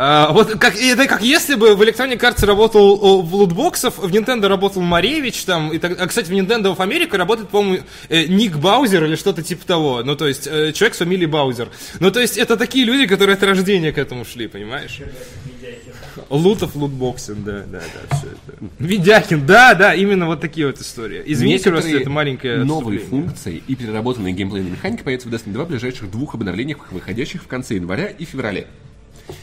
А, 0.00 0.30
вот 0.30 0.52
как, 0.60 0.76
это 0.76 1.08
как 1.08 1.22
если 1.22 1.56
бы 1.56 1.74
в 1.74 1.82
Electronic 1.82 2.20
Arts 2.20 2.46
работал 2.46 3.20
в 3.20 3.34
лутбоксов, 3.34 3.98
в 3.98 4.06
Nintendo 4.06 4.46
работал 4.46 4.80
Маревич, 4.80 5.42
там, 5.42 5.72
и 5.72 5.78
так, 5.78 6.00
а, 6.00 6.06
кстати, 6.06 6.28
в 6.28 6.32
Nintendo 6.32 6.72
of 6.72 6.76
America 6.76 7.16
работает, 7.16 7.48
по-моему, 7.48 7.84
э, 8.08 8.26
Ник 8.26 8.58
Баузер 8.58 9.06
или 9.06 9.16
что-то 9.16 9.42
типа 9.42 9.66
того. 9.66 10.04
Ну, 10.04 10.14
то 10.14 10.28
есть, 10.28 10.46
э, 10.46 10.72
человек 10.72 10.94
с 10.94 10.98
фамилией 10.98 11.26
Баузер. 11.26 11.70
Ну, 11.98 12.12
то 12.12 12.20
есть, 12.20 12.38
это 12.38 12.56
такие 12.56 12.84
люди, 12.84 13.08
которые 13.08 13.34
от 13.34 13.42
рождения 13.42 13.90
к 13.90 13.98
этому 13.98 14.24
шли, 14.24 14.46
понимаешь? 14.46 15.00
Лутов, 16.30 16.76
лутбоксинг, 16.76 17.42
да, 17.42 17.64
да, 17.66 17.80
да, 17.80 18.16
все 18.16 18.28
это. 18.28 18.70
Видяхин, 18.78 19.46
да, 19.46 19.74
да, 19.74 19.94
именно 19.94 20.26
вот 20.26 20.40
такие 20.40 20.68
вот 20.68 20.80
истории. 20.80 21.24
Извините, 21.26 21.70
просто 21.70 21.96
это 21.96 22.08
маленькое 22.08 22.58
новые 22.58 23.00
функции 23.00 23.64
и 23.66 23.74
переработанные 23.74 24.32
геймплейные 24.32 24.70
механики 24.70 25.02
появятся 25.02 25.28
в 25.28 25.34
Destiny 25.34 25.54
2 25.54 25.64
в 25.64 25.68
ближайших 25.68 26.08
двух 26.08 26.34
обновлениях, 26.34 26.92
выходящих 26.92 27.42
в 27.42 27.48
конце 27.48 27.74
января 27.74 28.06
и 28.06 28.24
феврале. 28.24 28.68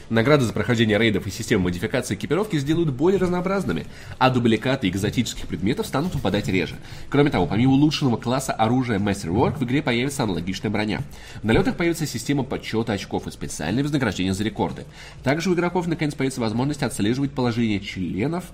Награды 0.09 0.45
за 0.45 0.53
прохождение 0.53 0.97
рейдов 0.97 1.27
и 1.27 1.31
системы 1.31 1.65
модификации 1.65 2.15
экипировки 2.15 2.57
сделают 2.57 2.91
более 2.91 3.19
разнообразными, 3.19 3.85
а 4.17 4.29
дубликаты 4.29 4.87
экзотических 4.89 5.47
предметов 5.47 5.87
станут 5.87 6.13
выпадать 6.13 6.47
реже. 6.47 6.75
Кроме 7.09 7.31
того, 7.31 7.47
помимо 7.47 7.73
улучшенного 7.73 8.17
класса 8.17 8.53
оружия 8.53 8.99
Masterwork, 8.99 9.57
в 9.57 9.63
игре 9.63 9.81
появится 9.81 10.23
аналогичная 10.23 10.71
броня. 10.71 11.01
В 11.41 11.45
налетах 11.45 11.75
появится 11.75 12.05
система 12.05 12.43
подсчета 12.43 12.93
очков 12.93 13.27
и 13.27 13.31
специальное 13.31 13.83
вознаграждение 13.83 14.33
за 14.33 14.43
рекорды. 14.43 14.85
Также 15.23 15.49
у 15.49 15.53
игроков 15.53 15.87
наконец 15.87 16.13
появится 16.15 16.41
возможность 16.41 16.83
отслеживать 16.83 17.31
положение 17.31 17.79
членов 17.79 18.45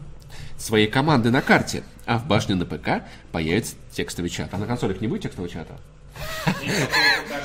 своей 0.58 0.88
команды 0.88 1.32
на 1.32 1.42
карте, 1.42 1.84
а 2.06 2.18
в 2.18 2.28
башне 2.28 2.56
на 2.56 2.66
ПК 2.66 3.04
появится 3.32 3.76
текстовый 3.92 4.30
чат. 4.30 4.50
А 4.54 4.58
на 4.58 4.66
консолях 4.66 5.02
не 5.02 5.08
будет 5.08 5.24
текстового 5.24 5.52
чата? 5.52 5.76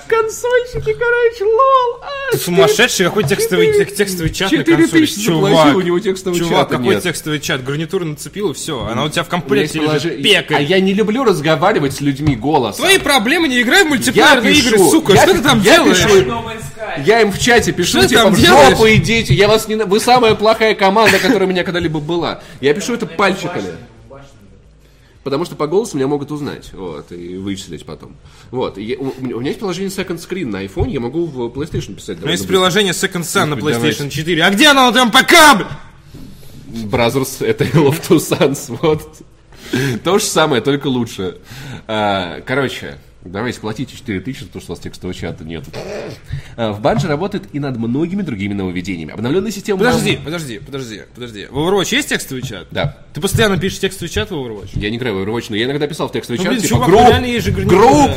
Консольщики, 0.09 0.93
короче, 0.93 1.45
лол! 1.45 2.01
а, 2.03 2.33
Ты 2.33 2.39
сумасшедший, 2.39 3.07
какой 3.07 3.25
текстовый, 3.25 3.73
тек- 3.73 3.95
текстовый 3.95 4.33
чат 4.33 4.53
на 4.53 4.65
консоли, 4.65 5.07
заплатил, 5.07 5.77
у 5.79 5.81
него 5.81 5.99
текстового 6.01 6.39
чувак, 6.39 6.59
чата 6.69 6.77
какой 6.77 6.95
нет. 6.95 7.03
текстовый 7.03 7.41
чат? 7.41 7.65
Гарнитур 7.65 8.05
нацепил 8.05 8.51
и 8.51 8.55
все, 8.55 8.87
она 8.87 9.05
у 9.05 9.09
тебя 9.09 9.25
в 9.25 9.29
комплекте 9.29 9.79
лежит, 9.81 9.91
положи- 10.13 10.23
пекарь. 10.23 10.57
А 10.59 10.61
я 10.61 10.81
не 10.81 10.95
люблю 10.95 11.25
разговаривать 11.25 11.95
с 11.95 12.01
людьми 12.01 12.37
голосом. 12.37 12.85
Твои 12.85 12.99
проблемы, 12.99 13.49
не 13.49 13.61
играй 13.63 13.83
в 13.83 13.87
Я 13.87 13.91
мультиплеерные 13.91 14.55
пишу, 14.55 14.69
игры, 14.69 14.79
сука, 14.91 15.13
я 15.15 15.23
что 15.23 15.35
ты 15.35 15.43
там 15.43 15.61
я 15.63 15.75
делаешь? 15.77 16.03
пишу. 16.05 16.43
Я 17.05 17.21
им 17.21 17.33
в 17.33 17.39
чате 17.39 17.73
пишу, 17.73 17.99
Что 17.99 18.09
типа, 18.09 18.31
в 18.31 18.37
жопу 18.39 18.87
идите, 18.89 19.35
я 19.35 19.49
вас 19.49 19.67
не... 19.69 19.75
на- 19.75 19.87
Вы 19.87 19.99
самая 20.01 20.35
плохая 20.35 20.75
команда, 20.75 21.19
которая 21.19 21.47
у 21.49 21.51
меня 21.51 21.65
когда-либо 21.65 22.01
была. 22.01 22.43
Я 22.61 22.75
пишу 22.75 22.95
это 22.95 23.07
пальчиками. 23.07 23.71
Потому 25.27 25.45
что 25.45 25.57
по 25.57 25.67
голосу 25.67 25.97
меня 25.97 26.07
могут 26.07 26.31
узнать, 26.31 26.71
вот, 26.73 27.11
и 27.11 27.37
вычислить 27.37 27.85
потом. 27.85 28.15
Вот, 28.53 28.79
я- 28.79 28.97
у, 28.97 29.09
у 29.09 29.41
меня 29.41 29.49
есть 29.49 29.59
приложение 29.59 29.91
Second 29.91 30.19
Screen 30.19 30.47
на 30.47 30.65
iPhone, 30.65 30.89
я 30.89 31.01
могу 31.01 31.27
в 31.27 31.49
PlayStation 31.49 31.97
писать. 31.97 32.19
У 32.19 32.21
меня 32.21 32.31
есть 32.31 32.47
приложение 32.47 32.93
Second 32.93 33.23
Sun 33.23 33.47
на. 33.47 33.55
PlayStation 33.55 34.09
4. 34.09 34.45
А 34.45 34.51
где 34.51 34.69
оно 34.69 34.93
блин? 34.93 35.11
быстро. 35.11 35.69
Brothers, 36.93 37.45
это 37.45 37.65
Hell 37.65 37.89
of 37.89 38.01
Two 38.09 38.19
Sons, 38.19 38.79
вот. 38.81 39.17
То 40.05 40.19
же 40.21 40.25
самое, 40.25 40.63
только 40.63 40.87
лучше. 40.87 41.39
А, 41.89 42.41
короче, 42.43 42.97
давайте 43.31 43.61
платите 43.61 43.97
4000, 43.97 44.47
потому 44.47 44.63
что 44.63 44.73
у 44.73 44.75
вас 44.75 44.83
текстового 44.83 45.15
чата 45.15 45.45
нет. 45.45 45.65
А, 46.57 46.73
в 46.73 46.81
Банже 46.81 47.09
работает 47.09 47.45
и 47.53 47.59
над 47.59 47.77
многими 47.77 48.23
другими 48.23 48.55
нововведениями. 48.55 49.13
Обновленная 49.13 49.51
система... 49.51 49.79
Подожди, 49.79 50.19
подожди, 50.25 50.59
подожди, 50.59 51.03
подожди. 51.15 51.47
В 51.51 51.57
Overwatch 51.59 51.95
есть 51.95 52.09
текстовый 52.09 52.43
чат? 52.43 52.69
Да. 52.71 53.05
Ты 53.13 53.21
постоянно 53.21 53.59
пишешь 53.59 53.81
текстовый 53.81 54.09
чат 54.09 54.31
в 54.31 54.35
Overwatch? 54.35 54.71
Я 54.75 54.91
не 54.91 54.97
играю 54.97 55.17
в 55.17 55.19
Overwatch, 55.29 55.47
но 55.51 55.57
я 55.57 55.67
иногда 55.67 55.87
писал 55.87 56.09
в 56.09 56.13
текстовый 56.13 56.39
Ну, 56.39 56.45
чат, 56.45 56.53
блин, 56.53 56.63
типа, 56.63 56.75
чувак, 56.75 56.89
групп, 56.89 57.01
реально 57.09 57.27
есть 57.27 57.45
же 57.47 57.53
групп, 57.53 57.71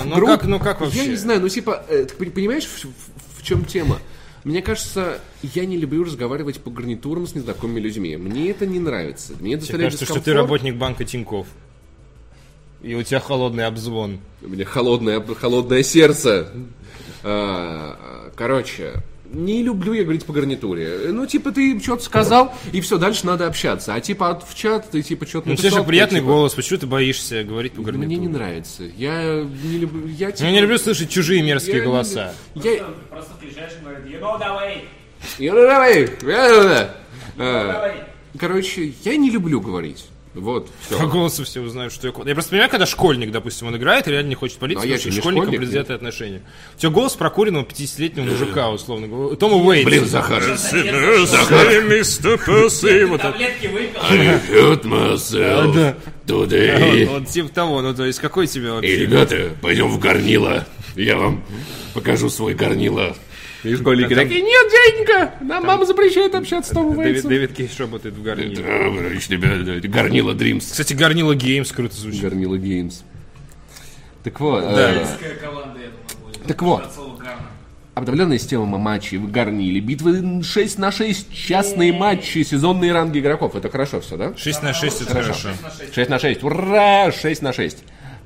ну 0.06 0.16
групп. 0.16 0.30
как- 0.30 0.46
ну 0.46 0.60
как 0.60 0.82
вообще? 0.82 1.00
Я 1.00 1.06
не 1.08 1.16
знаю, 1.16 1.42
ну 1.42 1.50
типа, 1.50 1.84
э, 1.90 2.06
ты 2.06 2.16
пони- 2.16 2.30
понимаешь, 2.30 2.66
в, 2.66 2.86
в- 2.86 3.40
в 3.40 3.44
чем 3.44 3.66
тема? 3.66 4.00
Мне 4.46 4.62
кажется, 4.62 5.20
я 5.44 5.66
не 5.66 5.76
люблю 5.78 6.06
разговаривать 6.06 6.62
по 6.62 6.72
гарнитурам 6.72 7.28
с 7.28 7.36
незнакомыми 7.36 7.82
людьми. 7.82 8.16
Мне 8.16 8.50
это 8.52 8.66
не 8.66 8.80
нравится. 8.80 9.34
Мне 9.34 9.42
Мне 9.50 9.58
доставляет 9.58 9.88
кажется, 9.92 10.06
что 10.06 10.14
ты 10.16 10.20
дискомфорт. 10.22 10.38
работник 10.50 10.76
банка 10.76 11.04
Тиньков. 11.04 11.46
И 12.82 12.96
у 12.96 13.04
тебя 13.04 13.20
холодный 13.20 13.66
обзвон. 13.66 14.20
У 14.42 14.48
меня 14.48 14.66
холодное, 14.66 15.22
холодное 15.22 15.84
сердце. 15.84 16.50
А, 17.24 18.32
Короче, 18.36 18.94
не 19.32 19.62
люблю 19.64 19.92
я 19.94 20.04
говорить 20.04 20.26
по 20.26 20.32
гарнитуре. 20.34 21.10
Ну, 21.10 21.26
типа, 21.26 21.52
ты 21.52 21.78
что-то 21.82 22.04
сказал, 22.04 22.54
и 22.72 22.80
все, 22.82 22.98
дальше 22.98 23.26
надо 23.26 23.48
общаться. 23.48 23.94
А 23.94 24.00
типа 24.00 24.30
от- 24.32 24.48
в 24.48 24.56
чат 24.56 24.90
ты 24.92 25.02
типа 25.02 25.28
что-то 25.28 25.50
Ну, 25.50 25.54
у 25.54 25.58
тебя 25.58 25.70
же 25.72 25.84
приятный 25.84 26.20
типа, 26.22 26.32
голос, 26.32 26.54
почему 26.54 26.80
ты 26.80 26.88
боишься 26.88 27.44
говорить 27.44 27.74
по 27.74 27.82
гарнитуру? 27.82 28.08
Мне 28.08 28.16
не 28.18 28.28
нравится. 28.30 28.84
Я 28.98 29.44
не 29.44 29.78
люблю... 29.80 30.08
Я, 30.08 30.28
Ну, 30.28 30.32
типа, 30.34 30.46
Я 30.46 30.52
не 30.52 30.62
люблю 30.62 30.78
слышать 30.78 31.10
чужие 31.10 31.42
мерзкие 31.44 31.76
я 31.76 31.80
не- 31.82 31.86
голоса. 31.86 32.34
Я, 32.56 32.62
Просто, 32.78 32.86
просто 33.10 33.34
приезжаешь 33.40 33.72
и 33.80 33.84
говоришь, 33.84 34.06
you 34.06 34.20
know 34.22 34.40
the 34.40 34.58
way, 34.58 34.82
Я, 35.38 35.54
ну, 35.54 35.62
давай, 35.68 36.06
да-да-да. 36.22 36.96
the 37.36 37.40
А, 37.40 37.88
way. 37.88 38.04
Короче, 38.40 38.94
я 39.04 39.18
не 39.18 39.30
люблю 39.30 39.60
говорить. 39.60 40.06
Вот, 40.40 40.70
По 40.90 40.96
все. 40.96 41.08
голосу 41.08 41.44
все 41.44 41.62
узнают, 41.62 41.94
что 41.94 42.08
я 42.08 42.14
кот. 42.14 42.28
Я 42.28 42.34
просто 42.34 42.52
понимаю, 42.52 42.70
когда 42.70 42.86
школьник, 42.86 43.32
допустим, 43.32 43.68
он 43.68 43.78
играет 43.78 44.08
и 44.08 44.12
реально 44.12 44.30
не 44.30 44.36
хочет 44.36 44.58
полиции, 44.58 44.88
Ну, 44.88 44.94
а 44.94 44.98
потому 44.98 45.12
что 45.12 45.22
школьникам 45.22 45.44
школьник, 45.46 45.60
предвзятые 45.62 45.96
отношения. 45.96 46.42
У 46.76 46.80
тебя 46.80 46.90
голос 46.92 47.16
прокуренного 47.16 47.64
50-летнего 47.64 48.26
мужика, 48.26 48.70
условно 48.70 49.08
говоря. 49.08 49.36
Тома 49.36 49.56
Уэйт. 49.58 49.86
Блин, 49.86 50.06
Захар. 50.06 50.44
мистер 51.90 52.38
Пусси. 52.38 53.04
Вот 53.06 53.20
это. 53.22 53.32
Таблетки 53.32 53.68
выпил. 53.68 54.00
Hurt 54.00 54.84
myself 54.84 55.96
today. 56.26 57.06
Вот, 57.06 57.20
вот 57.22 57.28
типа 57.30 57.50
того, 57.50 57.82
ну 57.82 57.94
то 57.94 58.06
есть 58.06 58.20
какой 58.20 58.48
тебе 58.48 58.72
вообще? 58.72 58.96
ребята, 58.98 59.52
пойдем 59.62 59.90
в 59.90 60.00
горнило. 60.00 60.66
Я 60.96 61.18
вам 61.18 61.44
покажу 61.94 62.30
свой 62.30 62.54
горнило. 62.54 63.16
И 63.64 63.76
школьники 63.76 64.16
такие, 64.16 64.42
нет, 64.42 64.72
дяденька, 64.72 65.34
нам 65.42 65.66
мама 65.66 65.86
запрещает 65.86 66.34
общаться 66.36 66.72
с 66.72 66.74
Томом 66.74 66.96
Дэвид. 66.98 67.26
Дэвид 67.28 67.54
Кейдж 67.54 67.72
работает 67.80 68.16
в. 68.16 68.24
Да, 68.24 68.34
ребята, 68.36 69.88
горнило 69.88 70.34
Dreams. 70.34 70.66
Кстати, 70.72 70.94
Горнило 70.94 71.36
Games 71.36 71.72
круто 71.72 71.96
звучит. 71.96 72.22
Горнило 72.22 72.58
Games. 72.58 73.02
Так 74.24 74.40
вот, 74.40 74.62
Да. 74.62 74.92
э, 74.92 75.00
Английская 75.00 75.36
команда, 75.36 75.80
я 75.80 75.88
думаю, 75.88 76.34
будет. 76.34 76.44
Так 76.46 76.62
вот. 76.62 76.84
Обновленная 77.96 78.38
система 78.38 78.78
матчей 78.78 79.18
в 79.18 79.30
Горниле, 79.30 79.82
битвы 79.82 80.42
6 80.42 80.78
на 80.78 80.90
6, 80.92 81.34
частные 81.34 81.92
матчи, 81.92 82.44
сезонные 82.44 82.94
ранги 82.94 83.20
игроков. 83.20 83.56
Это 83.56 83.70
хорошо 83.70 84.00
все, 84.00 84.16
да? 84.16 84.34
6 84.38 84.64
на 84.64 84.74
6 84.74 85.02
это 85.02 85.12
хорошо. 85.14 85.50
6 85.94 86.10
на 86.10 86.18
6. 86.20 86.44
Ура! 86.44 87.12
6 87.12 87.42
на 87.42 87.52
6. 87.52 87.78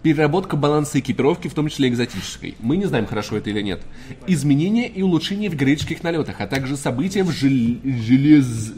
Переработка 0.03 0.57
баланса 0.57 0.99
экипировки, 0.99 1.47
в 1.47 1.53
том 1.53 1.69
числе 1.69 1.87
экзотической. 1.87 2.55
Мы 2.59 2.77
не 2.77 2.85
знаем, 2.85 3.05
хорошо 3.05 3.37
это 3.37 3.49
или 3.49 3.61
нет. 3.61 3.81
Изменения 4.27 4.87
и 4.87 5.01
улучшения 5.01 5.49
в 5.49 5.55
греческих 5.55 6.03
налетах, 6.03 6.35
а 6.39 6.47
также 6.47 6.77
события 6.77 7.23
в 7.23 7.31
жел- 7.31 7.79
желез... 7.83 8.73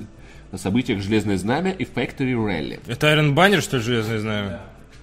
на 0.52 0.58
событиях 0.58 1.02
Железное 1.02 1.38
Знамя 1.38 1.72
и 1.72 1.84
Factory 1.84 2.34
Rally. 2.34 2.80
Это 2.88 3.08
Iron 3.08 3.34
Banner, 3.34 3.60
что 3.60 3.78
ли, 3.78 3.84
железный 3.84 4.20
знаю? 4.20 4.60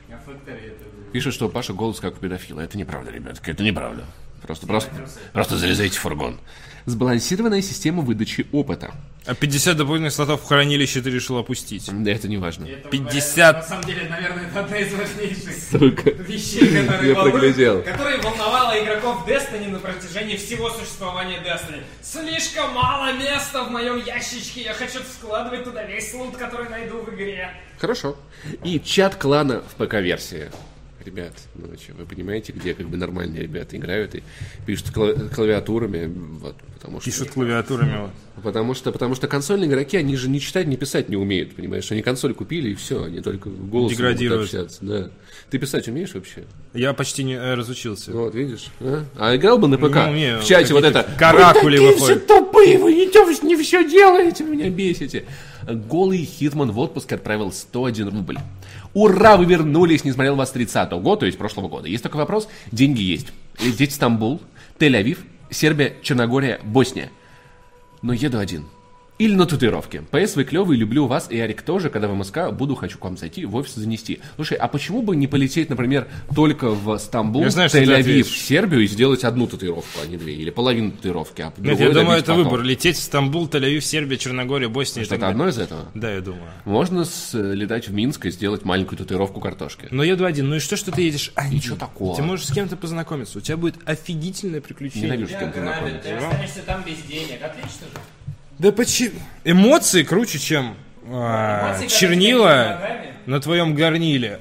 А 0.09 0.12
Factory 0.12 0.66
это... 0.66 0.85
Пишут, 1.12 1.35
что 1.35 1.49
Паша 1.49 1.75
голос 1.75 2.01
как 2.01 2.14
у 2.14 2.16
педофила. 2.20 2.61
Это 2.61 2.79
неправда, 2.79 3.11
ребятки, 3.11 3.51
это 3.51 3.62
неправда. 3.62 4.05
Просто, 4.41 4.66
просто, 4.66 4.91
просто 5.33 5.59
залезайте 5.59 5.99
в 5.99 6.01
фургон. 6.01 6.39
Сбалансированная 6.87 7.62
система 7.62 8.03
выдачи 8.03 8.47
опыта. 8.53 8.93
А 9.24 9.35
50 9.37 9.76
дополнительных 9.76 10.12
слотов 10.12 10.43
в 10.43 10.47
хранилище 10.49 11.01
ты 11.01 11.09
решил 11.11 11.39
опустить. 11.39 11.89
Да, 11.93 12.11
это 12.11 12.26
не 12.26 12.39
важно. 12.39 12.64
это, 12.66 12.89
50. 12.89 13.57
На 13.57 13.62
самом 13.62 13.85
деле, 13.85 14.09
наверное, 14.11 14.49
это 14.49 14.61
одна 14.61 14.78
из 14.78 14.93
важнейших 14.93 15.55
Сука. 15.70 16.11
вещей, 16.11 16.61
которые, 16.87 17.12
Я 17.12 17.14
волнуют- 17.14 17.30
проглядел. 17.33 17.83
которые 17.85 18.18
волновала 18.20 18.83
игроков 18.83 19.24
Destiny 19.28 19.68
на 19.70 19.78
протяжении 19.78 20.37
всего 20.37 20.70
существования 20.70 21.39
Destiny. 21.39 21.83
Слишком 22.03 22.72
мало 22.74 23.12
места 23.12 23.62
в 23.62 23.70
моем 23.70 24.03
ящичке, 24.05 24.62
я 24.62 24.74
хочу 24.74 24.99
складывать 25.05 25.62
туда 25.62 25.85
весь 25.85 26.12
лут, 26.14 26.37
который 26.37 26.68
найду 26.68 26.99
в 27.03 27.14
игре. 27.14 27.49
Хорошо. 27.78 28.16
И 28.64 28.80
чат 28.80 29.14
клана 29.14 29.62
в 29.70 29.76
ПК-версии. 29.76 30.51
Ребят, 31.05 31.33
ну 31.55 31.67
что, 31.77 31.95
вы 31.95 32.07
понимаете, 32.07 32.53
где 32.53 32.75
как 32.75 32.89
бы 32.89 32.97
нормальные 32.97 33.43
ребята 33.43 33.77
играют 33.77 34.15
и 34.15 34.23
пишут 34.67 34.89
кла- 34.95 35.29
клавиатурами, 35.35 36.07
вот, 36.39 36.57
потому 36.75 37.01
что... 37.01 37.11
Пишут 37.11 37.31
клавиатурами. 37.31 37.97
вот. 38.01 38.11
Потому 38.43 38.75
что, 38.75 38.93
потому 38.93 39.15
что 39.15 39.29
консольные 39.29 39.69
игроки, 39.69 39.97
они 39.97 40.17
же 40.17 40.29
не 40.31 40.41
читать, 40.41 40.67
не 40.67 40.77
писать 40.77 41.09
не 41.11 41.17
умеют, 41.17 41.55
понимаешь? 41.55 41.91
Они 41.93 42.01
консоль 42.03 42.33
купили 42.35 42.71
и 42.71 42.75
все, 42.75 43.05
они 43.05 43.21
только 43.21 43.51
голосом 43.51 43.99
Деградируют. 43.99 44.53
могут 44.53 44.55
общаться, 44.55 44.85
да. 44.85 45.11
Ты 45.51 45.59
писать 45.59 45.87
умеешь 45.89 46.15
вообще? 46.15 46.45
Я 46.73 46.95
почти 46.95 47.25
не 47.25 47.35
э, 47.35 47.55
разучился. 47.55 48.11
Вот, 48.13 48.35
видишь? 48.35 48.69
А, 48.81 49.05
А 49.19 49.37
играл 49.37 49.59
бы 49.59 49.69
на 49.69 49.77
ПК? 49.77 49.97
Ну, 50.07 50.15
не, 50.15 50.39
в 50.39 50.45
чате 50.45 50.73
вот 50.73 50.85
это... 50.85 51.07
каракули 51.19 51.79
«Вы 51.79 51.89
такие 51.93 52.01
выходят». 52.01 52.27
Тупые, 52.63 52.79
вы 52.79 53.07
тё- 53.07 53.47
не 53.47 53.57
все 53.57 53.89
делаете, 53.89 54.45
меня 54.45 54.69
бесите. 54.71 55.25
Голый 55.67 56.25
Хитман 56.25 56.71
в 56.73 56.79
отпуск 56.79 57.13
отправил 57.13 57.53
101 57.53 58.09
рубль. 58.09 58.39
Ура, 58.95 59.37
вы 59.37 59.45
вернулись, 59.45 60.05
не 60.05 60.13
смотрел 60.13 60.37
вас 60.37 60.51
30 60.51 61.01
года, 61.01 61.21
то 61.21 61.27
есть 61.27 61.39
прошлого 61.39 61.69
года. 61.69 61.89
Есть 61.89 62.03
только 62.03 62.17
вопрос, 62.17 62.49
деньги 62.71 63.01
есть. 63.01 63.29
Лететь 63.61 63.93
в 63.93 63.95
Стамбул, 63.95 64.41
Тель-Авив, 64.79 65.19
Сербия, 65.51 65.95
Черногория, 66.03 66.61
Босния. 66.65 67.11
Но 68.03 68.13
еду 68.13 68.39
один. 68.39 68.65
Или 69.19 69.35
на 69.35 69.47
татуировке. 69.47 70.03
ПС, 70.11 70.37
вы 70.37 70.45
клевый, 70.45 70.77
люблю 70.77 71.07
вас, 71.07 71.31
и 71.31 71.39
Арик 71.39 71.63
тоже, 71.63 71.91
когда 71.91 72.09
в 72.09 72.15
МСК 72.15 72.51
буду, 72.51 72.75
хочу 72.75 72.99
к 72.99 73.05
вам 73.05 73.17
зайти, 73.17 73.45
в 73.45 73.55
офис 73.55 73.75
занести. 73.75 74.21
Слушай, 74.37 74.57
а 74.57 74.69
почему 74.69 75.03
бы 75.03 75.15
не 75.15 75.27
полететь, 75.27 75.71
например, 75.71 76.09
только 76.35 76.71
в 76.71 76.99
Стамбул, 76.99 77.45
Тель-Авив, 77.45 78.01
ответишь. 78.01 78.41
Сербию 78.41 78.83
и 78.83 78.87
сделать 78.89 79.23
одну 79.23 79.47
татуировку, 79.47 80.01
а 80.03 80.07
не 80.07 80.17
две, 80.17 80.35
или 80.35 80.51
половину 80.51 80.93
татуировки, 80.93 81.43
а 81.43 81.53
Нет, 81.59 81.79
я 81.79 81.91
думаю, 81.91 82.19
это 82.19 82.33
потом. 82.33 82.45
выбор. 82.45 82.63
Лететь 82.63 82.97
в 82.97 83.03
Стамбул, 83.03 83.47
Тель-Авив, 83.47 83.81
Сербия, 83.81 84.17
Черногория, 84.17 84.69
Босния 84.69 85.03
и 85.03 85.05
Что-то 85.05 85.29
одно 85.29 85.49
из 85.49 85.59
этого? 85.59 85.91
Да, 85.95 86.13
я 86.13 86.21
думаю. 86.21 86.51
Можно 86.65 87.05
слетать 87.05 87.89
в 87.89 87.93
Минск 87.93 88.27
и 88.27 88.31
сделать 88.31 88.65
маленькую 88.65 88.99
татуировку 88.99 89.41
картошки. 89.41 89.89
Но 89.91 90.03
еду 90.03 90.25
один. 90.25 90.49
Ну 90.49 90.57
и 90.57 90.59
что, 90.59 90.77
что 90.77 90.91
ты 90.91 91.03
едешь 91.03 91.33
один? 91.35 91.61
чё 91.61 91.77
такого? 91.77 92.17
Ты 92.17 92.23
можешь 92.23 92.47
с 92.47 92.53
кем-то 92.53 92.77
познакомиться. 92.77 93.39
У 93.39 93.41
тебя 93.41 93.57
будет 93.57 93.77
офигительное 93.85 94.61
приключение. 94.61 95.11
Ненавижу 95.11 95.35
с 95.35 95.39
кем-то 95.39 95.61
знакомиться. 95.61 96.01
ты 96.03 96.15
останешься 96.15 96.63
там 96.67 96.83
без 96.83 96.97
денег. 97.03 97.43
Отлично 97.43 97.87
же. 97.87 98.01
Да 98.59 98.73
почему? 98.73 99.19
Эмоции 99.45 100.03
круче, 100.03 100.39
чем 100.39 100.77
а, 101.09 101.75
Эмоции, 101.79 101.87
чернила 101.89 102.81
на 103.27 103.41
твоем 103.41 103.75
горниле. 103.75 104.41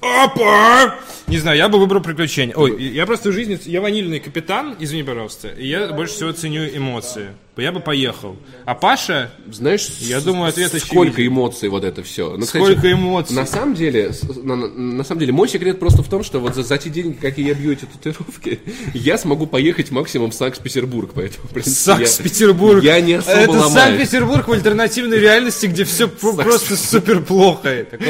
Опа! 0.00 0.96
Не 1.26 1.38
знаю, 1.38 1.58
я 1.58 1.68
бы 1.68 1.78
выбрал 1.78 2.00
приключения. 2.00 2.54
Ой, 2.56 2.82
я 2.82 3.06
просто 3.06 3.30
в 3.30 3.32
жизни... 3.32 3.58
Я 3.66 3.80
ванильный 3.80 4.18
капитан, 4.18 4.76
извини, 4.78 5.02
пожалуйста. 5.02 5.48
И 5.48 5.66
я 5.66 5.88
больше 5.88 6.14
всего 6.14 6.32
ценю 6.32 6.66
эмоции. 6.66 7.28
Я 7.60 7.72
бы 7.72 7.80
поехал. 7.80 8.36
А 8.64 8.74
Паша... 8.74 9.30
Знаешь, 9.50 9.88
Я 10.00 10.20
думаю, 10.20 10.48
ответ 10.48 10.72
сколько 10.82 11.12
очевиден. 11.14 11.32
эмоций 11.32 11.68
вот 11.68 11.84
это 11.84 12.02
все. 12.02 12.36
Ну, 12.36 12.46
Сколько 12.46 12.92
эмоций. 12.92 13.34
На 13.36 13.46
самом 13.46 13.74
деле, 13.74 14.12
на, 14.42 14.56
на- 14.56 15.04
самом 15.04 15.20
деле, 15.20 15.32
мой 15.32 15.48
секрет 15.48 15.78
просто 15.78 16.02
в 16.02 16.08
том, 16.08 16.22
что 16.22 16.38
вот 16.40 16.54
за, 16.54 16.62
за 16.62 16.78
те 16.78 16.90
деньги, 16.90 17.14
какие 17.14 17.48
я 17.48 17.54
бью 17.54 17.72
эти 17.72 17.84
татуировки, 17.84 18.60
я 18.94 19.18
смогу 19.18 19.46
поехать 19.46 19.90
максимум 19.90 20.30
в 20.30 20.34
Санкт-Петербург, 20.34 21.10
поэтому, 21.14 21.48
принципе, 21.48 22.02
я- 22.02 22.06
Санкт-Петербург. 22.06 22.82
Я, 22.82 23.00
не 23.00 23.14
особо 23.14 23.36
Это 23.36 23.50
ломаюсь. 23.50 23.72
Санкт-Петербург 23.72 24.48
в 24.48 24.52
альтернативной 24.52 25.18
реальности, 25.18 25.66
где 25.66 25.84
все 25.84 26.08
просто 26.08 26.76
супер 26.76 27.22
плохо. 27.22 27.86
Как... 27.90 28.00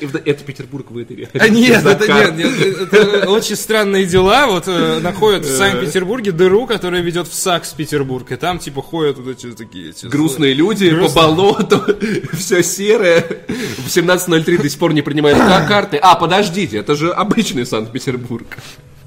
Это, 0.00 0.44
Петербург 0.44 0.90
в 0.90 0.98
этой 0.98 1.28
А 1.34 1.48
нет, 1.48 1.84
это 1.84 2.06
нет, 2.06 2.36
нет, 2.36 2.92
это 2.92 3.28
очень 3.30 3.56
странные 3.56 4.06
дела. 4.06 4.46
Вот 4.46 4.64
э, 4.68 5.00
находят 5.00 5.44
в 5.44 5.48
Санкт-Петербурге 5.56 6.32
дыру, 6.32 6.66
которая 6.66 7.02
ведет 7.02 7.28
в 7.28 7.34
Санкт-Петербург, 7.34 8.30
и 8.30 8.36
там 8.36 8.58
типа 8.58 8.82
ходят 8.96 9.18
вот 9.18 9.28
эти 9.28 9.52
такие 9.52 9.90
эти 9.90 10.06
Грустные 10.06 10.54
люди 10.54 10.88
Грустные. 10.88 11.08
по 11.08 11.14
болоту, 11.34 11.82
все 12.32 12.62
серое. 12.62 13.20
В 13.48 13.86
17.03 13.88 14.62
до 14.62 14.68
сих 14.70 14.78
пор 14.78 14.94
не 14.94 15.02
принимают 15.02 15.38
ка- 15.38 15.66
карты. 15.68 15.98
А, 15.98 16.14
подождите, 16.16 16.78
это 16.78 16.94
же 16.94 17.10
обычный 17.12 17.66
Санкт-Петербург. 17.66 18.46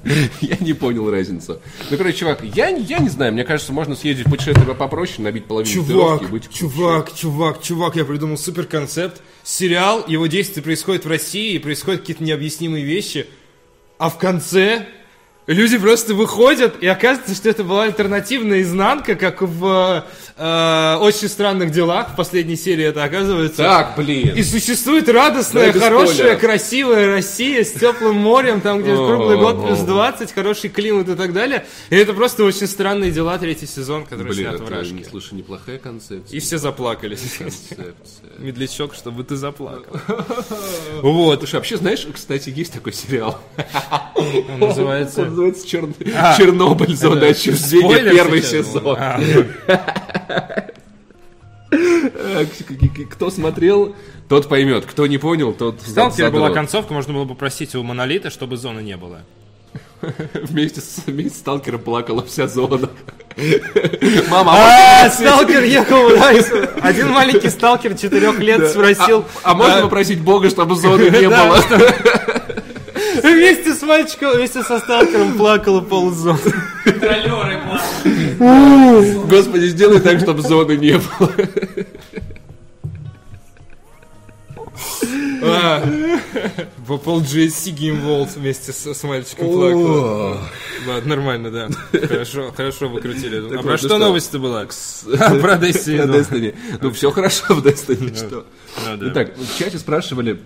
Я 0.40 0.56
не 0.60 0.72
понял 0.72 1.10
разницу. 1.10 1.60
Ну, 1.90 1.96
короче, 1.98 2.18
чувак, 2.18 2.42
я, 2.42 2.68
я 2.68 3.00
не 3.00 3.10
знаю, 3.10 3.34
мне 3.34 3.44
кажется, 3.44 3.72
можно 3.74 3.94
съездить 3.94 4.24
путешествие 4.24 4.74
попроще, 4.74 5.22
набить 5.22 5.44
половину 5.44 5.82
татуировки 5.82 6.24
и 6.24 6.26
Чувак, 6.26 6.30
быть 6.30 6.42
круче. 6.48 6.58
чувак, 6.58 7.14
чувак, 7.14 7.62
чувак, 7.62 7.96
я 7.96 8.04
придумал 8.06 8.38
супер 8.38 8.64
концепт. 8.64 9.20
Сериал, 9.44 10.02
его 10.08 10.26
действие 10.26 10.62
происходит 10.62 11.04
в 11.04 11.08
России, 11.08 11.52
и 11.54 11.58
происходят 11.58 12.00
какие-то 12.00 12.24
необъяснимые 12.24 12.82
вещи. 12.84 13.26
А 13.98 14.08
в 14.08 14.16
конце 14.16 14.86
люди 15.52 15.78
просто 15.78 16.14
выходят, 16.14 16.76
и 16.80 16.86
оказывается, 16.86 17.34
что 17.34 17.50
это 17.50 17.64
была 17.64 17.84
альтернативная 17.84 18.62
изнанка, 18.62 19.16
как 19.16 19.42
в 19.42 20.04
э, 20.40 20.96
«Очень 21.00 21.28
странных 21.28 21.70
делах». 21.70 22.12
В 22.12 22.16
последней 22.16 22.56
серии 22.56 22.84
это 22.86 23.04
оказывается. 23.04 23.58
Так, 23.58 23.94
блин. 23.96 24.34
И 24.34 24.42
существует 24.42 25.08
радостная, 25.08 25.66
Да, 25.66 25.72
без 25.72 25.82
хорошая, 25.82 26.14
спойлеров. 26.14 26.40
красивая 26.40 27.06
Россия 27.08 27.62
с 27.62 27.72
теплым 27.72 28.16
морем, 28.16 28.60
там, 28.60 28.80
где 28.82 28.94
круглый 28.94 29.36
год 29.38 29.64
плюс 29.66 29.80
20, 29.80 30.32
хороший 30.32 30.70
климат 30.70 31.08
и 31.08 31.14
так 31.14 31.32
далее. 31.32 31.66
И 31.90 31.96
это 31.96 32.12
просто 32.14 32.44
очень 32.44 32.66
странные 32.66 33.10
дела, 33.10 33.36
третий 33.38 33.66
сезон, 33.66 34.04
который 34.06 34.32
Блин, 34.34 34.48
снят 34.48 34.60
в 34.60 34.68
Рашке. 34.70 35.04
слушай, 35.08 35.34
неплохая 35.34 35.78
концепция. 35.78 36.36
И 36.36 36.40
все 36.40 36.58
заплакали. 36.58 37.16
Концепция. 37.38 37.94
Медлячок, 38.38 38.94
чтобы 38.94 39.24
ты 39.24 39.36
заплакал. 39.36 39.94
Вот. 41.02 41.38
Слушай, 41.40 41.54
вообще, 41.56 41.76
знаешь, 41.76 42.06
кстати, 42.12 42.50
есть 42.54 42.72
такой 42.72 42.92
сериал. 42.92 43.38
Он 44.50 44.60
называется... 44.60 45.22
Он 45.22 45.28
называется 45.30 45.66
«Черн- 45.66 45.94
А, 46.16 46.36
Чернобыль. 46.36 46.96
Зона 46.96 47.26
отчуждения. 47.26 47.88
Спойлер 47.90 48.14
Первый 48.14 48.42
сезон. 48.42 48.98
А, 50.30 50.70
А, 51.72 52.44
к- 52.44 53.12
Кто 53.14 53.30
смотрел, 53.30 53.94
тот 54.28 54.48
поймет. 54.48 54.86
Кто 54.86 55.06
не 55.06 55.18
понял, 55.18 55.52
тот 55.52 55.80
В 55.82 55.88
Сталкере 55.88 56.30
была 56.30 56.50
концовка, 56.50 56.92
можно 56.92 57.12
было 57.12 57.24
попросить 57.26 57.74
у 57.74 57.82
Монолита, 57.82 58.30
чтобы 58.30 58.56
зоны 58.56 58.80
не 58.80 58.96
было. 58.96 59.22
Вместе 60.34 60.80
с, 60.80 61.02
вместе 61.06 61.36
с 61.36 61.40
Сталкером 61.40 61.80
плакала 61.80 62.24
вся 62.24 62.48
зона. 62.48 62.88
Мама, 64.30 64.52
а 64.56 65.04
А, 65.04 65.10
Сталкер 65.10 65.62
ехал 65.62 66.08
в 66.08 66.20
райс. 66.20 66.50
Один 66.82 67.10
маленький 67.10 67.50
сталкер 67.50 67.96
четырех 67.96 68.38
лет 68.40 68.68
спросил... 68.68 69.24
а 69.42 69.54
можно 69.54 69.82
попросить 69.82 70.20
Бога, 70.20 70.50
чтобы 70.50 70.74
зоны 70.74 71.04
не 71.10 71.28
было? 71.28 71.58
Вместе 73.22 73.74
с 73.74 73.82
мальчиком, 73.82 74.32
вместе 74.34 74.62
со 74.62 74.78
сталкером 74.78 75.34
плакала 75.36 75.80
ползона. 75.82 76.38
Контролеры. 76.84 77.59
Господи, 78.40 79.66
сделай 79.66 80.00
так, 80.00 80.18
чтобы 80.20 80.40
зоны 80.42 80.76
не 80.76 80.92
было. 80.92 81.34
А, 85.42 85.82
GSC 87.20 87.74
Game 87.74 88.02
Vault 88.02 88.30
вместе 88.36 88.72
с, 88.72 88.94
с 88.94 89.02
мальчиком 89.04 89.46
плакал. 89.52 90.38
Ладно, 90.86 91.08
нормально, 91.16 91.50
да. 91.50 91.68
Хорошо, 92.06 92.52
хорошо 92.56 92.88
выкрутили. 92.88 93.56
А 93.56 93.62
про 93.62 93.72
ну 93.72 93.76
что 93.78 93.98
новость-то 93.98 94.38
была? 94.38 94.60
А, 94.62 94.66
Про 94.66 95.54
Destiny. 95.54 96.06
ну. 96.06 96.78
Ну, 96.80 96.90
все 96.92 97.10
хорошо 97.10 97.54
в 97.54 97.66
Destiny, 97.66 98.16
что? 98.16 98.46
Ну. 98.96 99.10
Итак, 99.10 99.36
в 99.36 99.58
чате 99.58 99.78
спрашивали, 99.78 100.40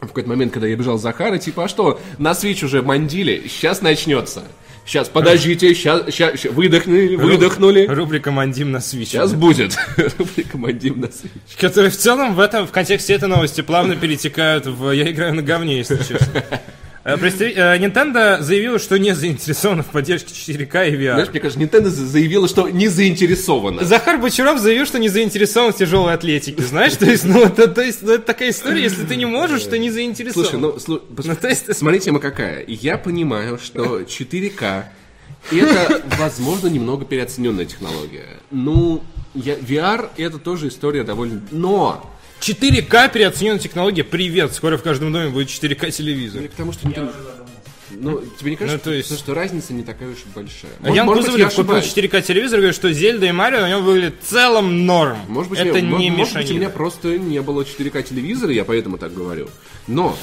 в 0.00 0.08
какой-то 0.08 0.28
момент, 0.28 0.52
когда 0.52 0.66
я 0.66 0.76
бежал 0.76 0.98
Захара, 0.98 1.38
типа, 1.38 1.64
а 1.64 1.68
что, 1.68 2.00
на 2.18 2.32
Switch 2.32 2.64
уже 2.64 2.82
мандили, 2.82 3.46
сейчас 3.48 3.82
начнется. 3.82 4.42
Сейчас, 4.86 5.08
подождите, 5.08 5.74
сейчас, 5.74 6.44
выдохнули, 6.44 7.16
выдохнули. 7.16 7.86
Рубрика 7.86 8.30
«Мандим 8.30 8.70
на 8.70 8.78
Switch». 8.78 9.06
Сейчас 9.06 9.32
будет. 9.32 9.76
Рубрика 10.18 10.58
«Мандим 10.58 11.00
на 11.00 11.06
Switch». 11.06 11.58
Которые 11.58 11.90
в 11.90 11.96
целом 11.96 12.34
в 12.34 12.40
этом, 12.40 12.66
в 12.66 12.70
контексте 12.70 13.14
этой 13.14 13.28
новости 13.28 13.62
плавно 13.62 13.96
перетекают 13.96 14.66
в 14.66 14.90
«Я 14.90 15.10
играю 15.10 15.34
на 15.34 15.42
говне», 15.42 15.78
если 15.78 15.96
честно. 15.96 16.42
Э, 17.04 17.16
э, 17.16 17.78
Nintendo 17.78 18.40
заявила, 18.40 18.78
что 18.78 18.98
не 18.98 19.14
заинтересована 19.14 19.82
в 19.82 19.88
поддержке 19.88 20.32
4К 20.32 20.88
и 20.88 20.92
VR. 20.96 21.12
Знаешь, 21.14 21.28
мне 21.30 21.40
кажется, 21.40 21.60
Nintendo 21.62 21.88
за- 21.88 22.06
заявила, 22.06 22.48
что 22.48 22.68
не 22.70 22.88
заинтересована. 22.88 23.84
Захар 23.84 24.18
Бочаров 24.18 24.58
заявил, 24.58 24.86
что 24.86 24.98
не 24.98 25.10
заинтересован 25.10 25.72
в 25.72 25.76
тяжелой 25.76 26.14
атлетике. 26.14 26.62
Знаешь, 26.62 26.94
то 26.96 27.04
есть, 27.04 27.24
ну, 27.24 27.42
это, 27.42 27.68
то 27.68 27.82
есть, 27.82 28.00
ну, 28.02 28.12
это 28.12 28.24
такая 28.24 28.50
история, 28.50 28.82
если 28.82 29.04
ты 29.04 29.16
не 29.16 29.26
можешь, 29.26 29.64
то 29.64 29.76
не 29.76 29.90
заинтересован. 29.90 30.48
Слушай, 30.48 30.60
ну, 30.60 30.70
слу- 30.76 31.02
Ну, 31.24 31.36
то 31.36 31.48
есть- 31.48 31.76
смотри, 31.76 32.00
тема 32.00 32.20
какая. 32.20 32.64
Я 32.66 32.96
понимаю, 32.96 33.58
что 33.62 34.00
4К 34.00 34.84
это, 35.52 36.02
возможно, 36.18 36.68
немного 36.68 37.04
переоцененная 37.04 37.66
технология. 37.66 38.24
Ну, 38.50 39.02
я, 39.34 39.54
VR 39.56 40.08
это 40.16 40.38
тоже 40.38 40.68
история 40.68 41.04
довольно... 41.04 41.42
Но! 41.50 42.10
4К 42.44 43.10
переоцененная 43.10 43.58
технология, 43.58 44.04
привет, 44.04 44.52
скоро 44.52 44.76
в 44.76 44.82
каждом 44.82 45.12
доме 45.14 45.30
будет 45.30 45.48
4К 45.48 45.90
телевизор. 45.90 46.42
К 46.48 46.50
тому, 46.52 46.72
что... 46.72 46.86
Nintendo- 46.86 47.14
Ну, 47.92 48.20
тебе 48.38 48.50
не 48.50 48.56
кажется, 48.56 48.76
Ну, 48.84 48.90
то 48.90 48.94
есть- 48.94 49.18
что 49.18 49.32
разница 49.34 49.72
не 49.72 49.82
такая 49.82 50.10
уж 50.10 50.18
большая? 50.34 50.72
А 50.82 50.90
Ян 50.90 51.06
может 51.06 51.24
быть, 51.30 51.38
я 51.38 51.46
Кузовлев 51.46 51.54
купил 51.54 51.76
ошибаюсь. 51.76 52.10
4К 52.12 52.20
телевизор 52.22 52.58
и 52.58 52.62
говорит, 52.62 52.74
что 52.76 52.92
Зельда 52.92 53.26
и 53.26 53.32
Марио 53.32 53.60
на 53.60 53.68
нем 53.70 53.82
выглядят 53.82 54.16
в 54.22 54.28
целом 54.28 54.84
норм. 54.84 55.16
Может 55.28 55.48
быть, 55.50 55.58
это 55.60 55.78
я- 55.78 55.80
не 55.80 56.10
может 56.10 56.34
быть, 56.34 56.50
у 56.50 56.54
меня 56.54 56.68
просто 56.68 57.18
не 57.18 57.40
было 57.40 57.62
4К 57.64 58.02
телевизора, 58.02 58.52
я 58.52 58.64
поэтому 58.66 58.98
так 58.98 59.14
говорю. 59.14 59.48
Но 59.86 60.14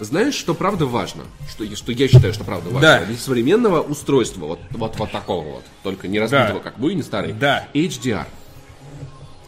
знаешь, 0.00 0.34
что 0.34 0.54
правда 0.54 0.86
важно? 0.86 1.24
Что, 1.48 1.62
я- 1.62 1.76
что 1.76 1.92
я 1.92 2.08
считаю, 2.08 2.34
что 2.34 2.42
правда 2.42 2.70
важно? 2.70 2.80
Да. 2.80 3.04
Для 3.04 3.16
современного 3.16 3.82
устройства, 3.82 4.46
вот, 4.46 4.60
вот, 4.70 4.96
вот 4.96 5.12
такого 5.12 5.44
вот, 5.44 5.64
только 5.84 6.08
не 6.08 6.18
разбитого, 6.18 6.54
Да. 6.54 6.70
как 6.70 6.78
вы, 6.80 6.94
не 6.94 7.02
старый, 7.02 7.34
Да. 7.34 7.68
HDR. 7.72 8.26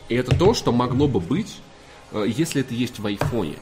И 0.09 0.15
это 0.15 0.37
то, 0.37 0.55
что 0.55 0.71
могло 0.71 1.09
бы 1.09 1.19
быть, 1.19 1.57
если 2.13 2.61
это 2.63 2.75
есть 2.75 2.99
в 2.99 3.07
айфоне. 3.07 3.57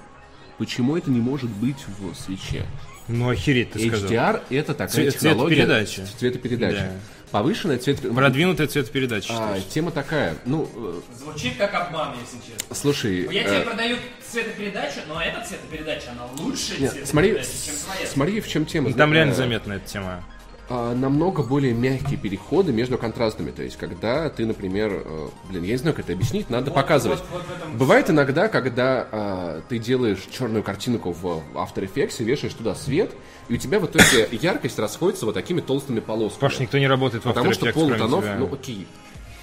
Почему 0.59 0.97
это 0.97 1.11
не 1.11 1.21
может 1.21 1.51
быть 1.51 1.85
в 1.99 2.15
свече? 2.15 2.65
Ну, 3.07 3.31
охереть, 3.31 3.71
ты 3.73 3.89
сказал. 3.89 4.11
HDR 4.11 4.43
это 4.51 4.75
такая 4.75 4.89
Цвет- 4.89 5.15
технология... 5.15 5.57
цветопередачи. 5.57 6.03
Цветопередачи. 6.19 6.77
Да. 6.77 6.91
Повышенная 7.31 7.79
цвет... 7.79 8.01
Продвинутая 8.01 8.67
цветопередача, 8.67 9.33
А, 9.33 9.37
считаешь? 9.37 9.65
тема 9.67 9.91
такая, 9.91 10.35
ну, 10.47 10.69
э, 10.75 11.01
Звучит 11.19 11.57
как 11.57 11.75
обман, 11.75 12.15
если 12.21 12.37
честно. 12.39 12.75
слушай... 12.75 13.29
Я 13.33 13.43
э, 13.43 13.45
тебе 13.45 13.61
продаю 13.61 13.97
цветопередачу, 14.31 15.01
но 15.09 15.23
эта 15.23 15.45
цветопередача, 15.45 16.13
она 16.13 16.25
лучше 16.39 16.81
нет, 16.81 16.93
смотри, 17.07 17.33
цветопередача, 17.35 17.67
чем 17.67 17.75
твоя. 17.85 18.07
смотри, 18.07 18.41
в 18.41 18.49
чем 18.49 18.67
тема. 18.67 18.93
Там 18.95 19.13
реально 19.13 19.33
э, 19.33 19.35
заметна 19.35 19.73
эта 19.75 19.87
тема. 19.87 20.25
А, 20.71 20.95
намного 20.95 21.43
более 21.43 21.73
мягкие 21.73 22.19
переходы 22.19 22.73
между 22.73 22.99
контрастами. 22.99 23.51
То 23.51 23.63
есть, 23.63 23.77
когда 23.77 24.29
ты, 24.29 24.45
например, 24.45 25.03
э, 25.05 25.29
блин, 25.49 25.63
я 25.65 25.71
не 25.73 25.77
знаю, 25.77 25.97
как 25.97 26.05
это 26.05 26.13
объяснить, 26.13 26.51
надо 26.51 26.71
показывать. 26.71 27.21
вот- 27.33 27.43
вот 27.49 27.57
этом 27.57 27.79
Бывает 27.79 28.11
иногда, 28.11 28.49
когда 28.49 29.07
а, 29.11 29.63
ты 29.69 29.79
делаешь 29.79 30.27
черную 30.31 30.63
картинку 30.63 31.13
в 31.13 31.43
After 31.55 31.89
Effects, 31.91 32.23
вешаешь 32.23 32.53
туда 32.55 32.75
свет, 32.75 33.13
и 33.49 33.55
у 33.55 33.57
тебя 33.57 33.81
в 33.81 33.87
итоге 33.87 34.29
яркость 34.31 34.79
расходится 34.79 35.25
вот 35.25 35.35
такими 35.35 35.61
толстыми 35.61 36.01
полосками. 36.01 36.41
Паш, 36.41 36.59
никто 36.59 36.79
не 36.79 36.87
работает 36.87 37.25
в 37.25 37.27
After 37.27 37.31
Потому 37.31 37.53
что 37.53 37.67
Effects, 37.67 37.73
полутонов, 37.73 38.25
ну 38.39 38.51
окей. 38.53 38.87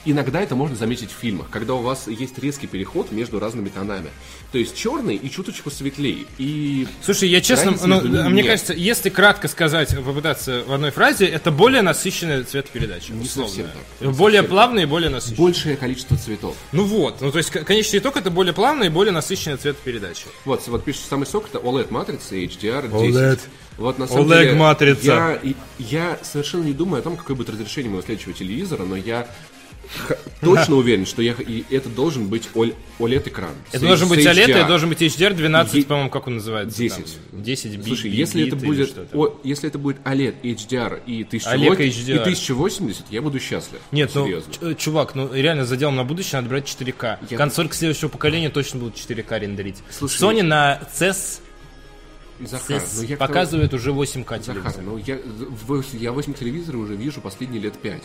Иногда 0.05 0.41
это 0.41 0.55
можно 0.55 0.75
заметить 0.75 1.11
в 1.11 1.15
фильмах, 1.15 1.49
когда 1.49 1.73
у 1.73 1.81
вас 1.81 2.07
есть 2.07 2.37
резкий 2.37 2.67
переход 2.67 3.11
между 3.11 3.39
разными 3.39 3.69
тонами. 3.69 4.09
То 4.51 4.57
есть 4.59 4.75
черный 4.75 5.15
и 5.15 5.29
чуточку 5.29 5.71
светлее. 5.71 6.25
И 6.37 6.87
Слушай, 7.01 7.29
я 7.29 7.41
честно, 7.41 7.75
ну, 7.85 8.01
мне 8.01 8.43
нет. 8.43 8.47
кажется, 8.47 8.73
если 8.73 9.09
кратко 9.09 9.47
сказать, 9.47 9.95
попытаться 9.95 10.63
в 10.65 10.71
одной 10.73 10.91
фразе, 10.91 11.25
это 11.25 11.51
более 11.51 11.81
насыщенная 11.81 12.43
цветопередача. 12.43 13.13
Не 13.13 13.25
условно. 13.25 13.49
совсем 13.49 13.67
так. 13.99 14.15
Более 14.15 14.41
совсем. 14.41 14.55
плавная 14.55 14.83
и 14.83 14.85
более 14.85 15.09
насыщенная. 15.09 15.37
большее 15.39 15.77
количество 15.77 16.17
цветов. 16.17 16.55
Ну 16.71 16.83
вот, 16.83 17.21
ну 17.21 17.31
то 17.31 17.37
есть 17.39 17.49
конечный 17.49 17.99
итог 17.99 18.15
это 18.17 18.29
более 18.29 18.53
плавная 18.53 18.87
и 18.87 18.89
более 18.91 19.11
насыщенная 19.11 19.57
цветопередача. 19.57 20.27
Вот, 20.45 20.65
вот 20.67 20.83
пишет 20.83 21.01
самый 21.09 21.25
сок, 21.25 21.47
это 21.51 21.57
OLED 21.57 21.91
матрица 21.91 22.35
HDR 22.35 22.83
10. 22.83 23.15
OLED. 23.15 23.39
Вот 23.77 23.99
на 23.99 24.07
самом 24.07 24.27
OLED 24.27 24.43
деле, 24.43 24.55
матрица. 24.55 25.39
Я, 25.43 25.53
я 25.79 26.19
совершенно 26.21 26.63
не 26.63 26.73
думаю 26.73 26.99
о 26.99 27.03
том, 27.03 27.17
какое 27.17 27.35
будет 27.35 27.49
разрешение 27.49 27.89
моего 27.89 28.03
следующего 28.03 28.33
телевизора, 28.33 28.83
но 28.83 28.95
я 28.95 29.27
точно 30.41 30.75
уверен, 30.75 31.05
что 31.05 31.21
я, 31.21 31.33
и 31.33 31.63
это 31.69 31.89
должен 31.89 32.27
быть 32.27 32.49
OLED 32.53 33.27
экран. 33.29 33.51
Это 33.71 33.85
должен 33.85 34.07
быть 34.09 34.25
OLED, 34.25 34.63
и 34.63 34.67
должен 34.67 34.89
быть 34.89 35.01
HDR 35.01 35.33
12, 35.33 35.73
Е- 35.75 35.83
по-моему, 35.85 36.09
как 36.09 36.27
он 36.27 36.35
называется? 36.35 36.77
10. 36.77 36.95
там? 37.31 37.43
10 37.43 37.75
бит. 37.77 37.85
Слушай, 37.85 38.11
если 38.11 38.47
это 38.47 38.55
будет, 38.55 38.95
о, 39.13 39.39
если 39.43 39.69
это 39.69 39.77
будет 39.79 39.97
OLED, 40.05 40.35
HDR 40.41 41.01
и 41.05 41.23
1080, 41.23 41.79
OLED 41.79 41.83
и 41.85 41.89
HDR. 41.89 42.21
1080, 42.21 43.05
я 43.11 43.21
буду 43.21 43.39
счастлив. 43.39 43.79
Нет, 43.91 44.11
ну, 44.13 44.25
серьезно. 44.25 44.75
чувак, 44.75 45.15
ну 45.15 45.33
реально 45.33 45.65
за 45.65 45.77
делом 45.77 45.95
на 45.95 46.03
будущее 46.03 46.41
надо 46.41 46.49
брать 46.49 46.65
4К. 46.65 47.19
Я- 47.29 47.37
Консолька 47.37 47.75
следующего 47.75 48.09
поколения 48.09 48.49
точно 48.49 48.79
будут 48.79 48.95
4К 48.95 49.39
рендерить. 49.39 49.77
Слушай, 49.89 50.21
Sony 50.21 50.41
на 50.43 50.81
CES, 50.93 51.39
Захар, 52.41 52.77
CES 52.77 52.89
ну 52.97 53.03
я 53.03 53.15
к 53.15 53.19
показывает 53.19 53.73
уже 53.73 53.91
8К 53.91 54.43
Захар, 54.43 54.55
телевизор. 54.73 54.83
ну 54.83 54.97
я, 54.97 55.17
я 55.93 56.11
8 56.11 56.33
телевизора 56.33 56.77
уже 56.77 56.95
вижу 56.95 57.21
последние 57.21 57.61
лет 57.61 57.73
5. 57.77 58.03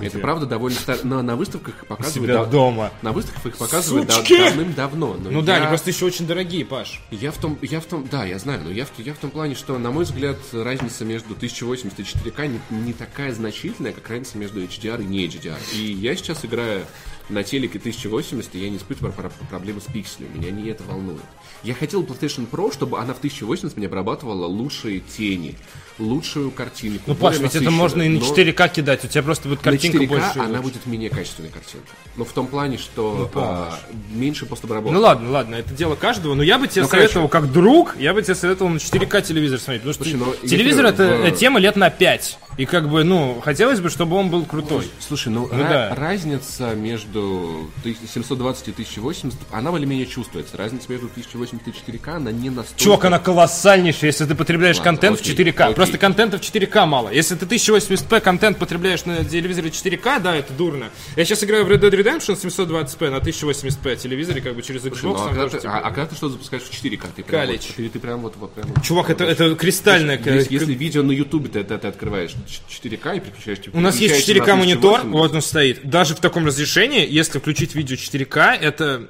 Это 0.00 0.18
правда 0.18 0.46
довольно 0.46 0.78
старо. 0.78 0.98
Но 1.04 1.22
на 1.22 1.36
выставках 1.36 1.74
их 1.76 1.86
показывают... 1.86 2.30
себя 2.30 2.44
да- 2.44 2.50
дома. 2.50 2.92
На 3.02 3.12
выставках 3.12 3.46
их 3.46 3.56
показывают 3.56 4.06
да- 4.08 4.22
давным-давно. 4.22 5.16
но 5.20 5.30
Ну 5.30 5.42
да, 5.42 5.54
я- 5.56 5.58
они 5.62 5.68
просто 5.68 5.90
еще 5.90 6.04
очень 6.04 6.26
дорогие, 6.26 6.64
Паш. 6.64 7.00
Я 7.10 7.32
в 7.32 7.38
том, 7.38 7.58
я 7.62 7.80
в 7.80 7.84
том, 7.86 8.06
да, 8.10 8.24
я 8.24 8.38
знаю, 8.38 8.60
но 8.64 8.70
я 8.70 8.84
в, 8.84 8.90
я 8.98 9.14
в 9.14 9.18
том 9.18 9.30
плане, 9.30 9.54
что, 9.54 9.78
на 9.78 9.90
мой 9.90 10.04
взгляд, 10.04 10.36
разница 10.52 11.04
между 11.04 11.34
1080 11.34 11.98
и 11.98 12.02
4К 12.02 12.46
не, 12.46 12.60
не 12.70 12.92
такая 12.92 13.32
значительная, 13.32 13.92
как 13.92 14.08
разница 14.08 14.38
между 14.38 14.62
HDR 14.62 15.02
и 15.02 15.06
не 15.06 15.26
HDR. 15.26 15.58
И 15.74 15.92
я 15.92 16.14
сейчас 16.16 16.44
играю 16.44 16.84
на 17.28 17.42
телеке 17.42 17.78
1080, 17.78 18.54
и 18.54 18.58
я 18.60 18.70
не 18.70 18.76
испытываю 18.76 19.12
про- 19.12 19.30
про- 19.30 19.46
проблемы 19.46 19.80
с 19.80 19.84
пикселями, 19.84 20.38
меня 20.38 20.50
не 20.50 20.68
это 20.70 20.84
волнует. 20.84 21.20
Я 21.64 21.74
хотел 21.74 22.04
PlayStation 22.04 22.48
Pro, 22.48 22.72
чтобы 22.72 22.98
она 23.00 23.14
в 23.14 23.18
1080 23.18 23.76
мне 23.76 23.86
обрабатывала 23.86 24.46
лучшие 24.46 25.00
тени, 25.00 25.56
лучшую 25.98 26.50
картинку. 26.50 27.02
Ну, 27.06 27.14
Паш, 27.14 27.38
ведь 27.38 27.54
это 27.54 27.70
можно 27.70 28.02
и 28.02 28.08
на 28.08 28.20
но 28.20 28.26
4К 28.26 28.68
кидать, 28.72 29.04
у 29.04 29.08
тебя 29.08 29.22
просто 29.22 29.48
будет 29.48 29.60
картинка 29.60 29.98
на 29.98 30.02
4К 30.02 30.08
больше. 30.08 30.38
она 30.40 30.60
будет 30.62 30.84
менее 30.86 31.08
качественной 31.10 31.48
картинкой. 31.50 31.90
Но 32.16 32.24
в 32.24 32.32
том 32.32 32.46
плане, 32.46 32.78
что 32.78 33.30
Ну, 33.34 33.40
а, 33.40 33.78
меньше 34.12 34.46
постобработки. 34.46 34.94
Ну 34.94 35.00
ладно, 35.00 35.30
ладно, 35.30 35.54
это 35.56 35.72
дело 35.74 35.94
каждого, 35.94 36.34
но 36.34 36.42
я 36.42 36.58
бы 36.58 36.68
тебе 36.68 36.82
Ну, 36.82 36.88
советовал, 36.88 37.28
как 37.28 37.50
друг, 37.50 37.96
я 37.98 38.12
бы 38.14 38.22
тебе 38.22 38.34
советовал 38.34 38.70
на 38.70 38.76
4К 38.78 39.22
телевизор 39.22 39.58
смотреть, 39.58 39.82
потому 39.82 39.94
что 39.94 40.04
Слушай, 40.04 40.16
ну, 40.42 40.48
телевизор 40.48 40.86
это 40.86 41.04
в- 41.06 41.24
э, 41.24 41.30
тема 41.32 41.60
лет 41.60 41.76
на 41.76 41.88
5. 41.90 42.38
И 42.58 42.64
как 42.64 42.88
бы, 42.88 43.04
ну, 43.04 43.38
хотелось 43.44 43.80
бы, 43.80 43.90
чтобы 43.90 44.16
он 44.16 44.30
был 44.30 44.44
крутой. 44.46 44.90
Слушай, 44.98 45.28
ну, 45.28 45.46
Ну 45.52 45.58
ра- 45.58 45.68
да. 45.68 45.94
разница 45.94 46.74
между 46.74 47.70
720 48.12 48.68
и 48.68 48.72
1080, 48.72 49.38
она 49.52 49.70
более-менее 49.70 50.06
чувствуется. 50.06 50.56
Разница 50.56 50.90
между 50.90 51.08
1080 51.08 51.68
и 51.68 51.72
4К, 51.72 52.16
она 52.16 52.32
не 52.32 52.48
настолько... 52.50 52.82
Чувак, 52.82 53.04
она 53.04 53.18
колоссальнейшая, 53.18 54.10
если 54.10 54.24
ты 54.24 54.34
потребляешь 54.34 54.76
Ладно, 54.78 54.90
контент 54.92 55.20
окей, 55.20 55.34
в 55.34 55.38
4К. 55.38 55.60
окей. 55.64 55.74
Просто 55.74 55.85
контента 55.92 56.38
в 56.38 56.40
4К 56.40 56.86
мало. 56.86 57.08
Если 57.10 57.34
ты 57.34 57.46
1080p 57.46 58.20
контент 58.20 58.58
потребляешь 58.58 59.04
на 59.04 59.24
телевизоре 59.24 59.70
4К, 59.70 60.20
да, 60.20 60.34
это 60.36 60.52
дурно. 60.52 60.90
Я 61.16 61.24
сейчас 61.24 61.44
играю 61.44 61.64
в 61.64 61.70
Red 61.70 61.80
Dead 61.80 61.90
Redemption 61.90 62.34
720p 62.36 63.10
на 63.10 63.16
1080p 63.16 63.96
телевизоре, 63.96 64.40
как 64.40 64.54
бы 64.54 64.62
через 64.62 64.84
Xbox. 64.84 64.98
Ну, 65.02 65.14
а, 65.14 65.18
там 65.18 65.28
когда 65.28 65.42
тоже 65.42 65.56
ты, 65.56 65.60
типа- 65.62 65.72
а- 65.74 65.80
а 65.80 65.90
когда 65.90 66.06
ты 66.06 66.14
что 66.16 66.28
запускаешь 66.28 66.62
в 66.64 66.70
4К? 66.70 67.06
Ты 67.14 67.22
прям, 67.22 67.40
Калич. 67.46 67.62
вот, 67.68 67.76
ты, 67.76 67.88
ты 67.88 67.98
прям 67.98 68.20
вот, 68.20 68.34
вот 68.36 68.52
прям... 68.54 68.66
Чувак, 68.82 69.10
это, 69.10 69.24
это 69.24 69.54
кристальная... 69.54 70.18
Если, 70.18 70.52
если 70.54 70.74
видео 70.74 71.02
на 71.02 71.12
Ютубе 71.12 71.48
ты, 71.48 71.62
ты, 71.64 71.78
ты 71.78 71.86
открываешь 71.88 72.32
4К 72.68 73.16
и 73.16 73.20
переключаешь... 73.20 73.58
У 73.72 73.80
нас 73.80 73.96
есть 73.96 74.14
переключаешься 74.26 74.32
4К 74.44 74.46
на 74.54 74.56
монитор, 74.56 75.00
1080. 75.00 75.12
вот 75.20 75.34
он 75.34 75.42
стоит. 75.42 75.88
Даже 75.88 76.14
в 76.14 76.20
таком 76.20 76.46
разрешении, 76.46 77.06
если 77.08 77.38
включить 77.38 77.74
видео 77.74 77.96
4К, 77.96 78.56
это... 78.60 79.08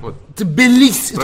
Вот. 0.00 0.14
Это 0.34 0.44
белиссимо. 0.46 1.22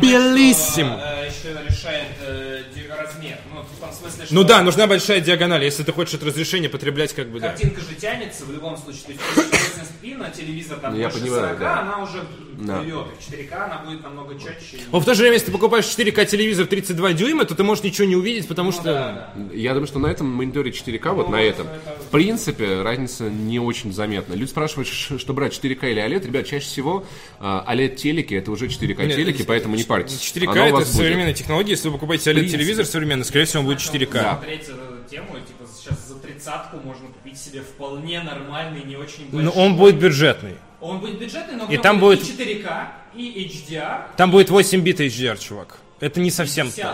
Белиссимо. 0.00 1.00
э, 1.02 1.26
еще 1.28 1.56
решает 1.68 2.06
э, 2.20 2.62
ди- 2.74 2.86
размер. 2.88 3.38
Ну, 3.52 3.62
в 3.62 3.80
том 3.80 3.92
смысле, 4.10 4.26
что 4.26 4.34
Ну 4.34 4.44
да, 4.44 4.62
нужна 4.62 4.86
большая 4.86 5.20
диагональ, 5.20 5.64
если 5.64 5.82
ты 5.82 5.92
хочешь 5.92 6.14
это 6.14 6.26
разрешение 6.26 6.68
потреблять, 6.70 7.12
как 7.14 7.28
бы, 7.28 7.40
да. 7.40 7.48
картинка 7.48 7.80
же 7.80 7.94
тянется 8.00 8.44
в 8.44 8.52
любом 8.52 8.76
случае. 8.76 9.02
То 9.04 9.40
есть 9.40 9.52
1080p 10.02 10.16
на 10.16 10.30
телевизор 10.30 10.78
там 10.78 10.92
Ну, 10.94 10.98
я 11.00 11.08
больше 11.08 11.20
понимаю, 11.20 11.42
40, 11.48 11.58
да. 11.60 11.80
она 11.80 12.02
уже 12.02 12.24
Да. 12.58 12.78
плывет. 12.78 13.06
И 13.06 13.22
в 13.22 13.34
4К 13.34 13.64
она 13.64 13.78
будет 13.84 14.02
намного 14.02 14.34
четче. 14.34 14.82
Но 14.90 15.00
в 15.00 15.04
то 15.04 15.14
же 15.14 15.20
время, 15.22 15.34
если 15.34 15.46
ты 15.46 15.52
покупаешь 15.52 15.84
4К 15.84 16.24
телевизор 16.26 16.66
32 16.66 17.12
дюйма, 17.12 17.44
то 17.44 17.54
ты 17.54 17.62
можешь 17.62 17.84
ничего 17.84 18.06
не 18.06 18.16
увидеть, 18.16 18.48
потому 18.48 18.70
Ну 18.70 18.72
что... 18.72 18.82
да, 18.84 19.32
да. 19.36 19.54
Я 19.54 19.74
думаю, 19.74 19.86
что 19.86 19.98
на 19.98 20.08
этом 20.08 20.26
мониторе 20.28 20.70
4К, 20.72 21.12
вот 21.12 21.26
Ну, 21.26 21.32
на 21.32 21.40
этом, 21.42 21.66
это- 21.68 21.98
в 22.02 22.10
принципе, 22.10 22.82
разница 22.82 23.24
не 23.30 23.58
очень 23.60 23.92
заметна. 23.92 24.34
Люди 24.34 24.50
спрашивают, 24.50 24.88
что 24.88 25.32
брать, 25.34 25.52
4К 25.52 25.90
или 25.90 26.02
OLED. 26.02 26.26
Ребят, 26.26 26.46
чаще 26.46 26.66
всего 26.66 27.04
а, 27.38 27.64
OLED-телеки, 27.72 28.34
это 28.34 28.50
уже 28.50 28.66
4К 28.66 29.06
Нет, 29.06 29.16
телеки, 29.16 29.42
поэтому 29.44 29.76
не 29.76 29.84
парьтесь. 29.84 30.18
4К 30.20 30.48
Оно 30.50 30.76
у 30.76 30.80
это 30.80 30.84
современная 30.88 31.34
технология, 31.34 31.70
если 31.72 31.88
вы 31.88 31.94
покупаете 31.94 32.30
OLED-телевизор 32.32 32.84
современный, 32.86 33.24
скорее 33.24 33.44
всего, 33.44 33.60
он 33.60 33.66
будет 33.66 33.78
4К. 34.06 34.34
Смотреть 34.34 34.62
эту 34.68 35.08
тему, 35.10 35.28
типа 35.46 35.64
сейчас 35.74 36.06
за 36.06 36.16
тридцатку 36.16 36.78
можно 36.78 37.08
купить 37.08 37.38
себе 37.38 37.60
вполне 37.60 38.20
нормальный, 38.22 38.84
не 38.84 38.96
очень 38.96 39.24
большой. 39.30 39.42
Но 39.42 39.50
он 39.50 39.76
будет 39.76 39.98
бюджетный. 39.98 40.56
Он 40.80 41.00
будет 41.00 41.18
бюджетный, 41.18 41.56
но 41.56 41.66
И 41.66 41.76
там 41.76 41.98
будет 41.98 42.20
будет- 42.20 42.38
и 42.38 42.42
4К, 42.42 42.88
и 43.14 43.44
HDR, 43.46 44.02
Там 44.16 44.30
будет 44.30 44.50
8 44.50 44.80
бит 44.80 45.00
HDR, 45.00 45.36
чувак. 45.38 45.78
Это 46.00 46.20
не 46.20 46.30
совсем 46.30 46.70
то. 46.70 46.76
10 46.76 46.86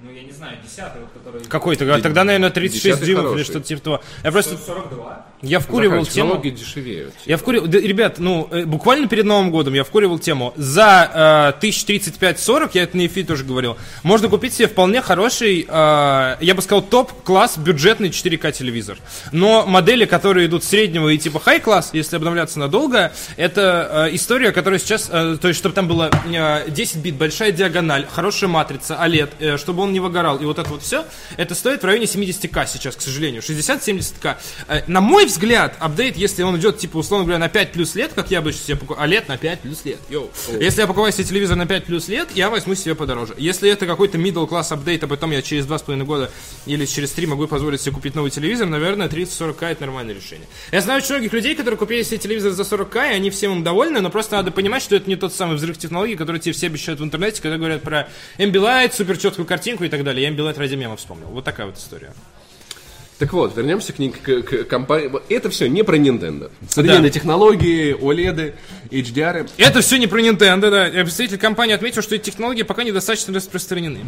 ну 0.00 0.12
я 0.12 0.22
не 0.22 0.30
знаю, 0.30 0.56
10 0.62 1.00
вот, 1.00 1.10
который... 1.12 1.44
Какой-то, 1.44 2.00
тогда, 2.00 2.24
наверное, 2.24 2.50
36 2.50 3.00
10-й 3.00 3.06
дюймов 3.06 3.34
или 3.36 3.42
что-то 3.42 3.66
типа 3.66 3.82
того. 3.82 4.00
Я 4.22 4.32
просто, 4.32 4.56
42. 4.56 5.26
Я 5.40 5.60
вкуривал 5.60 6.04
Захар, 6.04 6.14
тему... 6.14 6.42
дешевеют. 6.42 7.14
Я 7.24 7.36
вкурил, 7.36 7.66
да, 7.68 7.78
ребят, 7.78 8.18
ну, 8.18 8.48
э, 8.50 8.64
буквально 8.64 9.06
перед 9.06 9.24
Новым 9.24 9.52
годом 9.52 9.74
я 9.74 9.84
вкуривал 9.84 10.18
тему. 10.18 10.52
За 10.56 11.54
э, 11.62 11.64
1035-40, 11.64 12.70
я 12.74 12.82
это 12.82 12.96
на 12.96 13.06
эфире 13.06 13.24
тоже 13.24 13.44
говорил, 13.44 13.76
можно 14.02 14.28
купить 14.28 14.54
себе 14.54 14.66
вполне 14.66 15.00
хороший, 15.00 15.64
э, 15.68 16.36
я 16.40 16.54
бы 16.56 16.62
сказал, 16.62 16.82
топ-класс 16.82 17.56
бюджетный 17.56 18.08
4К 18.08 18.50
телевизор. 18.50 18.98
Но 19.30 19.64
модели, 19.64 20.06
которые 20.06 20.48
идут 20.48 20.64
среднего 20.64 21.08
и 21.08 21.18
типа 21.18 21.38
хай-класс, 21.38 21.90
если 21.92 22.16
обновляться 22.16 22.58
надолго, 22.58 23.12
это 23.36 24.08
э, 24.10 24.14
история, 24.16 24.50
которая 24.50 24.80
сейчас, 24.80 25.08
э, 25.08 25.36
то 25.40 25.46
есть, 25.46 25.60
чтобы 25.60 25.74
там 25.76 25.86
было 25.86 26.10
э, 26.26 26.68
10 26.68 26.96
бит, 26.96 27.14
большая 27.14 27.52
диагональ, 27.52 28.06
хорошая 28.10 28.50
матрица, 28.50 28.98
OLED, 29.00 29.30
э, 29.38 29.56
чтобы 29.56 29.84
он 29.84 29.92
не 29.92 30.00
выгорал, 30.00 30.38
и 30.38 30.44
вот 30.44 30.58
это 30.58 30.68
вот 30.68 30.82
все, 30.82 31.04
это 31.36 31.54
стоит 31.54 31.82
в 31.82 31.86
районе 31.86 32.06
70к 32.06 32.66
сейчас, 32.66 32.96
к 32.96 33.00
сожалению, 33.00 33.40
60-70к. 33.40 34.36
Э, 34.66 34.82
на 34.88 35.00
мой 35.00 35.27
взгляд, 35.32 35.76
апдейт, 35.78 36.16
если 36.16 36.42
он 36.42 36.56
идет, 36.58 36.78
типа, 36.78 36.98
условно 36.98 37.24
говоря, 37.24 37.38
на 37.38 37.48
5 37.48 37.72
плюс 37.72 37.94
лет, 37.94 38.12
как 38.14 38.30
я 38.30 38.38
обычно 38.38 38.62
себе 38.62 38.76
покупаю, 38.76 39.08
OLED 39.08 39.24
на 39.28 39.38
5 39.38 39.60
плюс 39.60 39.84
лет, 39.84 39.98
йоу. 40.08 40.30
Если 40.60 40.80
я 40.80 40.86
покупаю 40.86 41.12
себе 41.12 41.24
телевизор 41.24 41.56
на 41.56 41.66
5 41.66 41.84
плюс 41.84 42.08
лет, 42.08 42.28
я 42.34 42.50
возьму 42.50 42.74
себе 42.74 42.94
подороже. 42.94 43.34
Если 43.38 43.70
это 43.70 43.86
какой-то 43.86 44.18
middle 44.18 44.46
класс 44.46 44.72
апдейт, 44.72 45.04
а 45.04 45.08
потом 45.08 45.30
я 45.30 45.42
через 45.42 45.66
2,5 45.66 46.04
года 46.04 46.30
или 46.66 46.84
через 46.84 47.12
3 47.12 47.26
могу 47.26 47.46
позволить 47.46 47.80
себе 47.80 47.94
купить 47.94 48.14
новый 48.14 48.30
телевизор, 48.30 48.66
наверное, 48.66 49.08
30-40к 49.08 49.66
это 49.66 49.82
нормальное 49.82 50.14
решение. 50.14 50.48
Я 50.72 50.80
знаю 50.80 51.02
очень 51.02 51.14
многих 51.14 51.32
людей, 51.32 51.54
которые 51.54 51.78
купили 51.78 52.02
себе 52.02 52.18
телевизор 52.18 52.52
за 52.52 52.62
40к, 52.62 53.10
и 53.10 53.14
они 53.14 53.30
всем 53.30 53.52
им 53.52 53.64
довольны, 53.64 54.00
но 54.00 54.10
просто 54.10 54.36
надо 54.36 54.50
понимать, 54.50 54.82
что 54.82 54.96
это 54.96 55.08
не 55.08 55.16
тот 55.16 55.34
самый 55.34 55.56
взрыв 55.56 55.78
технологий, 55.78 56.16
который 56.16 56.40
тебе 56.40 56.52
все 56.52 56.66
обещают 56.66 57.00
в 57.00 57.04
интернете, 57.04 57.40
когда 57.42 57.56
говорят 57.56 57.82
про 57.82 58.08
Ambilight, 58.38 58.94
супер 58.94 59.16
четкую 59.18 59.46
картинку 59.46 59.84
и 59.84 59.88
так 59.88 60.04
далее. 60.04 60.26
Я 60.26 60.34
Ambilight 60.34 60.58
ради 60.58 60.74
мема 60.74 60.96
вспомнил. 60.96 61.26
Вот 61.28 61.44
такая 61.44 61.66
вот 61.66 61.78
история. 61.78 62.12
Так 63.18 63.32
вот, 63.32 63.56
вернемся 63.56 63.92
к, 63.92 63.96
к, 63.96 64.42
к 64.42 64.64
компании. 64.64 65.10
Это 65.28 65.50
все 65.50 65.68
не 65.68 65.82
про 65.82 65.96
Nintendo. 65.96 66.50
Современные 66.68 67.10
технологии, 67.10 67.96
OLED, 67.96 68.54
HDR. 68.90 69.50
Это 69.56 69.80
все 69.80 69.98
не 69.98 70.06
про 70.06 70.20
Nintendo, 70.20 70.70
да. 70.70 70.88
Представитель 70.88 71.38
компании 71.38 71.74
отметил, 71.74 72.02
что 72.02 72.14
эти 72.14 72.30
технологии 72.30 72.62
пока 72.62 72.84
недостаточно 72.84 73.34
распространены. 73.34 74.00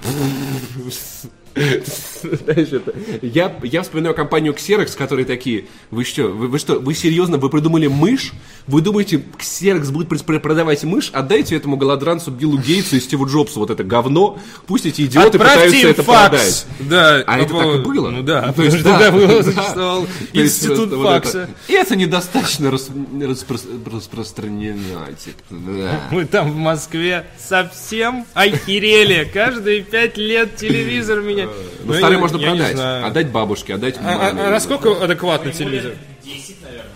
Знаешь, 1.55 2.68
это... 2.72 2.93
я, 3.22 3.56
я 3.62 3.82
вспоминаю 3.82 4.14
компанию 4.14 4.55
Xerox, 4.55 4.97
которые 4.97 5.24
такие, 5.27 5.66
вы 5.90 6.05
что, 6.05 6.24
вы, 6.28 6.48
вы 6.48 6.59
что, 6.59 6.78
вы 6.78 6.94
серьезно, 6.94 7.39
вы 7.39 7.48
придумали 7.51 7.86
мышь? 7.86 8.32
Вы 8.66 8.82
думаете, 8.82 9.22
Xerox 9.39 9.90
будет 9.90 10.09
пр- 10.09 10.40
продавать 10.40 10.85
мышь? 10.85 11.10
Отдайте 11.12 11.56
этому 11.56 11.77
голодранцу 11.77 12.31
Биллу 12.31 12.59
Гейтсу 12.59 12.97
и 12.97 13.01
Стиву 13.01 13.27
Джобсу 13.27 13.59
вот 13.60 13.70
это 13.70 13.82
говно, 13.85 14.39
пусть 14.66 14.86
эти 14.86 15.02
идиоты 15.02 15.39
Отправьте 15.39 15.64
пытаются 15.66 15.89
это 15.89 16.02
факс. 16.02 16.28
продать. 16.28 16.66
Да. 16.90 17.24
А 17.27 17.39
это 17.39 17.55
так 17.55 17.74
и 17.74 17.78
было? 17.78 18.10
Ну 18.10 18.22
да. 18.22 18.52
То 18.52 18.62
есть, 18.62 18.82
да, 18.82 19.10
да. 19.10 19.43
существовал 19.43 20.06
есть 20.32 20.59
институт 20.59 20.93
вот 20.93 21.05
факса. 21.05 21.43
это. 21.43 21.72
И 21.72 21.74
это 21.74 21.97
недостаточно 21.97 22.70
рас- 22.70 22.89
распро- 22.89 23.90
распространено. 23.97 25.09
типа, 25.18 25.43
да. 25.51 26.01
Мы 26.10 26.24
там 26.27 26.52
в 26.52 26.56
Москве 26.56 27.27
совсем 27.39 28.24
охерели. 28.35 29.28
Каждые 29.32 29.82
пять 29.82 30.16
лет 30.16 30.56
телевизор 30.56 31.20
меня... 31.20 31.39
Ну, 31.84 31.94
старый 31.94 32.14
я- 32.14 32.18
можно 32.20 32.36
я 32.38 32.50
не 32.52 32.58
продать. 32.58 33.04
Отдать 33.04 33.28
бабушке, 33.30 33.74
отдать 33.74 33.96
А, 33.98 34.02
маме. 34.02 34.40
а- 34.42 34.48
а 34.48 34.50
насколько 34.50 35.02
адекватный 35.04 35.50
Ему 35.52 35.58
телевизор? 35.58 35.90
лет 35.92 35.98
10, 36.24 36.62
наверное, 36.62 36.90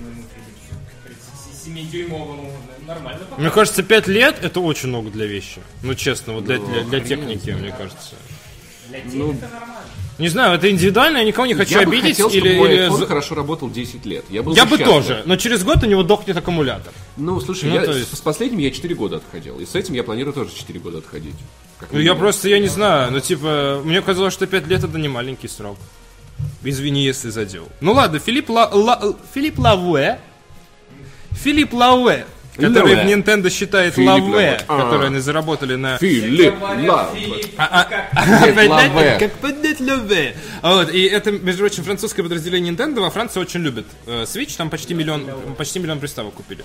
моему 0.00 0.22
Филипсу. 0.34 1.64
7-дюймовому. 1.64 2.52
Нормально 2.86 3.20
пока. 3.28 3.40
Мне 3.40 3.50
кажется, 3.50 3.82
5 3.82 4.06
лет 4.08 4.36
это 4.42 4.60
очень 4.60 4.88
много 4.88 5.10
для 5.10 5.26
вещи. 5.26 5.60
Ну, 5.82 5.94
честно, 5.94 6.32
вот 6.34 6.44
для, 6.44 6.58
для, 6.58 6.82
для 6.84 7.00
хрен 7.00 7.04
техники, 7.06 7.50
мне 7.50 7.70
кажется. 7.76 8.14
Для 8.88 9.00
телека 9.00 9.48
нормально. 9.52 9.84
Не 10.18 10.28
знаю, 10.28 10.56
это 10.56 10.68
индивидуально, 10.70 11.18
я 11.18 11.24
никого 11.24 11.46
не 11.46 11.54
хочу 11.54 11.78
Я 11.78 11.86
бы 11.86 11.92
обидеть. 11.92 12.16
хотел, 12.16 12.28
или, 12.30 12.38
чтобы 12.40 12.54
мой 12.56 12.74
или 12.74 13.04
хорошо 13.06 13.34
работал 13.36 13.70
10 13.70 14.04
лет. 14.06 14.24
Я, 14.30 14.42
был 14.42 14.52
Я 14.54 14.64
бы 14.66 14.78
тоже, 14.78 15.22
но 15.26 15.36
через 15.36 15.62
год 15.62 15.84
у 15.84 15.86
него 15.86 16.02
дохнет 16.02 16.36
аккумулятор. 16.36 16.92
Ну, 17.16 17.38
слушай, 17.40 17.68
Ну, 17.68 17.74
я 17.76 17.82
есть- 17.84 18.16
с 18.16 18.20
последним 18.20 18.58
я 18.58 18.70
4 18.72 18.94
года 18.96 19.16
отходил. 19.18 19.60
И 19.60 19.66
с 19.66 19.74
этим 19.76 19.94
я 19.94 20.02
планирую 20.02 20.32
тоже 20.32 20.50
4 20.56 20.80
года 20.80 20.98
отходить. 20.98 21.36
Как 21.80 21.92
Ну, 21.92 22.00
я 22.00 22.14
просто, 22.14 22.48
я 22.48 22.58
не 22.58 22.66
знаю, 22.68 23.12
ну, 23.12 23.20
типа, 23.20 23.80
мне 23.84 24.02
казалось, 24.02 24.34
что 24.34 24.46
5 24.46 24.66
лет 24.66 24.82
это 24.84 24.98
не 24.98 25.08
маленький 25.08 25.48
срок. 25.48 25.78
Извини, 26.64 27.04
если 27.04 27.30
задел. 27.30 27.68
Ну 27.80 27.92
ладно, 27.92 28.18
Филипп, 28.18 28.50
Ла- 28.50 28.70
Ла- 28.72 29.14
Филипп 29.34 29.58
Лавуэ, 29.58 30.18
Филипп 31.32 31.72
Лавуэ, 31.72 32.24
который 32.56 32.94
Лавуэ. 32.94 33.04
в 33.04 33.08
Nintendo 33.08 33.50
считает 33.50 33.94
Филипп 33.94 34.08
Лавуэ, 34.08 34.32
Лавуэ. 34.32 34.60
А. 34.68 34.82
которые 34.82 35.06
они 35.08 35.18
заработали 35.20 35.76
на... 35.76 35.98
Филипп 35.98 36.58
Говорят, 36.58 36.88
Лав. 36.88 37.14
Филипп, 37.14 37.54
А, 37.56 37.84
как 37.84 39.32
поднять 39.40 39.80
лаве. 39.80 40.36
А 40.62 40.74
Вот, 40.76 40.90
и 40.92 41.04
это, 41.04 41.30
между 41.32 41.60
прочим, 41.62 41.84
французское 41.84 42.22
подразделение 42.24 42.72
Nintendo 42.72 43.00
во 43.00 43.10
Франции 43.10 43.40
очень 43.40 43.60
любит 43.60 43.86
э, 44.06 44.24
Switch, 44.24 44.56
там 44.56 44.70
почти 44.70 44.94
миллион, 44.94 45.26
почти 45.56 45.78
миллион 45.78 46.00
приставок 46.00 46.34
купили. 46.34 46.64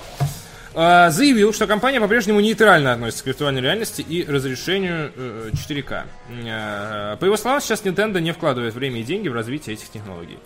А, 0.76 1.12
заявил, 1.12 1.54
что 1.54 1.68
компания 1.68 2.00
по-прежнему 2.00 2.40
нейтрально 2.40 2.94
относится 2.94 3.24
к 3.24 3.28
виртуальной 3.28 3.62
реальности 3.62 4.02
и 4.02 4.26
разрешению 4.26 5.12
э, 5.16 5.52
4К. 5.54 6.04
Э, 6.46 7.18
По 7.20 7.26
его 7.26 7.38
словам, 7.38 7.62
сейчас 7.62 7.84
Nintendo 7.84 8.20
не 8.20 8.32
вкладывает 8.32 8.74
время 8.74 9.00
и 9.02 9.04
деньги 9.04 9.28
в 9.28 9.34
развитие 9.34 9.76
этих 9.76 9.90
технологий. 9.90 10.40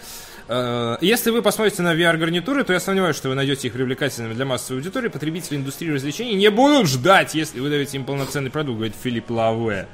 Э, 0.50 0.98
Если 1.00 1.32
вы 1.32 1.42
посмотрите 1.42 1.82
на 1.82 1.94
VR-гарнитуры, 1.96 2.66
то 2.66 2.74
я 2.74 2.82
сомневаюсь, 2.82 3.16
что 3.16 3.30
вы 3.30 3.36
найдете 3.36 3.68
их 3.68 3.74
привлекательными 3.74 4.34
для 4.34 4.44
массовой 4.46 4.80
аудитории. 4.80 5.08
Потребители 5.08 5.56
индустрии 5.56 5.92
развлечений 5.92 6.36
не 6.36 6.50
будут 6.52 6.88
ждать, 6.88 7.34
если 7.34 7.62
вы 7.62 7.70
даете 7.70 7.96
им 7.96 8.04
полноценный 8.04 8.52
продукт, 8.52 8.78
говорит 8.78 8.96
Филипп 9.02 9.30
Лаве. 9.32 9.88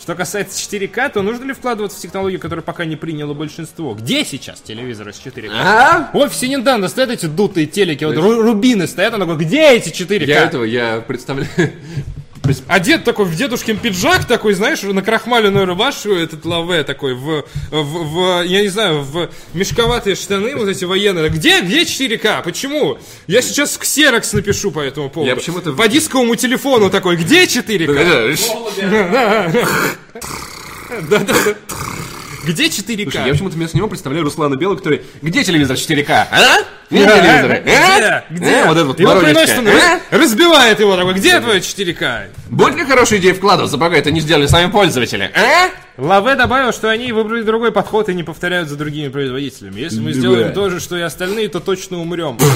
Что 0.00 0.14
касается 0.14 0.58
4К, 0.58 1.12
то 1.12 1.20
нужно 1.22 1.44
ли 1.44 1.52
вкладываться 1.52 1.98
в 1.98 2.00
технологию, 2.00 2.40
которая 2.40 2.62
пока 2.62 2.86
не 2.86 2.96
приняло 2.96 3.34
большинство? 3.34 3.94
Где 3.94 4.24
сейчас 4.24 4.60
телевизоры 4.62 5.12
с 5.12 5.20
4К? 5.22 5.50
А? 5.52 6.10
В 6.14 6.16
офисе 6.16 6.46
Nintendo 6.46 6.88
стоят 6.88 7.10
эти 7.10 7.26
дутые 7.26 7.66
телеки, 7.66 8.04
вот 8.04 8.16
ру- 8.16 8.40
рубины 8.40 8.86
стоят, 8.86 9.12
он 9.12 9.20
такой, 9.20 9.36
где 9.36 9.72
эти 9.72 9.90
4К? 9.90 10.24
Я 10.24 10.44
этого, 10.44 10.64
я 10.64 11.00
представляю... 11.06 11.48
Одет 12.66 13.04
такой 13.04 13.26
в 13.26 13.36
дедушкин 13.36 13.76
пиджак, 13.78 14.24
такой, 14.26 14.54
знаешь, 14.54 14.82
на 14.82 15.02
крахмаленную 15.02 15.66
рубашку, 15.66 16.10
этот 16.10 16.44
лаве 16.44 16.82
такой, 16.84 17.14
в, 17.14 17.44
в, 17.70 17.82
в, 17.82 18.42
я 18.44 18.62
не 18.62 18.68
знаю, 18.68 19.02
в 19.02 19.28
мешковатые 19.54 20.16
штаны, 20.16 20.56
вот 20.56 20.68
эти 20.68 20.84
военные. 20.84 21.28
Где, 21.28 21.60
где 21.60 21.82
4К? 21.82 22.42
Почему? 22.42 22.98
Я 23.26 23.42
сейчас 23.42 23.76
ксерокс 23.78 24.32
напишу 24.32 24.70
по 24.72 24.80
этому 24.80 25.10
поводу. 25.10 25.28
Я 25.30 25.36
почему-то- 25.36 25.72
По 25.74 25.86
дисковому 25.86 26.34
телефону 26.34 26.90
такой, 26.90 27.16
где 27.16 27.44
4К? 27.44 28.36
Да-да-да. 31.08 31.54
Где 32.44 32.66
4К? 32.66 33.02
Слушай, 33.10 33.26
я 33.26 33.32
почему-то 33.32 33.56
вместо 33.56 33.76
него 33.76 33.88
представляю 33.88 34.24
Руслана 34.24 34.56
Белого, 34.56 34.76
который... 34.76 35.02
Где 35.22 35.44
телевизор 35.44 35.76
4К? 35.76 36.10
А? 36.10 36.26
А, 36.32 36.64
телевизора? 36.88 37.60
Где? 37.60 37.74
А? 37.76 38.24
Где? 38.30 38.54
А, 38.62 38.66
Вот 38.66 38.76
этот 38.76 38.86
вот 38.86 39.00
воронежка. 39.00 39.60
А? 39.60 40.16
разбивает 40.16 40.80
его 40.80 40.96
такой, 40.96 41.14
где 41.14 41.40
твое 41.40 41.60
4К? 41.60 42.28
Будет 42.48 42.76
ли 42.76 42.84
хорошая 42.84 43.18
идея 43.18 43.34
вкладываться, 43.34 43.78
пока 43.78 43.96
это 43.96 44.10
не 44.10 44.20
сделали 44.20 44.46
сами 44.46 44.70
пользователи? 44.70 45.30
А? 45.34 45.70
Лаве 45.96 46.34
добавил, 46.34 46.72
что 46.72 46.88
они 46.88 47.12
выбрали 47.12 47.42
другой 47.42 47.72
подход 47.72 48.08
и 48.08 48.14
не 48.14 48.22
повторяют 48.22 48.68
за 48.68 48.76
другими 48.76 49.08
производителями. 49.08 49.80
Если 49.80 50.00
мы 50.00 50.12
сделаем 50.12 50.52
то 50.52 50.70
же, 50.70 50.80
что 50.80 50.96
и 50.96 51.02
остальные, 51.02 51.48
то 51.48 51.60
точно 51.60 51.98
умрем. 52.00 52.38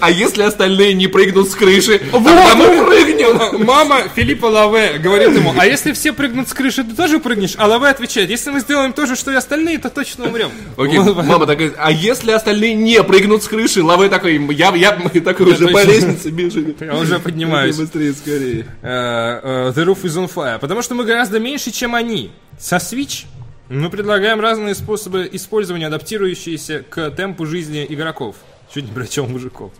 А 0.00 0.10
если 0.10 0.42
остальные 0.42 0.94
не 0.94 1.06
прыгнут 1.06 1.50
с 1.50 1.54
крыши, 1.54 1.98
тогда 1.98 2.54
мы 2.54 2.86
прыгнем. 2.86 3.64
Мама 3.64 4.02
Филиппа 4.14 4.46
Лаве 4.46 4.98
говорит 4.98 5.34
ему, 5.34 5.54
а 5.56 5.66
если 5.66 5.92
все 5.92 6.12
прыгнут 6.12 6.48
с 6.48 6.54
крыши, 6.54 6.84
ты 6.84 6.94
тоже 6.94 7.18
прыгнешь? 7.18 7.54
А 7.56 7.66
Лаве 7.66 7.88
отвечает, 7.88 8.30
если 8.30 8.50
мы 8.50 8.60
сделаем 8.60 8.92
то 8.92 9.06
же, 9.06 9.16
что 9.16 9.32
и 9.32 9.34
остальные, 9.34 9.78
то 9.78 9.90
точно 9.90 10.26
умрем. 10.26 10.50
Окей, 10.76 10.98
Вот, 10.98 11.24
мама 11.24 11.46
такая, 11.46 11.72
а 11.78 11.90
если 11.90 12.30
остальные 12.32 12.74
не 12.74 13.02
прыгнут 13.02 13.42
с 13.42 13.48
крыши, 13.48 13.82
лавы 13.82 14.08
такой, 14.08 14.38
я, 14.54 14.74
я, 14.74 14.96
мы 14.96 15.08
такой 15.20 15.52
уже 15.52 15.68
по 15.68 15.84
лестнице 15.84 16.30
бежим. 16.30 16.74
Я 16.80 16.96
уже 16.96 17.18
поднимаюсь. 17.18 17.76
Быстрее, 17.76 18.12
скорее. 18.12 18.66
Э, 18.82 19.70
э, 19.70 19.72
The 19.74 19.84
Roof 19.84 20.02
is 20.02 20.16
on 20.16 20.30
Fire. 20.32 20.58
Потому 20.58 20.82
что 20.82 20.94
мы 20.94 21.04
гораздо 21.04 21.38
меньше, 21.38 21.70
чем 21.70 21.94
они. 21.94 22.30
Со 22.58 22.76
Switch 22.76 23.26
мы 23.68 23.90
предлагаем 23.90 24.40
разные 24.40 24.74
способы 24.74 25.28
использования, 25.30 25.88
адаптирующиеся 25.88 26.84
к 26.88 27.10
темпу 27.10 27.46
жизни 27.46 27.86
игроков. 27.88 28.36
Чуть 28.72 28.84
не 28.84 28.92
прочел 28.92 29.26
мужиков. 29.26 29.72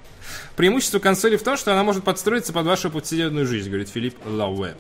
Преимущество 0.59 0.99
консоли 0.99 1.37
в 1.37 1.45
том, 1.45 1.57
что 1.57 1.73
она 1.73 1.85
может 1.85 2.03
подстроиться 2.03 2.53
под 2.53 2.67
вашу 2.67 2.91
повседневную 2.91 3.47
жизнь, 3.47 3.69
говорит 3.69 3.91
Филипп 3.91 4.17
Лауэ. 4.27 4.75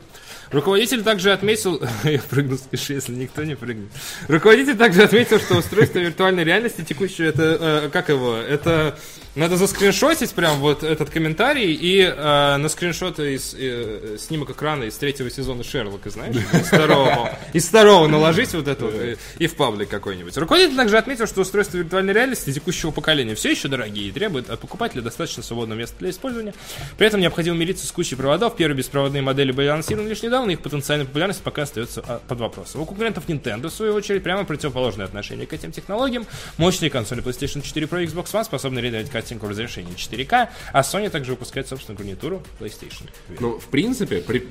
Руководитель 0.50 1.02
также 1.02 1.32
отметил... 1.32 1.82
Я 2.04 2.20
прыгну 2.20 2.56
с 2.56 2.90
если 2.90 3.12
никто 3.12 3.44
не 3.44 3.56
прыгнет. 3.56 3.90
Руководитель 4.28 4.76
также 4.76 5.02
отметил, 5.02 5.38
что 5.38 5.56
устройство 5.56 5.98
виртуальной 5.98 6.44
реальности 6.44 6.82
текущее, 6.82 7.28
это... 7.28 7.58
э, 7.60 7.88
как 7.90 8.08
его? 8.08 8.36
Это... 8.36 8.98
Надо 9.34 9.56
заскриншотить 9.56 10.32
прям 10.32 10.58
вот 10.58 10.82
этот 10.82 11.10
комментарий 11.10 11.72
и 11.72 12.00
э, 12.00 12.56
на 12.56 12.68
скриншот 12.68 13.20
из 13.20 13.54
э, 13.56 14.16
снимок 14.18 14.50
экрана 14.50 14.84
из 14.84 14.96
третьего 14.96 15.30
сезона 15.30 15.62
Шерлока, 15.62 16.10
знаешь? 16.10 16.34
Из 16.34 16.66
второго. 16.66 17.38
Из 17.52 17.68
второго 17.68 18.08
наложить 18.08 18.52
вот 18.54 18.66
это 18.66 18.86
вот 18.86 18.94
и, 18.94 19.16
и 19.38 19.46
в 19.46 19.54
паблик 19.54 19.88
какой-нибудь. 19.90 20.36
Руководитель 20.36 20.76
также 20.76 20.98
отметил, 20.98 21.28
что 21.28 21.42
устройства 21.42 21.78
виртуальной 21.78 22.12
реальности 22.12 22.52
текущего 22.52 22.90
поколения 22.90 23.36
все 23.36 23.50
еще 23.50 23.68
дорогие 23.68 24.08
и 24.08 24.12
требуют 24.12 24.50
от 24.50 24.58
покупателя 24.58 25.02
достаточно 25.02 25.42
свободного 25.44 25.78
места 25.78 25.94
для 26.00 26.10
использования. 26.10 26.54
При 26.96 27.06
этом 27.06 27.20
необходимо 27.20 27.56
мириться 27.56 27.86
с 27.86 27.92
кучей 27.92 28.16
проводов. 28.16 28.56
Первые 28.56 28.78
беспроводные 28.78 29.22
модели 29.22 29.52
были 29.52 29.68
анонсированы 29.68 30.08
лишь 30.08 30.22
недавно, 30.22 30.37
их 30.46 30.60
потенциальная 30.60 31.06
популярность 31.06 31.42
пока 31.42 31.62
остается 31.62 32.02
а, 32.06 32.20
под 32.26 32.38
вопросом. 32.40 32.80
У 32.82 32.84
конкурентов 32.86 33.26
Nintendo, 33.28 33.68
в 33.68 33.72
свою 33.72 33.94
очередь, 33.94 34.22
прямо 34.22 34.44
противоположное 34.44 35.06
отношение 35.06 35.46
к 35.46 35.52
этим 35.52 35.72
технологиям. 35.72 36.26
Мощные 36.56 36.90
консоли 36.90 37.22
PlayStation 37.22 37.62
4 37.62 37.86
Pro 37.86 38.02
и 38.02 38.06
Xbox 38.06 38.26
One 38.32 38.44
способны 38.44 38.78
реализовать 38.80 39.10
картинку 39.10 39.46
в 39.46 39.50
разрешении 39.50 39.94
4К, 39.94 40.48
а 40.72 40.80
Sony 40.82 41.10
также 41.10 41.32
выпускает 41.32 41.68
собственную 41.68 41.98
гарнитуру 41.98 42.42
PlayStation. 42.60 43.08
Ну, 43.40 43.58
в 43.58 43.66
принципе, 43.66 44.18
при, 44.20 44.46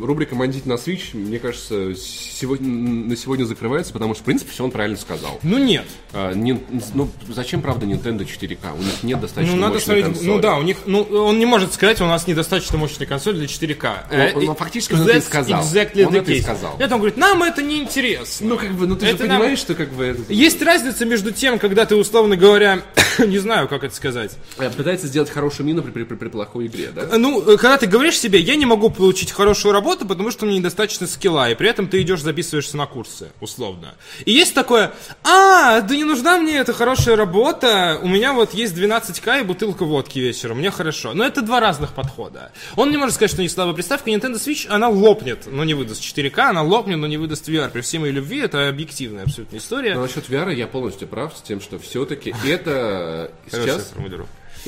рубрика 0.00 0.34
«Мандить 0.34 0.66
на 0.66 0.74
Switch», 0.74 1.16
мне 1.16 1.38
кажется, 1.38 1.94
сегодня, 1.94 2.68
на 2.68 3.16
сегодня 3.16 3.44
закрывается, 3.44 3.92
потому 3.92 4.14
что, 4.14 4.22
в 4.22 4.26
принципе, 4.26 4.50
все 4.52 4.64
он 4.64 4.70
правильно 4.70 4.96
сказал. 4.96 5.38
Ну 5.42 5.58
нет. 5.58 5.84
А, 6.12 6.32
нин- 6.32 6.62
ну, 6.94 7.10
зачем, 7.28 7.62
правда, 7.62 7.86
Nintendo 7.86 8.20
4К? 8.26 8.74
У 8.74 8.82
них 8.82 9.02
нет 9.02 9.20
достаточно 9.20 9.54
Ну, 9.56 9.62
надо 9.62 9.78
смотреть. 9.80 10.04
консоли. 10.06 10.26
Ну 10.26 10.38
да, 10.40 10.56
у 10.56 10.62
них. 10.62 10.78
Ну, 10.86 11.02
он 11.02 11.38
не 11.38 11.46
может 11.46 11.72
сказать, 11.74 12.00
у 12.00 12.06
нас 12.06 12.26
недостаточно 12.26 12.78
мощная 12.78 13.06
консоль 13.06 13.34
для 13.36 13.46
4К. 13.46 14.06
Э, 14.10 14.30
Он- 14.34 14.48
он 14.48 14.54
и- 14.54 14.56
фактически 14.56 14.92
он 14.94 15.00
это 15.02 15.12
и 15.16 15.20
that's 15.20 15.26
сказал. 15.26 15.62
Exactly 15.62 16.04
Он 16.04 16.14
это 16.14 16.32
и 16.32 16.40
сказал. 16.40 16.76
Нет, 16.78 16.90
он 16.92 16.98
говорит, 16.98 17.16
нам 17.16 17.42
это 17.42 17.62
не 17.62 17.78
интересно. 17.78 18.46
Ну, 18.48 18.56
как 18.58 18.72
бы, 18.72 18.86
ну 18.86 18.96
ты 18.96 19.06
Это 19.06 19.18
же 19.18 19.24
нам- 19.28 19.38
понимаешь, 19.38 19.58
что 19.58 19.74
как 19.74 19.90
бы... 19.92 20.04
это- 20.04 20.32
Есть 20.32 20.62
разница 20.62 21.04
между 21.04 21.32
тем, 21.32 21.58
когда 21.58 21.84
ты, 21.86 21.96
условно 21.96 22.36
говоря, 22.36 22.82
не 23.18 23.38
знаю, 23.38 23.68
как 23.68 23.84
это 23.84 23.94
сказать. 23.94 24.32
Э, 24.58 24.70
Пытается 24.70 25.06
сделать 25.06 25.30
хорошую 25.30 25.66
мину 25.66 25.82
при, 25.82 25.90
при- 25.90 26.04
при- 26.04 26.16
при 26.16 26.28
плохой 26.28 26.66
игре, 26.66 26.90
да? 26.94 27.16
Ну, 27.18 27.42
э, 27.42 27.56
когда 27.56 27.76
ты 27.78 27.86
говоришь 27.86 28.18
себе, 28.18 28.40
я 28.40 28.56
не 28.56 28.66
могу 28.66 28.90
получить 28.90 29.32
хорошую 29.32 29.72
работу, 29.72 30.06
потому 30.06 30.30
что 30.30 30.46
мне 30.46 30.58
недостаточно 30.58 31.06
скилла, 31.06 31.50
и 31.50 31.54
при 31.54 31.68
этом 31.68 31.88
ты 31.88 32.00
идешь 32.02 32.20
записываешься 32.22 32.76
на 32.76 32.86
курсы, 32.86 33.28
условно. 33.40 33.94
И 34.24 34.32
есть 34.32 34.54
такое, 34.54 34.92
а, 35.24 35.80
да 35.80 35.96
не 35.96 36.04
нужна 36.04 36.38
мне 36.38 36.56
эта 36.58 36.72
хорошая 36.72 37.16
работа, 37.16 37.98
у 38.02 38.08
меня 38.08 38.32
вот 38.32 38.54
есть 38.54 38.74
12к 38.74 39.40
и 39.40 39.42
бутылка 39.42 39.84
водки 39.84 40.18
вечером, 40.18 40.58
мне 40.58 40.70
хорошо. 40.70 41.14
Но 41.14 41.24
это 41.24 41.42
два 41.42 41.60
разных 41.60 41.92
подхода. 41.94 42.52
Он 42.76 42.90
не 42.90 42.96
может 42.96 43.14
сказать, 43.14 43.30
что 43.30 43.42
не 43.42 43.48
слабая 43.48 43.74
приставка, 43.74 44.10
Nintendo 44.10 44.34
Switch, 44.34 44.66
она 44.68 44.88
лопнет, 45.06 45.46
но 45.46 45.64
не 45.64 45.74
выдаст 45.74 46.02
4К, 46.02 46.38
она 46.50 46.62
лопнет, 46.62 46.98
но 46.98 47.06
не 47.06 47.16
выдаст 47.16 47.48
VR. 47.48 47.70
При 47.70 47.80
всей 47.80 47.98
моей 47.98 48.12
любви 48.12 48.40
это 48.40 48.68
объективная 48.68 49.24
абсолютно 49.24 49.56
история. 49.56 49.94
Но 49.94 50.02
насчет 50.02 50.28
VR 50.28 50.54
я 50.54 50.66
полностью 50.66 51.08
прав 51.08 51.36
с 51.36 51.42
тем, 51.42 51.60
что 51.60 51.78
все-таки 51.78 52.34
это 52.44 53.30
сейчас. 53.50 53.92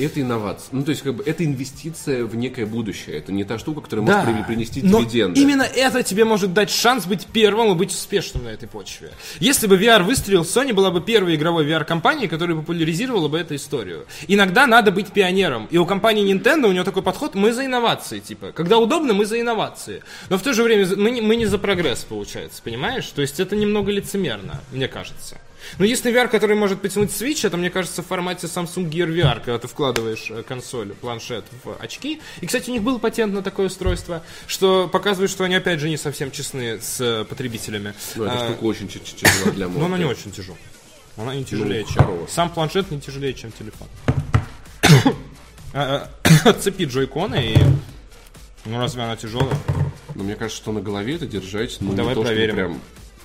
Это 0.05 0.21
инновация. 0.21 0.69
Ну, 0.71 0.83
то 0.83 0.91
есть, 0.91 1.01
как 1.01 1.15
бы, 1.15 1.23
это 1.25 1.43
инвестиция 1.45 2.25
в 2.25 2.35
некое 2.35 2.65
будущее. 2.65 3.17
Это 3.17 3.31
не 3.31 3.43
та 3.43 3.57
штука, 3.59 3.81
которая 3.81 4.05
может 4.05 4.23
при- 4.25 4.43
принести 4.43 4.81
но 4.81 4.99
дивиденды. 5.01 5.39
именно 5.41 5.63
это 5.63 6.03
тебе 6.03 6.25
может 6.25 6.53
дать 6.53 6.69
шанс 6.69 7.05
быть 7.05 7.25
первым 7.27 7.71
и 7.71 7.75
быть 7.75 7.91
успешным 7.91 8.43
на 8.45 8.49
этой 8.49 8.67
почве. 8.67 9.11
Если 9.39 9.67
бы 9.67 9.77
VR 9.77 10.03
выстрелил, 10.03 10.41
Sony 10.43 10.73
была 10.73 10.91
бы 10.91 11.01
первой 11.01 11.35
игровой 11.35 11.65
VR-компанией, 11.65 12.27
которая 12.27 12.55
популяризировала 12.57 13.27
бы 13.27 13.37
эту 13.39 13.55
историю. 13.55 14.05
Иногда 14.27 14.67
надо 14.67 14.91
быть 14.91 15.11
пионером. 15.11 15.67
И 15.71 15.77
у 15.77 15.85
компании 15.85 16.25
Nintendo 16.33 16.67
у 16.67 16.71
него 16.71 16.83
такой 16.83 17.03
подход, 17.03 17.35
мы 17.35 17.53
за 17.53 17.65
инновации, 17.65 18.19
типа. 18.19 18.51
Когда 18.51 18.77
удобно, 18.77 19.13
мы 19.13 19.25
за 19.25 19.39
инновации. 19.39 20.03
Но 20.29 20.37
в 20.37 20.41
то 20.41 20.53
же 20.53 20.63
время 20.63 20.87
мы 20.95 21.11
не, 21.11 21.21
мы 21.21 21.35
не 21.35 21.45
за 21.45 21.57
прогресс, 21.57 22.05
получается, 22.07 22.61
понимаешь? 22.63 23.05
То 23.07 23.21
есть 23.21 23.39
это 23.39 23.55
немного 23.55 23.91
лицемерно, 23.91 24.61
мне 24.71 24.87
кажется. 24.87 25.37
Но 25.77 25.85
если 25.85 26.11
VR, 26.11 26.27
который 26.27 26.55
может 26.55 26.81
потянуть 26.81 27.09
Switch, 27.11 27.45
это, 27.45 27.57
мне 27.57 27.69
кажется, 27.69 28.01
в 28.01 28.07
формате 28.07 28.47
Samsung 28.47 28.89
Gear 28.89 29.07
VR, 29.13 29.35
когда 29.35 29.57
ты 29.59 29.67
вкладываешь 29.67 30.27
э, 30.29 30.43
консоль, 30.43 30.93
планшет 30.93 31.45
в 31.63 31.75
очки. 31.79 32.21
И, 32.41 32.45
кстати, 32.45 32.69
у 32.69 32.73
них 32.73 32.81
был 32.83 32.99
патент 32.99 33.33
на 33.33 33.41
такое 33.41 33.67
устройство, 33.67 34.23
что 34.47 34.87
показывает, 34.87 35.29
что 35.31 35.43
они, 35.43 35.55
опять 35.55 35.79
же, 35.79 35.89
не 35.89 35.97
совсем 35.97 36.31
честны 36.31 36.79
с 36.81 36.99
э, 37.01 37.25
потребителями. 37.25 37.93
Ну, 38.15 38.25
эта 38.25 38.33
А, 38.33 38.45
штука 38.49 38.63
очень 38.63 38.87
тяжела 38.87 39.51
для 39.51 39.67
мозга. 39.67 39.79
но 39.81 39.85
она 39.87 39.97
не 39.97 40.05
очень 40.05 40.31
тяжелая. 40.31 40.61
Она 41.17 41.35
не 41.35 41.43
тяжелее, 41.43 41.85
Ну, 41.87 41.93
чем... 41.93 42.03
хорош. 42.03 42.29
Сам 42.29 42.49
планшет 42.49 42.91
не 42.91 42.99
тяжелее, 43.01 43.33
чем 43.33 43.51
телефон. 43.51 43.87
А, 45.71 46.09
а, 46.23 46.29
Отцепи 46.49 46.83
джойконы 46.85 47.53
и... 47.53 47.57
Ну, 48.65 48.79
разве 48.79 49.03
она 49.03 49.15
тяжелая? 49.15 49.55
Но 50.15 50.23
мне 50.23 50.35
кажется, 50.35 50.61
что 50.61 50.71
на 50.71 50.81
голове 50.81 51.15
это 51.15 51.27
держать, 51.27 51.77
ну, 51.79 51.93
Давай 51.93 52.15
не 52.15 52.21
то, 52.21 52.25
проверим. 52.27 52.55
прям 52.55 52.81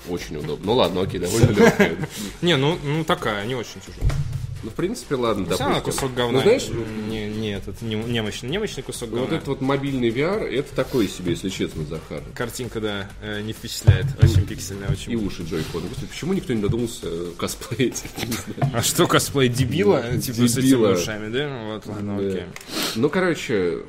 очень 0.08 0.36
удобно. 0.36 0.66
Ну, 0.66 0.72
ладно, 0.74 1.02
окей, 1.02 1.20
довольно 1.20 1.50
легкая. 1.50 1.96
Не, 2.42 2.56
ну, 2.56 2.78
ну 2.82 3.04
такая, 3.04 3.44
не 3.46 3.54
очень 3.54 3.80
тяжелая. 3.80 4.10
Ну, 4.64 4.70
в 4.70 4.74
принципе, 4.74 5.16
ладно, 5.16 5.44
Все 5.44 5.58
допустим. 5.58 5.82
кусок 5.82 6.14
говна. 6.14 6.38
Ну, 6.38 6.42
знаешь, 6.42 6.68
не, 7.08 7.28
нет, 7.28 7.68
это 7.68 7.84
не, 7.84 7.96
немощный, 7.96 8.48
немощный 8.48 8.82
кусок 8.82 9.10
ну, 9.10 9.16
говна. 9.16 9.30
вот 9.30 9.36
этот 9.36 9.48
вот 9.48 9.60
мобильный 9.60 10.08
VR, 10.08 10.42
это 10.42 10.74
такой 10.74 11.06
себе, 11.06 11.32
если 11.32 11.50
честно, 11.50 11.84
Захар. 11.84 12.22
Картинка, 12.34 12.80
да, 12.80 13.10
э, 13.20 13.42
не 13.42 13.52
впечатляет. 13.52 14.06
Очень 14.22 14.46
пиксельная, 14.46 14.90
очень. 14.90 15.12
И 15.12 15.16
уши 15.16 15.42
джойкона. 15.42 15.86
Почему 16.08 16.32
никто 16.32 16.54
не 16.54 16.62
додумался 16.62 17.00
э, 17.04 17.32
косплеить? 17.36 18.04
Не. 18.16 18.70
А 18.72 18.82
что 18.82 19.06
косплей 19.06 19.50
дебила? 19.50 20.02
Ну, 20.10 20.18
типа 20.18 20.48
с 20.48 20.56
этими 20.56 20.92
ушами, 20.92 21.30
да? 21.30 21.46
Ну, 21.46 21.74
Вот, 21.74 21.86
ладно, 21.86 22.16
окей. 22.16 22.44
Ну, 22.94 23.10
короче, 23.10 23.80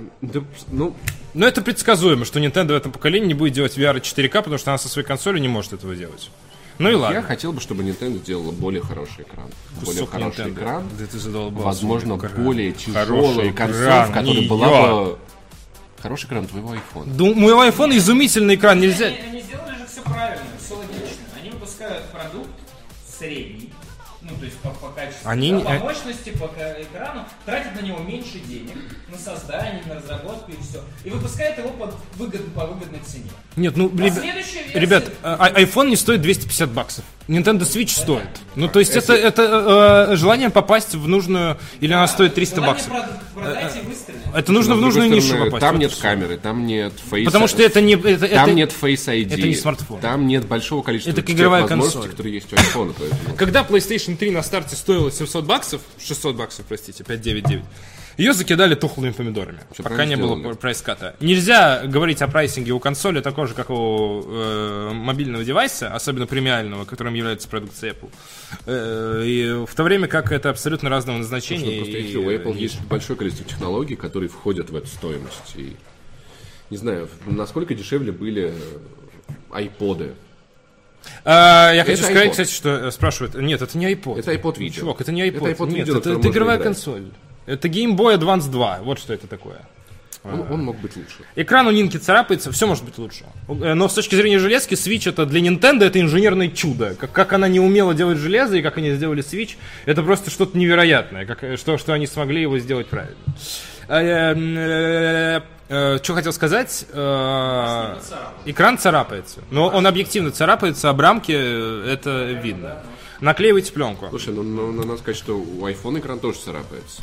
ну, 0.71 0.93
Но 1.33 1.47
это 1.47 1.61
предсказуемо, 1.61 2.25
что 2.25 2.41
Nintendo 2.41 2.73
в 2.73 2.77
этом 2.77 2.91
поколении 2.91 3.27
не 3.27 3.33
будет 3.33 3.53
делать 3.53 3.77
VR 3.77 4.01
4К, 4.01 4.29
потому 4.29 4.57
что 4.57 4.71
она 4.71 4.77
со 4.77 4.89
своей 4.89 5.07
консолью 5.07 5.41
не 5.41 5.47
может 5.47 5.71
этого 5.71 5.95
делать. 5.95 6.29
Ну 6.77 6.89
и 6.89 6.91
я 6.91 6.97
ладно. 6.97 7.21
хотел 7.21 7.53
бы, 7.53 7.61
чтобы 7.61 7.83
Nintendo 7.83 8.17
сделала 8.17 8.51
более 8.51 8.81
хороший 8.81 9.23
экран. 9.23 9.49
более 9.81 10.01
Кусок 10.01 10.11
хороший 10.11 10.45
Nintendo. 10.45 10.53
экран. 10.53 10.89
Да 10.99 11.05
ты 11.05 11.17
задолбался. 11.19 11.65
Возможно, 11.65 12.13
Экран. 12.17 12.43
более 12.43 12.71
тяжелая 12.73 13.53
консоль, 13.53 14.09
в 14.09 14.11
которой 14.11 14.47
была 14.47 14.67
я. 14.69 14.93
бы... 14.93 15.17
Хороший 16.01 16.25
экран 16.27 16.45
твоего 16.47 16.71
айфона. 16.73 17.13
Да 17.13 17.23
у 17.23 17.33
моего 17.33 17.61
айфона 17.61 17.97
изумительный 17.97 18.55
экран, 18.55 18.79
нельзя... 18.79 19.07
Они, 19.07 19.17
они 19.17 19.41
сделали 19.41 19.75
же 19.77 19.87
все 19.87 20.01
правильно, 20.01 20.43
все 20.63 20.75
логично. 20.75 21.23
Они 21.39 21.49
выпускают 21.49 22.05
продукт 22.11 22.49
средний, 23.17 23.71
ну 24.29 24.35
то 24.39 24.45
есть 24.45 24.57
по, 24.57 24.69
по 24.69 24.87
качеству, 24.89 25.29
Они 25.29 25.51
да, 25.53 25.59
по 25.59 25.69
э- 25.71 25.79
мощности, 25.79 26.29
по 26.31 26.45
экрану, 26.45 27.25
тратят 27.45 27.79
на 27.79 27.85
него 27.85 27.99
меньше 27.99 28.39
денег, 28.39 28.75
на 29.09 29.17
создание, 29.17 29.83
на 29.87 29.95
разработку 29.95 30.51
и 30.51 30.55
все. 30.61 30.81
И 31.03 31.09
выпускают 31.09 31.57
его 31.59 31.69
под 31.69 31.93
выгод- 32.17 32.51
по 32.53 32.65
выгодной 32.65 32.99
цене. 33.05 33.29
Нет, 33.55 33.77
ну, 33.77 33.87
А 33.93 33.97
следующая 33.97 34.63
версия- 34.63 34.79
ребят, 34.79 35.05
а- 35.23 35.37
а- 35.39 35.61
iPhone 35.61 35.89
не 35.89 35.95
стоит 35.95 36.21
250 36.21 36.69
баксов. 36.71 37.05
Nintendo 37.27 37.61
Switch 37.61 37.87
стоит. 37.89 38.27
Ну, 38.55 38.67
то 38.67 38.77
есть 38.79 38.95
это, 38.95 39.13
это 39.13 40.07
э, 40.11 40.15
желание 40.15 40.51
попасть 40.51 40.93
в 40.93 41.07
нужную... 41.07 41.57
Или 41.79 41.91
она 41.91 42.07
стоит 42.07 42.35
300 42.35 42.57
Желание 42.57 42.73
баксов. 42.75 42.93
прод- 42.93 43.43
продать 43.43 43.75
и 43.77 43.79
выстрелить. 43.87 44.21
Это 44.35 44.51
нужно 44.51 44.75
Но, 44.75 44.75
в 44.75 44.79
с 44.79 44.83
нужную 44.83 45.05
другой 45.09 45.17
нишу 45.17 45.27
стороны, 45.29 45.45
попасть. 45.49 45.61
Там 45.61 45.73
вот 45.73 45.79
и 45.79 45.83
нет 45.85 45.91
всё. 45.91 46.01
камеры, 46.03 46.37
там 46.37 46.67
нет 46.67 46.93
Face 47.09 47.25
Потому 47.25 47.47
что 47.47 47.63
это 47.63 47.81
не... 47.81 47.93
Это, 47.95 48.27
Там 48.27 48.45
это- 48.49 48.53
нет 48.53 48.73
Face 48.79 49.07
ID. 49.07 49.33
это 49.33 49.41
не 49.47 49.55
смартфон. 49.55 49.99
Там 50.01 50.27
нет 50.27 50.45
большого 50.45 50.83
количества 50.83 51.19
Это 51.19 51.31
игровая 51.31 51.63
возможностей, 51.63 51.93
консоль. 51.95 52.11
которые 52.11 52.33
есть 52.35 52.53
у 52.53 52.55
iPhone. 52.57 52.95
Поэтому... 52.99 53.35
Когда 53.37 53.63
PlayStation 53.63 54.14
3 54.15 54.31
на 54.31 54.41
старте 54.43 54.75
стоила 54.75 55.11
700 55.11 55.45
баксов, 55.45 55.81
600 55.99 56.35
баксов, 56.35 56.65
простите, 56.67 57.03
599, 57.03 57.63
ее 58.17 58.33
закидали 58.33 58.75
тухлыми 58.75 59.11
помидорами, 59.11 59.59
Что 59.73 59.83
пока 59.83 60.05
не 60.05 60.15
было 60.15 60.53
прайс-ката. 60.53 61.15
Нельзя 61.19 61.85
говорить 61.85 62.21
о 62.21 62.27
прайсинге 62.27 62.71
у 62.71 62.79
консоли 62.79 63.19
такого 63.19 63.47
же, 63.47 63.53
как 63.53 63.69
у 63.69 64.23
э, 64.25 64.91
мобильного 64.93 65.43
девайса, 65.43 65.93
особенно 65.93 66.25
премиального, 66.25 66.85
которым 66.85 67.13
является 67.13 67.49
продукция 67.49 67.91
Apple. 67.91 68.09
Э, 68.67 69.23
и 69.25 69.65
в 69.65 69.75
то 69.75 69.83
время 69.83 70.07
как 70.07 70.31
это 70.31 70.49
абсолютно 70.49 70.89
разного 70.89 71.17
назначения. 71.17 71.71
Ну, 71.71 71.77
просто 71.77 71.97
и, 71.97 72.15
у 72.15 72.31
Apple 72.31 72.55
э, 72.55 72.59
есть 72.59 72.81
большое 72.85 73.17
количество 73.19 73.45
технологий, 73.45 73.95
которые 73.95 74.29
входят 74.29 74.69
в 74.69 74.75
эту 74.75 74.87
стоимость. 74.87 75.55
И, 75.55 75.75
не 76.69 76.77
знаю, 76.77 77.09
насколько 77.25 77.75
дешевле 77.75 78.13
были 78.13 78.53
э, 78.53 78.53
айподы. 79.51 80.13
А, 81.23 81.71
я 81.73 81.83
хочу 81.83 81.97
Это 81.99 82.03
сказать, 82.03 82.27
iPod. 82.27 82.31
кстати, 82.31 82.51
что 82.51 82.69
э, 82.69 82.91
спрашивают. 82.91 83.35
Нет, 83.35 83.61
это 83.61 83.77
не 83.77 83.91
iPod. 83.93 84.19
Это 84.19 84.33
iPod 84.33 84.59
видео. 84.59 84.81
Чувак, 84.81 85.01
это 85.01 85.11
не 85.11 85.21
iPod. 85.27 85.49
Это 85.49 85.63
iPod 85.63 85.71
Нет, 85.71 85.87
на 85.87 85.97
это, 85.97 86.11
это 86.13 86.27
игровая 86.27 86.57
играть. 86.57 86.67
консоль. 86.67 87.05
Это 87.45 87.67
Game 87.67 87.95
Boy 87.95 88.17
Advance 88.17 88.49
2. 88.49 88.79
Вот 88.83 88.99
что 88.99 89.13
это 89.13 89.27
такое. 89.27 89.61
Он, 90.23 90.41
он 90.51 90.63
мог 90.65 90.79
быть 90.79 90.95
лучше. 90.95 91.17
Экран 91.35 91.67
у 91.67 91.71
Нинки 91.71 91.97
царапается, 91.97 92.51
все 92.51 92.65
может 92.65 92.83
быть 92.83 92.97
лучше. 92.97 93.25
Э, 93.47 93.75
Но 93.75 93.87
с 93.87 93.93
точки 93.93 94.15
зрения 94.15 94.39
железки, 94.39 94.73
Switch 94.73 95.07
это 95.07 95.25
для 95.27 95.39
Nintendo 95.39 95.83
это 95.85 96.01
инженерное 96.01 96.47
чудо. 96.47 96.95
Как, 96.99 97.11
как 97.11 97.33
она 97.33 97.47
не 97.47 97.59
умела 97.59 97.93
делать 97.93 98.17
железо 98.17 98.57
и 98.57 98.63
как 98.63 98.77
они 98.77 98.91
сделали 98.93 99.23
Switch, 99.23 99.51
это 99.85 100.01
просто 100.01 100.31
что-то 100.31 100.57
невероятное. 100.57 101.25
Как, 101.25 101.43
э, 101.43 101.57
что, 101.57 101.77
что 101.77 101.93
они 101.93 102.07
смогли 102.07 102.41
его 102.41 102.57
сделать 102.57 102.87
правильно. 102.87 103.15
Что 105.67 106.13
хотел 106.13 106.31
сказать? 106.33 106.85
Э, 106.91 107.97
экран 108.45 108.77
царапается. 108.77 109.39
Но 109.51 109.67
он 109.67 109.87
объективно 109.87 110.31
царапается, 110.31 110.89
об 110.89 110.99
рамке 111.01 111.33
э, 111.37 111.89
это 111.93 112.31
видно. 112.33 112.83
Наклеивайте 113.21 113.71
пленку. 113.71 114.07
Слушай, 114.09 114.33
ну, 114.33 114.43
ну, 114.43 114.71
ну, 114.71 114.83
надо 114.83 114.97
сказать, 114.99 115.17
что 115.17 115.37
у 115.37 115.67
iPhone 115.67 115.99
экран 115.99 116.19
тоже 116.19 116.39
царапается. 116.39 117.01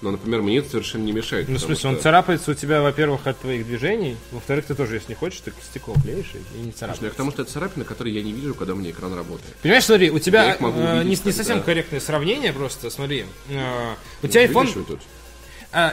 Но, 0.00 0.10
например, 0.10 0.42
мне 0.42 0.58
это 0.58 0.68
совершенно 0.68 1.04
не 1.04 1.12
мешает. 1.12 1.48
Ну, 1.48 1.58
в 1.58 1.60
смысле, 1.60 1.90
он 1.90 1.94
что- 1.94 2.02
царапается 2.02 2.50
у 2.50 2.54
тебя, 2.54 2.82
во-первых, 2.82 3.24
от 3.28 3.38
твоих 3.38 3.64
движений, 3.64 4.16
во-вторых, 4.32 4.66
ты 4.66 4.74
тоже, 4.74 4.96
если 4.96 5.10
не 5.10 5.14
хочешь, 5.14 5.38
ты 5.44 5.52
стекло 5.62 5.94
клеишь 6.02 6.32
и 6.34 6.58
не 6.58 6.66
Ну, 6.66 6.72
царапаешься. 6.72 7.04
я 7.04 7.10
к 7.12 7.14
тому, 7.14 7.30
что 7.30 7.42
это 7.42 7.52
царапины, 7.52 7.84
которые 7.84 8.16
я 8.16 8.22
не 8.22 8.32
вижу, 8.32 8.54
когда 8.56 8.72
у 8.72 8.76
меня 8.76 8.90
экран 8.90 9.14
работает. 9.14 9.54
Понимаешь, 9.62 9.84
смотри, 9.84 10.10
у 10.10 10.18
тебя 10.18 10.56
э, 10.56 10.58
не, 10.60 10.66
увидеть 10.66 11.08
не 11.08 11.16
тогда. 11.16 11.32
совсем 11.32 11.62
корректное 11.62 12.00
сравнение, 12.00 12.52
просто 12.52 12.90
смотри. 12.90 13.26
Э, 13.48 13.94
у 14.24 14.26
тебя 14.26 14.44
Видишь 14.44 14.56
iPhone, 14.56 14.92
э, 14.94 14.96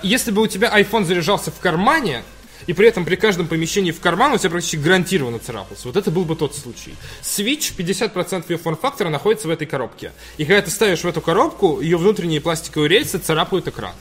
если 0.04 0.32
бы 0.32 0.42
у 0.42 0.48
тебя 0.48 0.70
iPhone 0.80 1.06
заряжался 1.06 1.52
в 1.52 1.60
кармане, 1.60 2.24
и 2.68 2.74
при 2.74 2.88
этом 2.88 3.06
при 3.06 3.16
каждом 3.16 3.48
помещении 3.48 3.92
в 3.92 4.00
карман 4.00 4.34
у 4.34 4.38
тебя 4.38 4.52
практически 4.52 4.76
гарантированно 4.78 5.40
царапался. 5.40 5.88
Вот 5.88 5.98
это 5.98 6.12
был 6.12 6.26
бы 6.26 6.36
тот 6.36 6.56
случай. 6.56 6.94
Switch, 7.24 7.74
50% 7.76 8.46
ее 8.50 8.58
форм-фактора 8.58 9.10
находится 9.10 9.48
в 9.48 9.52
этой 9.52 9.66
коробке. 9.66 10.12
И 10.38 10.46
когда 10.46 10.62
ты 10.62 10.70
ставишь 10.70 11.00
в 11.04 11.08
эту 11.08 11.22
коробку, 11.22 11.82
ее 11.82 11.98
внутренние 11.98 12.42
пластиковые 12.42 12.90
рельсы 12.90 13.18
царапают 13.18 13.68
экран. 13.68 13.94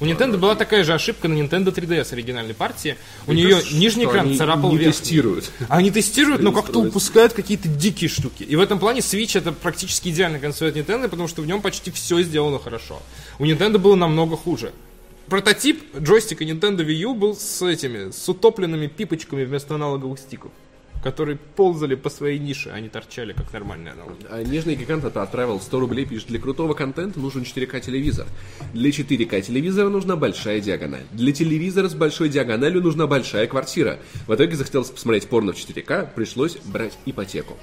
У 0.00 0.06
Nintendo 0.06 0.38
была 0.38 0.54
такая 0.54 0.82
же 0.82 0.94
ошибка 0.94 1.28
на 1.28 1.34
Nintendo 1.34 1.74
3DS 1.74 2.14
оригинальной 2.14 2.54
партии. 2.54 2.96
У 3.26 3.32
Мне 3.32 3.42
нее 3.42 3.56
кажется, 3.56 3.76
нижний 3.76 4.04
экран 4.06 4.34
царапал 4.34 4.70
не 4.70 4.78
верхний. 4.78 4.92
тестируют. 4.98 5.50
Они 5.68 5.90
тестируют, 5.90 6.40
но 6.40 6.52
как-то 6.52 6.78
упускают 6.78 7.34
какие-то 7.34 7.68
дикие 7.68 8.08
штуки. 8.08 8.42
И 8.44 8.56
в 8.56 8.60
этом 8.60 8.78
плане 8.78 9.00
Switch 9.00 9.36
это 9.36 9.52
практически 9.52 10.08
идеальная 10.08 10.40
консоль 10.40 10.70
от 10.70 10.76
Nintendo, 10.76 11.06
потому 11.06 11.28
что 11.28 11.42
в 11.42 11.46
нем 11.46 11.60
почти 11.60 11.90
все 11.90 12.22
сделано 12.22 12.58
хорошо. 12.58 13.02
У 13.38 13.44
Nintendo 13.44 13.76
было 13.76 13.94
намного 13.94 14.38
хуже. 14.38 14.72
Прототип 15.30 15.96
джойстика 15.96 16.42
Nintendo 16.42 16.84
Wii 16.84 17.02
U 17.02 17.14
был 17.14 17.36
с 17.36 17.62
этими, 17.62 18.10
с 18.10 18.28
утопленными 18.28 18.88
пипочками 18.88 19.44
вместо 19.44 19.76
аналоговых 19.76 20.18
стиков, 20.18 20.50
которые 21.04 21.38
ползали 21.54 21.94
по 21.94 22.10
своей 22.10 22.40
нише, 22.40 22.70
а 22.70 22.80
не 22.80 22.88
торчали, 22.88 23.32
как 23.32 23.52
нормальные 23.52 23.92
аналоги. 23.92 24.26
А 24.28 24.42
Нежный 24.42 24.74
гигант 24.74 25.04
это 25.04 25.22
отправил 25.22 25.60
100 25.60 25.78
рублей, 25.78 26.04
пишет, 26.04 26.26
для 26.26 26.40
крутого 26.40 26.74
контента 26.74 27.20
нужен 27.20 27.42
4К 27.42 27.80
телевизор. 27.80 28.26
Для 28.74 28.90
4К 28.90 29.40
телевизора 29.42 29.88
нужна 29.88 30.16
большая 30.16 30.60
диагональ. 30.60 31.04
Для 31.12 31.32
телевизора 31.32 31.88
с 31.88 31.94
большой 31.94 32.28
диагональю 32.28 32.82
нужна 32.82 33.06
большая 33.06 33.46
квартира. 33.46 34.00
В 34.26 34.34
итоге 34.34 34.56
захотелось 34.56 34.90
посмотреть 34.90 35.28
порно 35.28 35.52
в 35.52 35.56
4К, 35.56 36.08
пришлось 36.12 36.56
брать 36.64 36.98
ипотеку. 37.06 37.56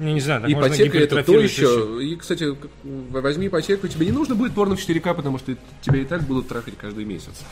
Я 0.00 0.12
не 0.12 0.20
знаю, 0.20 0.40
так 0.40 0.50
можно 0.50 0.66
Ипотека 0.66 0.98
это 0.98 1.22
то 1.22 1.38
еще. 1.38 1.98
И, 2.02 2.16
кстати, 2.16 2.56
возьми 2.82 3.48
ипотеку, 3.48 3.86
тебе 3.86 4.06
не 4.06 4.12
нужно 4.12 4.34
будет 4.34 4.54
порно 4.54 4.74
в 4.74 4.78
4К, 4.78 5.14
потому 5.14 5.38
что 5.38 5.54
тебя 5.82 6.00
и 6.00 6.04
так 6.06 6.22
будут 6.22 6.48
трахать 6.48 6.74
каждый 6.78 7.04
месяц. 7.04 7.42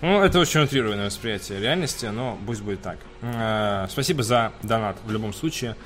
Ну, 0.00 0.22
это 0.22 0.38
очень 0.38 0.60
утрированное 0.60 1.06
восприятие 1.06 1.60
реальности, 1.60 2.06
но 2.06 2.38
пусть 2.46 2.62
будет 2.62 2.80
так. 2.80 2.98
Э, 3.20 3.86
Спасибо 3.90 4.22
за 4.22 4.52
донат 4.62 4.96
в 5.06 5.12
любом 5.12 5.34
случае. 5.34 5.76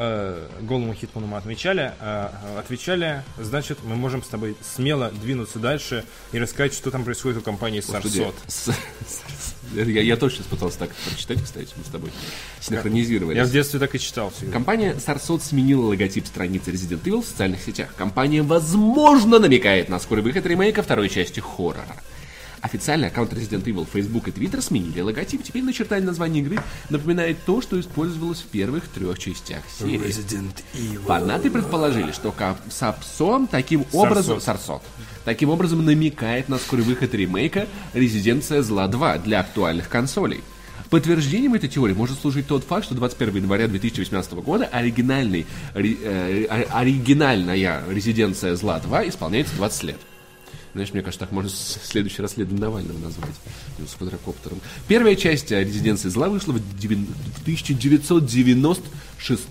Э, 0.00 0.48
голому 0.62 0.94
Хитману 0.94 1.26
мы 1.26 1.36
отмечали, 1.36 1.92
э, 2.00 2.28
отвечали, 2.58 3.22
значит, 3.38 3.78
мы 3.84 3.96
можем 3.96 4.22
с 4.22 4.28
тобой 4.28 4.56
смело 4.62 5.10
двинуться 5.10 5.58
дальше 5.58 6.04
и 6.32 6.38
рассказать, 6.38 6.72
что 6.72 6.90
там 6.90 7.04
происходит 7.04 7.38
у 7.38 7.42
компании 7.42 7.80
Сарсот. 7.80 8.34
Я, 9.74 10.02
я 10.02 10.16
сейчас 10.16 10.46
пытался 10.46 10.80
так 10.80 10.90
прочитать, 11.08 11.42
кстати, 11.44 11.68
мы 11.76 11.84
с 11.84 11.88
тобой 11.88 12.10
синхронизировались. 12.60 13.36
Я 13.36 13.44
в 13.44 13.50
детстве 13.50 13.78
так 13.78 13.94
и 13.94 14.00
читал 14.00 14.30
всегда. 14.30 14.52
Компания 14.52 14.94
Sarsot 14.94 15.42
сменила 15.42 15.86
логотип 15.86 16.26
страницы 16.26 16.72
Resident 16.72 17.02
Evil 17.04 17.22
в 17.22 17.26
социальных 17.26 17.62
сетях. 17.62 17.94
Компания, 17.96 18.42
возможно, 18.42 19.38
намекает 19.38 19.88
на 19.88 20.00
скорый 20.00 20.24
выход 20.24 20.44
ремейка 20.46 20.82
второй 20.82 21.08
части 21.08 21.40
хоррора. 21.40 21.96
Официальный 22.62 23.08
аккаунт 23.08 23.32
Resident 23.32 23.64
Evil, 23.64 23.86
Facebook 23.90 24.28
и 24.28 24.30
Twitter 24.30 24.60
сменили 24.60 25.00
логотип. 25.00 25.42
Теперь 25.42 25.62
начертание 25.62 26.06
названия 26.06 26.40
игры 26.40 26.58
напоминает 26.90 27.38
то, 27.46 27.60
что 27.62 27.80
использовалось 27.80 28.40
в 28.40 28.46
первых 28.46 28.88
трех 28.88 29.18
частях 29.18 29.62
серии. 29.78 29.98
Resident 30.00 30.62
Evil. 30.74 31.06
Фанаты 31.06 31.50
предположили, 31.50 32.12
что 32.12 32.34
Сапсон 32.68 33.46
таким 33.46 33.86
образом... 33.92 34.40
Сарсот. 34.40 34.82
Таким 35.24 35.50
образом 35.50 35.84
намекает 35.84 36.48
на 36.48 36.58
скорый 36.58 36.84
выход 36.84 37.14
ремейка 37.14 37.66
«Резиденция 37.94 38.62
зла 38.62 38.88
2» 38.88 39.22
для 39.22 39.40
актуальных 39.40 39.88
консолей. 39.88 40.40
Подтверждением 40.90 41.54
этой 41.54 41.68
теории 41.68 41.94
может 41.94 42.18
служить 42.20 42.48
тот 42.48 42.64
факт, 42.64 42.84
что 42.84 42.94
21 42.96 43.36
января 43.36 43.68
2018 43.68 44.32
года 44.34 44.64
оригинальный, 44.66 45.46
ри- 45.74 45.98
э, 46.02 46.46
оригинальная 46.70 47.82
«Резиденция 47.88 48.56
зла 48.56 48.80
2» 48.84 49.08
исполняется 49.08 49.54
20 49.56 49.82
лет. 49.84 50.00
Знаешь, 50.72 50.92
мне 50.92 51.02
кажется, 51.02 51.20
так 51.20 51.32
можно 51.32 51.50
следующий 51.50 52.22
раз 52.22 52.34
следом 52.34 52.56
Навального 52.56 52.98
назвать. 52.98 53.34
С 53.86 53.94
квадрокоптером. 53.94 54.60
Первая 54.86 55.16
часть 55.16 55.52
э, 55.52 55.64
«Резиденции 55.64 56.08
зла» 56.08 56.28
вышла 56.28 56.52
в 56.52 56.60
девян- 56.78 57.06
в 57.36 57.42
1996 57.42 59.48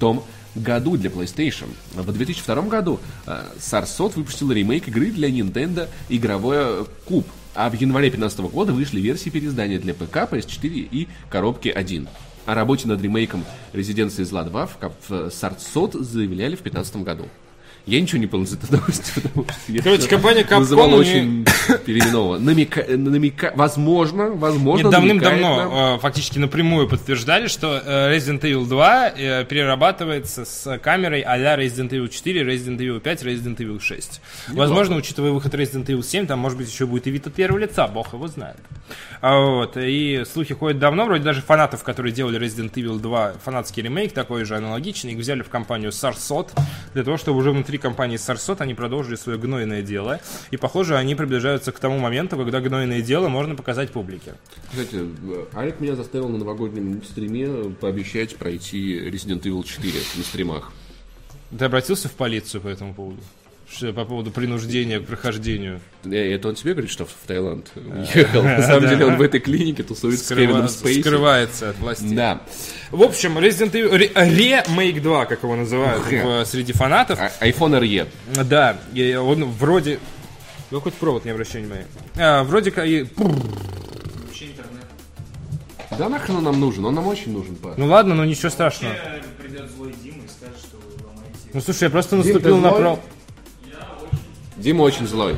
году 0.55 0.97
для 0.97 1.09
PlayStation. 1.09 1.69
А 1.95 2.03
В 2.03 2.11
2002 2.11 2.61
году 2.63 2.99
э, 3.25 3.43
Sarsot 3.59 4.13
выпустил 4.15 4.51
ремейк 4.51 4.87
игры 4.87 5.11
для 5.11 5.29
Nintendo 5.29 5.89
«Игровой 6.07 6.85
куб». 7.05 7.27
А 7.55 7.69
в 7.69 7.73
январе 7.73 8.09
2015 8.09 8.39
года 8.53 8.73
вышли 8.73 9.01
версии 9.01 9.29
переиздания 9.29 9.79
для 9.79 9.93
ПК, 9.93 10.31
PS4 10.31 10.69
и 10.69 11.07
коробки 11.29 11.67
1. 11.67 12.07
О 12.45 12.55
работе 12.55 12.87
над 12.87 13.01
ремейком 13.01 13.43
«Резиденции 13.73 14.23
зла 14.23 14.45
2» 14.45 14.69
в, 15.07 15.11
Sarsot 15.27 16.01
заявляли 16.01 16.55
в 16.55 16.63
2015 16.63 16.95
году. 16.97 17.25
Я 17.89 18.01
ничего 18.01 18.19
не 18.19 18.27
из 18.43 18.53
этой 18.53 18.71
новости, 18.71 19.11
потому 19.15 19.45
что 19.45 19.55
я 19.67 19.81
Короче, 19.81 20.07
компания 20.07 20.41
Capcom 20.41 20.59
вызывала 20.59 20.91
не- 20.91 20.99
очень 20.99 21.45
переименовано. 21.85 22.45
Намека, 22.45 22.85
намека, 22.87 23.51
возможно, 23.55 24.29
возможно, 24.29 24.91
давным-давно 24.91 25.95
э, 25.95 25.99
фактически 25.99 26.37
напрямую 26.37 26.87
подтверждали, 26.87 27.47
что 27.47 27.81
э, 27.83 28.15
Resident 28.15 28.41
Evil 28.41 28.67
2 28.67 29.09
э, 29.09 29.45
перерабатывается 29.45 30.45
с 30.45 30.77
камерой 30.77 31.21
а-ля 31.21 31.57
Resident 31.57 31.89
Evil 31.89 32.09
4, 32.09 32.43
Resident 32.43 32.77
Evil 32.77 32.99
5, 32.99 33.23
Resident 33.23 33.57
Evil 33.57 33.79
6. 33.79 34.21
Возможно, 34.49 34.95
учитывая 34.95 35.31
выход 35.31 35.55
Resident 35.55 35.85
Evil 35.85 36.03
7, 36.03 36.27
там, 36.27 36.37
может 36.39 36.59
быть, 36.59 36.71
еще 36.71 36.85
будет 36.85 37.07
и 37.07 37.11
вид 37.11 37.25
от 37.25 37.33
первого 37.33 37.57
лица, 37.57 37.87
бог 37.87 38.13
его 38.13 38.27
знает. 38.27 38.57
А 39.21 39.37
вот, 39.39 39.77
и 39.77 40.23
слухи 40.31 40.53
ходят 40.53 40.77
давно, 40.77 41.05
вроде 41.05 41.23
даже 41.23 41.41
фанатов, 41.41 41.83
которые 41.83 42.13
делали 42.13 42.39
Resident 42.39 42.73
Evil 42.73 42.99
2, 42.99 43.33
фанатский 43.43 43.81
ремейк 43.81 44.13
такой 44.13 44.45
же 44.45 44.55
аналогичный, 44.55 45.13
их 45.13 45.17
взяли 45.17 45.41
в 45.41 45.49
компанию 45.49 45.89
Sarsot, 45.91 46.49
для 46.93 47.03
того, 47.03 47.17
чтобы 47.17 47.39
уже 47.39 47.51
внутри 47.51 47.78
компании 47.79 48.17
Sarsot 48.17 48.57
они 48.59 48.73
продолжили 48.73 49.15
свое 49.15 49.37
гнойное 49.37 49.81
дело, 49.81 50.19
и, 50.51 50.57
похоже, 50.57 50.97
они 50.97 51.15
приближаются 51.15 51.71
к 51.71 51.79
тому 51.79 51.99
моменту, 51.99 52.37
когда 52.37 52.61
гнойное 52.61 53.01
дело 53.01 53.29
можно 53.29 53.55
показать 53.55 53.91
публике. 53.91 54.35
Кстати, 54.71 54.95
э, 54.95 55.45
Алик 55.55 55.79
меня 55.79 55.95
заставил 55.95 56.29
на 56.29 56.37
новогоднем 56.37 57.01
стриме 57.03 57.71
пообещать 57.71 58.35
пройти 58.35 58.99
Resident 59.09 59.41
Evil 59.41 59.63
4 59.63 59.93
на 60.17 60.23
стримах. 60.23 60.71
Ты 61.57 61.65
обратился 61.65 62.09
в 62.09 62.13
полицию 62.13 62.61
по 62.61 62.67
этому 62.67 62.93
поводу? 62.93 63.21
Что, 63.71 63.93
по 63.93 64.03
поводу 64.03 64.31
принуждения 64.31 64.99
к 64.99 65.05
прохождению? 65.05 65.79
Э, 66.03 66.33
Это 66.33 66.49
он 66.49 66.55
тебе 66.55 66.73
говорит, 66.73 66.89
что 66.91 67.05
в 67.05 67.11
Таиланд 67.27 67.71
уехал? 67.75 68.41
На 68.43 68.61
самом 68.67 68.89
деле 68.89 69.05
он 69.05 69.17
в 69.17 69.21
этой 69.21 69.39
клинике 69.39 69.83
тусуется 69.83 70.25
с 70.25 70.27
Кевином 70.29 70.67
Спейси. 70.67 71.01
Скрывается 71.01 71.69
от 71.69 71.77
властей. 71.77 72.15
Да. 72.15 72.41
В 72.89 73.03
общем, 73.03 73.37
Resident 73.37 73.71
Evil 73.73 74.11
Remake 74.15 74.99
2, 75.01 75.25
как 75.25 75.43
его 75.43 75.55
называют 75.55 76.47
среди 76.47 76.73
фанатов. 76.73 77.19
А- 77.19 77.31
iPhone 77.47 77.79
RE. 77.79 78.07
Да, 78.45 78.77
он 79.21 79.45
вроде... 79.45 79.99
Ну, 80.71 80.79
хоть 80.81 80.93
провод 80.95 81.25
не 81.25 81.31
обращай 81.31 81.61
внимания. 81.61 81.87
А, 82.17 82.43
вроде 82.43 82.71
как... 82.71 82.85
и- 82.87 83.03
Вообще 83.17 84.45
интернет. 84.47 84.85
Да 85.97 86.09
нахрен 86.09 86.37
он 86.37 86.43
нам 86.43 86.59
нужен? 86.59 86.85
Он 86.85 86.93
нам 86.95 87.07
очень 87.07 87.31
нужен, 87.33 87.55
па. 87.55 87.73
Ну 87.77 87.85
ладно, 87.87 88.13
но 88.15 88.25
ничего 88.25 88.49
страшного. 88.49 88.93
Э, 88.93 89.19
Придет 89.41 89.69
злой 89.71 89.93
Дима 90.03 90.17
и 90.23 90.27
скажет, 90.27 90.57
что 90.59 90.77
вы 90.77 91.03
ломаете. 91.07 91.37
Ну 91.53 91.61
слушай, 91.61 91.83
я 91.83 91.89
просто 91.89 92.15
наступил 92.15 92.57
на 92.57 92.69
злой? 92.69 92.97
Дима 94.59 94.83
очень 94.83 95.07
злой. 95.07 95.35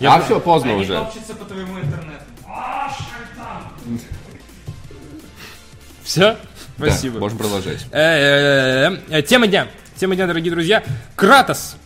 Я 0.00 0.14
а 0.14 0.20
все, 0.22 0.40
поздно 0.40 0.72
Они 0.72 0.82
уже. 0.82 0.94
топчутся 0.94 1.34
по 1.34 1.44
твоему 1.44 1.78
интернету. 1.78 2.24
А! 2.48 2.90
Все? 6.02 6.36
Да, 6.78 6.86
Спасибо. 6.86 7.18
можем 7.18 7.38
продолжать. 7.38 7.86
Э, 7.90 8.90
э, 8.92 8.98
э, 9.10 9.22
Тема 9.22 9.46
дня. 9.46 9.68
Тема 9.96 10.14
дня, 10.14 10.26
дорогие 10.26 10.50
друзья. 10.52 10.84
Кратос 11.16 11.76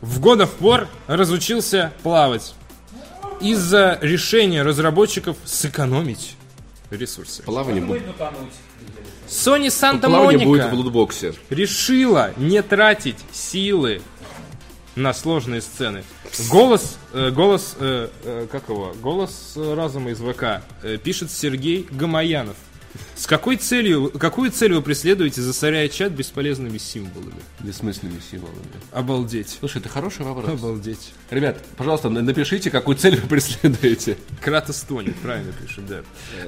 в 0.00 0.20
God 0.20 0.42
of 0.42 0.50
War 0.60 0.86
разучился 1.06 1.92
плавать 2.02 2.54
из-за 3.40 3.98
решения 4.00 4.62
разработчиков 4.62 5.36
сэкономить 5.44 6.36
ресурсы. 6.90 7.42
Плавание, 7.42 7.82
бу- 7.82 7.86
Будет. 7.88 8.02
Sony 9.28 9.66
Santa 9.66 10.06
плавание 10.06 10.46
будет 10.46 10.64
в 10.64 10.68
Monica 10.68 10.74
лутбоксе. 10.74 11.34
решила 11.50 12.32
не 12.36 12.62
тратить 12.62 13.18
силы 13.32 14.00
на 14.98 15.14
сложные 15.14 15.60
сцены. 15.62 16.04
Голос, 16.50 16.98
э, 17.12 17.30
голос, 17.30 17.76
э, 17.78 18.08
э, 18.24 18.46
как 18.50 18.68
его? 18.68 18.92
Голос 19.00 19.52
э, 19.56 19.74
разума 19.74 20.10
из 20.10 20.18
ВК 20.18 20.62
э, 20.82 20.98
пишет 20.98 21.30
Сергей 21.30 21.86
Гамаянов. 21.90 22.56
С 23.18 23.26
какой 23.26 23.56
целью, 23.56 24.12
какую 24.16 24.52
цель 24.52 24.72
вы 24.74 24.80
преследуете, 24.80 25.42
засоряя 25.42 25.88
чат 25.88 26.12
бесполезными 26.12 26.78
символами? 26.78 27.34
Бессмысленными 27.58 28.20
символами. 28.30 28.58
Обалдеть. 28.92 29.56
Слушай, 29.58 29.78
это 29.78 29.88
хороший 29.88 30.24
вопрос. 30.24 30.48
Обалдеть. 30.48 31.12
Ребят, 31.30 31.58
пожалуйста, 31.76 32.10
на- 32.10 32.22
напишите, 32.22 32.70
какую 32.70 32.96
цель 32.96 33.16
вы 33.20 33.26
преследуете. 33.26 34.16
Кратос 34.40 34.82
тонет, 34.82 35.16
правильно 35.16 35.52
пишет, 35.52 35.84
да. 35.88 36.00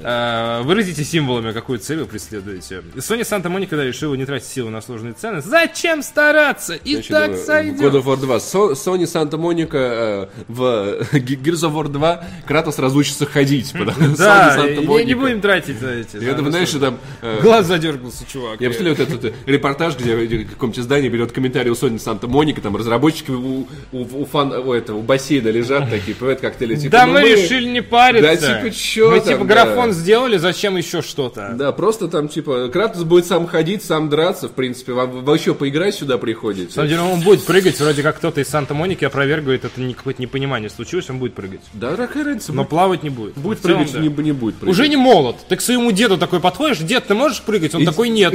А, 0.04 0.62
выразите 0.62 1.02
символами, 1.02 1.50
какую 1.50 1.80
цель 1.80 1.98
вы 1.98 2.06
преследуете. 2.06 2.82
Sony 2.98 3.22
Santa 3.22 3.46
Monica 3.52 3.76
да, 3.76 3.82
решила 3.84 4.14
не 4.14 4.24
тратить 4.24 4.46
силы 4.48 4.70
на 4.70 4.80
сложные 4.80 5.14
цены. 5.14 5.40
Зачем 5.42 6.04
стараться? 6.04 6.74
И 6.76 6.94
Значит, 6.94 7.10
так 7.10 7.30
э, 7.30 7.34
в 7.34 7.44
сойдет. 7.44 7.80
God 7.80 8.00
of 8.00 8.04
War 8.04 8.16
2. 8.16 8.38
Со- 8.38 8.72
Sony 8.74 9.06
Santa 9.06 9.32
Monica 9.32 9.76
э, 9.76 10.28
в 10.46 11.00
Gears 11.14 11.68
of 11.68 11.72
War 11.74 11.88
2 11.88 12.24
Кратос 12.46 12.78
разучится 12.78 13.26
ходить. 13.26 13.74
Да, 14.16 14.56
не, 15.04 15.14
будем 15.14 15.40
тратить 15.40 15.82
на 15.82 15.88
эти. 15.88 16.16
Знаешь, 16.60 16.68
что 16.68 16.78
там... 16.80 16.98
э, 17.22 17.40
Глаз 17.42 17.66
задергался, 17.66 18.24
чувак. 18.30 18.60
Я 18.60 18.68
представляю 18.68 18.96
вот 18.96 19.08
этот 19.08 19.24
э, 19.24 19.32
репортаж, 19.46 19.96
где 19.96 20.16
в 20.16 20.50
каком-то 20.50 20.82
здании 20.82 21.08
берет 21.08 21.32
комментарий 21.32 21.70
у 21.70 21.74
Sony 21.74 21.98
Санта 21.98 22.28
Моника, 22.28 22.60
там 22.60 22.76
разработчики 22.76 23.30
у, 23.30 23.66
у, 23.92 23.98
у 24.00 24.24
фан, 24.26 24.52
у 24.52 24.72
этого, 24.72 24.98
у 24.98 25.02
бассейна 25.02 25.48
лежат 25.48 25.90
такие, 25.90 26.14
поют 26.14 26.40
коктейли, 26.40 26.76
типа, 26.76 26.92
Да 26.92 27.06
ну 27.06 27.12
мы 27.14 27.22
решили 27.22 27.68
не 27.68 27.82
париться. 27.82 28.30
Да 28.30 28.60
типа 28.60 28.74
чё 28.74 29.10
Мы 29.10 29.20
там, 29.20 29.28
типа 29.28 29.44
да. 29.44 29.54
графон 29.64 29.92
сделали, 29.92 30.36
зачем 30.36 30.76
еще 30.76 31.02
что-то? 31.02 31.54
Да, 31.56 31.72
просто 31.72 32.08
там, 32.08 32.28
типа, 32.28 32.68
Кратос 32.68 33.04
будет 33.04 33.26
сам 33.26 33.46
ходить, 33.46 33.82
сам 33.82 34.08
драться, 34.08 34.48
в 34.48 34.52
принципе, 34.52 34.92
вам 34.92 35.10
вы 35.24 35.36
еще 35.36 35.54
поиграть 35.54 35.94
сюда 35.94 36.18
приходите. 36.18 36.66
На 36.66 36.72
самом 36.72 36.88
деле 36.88 37.00
он 37.02 37.20
будет 37.20 37.44
прыгать, 37.44 37.78
вроде 37.80 38.02
как 38.02 38.16
кто-то 38.18 38.40
из 38.40 38.48
Санта-Моники 38.48 39.04
опровергивает, 39.04 39.64
это 39.64 39.80
не 39.80 39.94
какое-то 39.94 40.20
непонимание 40.22 40.70
случилось, 40.70 41.08
он 41.10 41.18
будет 41.18 41.34
прыгать. 41.34 41.60
Да, 41.72 41.96
какая 41.96 42.24
разница, 42.24 42.52
Но 42.52 42.62
будет, 42.62 42.70
плавать 42.70 43.02
не 43.02 43.10
будет. 43.10 43.34
будет 43.36 43.60
целом, 43.60 43.78
прыгать, 43.84 43.92
да. 43.94 44.00
не, 44.00 44.08
не 44.08 44.32
будет 44.32 44.56
прыгать. 44.56 44.72
Уже 44.72 44.88
не 44.88 44.96
молод. 44.96 45.36
Ты 45.48 45.56
к 45.56 45.60
своему 45.60 45.90
деду 45.92 46.18
такой 46.18 46.40
подходишь, 46.50 46.78
дед, 46.78 47.06
ты 47.06 47.14
можешь 47.14 47.40
прыгать? 47.42 47.74
Он 47.74 47.82
И- 47.82 47.84
такой, 47.86 48.08
нет. 48.08 48.34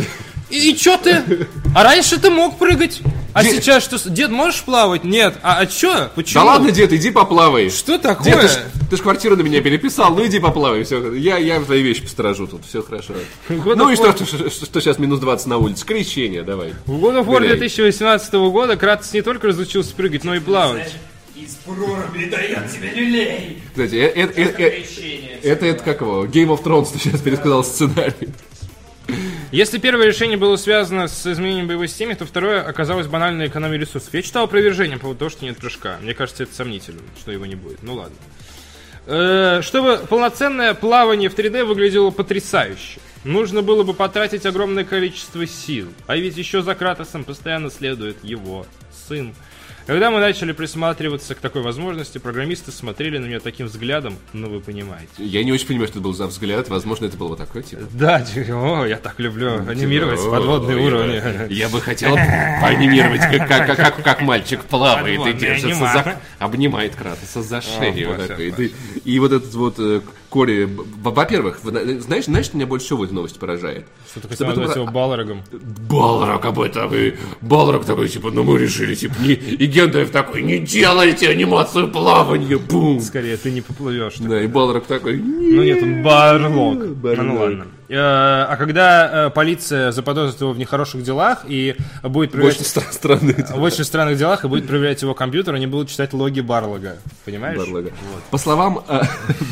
И, 0.49 0.71
и 0.71 0.77
чё 0.77 0.97
ты? 0.97 1.47
А 1.75 1.83
раньше 1.83 2.19
ты 2.19 2.29
мог 2.29 2.57
прыгать. 2.57 3.01
А 3.33 3.43
Дед- 3.43 3.55
сейчас 3.55 3.83
что? 3.83 3.97
Дед, 4.09 4.29
можешь 4.31 4.61
плавать? 4.61 5.03
Нет. 5.03 5.35
А, 5.43 5.57
а 5.59 5.65
чё? 5.65 6.09
Почему? 6.15 6.43
Да 6.43 6.51
ладно, 6.51 6.71
дед, 6.71 6.93
иди 6.93 7.11
поплавай. 7.11 7.69
Что 7.69 7.97
такое? 7.97 8.31
Дед, 8.31 8.41
ты 8.41 8.47
ж, 8.47 8.51
ты 8.91 8.97
ж 8.97 9.01
квартиру 9.01 9.35
на 9.35 9.41
меня 9.41 9.61
переписал, 9.61 10.15
ну 10.15 10.25
иди 10.25 10.39
поплавай, 10.39 10.83
все. 10.83 11.13
Я, 11.13 11.37
я 11.37 11.59
твои 11.59 11.81
вещи 11.81 12.03
посторожу 12.03 12.47
тут, 12.47 12.65
все 12.65 12.81
хорошо. 12.81 13.13
God 13.49 13.75
Ну 13.75 13.89
и 13.89 13.95
что, 13.95 14.13
что, 14.15 14.49
что, 14.49 14.65
что 14.65 14.79
сейчас 14.81 14.99
минус 14.99 15.19
20 15.19 15.47
на 15.47 15.57
улице? 15.57 15.85
Крещение, 15.85 16.43
давай. 16.43 16.73
В 16.85 16.93
God 16.93 17.19
of 17.19 17.25
War 17.25 17.39
Гуляй. 17.39 17.57
2018 17.57 18.33
года 18.33 18.77
Кратос 18.77 19.11
не 19.13 19.21
только 19.21 19.47
разучился 19.47 19.93
прыгать, 19.95 20.23
но 20.23 20.35
и 20.35 20.39
плавать. 20.39 20.93
Из 21.35 21.55
проруби 21.55 22.25
дает 22.25 22.71
тебе 22.71 22.89
люлей. 22.91 23.61
Кстати, 23.71 23.95
э- 23.95 24.13
э- 24.15 24.31
э- 24.35 24.53
э- 24.57 24.71
Крещение. 24.81 25.39
это, 25.43 25.65
это 25.65 25.83
как 25.83 26.01
его, 26.01 26.25
Game 26.25 26.47
of 26.47 26.63
Thrones, 26.63 26.93
ты 26.93 26.99
сейчас 26.99 27.21
пересказал 27.21 27.63
сценарий. 27.63 28.29
Если 29.51 29.77
первое 29.77 30.07
решение 30.07 30.37
было 30.37 30.55
связано 30.55 31.07
с 31.07 31.25
изменением 31.27 31.67
боевой 31.67 31.87
системы, 31.87 32.15
то 32.15 32.25
второе 32.25 32.61
оказалось 32.63 33.07
банальной 33.07 33.47
экономией 33.47 33.81
ресурсов. 33.81 34.13
Я 34.13 34.21
читал 34.21 34.45
опровержение 34.45 34.97
по 34.97 35.03
поводу 35.03 35.19
того, 35.19 35.29
что 35.29 35.45
нет 35.45 35.57
прыжка. 35.57 35.97
Мне 36.01 36.13
кажется, 36.13 36.43
это 36.43 36.55
сомнительно, 36.55 37.01
что 37.19 37.31
его 37.31 37.45
не 37.45 37.55
будет. 37.55 37.83
Ну 37.83 37.93
ладно. 37.95 38.15
Чтобы 39.61 39.97
полноценное 40.09 40.73
плавание 40.73 41.29
в 41.29 41.35
3D 41.35 41.63
выглядело 41.63 42.09
потрясающе. 42.09 42.99
Нужно 43.23 43.61
было 43.61 43.83
бы 43.83 43.93
потратить 43.93 44.45
огромное 44.45 44.83
количество 44.83 45.45
сил. 45.45 45.89
А 46.07 46.15
ведь 46.15 46.37
еще 46.37 46.61
за 46.63 46.73
Кратосом 46.75 47.23
постоянно 47.23 47.69
следует 47.69 48.23
его 48.23 48.65
сын. 49.07 49.35
Когда 49.85 50.09
мы 50.09 50.19
начали 50.19 50.51
присматриваться 50.51 51.35
к 51.35 51.39
такой 51.39 51.61
возможности, 51.61 52.17
программисты 52.17 52.71
смотрели 52.71 53.19
на 53.19 53.25
меня 53.25 53.39
таким 53.39 53.67
взглядом, 53.67 54.17
ну 54.33 54.49
вы 54.49 54.59
понимаете. 54.59 55.07
Я 55.17 55.43
не 55.43 55.51
очень 55.51 55.67
понимаю, 55.67 55.87
что 55.87 55.99
это 55.99 56.03
был 56.03 56.13
за 56.13 56.25
взгляд. 56.25 56.69
Возможно, 56.69 57.05
это 57.05 57.17
было 57.17 57.29
вот 57.29 57.37
такое, 57.37 57.61
типа. 57.61 57.83
Да, 57.91 58.21
типа, 58.21 58.81
о, 58.81 58.85
я 58.85 58.97
так 58.97 59.19
люблю 59.19 59.59
анимировать 59.67 60.19
Типа, 60.19 60.31
подводные 60.31 60.77
«О, 60.77 60.79
я- 60.79 60.85
уровни. 60.85 61.53
Я 61.53 61.69
бы 61.69 61.81
хотел 61.81 62.15
поанимировать, 62.15 63.21
как, 63.21 63.47
как, 63.47 63.77
как, 63.77 64.03
как 64.03 64.21
мальчик 64.21 64.63
плавает 64.63 65.25
и 65.27 65.33
держится 65.33 65.75
за... 65.75 66.15
Обнимает 66.39 66.95
Кратоса 66.95 67.43
за 67.43 67.61
шею. 67.61 68.17
И, 68.39 68.73
и 69.05 69.19
вот 69.19 69.31
этот 69.31 69.53
вот 69.53 69.79
э, 70.43 70.65
б- 70.67 70.83
Во-первых, 71.03 71.59
вы- 71.63 71.99
знаешь, 72.01 72.25
знаешь, 72.25 72.45
что 72.45 72.57
меня 72.57 72.65
больше 72.67 72.85
всего 72.87 72.99
в 72.99 73.03
этой 73.03 73.13
новости 73.13 73.37
поражает? 73.39 73.85
Что 74.09 74.19
ты 74.21 74.27
хотел 74.27 74.47
назвать 74.47 74.75
его 74.75 74.85
Балрогом? 74.87 75.41
Балрак 75.89 76.45
об 76.45 76.59
этом, 76.59 76.93
и 76.93 77.13
Балрак 77.41 77.85
такой, 77.85 78.09
типа, 78.09 78.31
ну 78.31 78.43
мы 78.43 78.59
решили, 78.59 78.95
типа, 78.95 79.15
не... 79.21 79.33
и 79.33 79.65
Гендальф 79.65 80.09
такой, 80.11 80.41
не 80.41 80.59
делайте 80.59 81.29
анимацию 81.29 81.89
плавания, 81.89 82.57
бум! 82.57 82.99
Скорее, 83.01 83.37
ты 83.37 83.51
не 83.51 83.61
поплывешь. 83.61 84.15
Да, 84.19 84.41
и 84.41 84.47
Балрак 84.47 84.85
такой, 84.85 85.17
Ну 85.17 85.63
нет, 85.63 85.81
он. 85.81 86.03
Барлок. 86.03 86.77
Ну 87.23 87.39
ладно. 87.39 87.67
Э, 87.87 87.95
А 87.97 88.55
когда 88.57 89.27
э, 89.27 89.29
полиция 89.29 89.91
заподозрит 89.91 90.41
его 90.41 90.53
в 90.53 90.57
нехороших 90.57 91.03
делах 91.03 91.43
и 91.47 91.75
будет 92.03 92.31
проверять... 92.31 92.55
очень 92.55 92.65
стра- 92.65 92.91
странные 92.91 93.45
В 93.53 93.61
очень 93.61 93.83
странных 93.83 94.17
делах 94.17 94.43
и 94.43 94.47
будет 94.47 94.67
проверять 94.67 95.01
его 95.01 95.13
компьютер, 95.13 95.53
они 95.53 95.67
будут 95.67 95.89
читать 95.89 96.11
логи 96.13 96.39
Барлога. 96.41 96.97
Понимаешь? 97.25 97.57
Барлога. 97.59 97.91
По 98.31 98.37
словам, 98.37 98.83
э, 98.87 99.01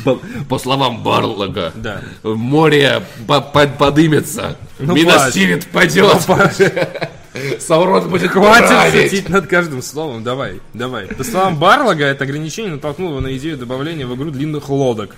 по 0.49 0.57
словам 0.57 1.03
Барлога, 1.03 1.71
Да. 1.75 2.01
море 2.23 3.03
по- 3.27 3.41
по- 3.41 3.67
подымется, 3.67 4.57
Ну, 4.79 4.95
Минас 4.95 5.31
Тирит 5.33 5.67
падет, 5.67 6.05
Саурон 7.59 8.09
будет 8.09 8.31
Хватит 8.31 8.67
править. 8.67 9.09
шутить 9.11 9.29
над 9.29 9.47
каждым 9.47 9.81
словом, 9.81 10.23
давай, 10.23 10.61
давай. 10.73 11.07
По 11.07 11.23
словам 11.23 11.57
Барлога, 11.57 12.05
это 12.05 12.23
ограничение 12.25 12.73
натолкнуло 12.73 13.19
на 13.21 13.35
идею 13.37 13.57
добавления 13.57 14.05
в 14.05 14.15
игру 14.15 14.29
длинных 14.29 14.69
лодок. 14.69 15.15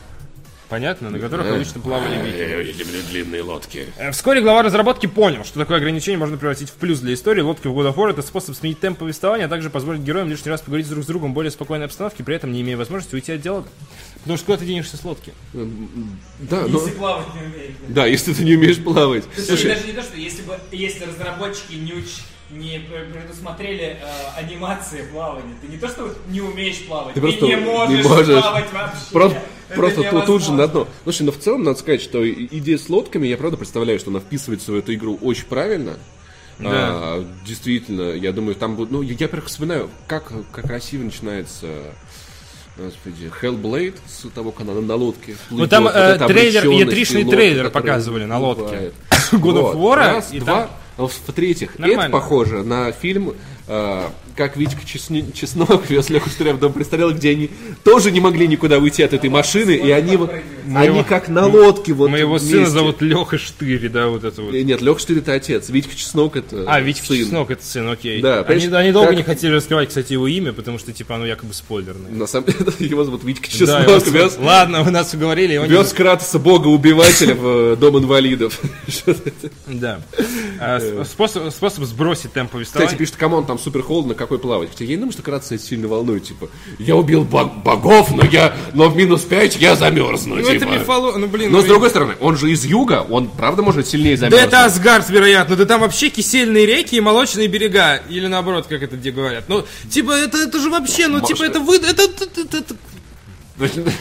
Понятно? 0.75 1.09
На 1.09 1.19
которых 1.19 1.47
обычно 1.49 1.79
плавали 1.79 2.15
викинги. 2.17 2.35
Э, 2.37 2.61
Эти, 2.63 2.83
блин, 2.83 3.01
длинные 3.09 3.41
лодки. 3.43 3.85
Э, 3.97 4.11
Вскоре 4.11 4.41
глава 4.41 4.61
разработки 4.61 5.05
понял, 5.05 5.45
что 5.45 5.57
такое 5.57 5.77
ограничение 5.77 6.17
можно 6.19 6.35
превратить 6.35 6.69
в 6.69 6.73
плюс 6.73 6.99
для 6.99 7.13
истории. 7.13 7.39
Лодки 7.39 7.67
в 7.67 7.71
God 7.79 7.93
of 7.93 7.95
War 7.95 8.09
это 8.09 8.21
способ 8.21 8.57
сменить 8.57 8.81
темп 8.81 8.99
повествования, 8.99 9.45
а 9.45 9.47
также 9.47 9.69
позволить 9.69 10.01
героям 10.01 10.27
лишний 10.29 10.51
раз 10.51 10.59
поговорить 10.59 10.89
друг 10.89 11.05
с 11.05 11.07
другом 11.07 11.31
в 11.31 11.33
более 11.33 11.49
спокойной 11.51 11.85
обстановке, 11.85 12.25
при 12.25 12.35
этом 12.35 12.51
не 12.51 12.59
имея 12.59 12.75
возможности 12.75 13.15
уйти 13.15 13.31
от 13.31 13.39
диалога. 13.41 13.69
Потому 14.15 14.35
что 14.35 14.47
куда 14.47 14.57
ты 14.57 14.65
денешься 14.65 14.97
с 14.97 15.05
лодки? 15.05 15.31
Да, 15.53 16.67
но... 16.67 16.77
Если 16.79 16.91
плавать 16.91 17.27
не 17.35 17.41
умеешь. 17.47 17.75
Да, 17.87 18.05
если 18.05 18.33
ты 18.33 18.43
не 18.43 18.55
умеешь 18.55 18.83
плавать. 18.83 19.23
Слушай, 19.33 19.75
даже 19.75 19.87
не 19.87 19.93
то, 19.93 20.01
что 20.01 20.17
если 20.17 20.41
бы 20.41 20.57
если 20.73 21.05
разработчики 21.05 21.75
не 21.75 21.91
уч- 21.93 22.21
не 22.51 22.79
пр- 22.79 23.07
предусмотрели 23.11 23.97
э, 24.01 24.39
анимации 24.39 25.03
плавания, 25.11 25.55
ты 25.61 25.67
не 25.67 25.77
то, 25.77 25.87
что 25.87 26.13
не 26.27 26.41
умеешь 26.41 26.85
плавать, 26.85 27.13
Ты 27.15 27.21
ты, 27.21 27.27
просто 27.27 27.45
не 27.47 27.55
можешь, 27.55 28.03
не 28.03 28.07
можешь. 28.09 28.41
плавать 28.41 28.73
вообще. 28.73 29.11
Просто, 29.11 29.37
Это 29.69 29.75
просто 29.75 30.03
тут, 30.03 30.25
тут 30.25 30.43
же 30.43 30.51
на 30.53 30.67
дно. 30.67 30.87
Слушай, 31.03 31.23
но 31.23 31.31
в 31.31 31.37
целом 31.39 31.63
надо 31.63 31.79
сказать, 31.79 32.01
что 32.01 32.29
идея 32.31 32.77
с 32.77 32.87
лодками, 32.89 33.27
я 33.27 33.37
правда 33.37 33.57
представляю, 33.57 33.99
что 33.99 34.11
она 34.11 34.19
вписывается 34.19 34.71
в 34.71 34.75
эту 34.75 34.93
игру 34.93 35.17
очень 35.21 35.45
правильно. 35.45 35.97
А, 36.63 37.25
действительно, 37.45 38.11
я 38.13 38.31
думаю, 38.31 38.55
там 38.55 38.75
будет... 38.75 38.91
Ну, 38.91 39.01
я, 39.01 39.13
я, 39.13 39.25
во-первых, 39.25 39.47
вспоминаю, 39.47 39.89
как, 40.07 40.31
как 40.51 40.65
красиво 40.65 41.03
начинается... 41.03 41.67
Господи, 42.77 43.31
Hellblade 43.41 43.95
с 44.05 44.29
того, 44.31 44.51
как 44.51 44.67
она 44.67 44.73
на 44.81 44.95
лодке 44.95 45.37
плывет. 45.47 45.63
Ну, 45.63 45.67
там, 45.67 45.83
вот 45.85 45.95
э, 45.95 46.17
трейлер, 46.27 46.67
лодка, 46.67 47.31
трейлер 47.31 47.69
показывали 47.69 48.25
на 48.25 48.37
лодке. 48.37 48.91
God 49.31 49.71
of 49.71 49.75
War, 49.75 49.95
Раз, 49.95 50.33
и 50.33 50.39
два. 50.39 50.63
там- 50.63 50.69
А 50.97 51.07
В-третьих, 51.07 51.75
это 51.79 52.09
похоже 52.09 52.63
на 52.63 52.91
фильм, 52.91 53.29
э, 53.29 53.33
как 53.67 54.57
Витька 54.57 54.85
Чесни- 54.85 55.31
Чеснок 55.33 55.89
вез 55.89 56.09
Леху 56.09 56.29
Штыря 56.29 56.53
в 56.53 56.59
дом 56.59 56.73
престарелых, 56.73 57.15
где 57.17 57.31
они 57.31 57.49
тоже 57.83 58.11
не 58.11 58.19
могли 58.19 58.47
никуда 58.47 58.77
уйти 58.77 59.01
от 59.03 59.13
этой 59.13 59.29
машины, 59.29 59.71
и 59.71 59.89
они, 59.91 60.17
вот- 60.17 60.31
Моего- 60.65 60.95
они 60.95 61.03
как 61.03 61.29
на 61.29 61.47
лодке 61.47 61.93
вот 61.93 62.09
Моего 62.09 62.31
вместе. 62.37 62.49
сына 62.57 62.69
зовут 62.69 63.01
Леха 63.01 63.37
Штырь, 63.37 63.89
да, 63.89 64.07
вот 64.07 64.23
это 64.23 64.41
вот. 64.41 64.53
Э, 64.53 64.61
Нет, 64.61 64.81
Леха 64.81 64.99
Штырь 64.99 65.19
это 65.19 65.33
отец, 65.33 65.69
Витька 65.69 65.95
Чеснок 65.95 66.35
это 66.35 66.65
А, 66.67 66.79
Витька 66.79 67.05
сын. 67.07 67.17
Чеснок 67.17 67.51
это 67.51 67.65
сын, 67.65 67.89
окей. 67.89 68.21
Да, 68.21 68.41
они, 68.41 68.65
они 68.67 68.91
долго 68.91 69.09
как- 69.09 69.17
не 69.17 69.23
хотели 69.23 69.53
раскрывать, 69.53 69.89
кстати, 69.89 70.13
его 70.13 70.27
имя, 70.27 70.53
потому 70.53 70.77
что, 70.77 70.91
типа, 70.93 71.15
оно 71.15 71.25
якобы 71.25 71.53
спойлерное. 71.53 72.11
На 72.11 72.27
самом 72.27 72.47
деле, 72.47 72.65
его 72.79 73.03
зовут 73.03 73.23
Витька 73.23 73.47
Да, 73.51 73.57
Чеснок, 73.57 73.87
его 74.07 74.19
вез, 74.19 74.37
Ладно, 74.39 74.83
вы 74.83 74.91
нас 74.91 75.13
уговорили, 75.13 75.53
его 75.53 75.65
не 75.65 75.71
вез 75.71 75.91
Кратоса 75.93 76.37
бога-убивателя 76.39 77.33
в 77.35 77.73
э, 77.73 77.75
дом 77.77 77.97
инвалидов. 77.97 78.59
Да. 79.67 80.01
А, 80.59 81.03
способ 81.05 81.83
сбросить 81.85 82.33
темп 82.33 82.51
повествования. 82.51 82.87
Кстати, 82.87 82.99
пишет, 82.99 83.15
come 83.15 83.32
on, 83.32 83.45
там 83.45 83.54
супер 83.59 83.81
холодно, 83.81 84.13
какой 84.13 84.39
плавать. 84.39 84.69
Хотя 84.69 84.83
я 84.85 84.91
не 84.91 84.97
думаю, 84.97 85.11
что 85.11 85.21
это 85.31 85.57
сильно 85.57 85.87
волнует, 85.87 86.23
типа, 86.25 86.49
я 86.79 86.95
убил 86.95 87.23
бог- 87.23 87.53
богов, 87.63 88.11
но 88.15 88.23
я, 88.25 88.55
но 88.73 88.89
в 88.89 88.95
минус 88.95 89.21
5 89.21 89.57
я 89.57 89.75
замерзну, 89.75 90.35
ну, 90.35 90.41
это 90.41 90.59
типа. 90.59 90.69
мифоло... 90.71 91.17
Ну, 91.17 91.27
блин, 91.27 91.51
Но 91.51 91.57
ну, 91.59 91.63
с 91.63 91.67
другой 91.67 91.89
стороны, 91.89 92.15
он 92.19 92.37
же 92.37 92.51
из 92.51 92.65
юга, 92.65 93.05
он 93.09 93.29
правда 93.29 93.61
может 93.61 93.87
сильнее 93.87 94.15
Да 94.15 94.21
замерзнуть. 94.29 94.47
это 94.47 94.65
Асгард, 94.65 95.09
вероятно. 95.09 95.55
Да 95.55 95.65
там 95.65 95.81
вообще 95.81 96.09
кисельные 96.09 96.65
реки 96.65 96.95
и 96.95 96.99
молочные 97.01 97.47
берега. 97.47 98.01
Или 98.09 98.27
наоборот, 98.27 98.65
как 98.67 98.81
это 98.83 98.95
где 98.97 99.11
говорят. 99.11 99.45
Ну, 99.47 99.65
типа, 99.89 100.11
это, 100.11 100.37
это 100.37 100.59
же 100.59 100.69
вообще, 100.69 101.07
ну, 101.07 101.21
типа, 101.21 101.43
это 101.43 101.59
вы... 101.59 101.77
Это, 101.77 102.03
это, 102.03 102.25
это- 102.41 102.57
это- 102.57 102.75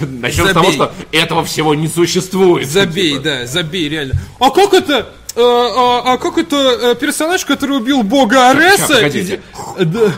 Начнем 0.01 0.49
с 0.49 0.53
того, 0.53 0.65
Забей. 0.73 0.75
что 0.75 0.93
этого 1.13 1.45
всего 1.45 1.75
не 1.77 1.87
существует. 1.87 2.69
Забей, 2.69 3.11
Типа. 3.13 3.23
да, 3.23 3.47
забей, 3.47 3.89
реально. 3.89 4.15
А 4.41 4.51
как 4.51 4.75
это... 4.75 5.13
э, 5.37 5.41
а, 5.41 6.13
а 6.15 6.19
как 6.19 6.39
это 6.39 6.57
э, 6.57 6.95
персонаж, 6.95 7.45
который 7.45 7.77
убил 7.77 8.03
бога 8.03 8.51
Ареса, 8.51 8.87
погодите. 8.95 9.43
и- 9.79 9.85
да. 9.85 10.13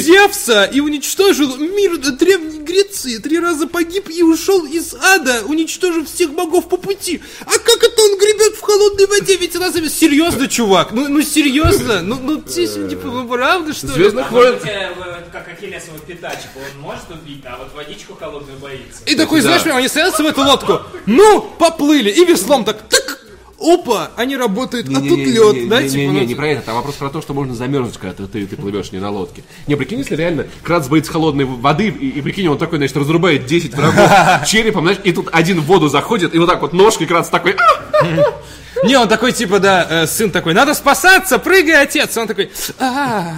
Зевса, 0.00 0.64
и 0.64 0.80
уничтожил 0.80 1.56
мир 1.56 1.98
Древней 1.98 2.58
Греции, 2.62 3.18
три 3.18 3.38
раза 3.38 3.66
погиб 3.66 4.08
и 4.10 4.22
ушел 4.22 4.64
из 4.64 4.94
ада, 4.94 5.42
уничтожив 5.46 6.08
всех 6.08 6.32
богов 6.34 6.68
по 6.68 6.76
пути. 6.76 7.20
А 7.40 7.50
как 7.58 7.82
это 7.82 8.02
он 8.02 8.18
гребет 8.18 8.54
в 8.56 8.60
холодной 8.60 9.06
воде? 9.06 9.36
Ведь 9.36 9.56
она 9.56 9.70
зовет... 9.70 9.92
Серьезно, 9.92 10.46
чувак? 10.48 10.92
Ну, 10.92 11.08
ну 11.08 11.22
серьезно? 11.22 12.02
Ну, 12.02 12.18
ну, 12.22 12.40
ти- 12.40 12.66
типа, 12.88 13.08
вы 13.08 13.26
правда, 13.26 13.72
что 13.72 13.86
ли? 13.88 13.92
Звездных 13.94 14.26
А 14.30 14.34
войн. 14.34 14.54
э, 14.64 14.88
как 15.32 15.48
Ахиллесова 15.48 15.98
пята, 16.06 16.30
типа, 16.30 16.58
он 16.74 16.80
может 16.82 17.04
убить, 17.10 17.42
а 17.44 17.56
вот 17.58 17.74
водичку 17.74 18.14
холодную 18.14 18.58
боится. 18.58 19.02
И 19.06 19.14
такой, 19.14 19.40
знаешь, 19.40 19.62
они 19.66 19.88
садятся 19.88 20.22
в 20.22 20.26
эту 20.26 20.42
лодку. 20.42 20.80
Ну, 21.06 21.40
поплыли. 21.58 22.10
И 22.10 22.24
веслом 22.24 22.64
так, 22.64 22.82
так, 22.88 23.17
опа, 23.60 24.10
они 24.16 24.36
работают, 24.36 24.88
а 24.88 25.00
тут 25.00 25.18
лед, 25.18 25.68
да, 25.68 25.82
не, 25.82 25.88
типа, 25.88 26.00
не, 26.12 26.20
не, 26.20 26.26
не 26.26 26.34
про 26.34 26.48
это, 26.48 26.62
там 26.62 26.76
вопрос 26.76 26.94
про 26.96 27.10
то, 27.10 27.20
что 27.20 27.34
можно 27.34 27.54
замерзнуть, 27.54 27.96
когда 27.98 28.26
ты, 28.26 28.46
ты, 28.46 28.56
плывешь 28.56 28.92
не 28.92 28.98
на 28.98 29.10
лодке. 29.10 29.42
Не, 29.66 29.74
прикинь, 29.74 29.98
если 29.98 30.16
реально 30.16 30.46
Кратс 30.62 30.88
боится 30.88 31.12
холодной 31.12 31.44
воды, 31.44 31.88
и, 31.88 32.08
и 32.10 32.20
прикинь, 32.22 32.48
он 32.48 32.58
такой, 32.58 32.78
значит, 32.78 32.96
разрубает 32.96 33.46
10 33.46 33.74
врагов 33.74 34.10
черепом, 34.46 34.84
знаешь, 34.84 35.00
и 35.04 35.12
тут 35.12 35.28
один 35.32 35.60
в 35.60 35.64
воду 35.64 35.88
заходит, 35.88 36.34
и 36.34 36.38
вот 36.38 36.48
так 36.48 36.62
вот 36.62 36.72
ножкой 36.72 37.06
Кратс 37.06 37.28
такой, 37.28 37.54
«А!» 37.54 38.38
Не, 38.84 38.96
он 38.96 39.08
такой, 39.08 39.32
типа, 39.32 39.58
да, 39.58 40.06
сын 40.06 40.30
такой, 40.30 40.54
надо 40.54 40.72
спасаться, 40.74 41.38
прыгай, 41.38 41.82
отец. 41.82 42.16
Он 42.16 42.28
такой, 42.28 42.50
а 42.78 43.34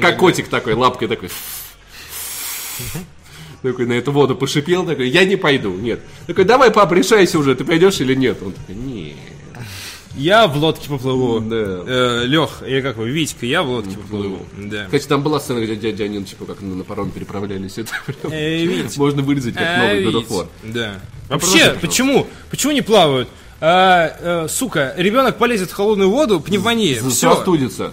как 0.00 0.16
котик 0.16 0.48
такой, 0.48 0.74
лапкой 0.74 1.08
такой. 1.08 1.30
Такой 3.62 3.84
на 3.84 3.92
эту 3.92 4.10
воду 4.10 4.36
пошипел, 4.36 4.86
такой, 4.86 5.10
я 5.10 5.26
не 5.26 5.36
пойду, 5.36 5.74
нет. 5.74 6.00
Такой, 6.26 6.44
давай, 6.44 6.70
пап, 6.70 6.92
решайся 6.92 7.38
уже, 7.38 7.54
ты 7.54 7.64
пойдешь 7.64 8.00
или 8.00 8.14
нет? 8.14 8.38
Он 8.42 8.52
такой, 8.52 8.74
нет. 8.74 9.16
Я 10.16 10.46
в 10.48 10.56
лодке 10.56 10.88
поплыву. 10.88 11.40
Да. 11.40 11.56
Э, 11.56 12.24
Лех, 12.26 12.62
или 12.66 12.80
как 12.80 12.96
вы, 12.96 13.10
Витька, 13.10 13.46
я 13.46 13.62
в 13.62 13.70
лодке 13.70 13.96
поплыву. 13.96 14.44
Да. 14.56 14.84
Кстати, 14.86 15.06
там 15.06 15.22
была 15.22 15.40
сцена, 15.40 15.60
где 15.60 15.76
дядя 15.76 16.04
Анин, 16.04 16.24
типа, 16.24 16.44
как 16.46 16.60
на, 16.60 16.82
паром 16.84 17.10
переправлялись. 17.10 17.78
Это 17.78 17.92
прям 18.06 18.32
Эй, 18.32 18.66
Вить. 18.66 18.96
можно 18.96 19.22
вырезать 19.22 19.54
как 19.54 19.62
А, 19.66 19.78
новый 19.78 20.04
God 20.04 20.12
of 20.14 20.20
Вить. 20.20 20.28
War. 20.28 20.46
Да. 20.64 21.00
продолжай, 21.28 21.68
Вообще, 21.68 21.78
почему? 21.80 22.26
Почему 22.50 22.72
не 22.72 22.82
плавают? 22.82 23.28
А, 23.62 24.16
э, 24.18 24.48
сука, 24.48 24.94
ребенок 24.96 25.36
полезет 25.36 25.70
в 25.70 25.74
холодную 25.74 26.10
воду, 26.10 26.40
пневмония. 26.40 27.00
Все. 27.10 27.28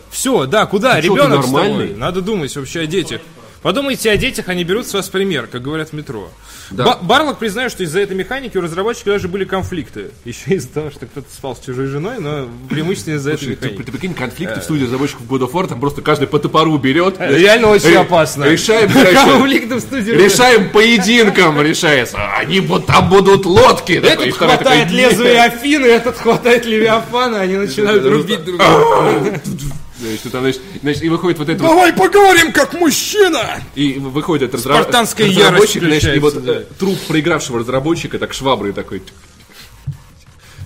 Все, 0.09 0.45
да, 0.45 0.65
куда? 0.65 0.95
Ты 0.95 1.01
Ребенок 1.01 1.45
тобой. 1.45 1.61
нормальный? 1.63 1.95
Надо 1.95 2.21
думать 2.21 2.55
вообще 2.55 2.81
о 2.81 2.85
детях. 2.87 3.21
Подумайте 3.61 4.11
о 4.11 4.17
детях, 4.17 4.49
они 4.49 4.63
берут 4.63 4.87
с 4.87 4.93
вас 4.93 5.09
пример, 5.09 5.47
как 5.47 5.61
говорят 5.63 5.89
в 5.89 5.93
метро. 5.93 6.29
Да. 6.69 6.83
Ба- 6.85 6.99
Барлок 7.01 7.39
признает, 7.39 7.71
что 7.71 7.83
из-за 7.83 7.99
этой 8.01 8.15
механики 8.15 8.57
у 8.57 8.61
разработчиков 8.61 9.13
даже 9.13 9.27
были 9.27 9.45
конфликты. 9.45 10.11
Еще 10.25 10.51
из-за 10.55 10.69
того, 10.69 10.91
что 10.91 11.05
кто-то 11.05 11.27
спал 11.33 11.55
с 11.55 11.59
чужой 11.65 11.87
женой, 11.87 12.19
но 12.19 12.47
преимущественно 12.69 13.15
из-за 13.15 13.31
этой 13.31 13.39
Слушай, 13.45 13.55
ты, 13.55 13.65
механики. 13.67 13.85
ты 13.85 13.91
прикинь, 13.91 14.13
конфликты 14.13 14.59
в 14.59 14.63
студии 14.63 14.83
разработчиков 14.83 15.23
God 15.27 15.39
of 15.41 15.51
War, 15.53 15.67
там 15.67 15.79
просто 15.79 16.01
каждый 16.01 16.27
по 16.27 16.39
топору 16.39 16.77
берет. 16.77 17.15
Э, 17.19 17.37
Реально 17.37 17.69
очень 17.69 17.95
опасно. 17.95 18.45
Решаем, 18.45 18.91
Конфликты 18.91 19.75
в 19.75 19.79
студии. 19.79 20.11
решаем 20.11 20.69
поединком, 20.69 21.61
решается. 21.61 22.17
Они 22.37 22.59
вот 22.59 22.85
там 22.85 23.09
будут 23.09 23.45
лодки. 23.45 23.93
Этот 23.93 24.35
хватает 24.35 24.91
лезвие 24.91 25.41
Афины, 25.43 25.85
этот 25.85 26.17
хватает 26.17 26.65
Левиафана, 26.65 27.41
они 27.41 27.55
начинают 27.55 28.05
рубить 28.05 28.43
друг 28.43 28.57
друга. 28.59 29.41
Значит, 29.99 30.21
ты 30.21 30.29
там, 30.29 30.41
значит, 30.41 30.61
значит, 30.81 31.03
и 31.03 31.09
выходит 31.09 31.39
вот 31.39 31.49
это 31.49 31.63
вот, 31.63 31.69
Давай 31.69 31.93
поговорим 31.93 32.51
как 32.51 32.73
мужчина! 32.73 33.61
и 33.75 33.93
выходит 33.93 34.53
разра- 34.53 34.87
разработчик, 34.87 35.83
значит, 35.83 36.15
и 36.15 36.19
вот 36.19 36.35
э, 36.47 36.65
труп 36.77 36.97
проигравшего 37.07 37.59
разработчика 37.59 38.19
так 38.19 38.33
шваброй 38.33 38.73
такой. 38.73 39.01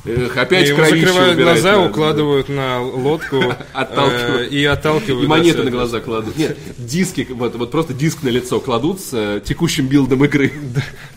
Эх, 0.03 0.35
опять 0.35 0.73
кровище 0.73 1.05
закрывают 1.05 1.35
убирать 1.35 1.61
глаза, 1.61 1.71
надо. 1.77 1.89
укладывают 1.89 2.49
на 2.49 2.81
лодку 2.81 3.37
Отталкивают. 3.73 4.51
э, 4.51 4.55
и 4.55 4.65
отталкивают. 4.65 5.25
И 5.25 5.27
да, 5.27 5.29
монеты 5.29 5.63
на 5.63 5.69
глаза 5.69 5.99
кладут. 5.99 6.35
Нет, 6.37 6.57
диски, 6.79 7.27
вот, 7.29 7.55
вот 7.55 7.69
просто 7.69 7.93
диск 7.93 8.23
на 8.23 8.29
лицо 8.29 8.59
кладут 8.59 8.99
с 8.99 9.09
э, 9.13 9.41
текущим 9.45 9.87
билдом 9.87 10.25
игры. 10.25 10.51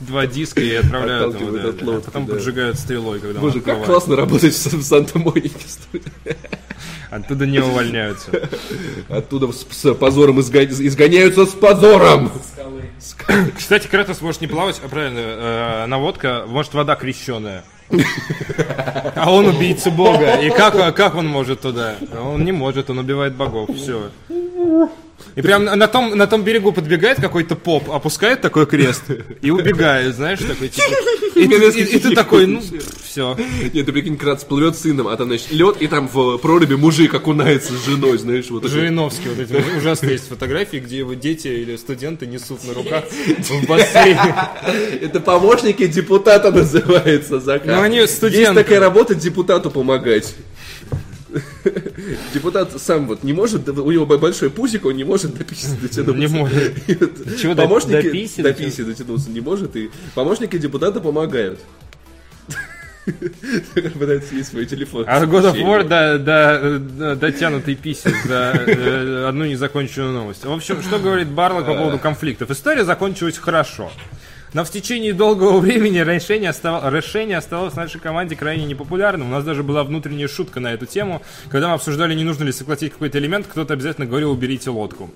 Два 0.00 0.26
диска 0.26 0.60
и 0.60 0.74
отправляют 0.74 1.40
его, 1.40 1.50
да, 1.52 1.68
от 1.70 1.78
да. 1.78 2.00
Потом 2.00 2.26
да. 2.26 2.34
поджигают 2.34 2.78
стрелой, 2.78 3.20
когда 3.20 3.40
Боже, 3.40 3.62
как 3.62 3.86
классно 3.86 4.16
работать 4.16 4.52
в 4.54 4.82
Санта-Монике. 4.82 5.50
Оттуда 7.14 7.46
не 7.46 7.60
увольняются. 7.60 8.30
Оттуда 9.08 9.52
с, 9.52 9.64
с 9.70 9.94
позором 9.94 10.40
изга- 10.40 10.66
изгоняются 10.66 11.46
с 11.46 11.50
позором. 11.50 12.32
Кстати, 13.56 13.86
Кратос 13.86 14.20
может 14.20 14.40
не 14.40 14.48
плавать, 14.48 14.80
а 14.84 14.88
правильно, 14.88 15.20
э, 15.20 15.86
наводка, 15.86 16.44
может 16.48 16.74
вода 16.74 16.96
крещеная. 16.96 17.62
А 19.14 19.30
он 19.30 19.46
убийца 19.46 19.90
бога. 19.90 20.34
И 20.40 20.50
как, 20.50 20.96
как 20.96 21.14
он 21.14 21.28
может 21.28 21.60
туда? 21.60 21.94
Он 22.20 22.44
не 22.44 22.50
может, 22.50 22.90
он 22.90 22.98
убивает 22.98 23.34
богов. 23.34 23.70
Все. 23.76 24.10
И 25.36 25.42
прям 25.42 25.64
на 25.64 25.88
том, 25.88 26.16
на 26.16 26.26
том 26.26 26.42
берегу 26.44 26.70
подбегает 26.72 27.20
какой-то 27.20 27.56
поп, 27.56 27.90
опускает 27.90 28.40
такой 28.40 28.66
крест 28.66 29.02
и 29.42 29.50
убегает, 29.50 30.14
знаешь, 30.14 30.38
такой 30.38 30.68
типа. 30.68 30.86
И, 31.34 31.48
ты- 31.48 31.56
и- 31.80 31.96
и 31.96 31.98
ты 31.98 32.14
такой, 32.14 32.46
ну, 32.46 32.62
все. 33.02 33.36
Нет, 33.72 33.86
ты 33.86 33.92
прикинь, 33.92 34.16
Кратс 34.16 34.44
плывет 34.44 34.76
с 34.76 34.82
сыном, 34.82 35.08
а 35.08 35.16
там, 35.16 35.26
значит, 35.26 35.50
лед, 35.50 35.78
и 35.80 35.88
там 35.88 36.06
в 36.06 36.38
проруби 36.38 36.74
мужик 36.76 37.12
окунается 37.12 37.72
с 37.72 37.84
женой, 37.84 38.18
знаешь, 38.18 38.46
вот 38.50 38.62
такой. 38.62 38.78
Жириновский, 38.78 39.30
вот 39.30 39.40
эти 39.40 39.60
ужасные 39.78 40.12
есть 40.12 40.28
фотографии, 40.28 40.76
где 40.76 40.98
его 40.98 41.14
дети 41.14 41.48
или 41.48 41.74
студенты 41.74 42.26
несут 42.28 42.62
на 42.62 42.72
руках 42.74 43.02
в 43.38 43.66
бассейн. 43.66 44.16
Это 45.00 45.18
помощники 45.18 45.88
депутата 45.88 46.52
называется, 46.52 47.40
Закар. 47.40 47.74
Ну, 47.78 47.82
они 47.82 47.96
Есть 47.96 48.14
студенты. 48.18 48.54
такая 48.62 48.78
работа 48.78 49.16
депутату 49.16 49.72
помогать. 49.72 50.36
Депутат 52.32 52.80
сам 52.80 53.06
вот 53.06 53.22
не 53.22 53.32
может, 53.32 53.68
у 53.68 53.90
него 53.90 54.06
большой 54.06 54.50
пузик, 54.50 54.86
он 54.86 54.96
не 54.96 55.04
может 55.04 55.36
до 55.36 55.44
писи 55.44 55.68
дотянуться. 55.80 56.12
Не 56.14 56.26
может. 56.26 56.86
Чего, 57.40 57.54
до- 57.54 57.62
помощники 57.62 58.02
до 58.02 58.10
писи 58.10 58.42
до 58.42 58.88
дотянуться? 58.90 59.30
не 59.30 59.40
может, 59.40 59.76
и 59.76 59.90
помощники 60.14 60.58
депутата 60.58 61.00
помогают. 61.00 61.58
Пытается 63.74 64.28
съесть 64.30 64.50
свой 64.50 64.66
телефон. 64.66 65.04
А 65.06 65.22
God 65.24 65.52
of 65.52 65.56
War 65.56 65.82
до, 65.84 66.18
до, 66.18 66.78
до 66.78 67.16
дотянутой 67.16 67.74
писи 67.74 68.08
за 68.26 68.52
э, 68.66 69.26
одну 69.28 69.44
незаконченную 69.44 70.12
новость. 70.12 70.44
В 70.44 70.52
общем, 70.52 70.82
что 70.82 70.98
говорит 70.98 71.28
Барлок 71.28 71.66
по 71.66 71.74
поводу 71.74 71.98
конфликтов? 71.98 72.50
История 72.50 72.84
закончилась 72.84 73.36
хорошо. 73.38 73.90
Но 74.54 74.64
в 74.64 74.70
течение 74.70 75.12
долгого 75.12 75.58
времени 75.58 75.98
решение, 75.98 76.50
остав- 76.50 76.90
решение 76.90 77.36
оставалось 77.36 77.74
в 77.74 77.76
нашей 77.76 78.00
команде 78.00 78.36
крайне 78.36 78.64
непопулярным. 78.64 79.28
У 79.28 79.30
нас 79.32 79.44
даже 79.44 79.64
была 79.64 79.82
внутренняя 79.82 80.28
шутка 80.28 80.60
на 80.60 80.72
эту 80.72 80.86
тему. 80.86 81.22
Когда 81.50 81.68
мы 81.68 81.74
обсуждали, 81.74 82.14
не 82.14 82.22
нужно 82.22 82.44
ли 82.44 82.52
сократить 82.52 82.92
какой-то 82.92 83.18
элемент, 83.18 83.48
кто-то 83.48 83.74
обязательно 83.74 84.06
говорил, 84.06 84.30
уберите 84.30 84.70
лодку. 84.70 85.10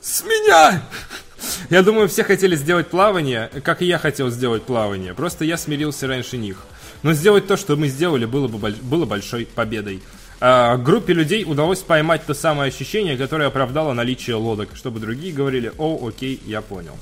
С 0.00 0.24
меня! 0.24 0.82
Я 1.70 1.84
думаю, 1.84 2.08
все 2.08 2.24
хотели 2.24 2.56
сделать 2.56 2.88
плавание, 2.88 3.48
как 3.62 3.80
и 3.80 3.86
я 3.86 3.98
хотел 3.98 4.28
сделать 4.30 4.64
плавание. 4.64 5.14
Просто 5.14 5.44
я 5.44 5.56
смирился 5.56 6.08
раньше 6.08 6.36
них. 6.36 6.64
Но 7.04 7.12
сделать 7.12 7.46
то, 7.46 7.56
что 7.56 7.76
мы 7.76 7.86
сделали, 7.86 8.24
было 8.24 8.48
бы 8.48 8.58
было 8.58 9.04
большой 9.06 9.46
победой. 9.46 10.02
А, 10.40 10.76
группе 10.76 11.12
людей 11.12 11.44
удалось 11.44 11.80
поймать 11.80 12.26
то 12.26 12.34
самое 12.34 12.70
ощущение, 12.70 13.16
которое 13.16 13.46
оправдало 13.46 13.92
наличие 13.92 14.34
лодок, 14.34 14.70
чтобы 14.74 14.98
другие 14.98 15.32
говорили, 15.32 15.70
о, 15.78 16.08
окей, 16.08 16.40
я 16.44 16.60
понял. 16.60 16.96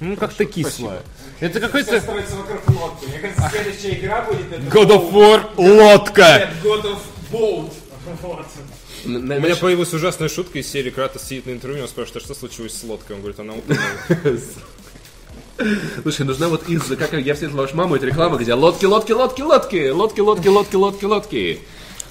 Ну, 0.00 0.16
как-то 0.16 0.44
кисло. 0.44 1.02
Это 1.40 1.60
какой-то. 1.60 1.92
Мне 1.92 3.18
кажется, 3.18 3.50
следующая 3.50 3.94
игра 3.98 4.22
будет 4.22 4.52
это 4.52 4.62
God 4.62 4.88
of 4.88 5.12
War 5.12 5.50
лодка. 5.56 6.38
Нет, 6.38 6.48
God 6.62 6.84
of 6.84 6.98
Boat. 7.32 7.72
Вот. 8.22 8.46
У 9.04 9.08
меня 9.08 9.56
появилась 9.56 9.92
ужасная 9.92 10.28
шутка 10.28 10.58
из 10.58 10.70
серии 10.70 10.90
Кратос 10.90 11.22
сидит 11.22 11.46
на 11.46 11.50
интервью, 11.50 11.82
он 11.82 11.88
спрашивает, 11.88 12.22
а 12.22 12.26
что 12.26 12.34
случилось 12.34 12.76
с 12.76 12.82
лодкой? 12.84 13.16
Он 13.16 13.22
говорит, 13.22 13.40
она 13.40 13.54
утонула. 13.54 14.40
Слушай, 16.02 16.26
нужна 16.26 16.48
вот 16.48 16.68
из 16.68 16.82
как 16.82 17.12
я 17.14 17.34
встретил 17.34 17.56
вашу 17.56 17.76
маму, 17.76 17.96
это 17.96 18.06
реклама, 18.06 18.36
где 18.36 18.52
лодки, 18.54 18.84
лодки, 18.84 19.12
лодки, 19.12 19.42
лодки, 19.42 19.88
лодки, 19.90 20.20
лодки, 20.20 20.48
лодки, 20.48 20.76
лодки, 20.76 21.04
лодки. 21.04 21.60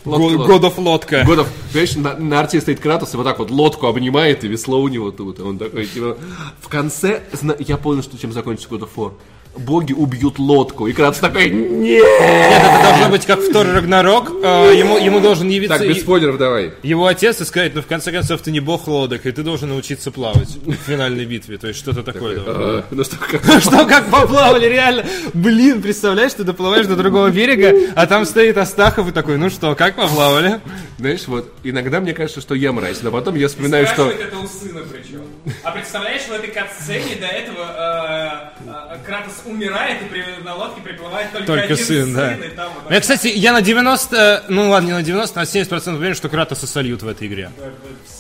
God 0.06 0.61
of 0.61 0.82
лодка. 0.82 1.23
Годов, 1.26 1.48
понимаешь, 1.72 1.95
на, 1.95 2.15
на 2.18 2.40
арте 2.40 2.61
стоит 2.61 2.80
Кратос 2.80 3.14
и 3.14 3.18
вот 3.18 3.23
так 3.23 3.40
вот 3.40 3.49
лодку 3.49 3.88
обнимает, 3.88 4.44
и 4.44 4.48
весло 4.48 4.82
у 4.82 4.88
него 4.88 5.11
тут. 5.11 5.40
И 5.40 5.41
он 5.41 5.57
такой, 5.57 5.86
типа... 5.86 6.18
В 6.60 6.69
конце, 6.69 7.23
я 7.60 7.77
понял, 7.77 8.03
что 8.03 8.18
чем 8.18 8.32
закончится 8.32 8.69
God 8.69 8.82
of 8.82 8.90
War. 8.95 9.14
Боги 9.57 9.94
убьют 9.94 10.40
лодку. 10.40 10.88
И 10.88 10.94
Кратос 10.94 11.19
такой, 11.19 11.49
нет! 11.49 12.03
Нет, 12.03 12.03
это 12.03 12.84
должно 12.84 13.10
быть 13.10 13.26
как 13.26 13.40
в 13.40 13.52
Тор 13.52 13.65
Рагнарок. 13.68 14.30
э, 14.44 14.73
ему, 14.76 14.98
ему 14.98 15.19
должен 15.19 15.48
явиться 15.49 15.77
Так, 15.77 15.88
без 15.88 16.02
спойлеров 16.02 16.38
давай. 16.38 16.73
его 16.84 17.06
отец 17.07 17.40
и 17.41 17.45
сказать, 17.45 17.73
ну 17.76 17.82
в 17.82 17.86
конце 17.86 18.11
концов 18.11 18.41
ты 18.41 18.52
не 18.52 18.60
бог 18.60 18.88
лодок, 18.88 19.26
и 19.26 19.32
ты 19.32 19.44
должен 19.44 19.69
научиться 19.69 20.11
плавать 20.11 20.49
в 20.65 20.73
финальной 20.73 21.26
битве. 21.26 21.57
То 21.57 21.68
есть 21.68 21.80
что-то 21.80 22.03
такое. 22.03 22.40
А, 22.45 22.84
Ну 22.91 23.03
что, 23.03 23.15
как... 23.18 23.41
Что, 23.61 23.86
как 23.86 24.06
поплавали, 24.10 24.68
реально? 24.68 25.06
Блин, 25.34 25.82
представляешь, 25.82 26.34
ты 26.34 26.44
доплываешь 26.44 26.86
до 26.88 26.95
другого 26.95 27.30
берега, 27.30 27.72
а 27.95 28.06
там 28.07 28.26
стоит 28.26 28.57
Астахов 28.57 29.10
и 29.10 29.11
такой, 29.11 29.38
ну 29.38 29.49
что, 29.49 29.76
как 29.76 29.95
поплавали? 29.95 30.60
Знаешь, 30.99 31.27
вот, 31.27 31.52
иногда 31.64 31.99
мне 31.99 32.14
кажется, 32.14 32.41
что 32.41 32.56
я 32.56 32.72
мразь, 32.72 33.02
но 33.02 33.11
потом 33.11 33.36
я 33.36 33.48
вспоминаю, 33.48 33.88
что... 33.88 34.10
Это 34.10 34.38
у 34.38 34.48
сына 34.48 34.82
причем. 34.91 35.22
А 35.64 35.72
представляешь, 35.72 36.23
в 36.23 36.32
этой 36.32 36.49
катсцене 36.49 37.15
до 37.19 37.27
этого 37.27 38.53
э, 38.65 38.69
э, 38.94 38.98
Кратос 39.06 39.44
умирает 39.46 40.02
и 40.02 40.06
при- 40.06 40.44
на 40.44 40.56
лодке 40.56 40.82
приплывает 40.82 41.32
только, 41.32 41.48
Только 41.48 41.64
один 41.66 41.78
сын, 41.86 42.14
да. 42.14 42.34
и 42.34 42.50
там 42.50 42.72
вот 42.84 42.92
Я, 42.92 43.02
кстати, 43.02 43.28
я 43.28 43.54
на 43.54 43.62
90, 43.62 44.46
ну 44.50 44.70
ладно, 44.70 44.88
не 44.88 44.94
на 44.94 45.04
90, 45.04 45.40
на 45.40 45.44
70% 45.46 45.96
уверен, 45.96 46.16
что 46.16 46.30
Кратоса 46.30 46.68
сольют 46.68 47.02
в 47.04 47.08
этой 47.08 47.28
игре. 47.28 47.52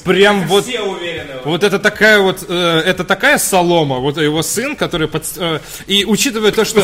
Прям 0.05 0.47
вот... 0.47 0.65
все 0.65 0.81
уверены. 0.81 1.41
Вот 1.43 1.63
это 1.63 1.79
такая 1.79 2.19
вот, 2.19 2.45
э, 2.47 2.81
это 2.85 3.03
такая 3.03 3.37
солома, 3.37 3.97
вот 3.97 4.17
его 4.17 4.43
сын, 4.43 4.75
который 4.75 5.07
под, 5.07 5.23
э, 5.37 5.59
и 5.87 6.05
учитывая 6.05 6.51
то, 6.51 6.63
что 6.63 6.83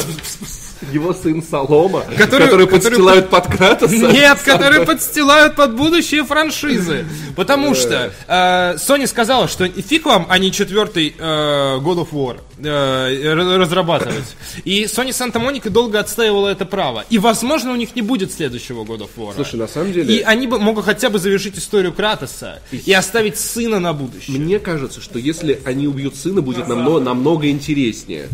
Его 0.91 1.13
сын 1.13 1.43
Солома, 1.43 2.01
Который- 2.01 2.17
который, 2.17 2.47
который 2.47 2.67
подстилают 2.67 3.29
под 3.29 3.47
Кратоса. 3.47 3.93
Нет, 3.93 4.39
которые 4.41 4.83
подстилают 4.85 5.55
под 5.55 5.75
будущие 5.75 6.23
франшизы. 6.23 7.05
Потому 7.35 7.75
что 7.75 8.11
э, 8.27 8.75
Sony 8.77 9.05
сказала, 9.05 9.47
что 9.47 9.67
фиг 9.67 10.05
вам, 10.05 10.25
а 10.27 10.39
не 10.39 10.51
четвертый 10.51 11.15
э, 11.17 11.21
God 11.21 12.07
of 12.07 12.11
War 12.11 12.39
э, 12.57 13.33
разрабатывать. 13.59 14.35
И 14.65 14.85
Sony 14.85 15.09
Santa 15.09 15.39
Monica 15.39 15.69
долго 15.69 15.99
отстаивала 15.99 16.49
это 16.49 16.65
право. 16.65 17.05
И, 17.11 17.19
возможно, 17.19 17.71
у 17.73 17.75
них 17.75 17.95
не 17.95 18.01
будет 18.01 18.33
следующего 18.33 18.83
God 18.83 19.01
of 19.01 19.09
War. 19.17 19.35
Слушай, 19.35 19.57
на 19.57 19.67
самом 19.67 19.93
деле... 19.93 20.15
И 20.15 20.21
они 20.21 20.47
бы 20.47 20.57
могут 20.57 20.85
хотя 20.85 21.11
бы 21.11 21.19
завершить 21.19 21.59
историю 21.59 21.93
Кратоса 21.93 22.59
и 22.71 22.91
оставить 22.91 23.10
сына 23.37 23.79
на 23.79 23.93
будущее. 23.93 24.39
Мне 24.39 24.59
кажется, 24.59 25.01
что 25.01 25.19
если 25.19 25.59
они 25.65 25.87
убьют 25.87 26.15
сына, 26.15 26.41
будет 26.41 26.67
намного, 26.67 26.99
намного 26.99 27.49
интереснее. 27.49 28.29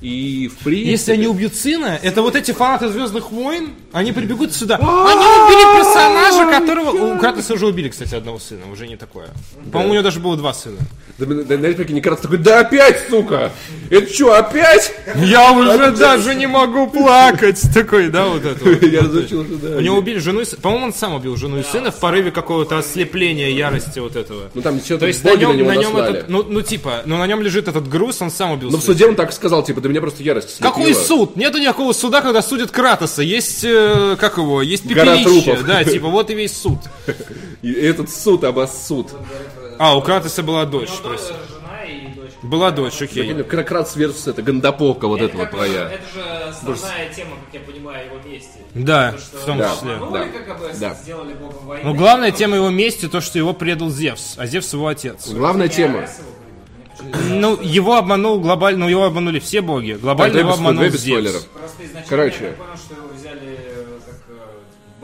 И 0.00 0.48
в 0.48 0.64
принципе... 0.64 0.90
Если 0.90 1.12
они 1.12 1.26
убьют 1.26 1.54
сына, 1.54 1.98
это 2.02 2.22
вот 2.22 2.36
эти 2.36 2.52
фанаты 2.52 2.88
Звездных 2.88 3.30
войн, 3.30 3.70
они 3.92 4.12
прибегут 4.12 4.54
сюда. 4.54 4.76
Они 4.76 4.86
убили 4.86 5.78
персонажа, 5.78 6.58
которого... 6.58 7.14
У 7.14 7.18
Кратоса 7.18 7.54
уже 7.54 7.66
убили, 7.66 7.88
кстати, 7.88 8.14
одного 8.14 8.38
сына, 8.38 8.70
уже 8.72 8.86
не 8.86 8.96
такое. 8.96 9.28
По-моему, 9.72 9.90
у 9.90 9.94
него 9.94 10.02
даже 10.04 10.20
было 10.20 10.36
два 10.36 10.54
сына. 10.54 10.78
Да, 11.18 11.56
знаешь, 11.56 11.74
прикинь, 11.74 12.00
Кратос 12.00 12.22
такой, 12.22 12.38
да 12.38 12.60
опять, 12.60 13.06
сука! 13.10 13.50
Это 13.90 14.12
что, 14.12 14.34
опять? 14.34 14.92
Я 15.16 15.52
уже 15.52 15.90
даже 15.90 16.34
не 16.36 16.46
могу 16.46 16.86
плакать. 16.90 17.60
Такой, 17.74 18.08
да, 18.08 18.26
вот 18.26 18.44
это 18.44 18.64
вот. 18.64 18.82
Я 18.82 19.00
разучил, 19.00 19.44
да. 19.44 19.76
У 19.78 19.80
него 19.80 19.96
убили 19.96 20.18
жену 20.18 20.40
и 20.40 20.44
сы- 20.44 20.60
По-моему, 20.60 20.86
он 20.86 20.92
сам 20.92 21.14
убил 21.14 21.36
жену 21.36 21.58
и 21.58 21.62
сына 21.64 21.90
в 21.90 21.98
порыве 21.98 22.30
какого-то 22.30 22.78
ослепления, 22.78 23.48
ярости 23.50 23.98
вот 23.98 24.14
этого. 24.14 24.50
Ну 24.54 24.62
там 24.62 24.78
что-то 24.78 25.00
То 25.00 25.06
есть 25.08 25.24
на 25.24 25.32
боги 25.32 25.44
на 25.44 25.48
нем, 25.48 25.56
него 25.56 25.68
на 25.68 25.74
нем 25.74 25.96
этот, 25.96 26.28
ну, 26.28 26.44
ну 26.48 26.62
типа, 26.62 27.02
ну 27.04 27.16
на 27.16 27.26
нем 27.26 27.42
лежит 27.42 27.66
этот 27.66 27.88
груз, 27.88 28.22
он 28.22 28.30
сам 28.30 28.52
убил 28.52 28.70
Но 28.70 28.78
в 28.78 28.82
суде 28.82 29.06
он 29.06 29.16
так 29.16 29.32
сказал, 29.32 29.64
типа, 29.64 29.80
да 29.88 29.92
меня 29.92 30.00
просто 30.02 30.22
ярость 30.22 30.50
слепила. 30.50 30.70
Какой 30.70 30.94
суд? 30.94 31.36
Нету 31.36 31.58
никакого 31.58 31.92
суда, 31.92 32.20
когда 32.20 32.42
судят 32.42 32.70
Кратоса. 32.70 33.22
Есть, 33.22 33.64
э, 33.64 34.16
как 34.20 34.36
его, 34.36 34.60
есть 34.60 34.86
пепелище. 34.86 35.58
Да, 35.66 35.82
типа, 35.82 36.08
вот 36.08 36.30
и 36.30 36.34
весь 36.34 36.56
суд. 36.56 36.78
И 37.62 37.72
этот 37.72 38.10
суд 38.10 38.44
обоссуд. 38.44 39.08
А, 39.78 39.96
у 39.96 40.02
Кратоса 40.02 40.42
была 40.42 40.64
дочь. 40.66 40.90
то 41.02 41.12
есть. 41.12 41.28
жена 41.28 41.84
и 41.84 42.14
дочка. 42.14 42.38
Была 42.42 42.70
дочь, 42.70 43.00
окей. 43.00 43.42
Кратос 43.42 43.96
versus 43.96 44.30
это 44.30 44.42
Гандапока 44.42 45.08
вот 45.08 45.20
это 45.20 45.36
вот 45.36 45.50
твоя. 45.50 45.90
это 45.90 46.02
же 46.14 46.22
основная 46.48 47.08
тема, 47.14 47.36
как 47.44 47.54
я 47.54 47.60
понимаю, 47.60 48.06
его 48.06 48.16
мести. 48.28 48.58
Да, 48.74 49.12
То, 49.12 49.18
что 49.18 49.38
в 49.38 49.44
том 49.44 49.58
числе. 49.58 49.98
Да, 50.12 50.26
как 50.46 50.58
бы 50.60 50.70
да. 50.78 50.94
сделали 50.94 51.32
богом 51.32 51.66
войны. 51.66 51.84
Но 51.84 51.94
главная 51.94 52.30
тема 52.30 52.56
его 52.56 52.70
мести 52.70 53.08
то, 53.08 53.20
что 53.20 53.38
его 53.38 53.54
предал 53.54 53.88
Зевс, 53.90 54.34
а 54.36 54.46
Зевс 54.46 54.72
его 54.72 54.86
отец. 54.86 55.28
Главная 55.28 55.68
тема. 55.68 56.06
Ну, 57.00 57.60
его 57.60 57.96
обманул 57.96 58.40
глобально, 58.40 58.84
ну 58.84 58.88
его 58.88 59.04
обманули 59.04 59.38
все 59.38 59.60
боги. 59.60 59.92
Глобально 59.92 60.38
его 60.38 60.52
обманул 60.52 60.84
Зевс. 60.84 61.48
Короче. 62.08 62.56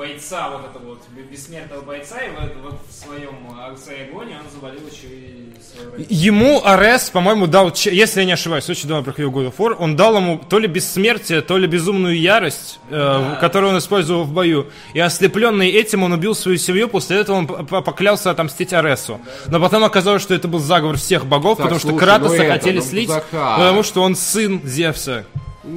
Бойца, 0.05 0.51
вот 0.51 0.71
этого 0.71 0.91
вот 0.91 1.03
бессмертного 1.31 1.81
бойца, 1.81 2.21
и 2.21 2.31
вот, 2.31 2.53
вот 2.63 2.81
в 2.89 2.93
своем 2.93 3.35
а, 3.59 3.75
своей 3.77 4.09
агонии 4.09 4.35
он 4.35 4.45
завалил 4.53 4.83
еще 4.87 5.07
и 5.07 5.53
родину. 5.83 6.07
Ему 6.09 6.63
Арес, 6.65 7.11
по-моему, 7.11 7.47
дал, 7.47 7.73
если 7.75 8.21
я 8.21 8.27
не 8.27 8.33
ошибаюсь, 8.33 8.69
очень 8.69 8.89
давно 8.89 9.03
проходил 9.03 9.31
God 9.31 9.47
of 9.47 9.57
War, 9.57 9.77
он 9.79 9.97
дал 9.97 10.17
ему 10.17 10.39
то 10.39 10.59
ли 10.59 10.69
бессмертие, 10.69 11.41
то 11.41 11.57
ли 11.57 11.67
безумную 11.67 12.19
ярость, 12.19 12.81
э, 12.91 13.37
которую 13.41 13.73
он 13.73 13.79
использовал 13.79 14.25
в 14.25 14.33
бою. 14.33 14.67
И 14.93 15.01
ослепленный 15.01 15.71
этим, 15.71 16.03
он 16.03 16.13
убил 16.13 16.35
свою 16.35 16.59
семью, 16.59 16.89
после 16.89 17.19
этого 17.19 17.37
он 17.37 17.47
поклялся 17.47 18.31
отомстить 18.31 18.73
Аресу. 18.73 19.21
Но 19.47 19.59
потом 19.61 19.85
оказалось, 19.85 20.23
что 20.23 20.35
это 20.35 20.49
был 20.49 20.59
заговор 20.59 20.99
всех 20.99 21.27
богов, 21.27 21.57
Так, 21.57 21.65
потому 21.65 21.81
что 21.81 21.89
слушай, 21.89 22.05
Кратоса 22.05 22.37
ну 22.37 22.43
это, 22.43 22.53
хотели 22.53 22.79
ну, 22.79 22.85
слить, 22.85 23.11
потому 23.31 23.83
что 23.83 24.03
он 24.03 24.17
сын 24.17 24.61
Зевса. 24.65 25.25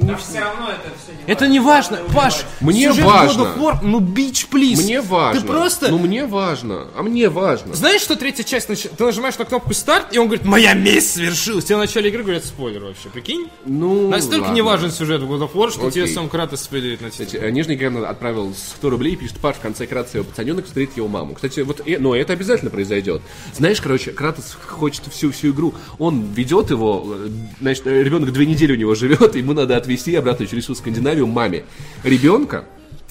Там 0.06 0.18
все 0.18 0.40
равно 0.40 0.68
это 0.68 0.90
все 1.02 1.12
не 1.12 1.32
Это 1.32 1.46
не 1.48 1.60
важно. 1.60 1.98
Паш, 2.14 2.44
Мне 2.60 2.88
сюжет 2.88 3.04
важно. 3.06 3.40
God 3.42 3.56
of 3.56 3.58
War, 3.58 3.78
ну, 3.82 4.00
бич, 4.00 4.46
плиз. 4.46 4.82
Мне 4.84 5.00
важно. 5.00 5.40
Ты 5.40 5.46
просто... 5.46 5.88
Ну, 5.88 5.98
мне 5.98 6.26
важно. 6.26 6.88
А 6.94 7.02
мне 7.02 7.28
важно. 7.30 7.74
Знаешь, 7.74 8.02
что 8.02 8.14
третья 8.16 8.44
часть, 8.44 8.68
нач- 8.68 8.90
ты 8.94 9.04
нажимаешь 9.04 9.38
на 9.38 9.44
кнопку 9.46 9.72
старт, 9.72 10.08
и 10.12 10.18
он 10.18 10.26
говорит, 10.26 10.44
моя 10.44 10.74
месть 10.74 11.12
свершилась. 11.14 11.64
Тебе 11.64 11.76
в 11.76 11.80
начале 11.80 12.10
игры 12.10 12.22
говорят 12.22 12.44
спойлер 12.44 12.84
вообще, 12.84 13.08
прикинь? 13.08 13.48
Ну, 13.64 14.08
Настолько 14.10 14.42
ладно. 14.44 14.54
не 14.54 14.62
важен 14.62 14.90
сюжет 14.90 15.22
в 15.22 15.32
God 15.32 15.40
of 15.48 15.52
War, 15.54 15.70
что 15.70 15.86
Окей. 15.86 16.02
тебе 16.04 16.06
сам 16.14 16.28
Кратос 16.28 16.62
спойлерит 16.62 17.00
на 17.00 17.10
тебя. 17.10 17.24
Кстати, 17.24 17.42
э, 17.42 17.50
Нижний 17.50 17.76
Грен 17.76 18.04
отправил 18.04 18.52
100 18.54 18.90
рублей 18.90 19.14
и 19.14 19.16
пишет, 19.16 19.38
Паш, 19.38 19.56
в 19.56 19.60
конце 19.60 19.86
Кратоса 19.86 20.18
его 20.18 20.26
пацаненок 20.28 20.66
встретит 20.66 20.98
его 20.98 21.08
маму. 21.08 21.34
Кстати, 21.34 21.60
вот, 21.60 21.80
э, 21.86 21.96
но 21.98 22.14
это 22.14 22.34
обязательно 22.34 22.70
произойдет. 22.70 23.22
Знаешь, 23.56 23.80
короче, 23.80 24.10
Кратос 24.12 24.56
хочет 24.66 25.04
всю 25.10 25.32
всю 25.32 25.50
игру, 25.52 25.74
он 25.98 26.30
ведет 26.34 26.70
его, 26.70 27.06
э, 27.08 27.28
значит, 27.60 27.86
ребенок 27.86 28.32
две 28.32 28.44
недели 28.44 28.72
у 28.72 28.76
него 28.76 28.94
живет, 28.94 29.34
ему 29.34 29.54
надо 29.54 29.77
отвезти 29.78 30.14
обратно 30.14 30.46
через 30.46 30.64
всю 30.64 30.74
Скандинавию 30.74 31.26
маме. 31.26 31.64
Ребенка, 32.04 32.64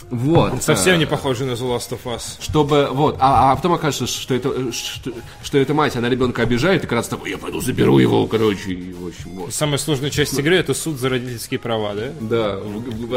вот. 0.09 0.63
Совсем 0.63 0.95
э, 0.95 0.97
не 0.97 1.05
похоже 1.05 1.45
на 1.45 1.51
The 1.51 1.75
Last 1.75 1.89
of 1.91 1.99
Us. 2.05 2.37
чтобы 2.39 2.87
вот, 2.91 3.17
а, 3.19 3.51
а 3.51 3.55
потом 3.55 3.73
окажется, 3.73 4.07
что 4.07 4.33
это 4.33 4.49
э, 4.49 4.71
что, 4.71 5.11
что 5.43 5.57
это 5.57 5.73
мать, 5.73 5.95
она 5.95 6.09
ребенка 6.09 6.43
обижает, 6.43 6.83
и 6.83 6.87
как 6.87 6.93
раз 6.93 7.07
такой, 7.07 7.31
я 7.31 7.37
пойду 7.37 7.59
заберу 7.61 7.99
его, 7.99 8.25
короче, 8.27 8.71
и, 8.71 8.93
в 8.93 9.07
общем, 9.07 9.31
вот. 9.31 9.53
Самая 9.53 9.77
сложная 9.77 10.09
часть 10.09 10.37
игры 10.39 10.55
это 10.55 10.73
суд 10.73 10.97
за 10.97 11.09
родительские 11.09 11.59
права, 11.59 11.93
да? 11.93 12.09
Да, 12.21 12.59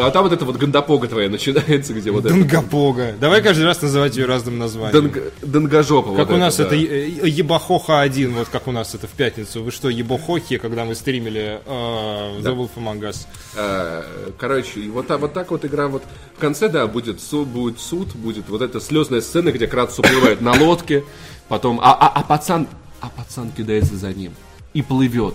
а 0.06 0.10
там 0.10 0.24
вот 0.24 0.32
эта 0.32 0.44
вот 0.44 0.56
гандапога 0.56 1.06
твоя 1.08 1.28
начинается, 1.28 1.94
где 1.94 2.10
вот 2.10 2.24
это. 2.24 2.34
Дангапога. 2.34 3.14
Давай 3.20 3.42
каждый 3.42 3.64
раз 3.66 3.80
называть 3.82 4.16
ее 4.16 4.26
разным 4.26 4.58
названием. 4.58 5.06
Данг- 5.06 5.32
Дангажопа. 5.42 6.14
Как 6.16 6.28
вот 6.28 6.34
у 6.36 6.38
нас 6.38 6.56
да. 6.56 6.64
это 6.64 6.74
е- 6.74 7.28
Ебахоха 7.28 8.00
1, 8.00 8.34
вот 8.34 8.48
как 8.48 8.66
у 8.66 8.72
нас 8.72 8.94
это 8.94 9.06
в 9.06 9.10
пятницу. 9.12 9.62
Вы 9.62 9.70
что, 9.70 9.88
Ебохохи, 9.88 10.58
когда 10.58 10.84
мы 10.84 10.94
стримили 10.94 11.60
э, 11.64 12.40
The 12.40 12.56
Wolf 12.56 12.70
Among 12.76 13.00
Us? 13.00 13.26
Э, 13.56 14.02
Короче, 14.38 14.88
вот, 14.90 15.08
вот 15.08 15.32
так 15.32 15.50
вот 15.50 15.64
игра 15.64 15.88
вот 15.88 16.02
в 16.36 16.40
конце, 16.40 16.68
да, 16.68 16.79
будет 16.86 17.20
суд, 17.20 17.48
будет 17.48 17.78
суд, 17.78 18.14
будет 18.14 18.48
вот 18.48 18.62
эта 18.62 18.80
слезная 18.80 19.20
сцена, 19.20 19.50
где 19.52 19.66
Кратос 19.66 19.98
уплывает 19.98 20.40
на 20.40 20.52
лодке, 20.52 21.04
потом, 21.48 21.80
а, 21.82 21.92
а, 21.92 22.08
а 22.08 22.22
пацан, 22.22 22.66
а 23.00 23.08
пацан 23.08 23.50
кидается 23.50 23.96
за 23.96 24.12
ним 24.12 24.32
и 24.74 24.82
плывет. 24.82 25.34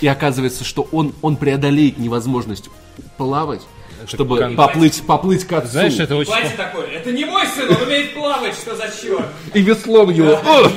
И 0.00 0.06
оказывается, 0.06 0.64
что 0.64 0.86
он, 0.92 1.14
он 1.22 1.36
преодолеет 1.36 1.98
невозможность 1.98 2.68
плавать, 3.16 3.62
чтобы 4.06 4.38
кон- 4.38 4.56
поплыть, 4.56 5.02
поплыть 5.06 5.44
к 5.46 5.52
отцу. 5.52 5.70
Знаешь, 5.72 5.98
это 5.98 6.16
очень... 6.16 6.30
Платье 6.32 6.56
такое, 6.56 6.86
это 6.86 7.12
не 7.12 7.24
мой 7.24 7.44
сын, 7.46 7.68
он 7.68 7.82
умеет 7.82 8.14
плавать, 8.14 8.54
что 8.54 8.74
за 8.76 8.84
черт? 8.84 9.24
И 9.54 9.60
веслом 9.62 10.10
его. 10.10 10.38
А. 10.44 10.70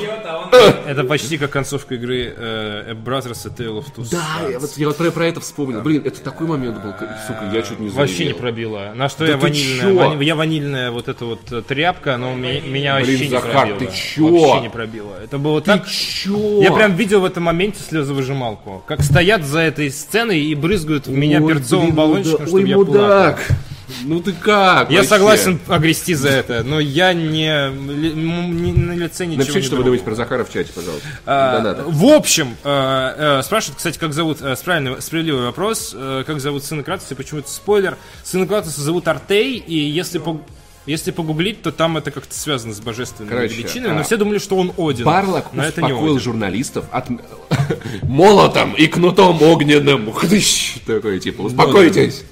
Это 0.88 1.04
почти 1.04 1.38
как 1.38 1.52
концовка 1.52 1.96
игры 1.96 2.34
э, 2.36 2.92
A 2.92 2.94
Brothers 2.94 3.46
A 3.46 3.50
Tale 3.50 3.80
of 3.80 3.86
Two 3.96 4.08
Да, 4.12 4.50
я 4.50 4.60
вот, 4.60 4.72
я 4.78 4.88
вот 4.88 5.14
про, 5.14 5.26
это 5.26 5.40
вспомнил. 5.40 5.82
Блин, 5.82 6.02
это 6.06 6.22
такой 6.22 6.48
момент 6.48 6.82
был, 6.82 6.92
сука, 7.28 7.50
я 7.54 7.62
чуть 7.62 7.80
не 7.80 7.90
Вообще 7.90 8.14
не 8.14 8.18
заявил. 8.18 8.38
пробило. 8.38 8.92
На 8.96 9.10
что 9.10 9.26
я 9.26 9.34
ты 9.34 9.38
ванильная, 9.38 10.22
я 10.22 10.36
ванильная 10.36 10.92
вот 10.92 11.08
эта 11.08 11.26
вот 11.26 11.52
э, 11.52 11.62
тряпка, 11.62 12.18
но 12.18 12.34
меня 12.36 12.96
вообще 12.96 13.20
не 13.20 13.28
Захар, 13.30 13.52
пробило. 13.68 13.80
ты 13.80 13.90
чё? 13.96 14.28
Вообще 14.28 14.62
не 14.62 14.70
пробило. 14.70 15.14
Это 15.24 15.38
было 15.38 15.62
так... 15.62 15.88
Чё? 15.88 16.62
Я 16.62 16.72
прям 16.72 16.96
видел 16.96 17.22
в 17.22 17.26
этом 17.26 17.44
моменте 17.44 17.80
слезовыжималку. 17.88 18.84
Как 18.88 19.02
стоят 19.04 19.44
за 19.44 19.60
этой 19.60 19.92
сценой 19.92 20.40
и 20.42 20.56
брызгают 20.56 21.08
в 21.08 21.12
меня 21.12 21.42
перцовым 21.42 21.94
баллончиком, 21.94 22.40
муда- 22.42 22.48
чтобы 22.48 22.68
я 22.68 22.78
мудак. 22.78 23.09
Плакал. 23.10 23.56
Ну 24.04 24.22
ты 24.22 24.34
как? 24.34 24.92
Я 24.92 24.98
вообще? 24.98 25.10
согласен 25.10 25.60
огрести 25.68 26.14
за 26.14 26.30
это, 26.30 26.64
но 26.64 26.80
я 26.80 27.14
не, 27.14 27.72
не 27.72 28.72
на 28.72 28.92
лице 28.94 29.26
ничего 29.26 29.40
Напишите, 29.40 29.60
не 29.60 29.66
что 29.66 29.76
вы 29.78 29.84
думаете 29.84 30.06
про 30.06 30.16
Захара 30.16 30.44
в 30.46 30.54
чате, 30.54 30.72
пожалуйста. 30.74 31.08
А, 31.26 31.58
Донаты. 31.58 31.84
в 31.88 32.06
общем, 32.06 32.56
э, 32.64 33.40
э, 33.40 33.42
спрашивают, 33.44 33.78
кстати, 33.78 33.98
как 33.98 34.14
зовут, 34.14 34.42
э, 34.42 34.56
справедливый, 34.56 35.02
справедливый 35.02 35.44
вопрос, 35.44 35.94
э, 35.98 36.24
как 36.26 36.40
зовут 36.40 36.64
сына 36.64 36.84
Кратоса, 36.84 37.14
и 37.14 37.18
почему 37.18 37.40
это 37.40 37.50
спойлер. 37.50 37.98
Сына 38.24 38.46
Кратоса 38.46 38.80
зовут 38.82 39.08
Артей, 39.08 39.58
и 39.58 39.76
если 39.76 40.20
по- 40.20 40.42
если 40.90 41.12
погуглить, 41.12 41.62
то 41.62 41.72
там 41.72 41.98
это 41.98 42.10
как-то 42.10 42.34
связано 42.34 42.74
с 42.74 42.80
божественными 42.80 43.30
Короче, 43.30 43.54
величинами, 43.54 43.94
но 43.94 44.00
а, 44.00 44.04
все 44.04 44.18
думали, 44.18 44.40
что 44.40 44.58
он 44.58 44.74
Один. 44.76 45.06
Барлок 45.06 45.54
но 45.54 45.64
это 45.64 45.82
не 45.82 45.92
успокоил 45.92 46.14
Один. 46.14 46.24
журналистов 46.24 46.86
от 46.92 47.10
молотом 48.02 48.74
и 48.74 48.88
кнутом 48.88 49.40
огненным. 49.42 50.12
Хдыщ! 50.12 50.80
Такой, 50.88 51.20
типа, 51.20 51.42
успокойтесь. 51.42 52.24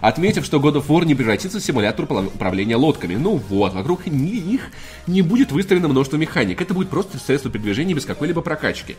Отметив, 0.00 0.44
что 0.44 0.58
God 0.58 0.74
of 0.74 0.86
War 0.86 1.04
не 1.04 1.16
превратится 1.16 1.58
в 1.58 1.64
симулятор 1.64 2.04
управления 2.04 2.76
лодками. 2.76 3.16
Ну 3.16 3.42
вот, 3.48 3.74
вокруг 3.74 4.06
ни- 4.06 4.38
них 4.38 4.60
не 5.08 5.22
будет 5.22 5.50
выстроено 5.50 5.88
множество 5.88 6.16
механик. 6.16 6.60
Это 6.62 6.72
будет 6.72 6.90
просто 6.90 7.18
средство 7.18 7.50
передвижения 7.50 7.94
без 7.94 8.04
какой-либо 8.04 8.42
прокачки. 8.42 8.96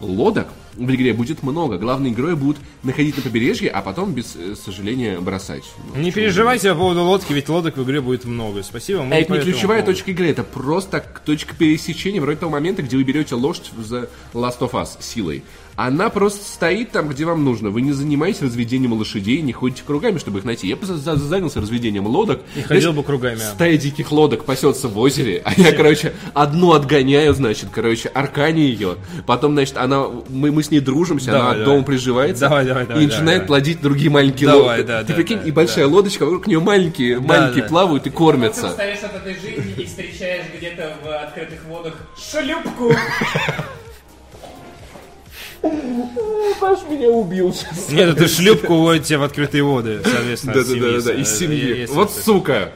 Лодок 0.00 0.48
в 0.74 0.92
игре 0.92 1.12
будет 1.12 1.42
много. 1.42 1.78
Главные 1.78 2.12
герои 2.12 2.34
будут 2.34 2.58
находить 2.82 3.16
на 3.16 3.22
побережье, 3.22 3.70
а 3.70 3.80
потом, 3.80 4.12
без 4.12 4.34
э, 4.36 4.54
сожаления, 4.56 5.20
бросать. 5.20 5.62
Ну, 5.94 6.00
Не 6.00 6.10
переживайте 6.10 6.72
по 6.72 6.80
поводу 6.80 7.02
лодки, 7.02 7.32
ведь 7.32 7.48
лодок 7.48 7.76
в 7.76 7.84
игре 7.84 8.00
будет 8.00 8.24
много. 8.24 8.62
Спасибо. 8.62 9.06
А 9.08 9.14
это 9.14 9.32
не 9.32 9.40
ключевая 9.40 9.82
поводу. 9.82 9.96
точка 9.96 10.10
игры, 10.10 10.28
это 10.28 10.42
просто 10.42 11.04
точка 11.24 11.54
пересечения, 11.54 12.20
вроде 12.20 12.38
того 12.38 12.50
момента, 12.50 12.82
где 12.82 12.96
вы 12.96 13.04
берете 13.04 13.36
лошадь 13.36 13.70
The 13.76 14.08
Last 14.32 14.58
of 14.60 14.72
Us 14.72 14.96
силой. 15.00 15.44
Она 15.76 16.08
просто 16.08 16.44
стоит 16.44 16.92
там, 16.92 17.08
где 17.08 17.24
вам 17.24 17.44
нужно. 17.44 17.70
Вы 17.70 17.82
не 17.82 17.92
занимаетесь 17.92 18.42
разведением 18.42 18.92
лошадей, 18.92 19.40
не 19.42 19.52
ходите 19.52 19.82
кругами, 19.86 20.18
чтобы 20.18 20.38
их 20.38 20.44
найти. 20.44 20.68
Я 20.68 20.76
просто 20.76 20.96
за- 20.96 21.16
занялся 21.16 21.60
разведением 21.60 22.06
лодок. 22.06 22.42
И 22.56 22.62
ходил 22.62 22.92
бы 22.92 23.02
кругами. 23.02 23.38
Стая 23.38 23.76
диких 23.76 24.12
лодок 24.12 24.44
пасется 24.44 24.88
в 24.88 24.96
озере, 24.98 25.42
а 25.44 25.52
я, 25.56 25.72
короче, 25.72 26.12
одну 26.32 26.72
отгоняю, 26.72 27.34
значит, 27.34 27.70
короче, 27.72 28.08
аркани 28.08 28.60
ее. 28.60 28.96
Потом, 29.26 29.52
значит, 29.54 29.76
она, 29.76 30.06
мы, 30.28 30.52
мы 30.52 30.62
с 30.62 30.70
ней 30.70 30.80
дружимся, 30.80 31.32
Давай, 31.32 31.40
она 31.42 31.50
давай. 31.52 31.64
дома 31.64 31.82
приживается 31.84 32.40
Давай, 32.48 32.64
давай, 32.66 32.86
давай, 32.86 33.02
и 33.02 33.06
начинает 33.06 33.26
давай. 33.38 33.46
плодить 33.46 33.80
другие 33.80 34.10
маленькие 34.10 34.48
Давай, 34.50 34.78
лодки. 34.78 34.86
да, 34.86 35.00
Ты 35.02 35.08
да, 35.08 35.14
прикинь, 35.14 35.38
да, 35.38 35.44
и 35.44 35.50
большая 35.50 35.86
лодочка, 35.86 36.24
вокруг 36.24 36.46
нее 36.46 36.60
маленькие, 36.60 37.18
маленькие 37.20 37.62
да. 37.64 37.68
плавают 37.68 38.06
и 38.06 38.10
Ты 38.10 38.16
кормятся. 38.16 38.68
устаешь 38.68 38.98
от 39.02 39.14
этой 39.16 39.34
жизни 39.34 39.74
и 39.76 39.84
встречаешь 39.86 40.44
где-то 40.56 40.96
в 41.04 41.08
открытых 41.24 41.64
водах 41.66 41.94
шлюпку. 42.16 42.92
Паш 46.60 46.80
меня 46.90 47.08
убил 47.10 47.52
сейчас. 47.52 47.88
Нет, 47.90 48.16
это 48.16 48.28
шлюпку 48.28 48.74
уводите 48.74 49.16
в 49.16 49.22
открытые 49.22 49.62
воды, 49.64 50.00
соответственно. 50.04 50.54
Да-да-да, 50.54 51.14
из 51.14 51.32
Э, 51.32 51.38
семьи. 51.38 51.86
Вот 51.86 52.12
сука. 52.12 52.72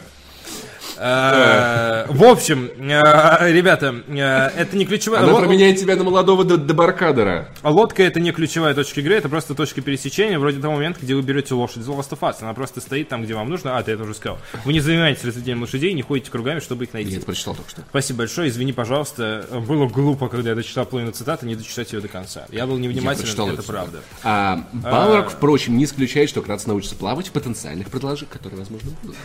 Э, 0.98 2.06
В 2.08 2.24
общем, 2.24 2.70
э, 2.78 3.52
ребята, 3.52 4.02
э, 4.08 4.16
это 4.16 4.76
не 4.76 4.84
ключевая... 4.84 5.22
Она 5.22 5.34
променяет 5.34 5.78
тебя 5.78 5.96
на 5.96 6.04
молодого 6.04 6.44
дебаркадера. 6.44 7.48
Лодка 7.62 8.02
это 8.02 8.20
не 8.20 8.32
ключевая 8.32 8.74
точка 8.74 9.00
игры, 9.00 9.14
это 9.14 9.28
просто 9.28 9.54
точка 9.54 9.80
пересечения, 9.80 10.38
вроде 10.38 10.60
того 10.60 10.74
момента, 10.74 11.00
где 11.00 11.14
вы 11.14 11.22
берете 11.22 11.54
лошадь 11.54 11.78
из 11.78 11.88
Last 11.88 12.10
of 12.10 12.20
Us. 12.20 12.36
Она 12.40 12.54
просто 12.54 12.80
стоит 12.80 13.08
там, 13.08 13.22
где 13.22 13.34
вам 13.34 13.48
нужно. 13.48 13.78
А, 13.78 13.82
ты 13.82 13.92
это 13.92 14.02
уже 14.02 14.14
сказал. 14.14 14.38
Вы 14.64 14.72
не 14.72 14.80
занимаетесь 14.80 15.24
разведением 15.24 15.62
лошадей, 15.62 15.92
не 15.94 16.02
ходите 16.02 16.30
кругами, 16.30 16.60
чтобы 16.60 16.84
их 16.84 16.92
найти. 16.92 17.10
Я 17.10 17.16
это 17.18 17.26
прочитал 17.26 17.54
только 17.54 17.70
что. 17.70 17.82
Спасибо 17.88 18.18
большое, 18.18 18.48
извини, 18.48 18.72
пожалуйста. 18.72 19.46
Было 19.66 19.86
глупо, 19.86 20.28
когда 20.28 20.50
я 20.50 20.56
дочитал 20.56 20.86
половину 20.86 21.12
цитаты, 21.12 21.46
не 21.46 21.54
дочитать 21.54 21.92
ее 21.92 22.00
до 22.00 22.08
конца. 22.08 22.46
Я 22.50 22.66
был 22.66 22.76
Я 22.76 22.82
невнимателен, 22.82 23.24
прочитал 23.24 23.48
это 23.50 23.62
правда. 23.62 24.00
А, 24.24 24.64
Балрог, 24.72 25.30
впрочем, 25.30 25.76
не 25.76 25.84
исключает, 25.84 26.28
что 26.28 26.42
Кратос 26.42 26.66
научится 26.66 26.96
плавать 26.96 27.28
в 27.28 27.32
потенциальных 27.32 27.88
предложениях, 27.88 28.32
которые, 28.32 28.58
возможно, 28.58 28.90
будут. 29.02 29.16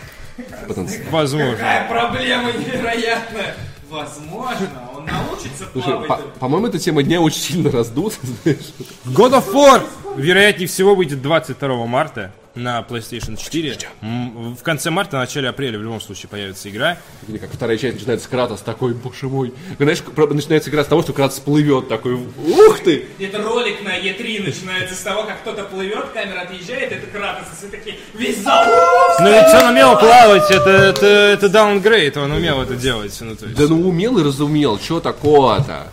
Потенциально. 0.67 1.11
Возможно. 1.11 1.51
Какая 1.55 1.87
проблема 1.89 2.51
невероятная. 2.51 3.55
Возможно, 3.89 4.69
он 4.97 5.05
научится 5.05 5.65
Слушай, 5.71 5.87
плавать. 6.05 6.07
по- 6.07 6.39
по-моему, 6.39 6.67
эта 6.67 6.79
тема 6.79 7.03
дня 7.03 7.21
очень 7.21 7.39
сильно 7.41 7.69
раздута, 7.69 8.15
знаешь. 8.43 8.73
God 9.05 9.33
of 9.33 9.53
War, 9.53 9.83
вероятнее 10.17 10.67
всего, 10.67 10.95
выйдет 10.95 11.21
22 11.21 11.85
марта 11.85 12.31
на 12.55 12.81
PlayStation 12.87 13.35
4. 13.37 13.77
М, 14.01 14.55
В 14.55 14.61
конце 14.63 14.89
марта, 14.91 15.17
начале 15.17 15.49
апреля 15.49 15.79
в 15.79 15.81
любом 15.83 15.99
случае 15.99 16.29
появится 16.29 16.69
игра. 16.69 16.97
Или 17.27 17.37
как 17.37 17.51
вторая 17.51 17.77
часть 17.77 17.95
начинается 17.95 18.25
с 18.25 18.29
Кратос 18.29 18.61
такой, 18.61 18.93
боже 18.93 19.27
мой. 19.27 19.53
Знаешь, 19.79 20.03
начинается 20.31 20.69
игра 20.69 20.83
с 20.83 20.87
того, 20.87 21.01
что 21.01 21.13
Кратос 21.13 21.39
плывет 21.39 21.87
такой, 21.89 22.13
ух 22.13 22.79
ты! 22.83 23.07
Это 23.19 23.41
ролик 23.41 23.83
на 23.83 23.97
Е3 23.97 24.43
начинается 24.45 24.95
с 24.95 24.99
того, 24.99 25.23
как 25.23 25.41
кто-то 25.41 25.63
плывет, 25.63 26.05
камера 26.13 26.41
отъезжает, 26.41 26.91
это 26.91 27.07
Кратос, 27.07 27.47
и 27.53 27.55
все 27.57 27.67
такие, 27.67 27.97
весь 28.13 28.39
зал. 28.39 28.65
Но 29.19 29.29
ведь 29.29 29.53
он 29.53 29.71
умел 29.71 29.97
плавать, 29.97 30.49
это, 30.51 30.69
это, 30.69 31.05
это 31.05 31.47
downgrade, 31.47 32.17
он 32.19 32.31
умел 32.31 32.61
это 32.61 32.75
делать. 32.75 33.17
Ну, 33.21 33.35
то 33.35 33.45
есть. 33.45 33.57
Да 33.57 33.67
ну 33.67 33.87
умел 33.87 34.17
и 34.19 34.23
разумел, 34.23 34.77
чё 34.77 34.99
такого-то? 34.99 35.87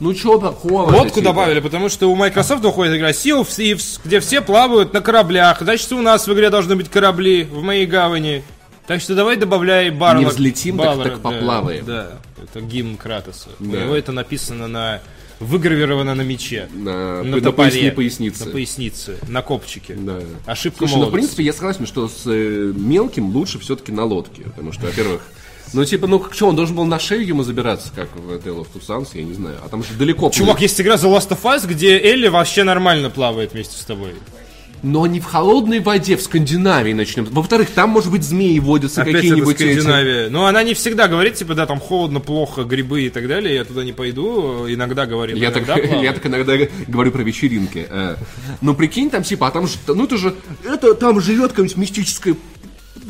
Ну 0.00 0.14
чё 0.14 0.38
такого? 0.38 0.90
Лодку 0.90 1.20
добавили, 1.20 1.60
потому 1.60 1.88
что 1.90 2.10
у 2.10 2.16
Microsoft 2.16 2.62
выходит 2.62 2.96
игра 2.96 3.10
Sea 3.10 3.40
of 3.42 3.48
Thieves, 3.48 4.00
где 4.04 4.20
все 4.20 4.40
плавают 4.40 4.92
на 4.94 5.00
кораблях. 5.00 5.58
Значит, 5.60 5.92
у 5.92 6.00
нас 6.02 6.26
в 6.26 6.32
игре 6.32 6.48
должны 6.50 6.74
быть 6.76 6.88
корабли 6.88 7.44
в 7.44 7.62
моей 7.62 7.86
гавани. 7.86 8.42
Так 8.86 9.00
что 9.00 9.14
давай 9.14 9.36
добавляй 9.36 9.90
Барлок. 9.90 10.24
Не 10.24 10.30
взлетим, 10.30 10.76
так- 10.78 10.86
Баллар, 10.86 11.08
так 11.10 11.22
да, 11.22 11.30
поплаваем. 11.30 11.84
Да, 11.84 12.12
это 12.42 12.60
гимн 12.60 12.96
Кратоса. 12.96 13.50
У 13.60 13.64
Да. 13.64 13.82
него 13.82 13.94
это 13.94 14.10
написано 14.12 14.66
на... 14.68 15.00
Выгравировано 15.38 16.14
на 16.14 16.20
мече. 16.20 16.68
На, 16.74 17.22
на 17.22 17.36
на 17.38 17.50
поясни- 17.52 17.90
пояснице. 17.90 18.44
На 18.44 18.50
пояснице. 18.50 19.16
На 19.26 19.40
копчике. 19.40 19.94
Да. 19.94 20.18
Ошибка 20.44 20.80
Слушай, 20.80 20.90
ну, 20.92 20.96
в 20.96 21.00
молодости. 21.00 21.14
принципе, 21.18 21.44
я 21.44 21.52
согласен, 21.54 21.86
что 21.86 22.08
с 22.08 22.24
э, 22.26 22.72
мелким 22.76 23.30
лучше 23.34 23.58
все-таки 23.58 23.90
на 23.90 24.04
лодке. 24.04 24.42
Потому 24.42 24.72
что, 24.72 24.84
во-первых, 24.86 25.22
ну, 25.72 25.84
типа, 25.84 26.06
ну, 26.06 26.24
что, 26.30 26.48
он 26.48 26.56
должен 26.56 26.74
был 26.76 26.84
на 26.84 26.98
шею 26.98 27.26
ему 27.26 27.42
забираться, 27.42 27.90
как 27.94 28.08
в 28.16 28.30
Tale 28.32 28.58
of 28.60 28.66
Two 28.74 28.80
Sons, 28.86 29.08
я 29.14 29.22
не 29.22 29.34
знаю. 29.34 29.56
А 29.64 29.68
там 29.68 29.82
же 29.82 29.90
далеко 29.98 30.30
Чувак, 30.30 30.56
плыть. 30.58 30.62
есть 30.62 30.80
игра 30.80 30.94
The 30.96 31.14
Last 31.16 31.28
of 31.30 31.42
Us, 31.42 31.66
где 31.66 31.98
Элли 31.98 32.28
вообще 32.28 32.64
нормально 32.64 33.10
плавает 33.10 33.52
вместе 33.52 33.76
с 33.76 33.84
тобой. 33.84 34.14
Но 34.82 35.06
не 35.06 35.20
в 35.20 35.26
холодной 35.26 35.80
воде, 35.80 36.16
в 36.16 36.22
Скандинавии 36.22 36.94
начнем. 36.94 37.26
Во-вторых, 37.26 37.68
там, 37.70 37.90
может 37.90 38.10
быть, 38.10 38.22
змеи 38.24 38.58
водятся 38.58 39.02
Опять 39.02 39.16
это 39.16 39.22
какие-нибудь 39.22 39.60
эти. 39.60 39.72
Скандинавия. 39.74 40.30
Но 40.30 40.46
она 40.46 40.62
не 40.62 40.72
всегда 40.72 41.06
говорит, 41.06 41.34
типа, 41.34 41.54
да, 41.54 41.66
там 41.66 41.78
холодно, 41.80 42.18
плохо, 42.18 42.64
грибы 42.64 43.02
и 43.02 43.10
так 43.10 43.28
далее, 43.28 43.54
я 43.56 43.64
туда 43.64 43.84
не 43.84 43.92
пойду. 43.92 44.66
Иногда 44.72 45.04
говорит, 45.04 45.36
Я 45.36 45.50
так, 45.50 45.66
плаваю. 45.66 46.00
я 46.02 46.12
так 46.14 46.24
иногда 46.24 46.54
говорю 46.88 47.12
про 47.12 47.22
вечеринки. 47.22 47.86
э. 47.90 48.16
Ну, 48.62 48.74
прикинь, 48.74 49.10
там 49.10 49.22
типа, 49.22 49.48
а 49.48 49.50
там 49.50 49.66
же, 49.66 49.76
ну 49.86 50.04
это 50.04 50.16
же, 50.16 50.34
это 50.64 50.94
там 50.94 51.20
живет 51.20 51.50
какая-нибудь 51.50 51.76
мистическая 51.76 52.34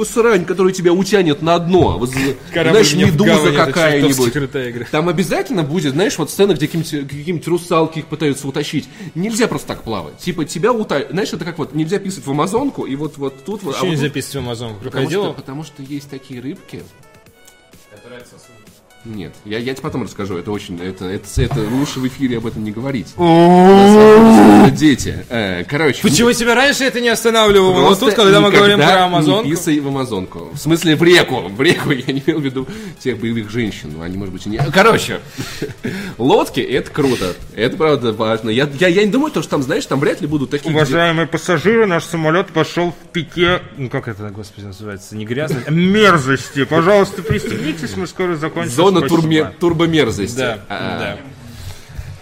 срань, 0.05 0.45
которая 0.45 0.73
тебя 0.73 0.93
утянет 0.93 1.43
на 1.43 1.59
дно. 1.59 1.99
Вот, 1.99 2.11
знаешь, 2.11 2.95
медуза 2.95 3.53
какая-нибудь. 3.53 4.91
Там 4.91 5.09
обязательно 5.09 5.63
будет, 5.63 5.93
знаешь, 5.93 6.17
вот 6.19 6.31
сцена, 6.31 6.55
где 6.55 6.67
какие-нибудь, 6.67 7.09
какие-нибудь 7.09 7.47
русалки 7.49 8.01
их 8.01 8.07
пытаются 8.07 8.47
утащить. 8.49 8.89
Нельзя 9.15 9.49
просто 9.49 9.69
так 9.69 9.83
плавать. 9.83 10.19
Типа, 10.19 10.45
тебя 10.45 10.73
утащат. 10.73 11.11
Знаешь, 11.11 11.33
это 11.33 11.45
как 11.45 11.59
вот, 11.59 11.75
нельзя 11.75 11.99
писать 11.99 12.25
в 12.25 12.31
Амазонку, 12.31 12.85
и 12.85 12.97
вот, 12.97 13.19
вот 13.19 13.45
тут 13.45 13.63
вот. 13.63 13.77
а 13.77 13.81
вот 13.81 13.89
нельзя 13.89 14.05
тут- 14.05 14.15
писать 14.15 14.35
в 14.35 14.39
Амазон. 14.39 14.75
потому 14.83 15.11
что, 15.11 15.33
потому 15.33 15.65
что 15.65 15.83
есть 15.83 16.11
такие 16.11 16.41
рыбки. 16.41 16.83
Нет, 19.05 19.33
я, 19.47 19.59
я 19.59 19.73
тебе 19.73 19.83
потом 19.83 20.03
расскажу. 20.03 20.37
Это 20.37 20.51
очень, 20.51 20.79
это, 20.79 21.07
это, 21.07 21.27
это 21.41 21.61
лучше 21.61 22.01
в 22.01 22.07
эфире 22.07 22.37
об 22.37 22.47
этом 22.47 22.63
не 22.65 22.71
говорить. 22.71 23.15
Дети. 24.77 25.25
Э, 25.31 25.65
Короче. 25.65 26.03
Почему 26.03 26.33
тебя 26.33 26.55
раньше 26.55 26.85
это 26.85 27.01
не 27.01 27.09
останавливало? 27.09 27.81
Вот 27.81 27.99
тут, 27.99 28.15
когда 28.15 28.41
мы 28.41 28.51
говорим 28.51 28.79
про 28.79 29.05
Амазонку. 29.05 29.45
Не 29.47 29.53
писай 29.53 29.81
в 29.81 29.89
Амазонку. 29.89 30.51
В 30.53 30.59
смысле, 30.59 30.97
в 30.97 31.03
реку. 31.03 31.49
В 31.49 31.61
реку 31.63 31.91
я 31.91 32.13
не 32.13 32.23
имел 32.27 32.41
в 32.41 32.45
виду 32.45 32.69
тех 32.99 33.19
боевых 33.19 33.51
женщин. 33.51 33.95
Ну, 33.97 34.03
Они, 34.03 34.19
может 34.19 34.35
быть, 34.35 34.47
и 34.47 34.51
не. 34.51 34.59
Короче, 34.73 35.21
лодки 36.19 36.61
это 36.61 36.91
круто. 36.91 37.35
Это 37.55 37.77
правда 37.77 38.13
важно. 38.13 38.51
Я, 38.51 38.69
я, 38.79 38.89
я 38.89 39.05
не 39.05 39.11
думаю, 39.11 39.33
то, 39.33 39.41
что 39.41 39.53
там, 39.53 39.63
знаешь, 39.63 39.87
там 39.87 39.99
вряд 40.01 40.21
ли 40.21 40.27
будут 40.27 40.51
такие. 40.51 40.75
Уважаемые 40.75 41.27
пассажиры, 41.27 41.87
наш 41.87 42.05
самолет 42.05 42.49
пошел 42.49 42.91
в 42.93 43.13
пике, 43.13 43.63
ну 43.77 43.89
как 43.89 44.09
это, 44.09 44.29
господи, 44.31 44.67
называется, 44.67 45.17
не 45.17 45.25
грязно, 45.25 45.63
а 45.67 45.71
мерзости. 45.71 46.65
Пожалуйста, 46.65 47.23
пристегнитесь, 47.23 47.97
мы 47.97 48.07
скоро 48.07 48.37
закончим. 48.37 48.73
Спасибо. 48.99 49.23
турме- 49.23 49.53
турбомерзости. 49.59 50.37
Да, 50.37 50.59
А, 50.69 50.99
да. 50.99 51.19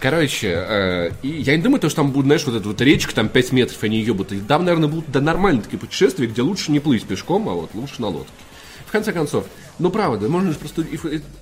Короче, 0.01 0.49
э, 0.55 1.11
и 1.23 1.29
я 1.29 1.57
не 1.57 1.63
думаю, 1.63 1.81
то, 1.81 1.89
что 1.89 1.97
там 2.03 2.13
будет, 2.13 2.27
знаешь, 2.27 2.45
вот 2.47 2.55
эта 2.55 2.69
вот 2.69 2.81
речка, 2.81 3.13
там 3.15 3.29
5 3.29 3.51
метров, 3.53 3.83
они 3.83 4.01
ебут. 4.01 4.31
И 4.31 4.39
там, 4.39 4.65
наверное, 4.65 4.89
будут 4.89 5.11
да, 5.11 5.21
нормальные 5.21 5.63
такие 5.63 5.79
путешествия, 5.79 6.27
где 6.27 6.43
лучше 6.43 6.71
не 6.71 6.79
плыть 6.79 7.05
пешком, 7.05 7.49
а 7.49 7.53
вот 7.55 7.71
лучше 7.75 8.01
на 8.01 8.09
лодке. 8.09 8.31
В 8.87 8.93
конце 8.93 9.13
концов, 9.13 9.45
ну 9.81 9.91
правда, 9.91 10.29
можно 10.29 10.53
же 10.53 10.59
просто... 10.59 10.85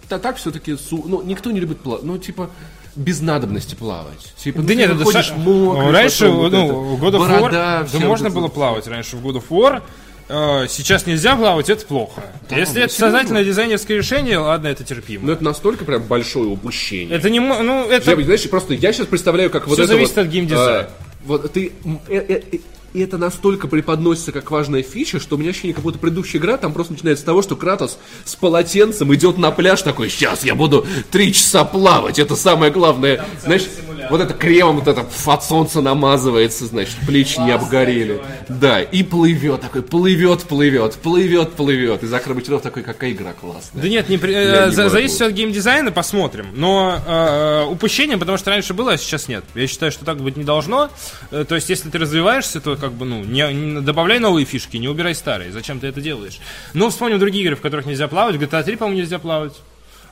та- 0.08 0.18
так 0.18 0.36
все-таки, 0.38 0.76
ну, 0.90 1.22
никто 1.22 1.50
не 1.50 1.60
любит 1.60 1.80
плавать, 1.80 2.02
ну, 2.02 2.16
типа, 2.18 2.50
без 2.96 3.20
надобности 3.20 3.74
плавать. 3.74 4.32
Типа, 4.38 4.58
ну, 4.58 4.62
Да 4.64 4.68
ты 4.68 4.74
нет, 4.74 4.90
это 4.90 4.98
выходишь 4.98 5.26
ша- 5.26 5.34
мокрый, 5.36 5.90
раньше, 5.92 6.24
потом 6.24 6.36
вот 6.38 6.52
ну, 6.52 6.64
это, 6.64 6.72
God 7.04 7.10
of 7.12 7.14
War, 7.20 7.28
борода, 7.40 7.86
да 7.92 7.98
можно 8.00 8.30
было 8.30 8.48
плавать 8.48 8.86
раньше 8.86 9.16
в 9.16 9.24
God 9.26 9.34
of 9.36 9.44
War. 9.50 9.82
Э, 10.28 10.66
Сейчас 10.68 11.06
нельзя 11.06 11.36
плавать, 11.36 11.70
это 11.70 11.86
плохо. 11.86 12.22
Если 12.50 12.82
это 12.82 12.92
сознательное 12.92 13.44
дизайнерское 13.44 13.96
решение, 13.96 14.38
ладно, 14.38 14.68
это 14.68 14.84
терпимо. 14.84 15.26
Ну, 15.26 15.32
это 15.32 15.44
настолько 15.44 15.84
прям 15.84 16.02
большое 16.02 16.48
упущение. 16.48 17.16
Это 17.16 17.30
не, 17.30 17.40
ну, 17.40 17.88
это... 17.88 18.10
Я, 18.10 18.24
знаешь, 18.24 18.48
просто 18.50 18.74
я 18.74 18.92
сейчас 18.92 19.06
представляю, 19.06 19.50
как 19.50 19.66
вот 19.66 19.74
Всё 19.74 19.84
это 19.84 19.92
зависит 19.92 20.16
вот, 20.16 20.26
от 20.26 20.28
геймдизайна. 20.28 20.80
а, 20.80 20.90
вот 21.24 21.52
ты... 21.52 21.72
э, 22.08 22.14
э, 22.16 22.42
э, 22.52 22.58
И 22.94 23.00
это 23.00 23.18
настолько 23.18 23.68
преподносится 23.68 24.32
как 24.32 24.50
важная 24.50 24.82
фича, 24.82 25.20
что 25.20 25.36
у 25.36 25.38
меня 25.38 25.50
ощущение, 25.50 25.74
как 25.74 25.84
будто 25.84 25.98
предыдущая 25.98 26.40
игра 26.40 26.56
там 26.56 26.72
просто 26.72 26.94
начинается 26.94 27.22
с 27.22 27.26
того, 27.26 27.42
что 27.42 27.56
Кратос 27.56 27.98
с 28.24 28.34
полотенцем 28.36 29.14
идет 29.14 29.38
на 29.38 29.50
пляж 29.50 29.82
такой, 29.82 30.08
сейчас 30.08 30.44
я 30.44 30.54
буду 30.54 30.86
три 31.10 31.32
часа 31.32 31.64
плавать, 31.64 32.18
это 32.18 32.36
самое 32.36 32.72
главное. 32.72 33.24
Знаешь, 33.42 33.64
вот 34.10 34.20
это 34.20 34.34
кремом 34.34 34.76
вот 34.78 34.88
это 34.88 35.04
от 35.26 35.44
солнца 35.44 35.80
намазывается, 35.80 36.66
значит, 36.66 36.94
плечи 37.06 37.38
не 37.40 37.50
обгорели. 37.50 38.20
Да, 38.48 38.80
и 38.80 39.02
плывет 39.02 39.60
такой, 39.62 39.82
плывет, 39.82 40.42
плывет, 40.44 40.94
плывет, 40.94 41.52
плывет. 41.52 42.02
И 42.02 42.06
Захар 42.06 42.34
Бочаров 42.34 42.62
такой, 42.62 42.82
какая 42.82 43.12
игра 43.12 43.32
классная. 43.32 43.82
Да 43.82 43.88
нет, 43.88 44.08
не, 44.08 44.16
э, 44.16 44.66
не 44.66 44.72
за- 44.72 44.82
могу. 44.84 44.92
зависит 44.92 45.20
от 45.22 45.32
геймдизайна, 45.32 45.92
посмотрим. 45.92 46.46
Но 46.54 46.98
э, 47.06 47.64
упущение, 47.68 48.16
потому 48.18 48.38
что 48.38 48.50
раньше 48.50 48.74
было, 48.74 48.92
а 48.92 48.98
сейчас 48.98 49.28
нет. 49.28 49.44
Я 49.54 49.66
считаю, 49.66 49.92
что 49.92 50.04
так 50.04 50.18
быть 50.18 50.36
не 50.36 50.44
должно. 50.44 50.90
Э, 51.30 51.44
то 51.46 51.54
есть, 51.54 51.68
если 51.68 51.90
ты 51.90 51.98
развиваешься, 51.98 52.60
то 52.60 52.75
как 52.76 52.92
бы, 52.92 53.04
ну, 53.06 53.24
не, 53.24 53.52
не- 53.52 53.80
добавляй 53.80 54.18
новые 54.18 54.44
фишки, 54.46 54.76
не 54.76 54.88
убирай 54.88 55.14
старые. 55.14 55.52
Зачем 55.52 55.80
ты 55.80 55.86
это 55.88 56.00
делаешь? 56.00 56.38
Ну, 56.74 56.88
вспомним 56.90 57.18
другие 57.18 57.44
игры, 57.44 57.56
в 57.56 57.60
которых 57.60 57.86
нельзя 57.86 58.08
плавать. 58.08 58.36
GTA 58.36 58.62
3, 58.62 58.76
по-моему, 58.76 59.00
нельзя 59.00 59.18
плавать. 59.18 59.54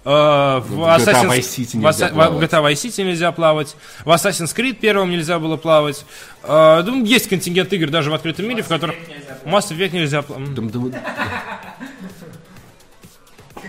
Э, 0.06 0.60
В 0.60 0.80
GTA 0.82 1.24
Vice 1.28 1.38
City 1.40 1.76
нельзя 1.78 2.08
в 2.08 2.12
плавать. 2.12 2.42
GTA 2.50 2.62
Vice 2.62 2.72
City 2.74 3.04
нельзя 3.04 3.32
плавать. 3.32 3.76
В 4.04 4.10
Assassin's 4.10 4.54
Creed 4.54 4.74
первом 4.74 5.10
нельзя 5.10 5.38
было 5.38 5.56
плавать. 5.56 6.04
Ну, 6.46 7.04
есть 7.04 7.28
контингент 7.28 7.72
игр 7.72 7.88
даже 7.90 8.10
в 8.10 8.14
открытом 8.14 8.46
мире, 8.48 8.62
в 8.62 8.68
которых 8.68 8.96
Mass 9.44 9.70
Effect 9.70 9.92
нельзя 9.92 10.22
плавать. 10.22 10.48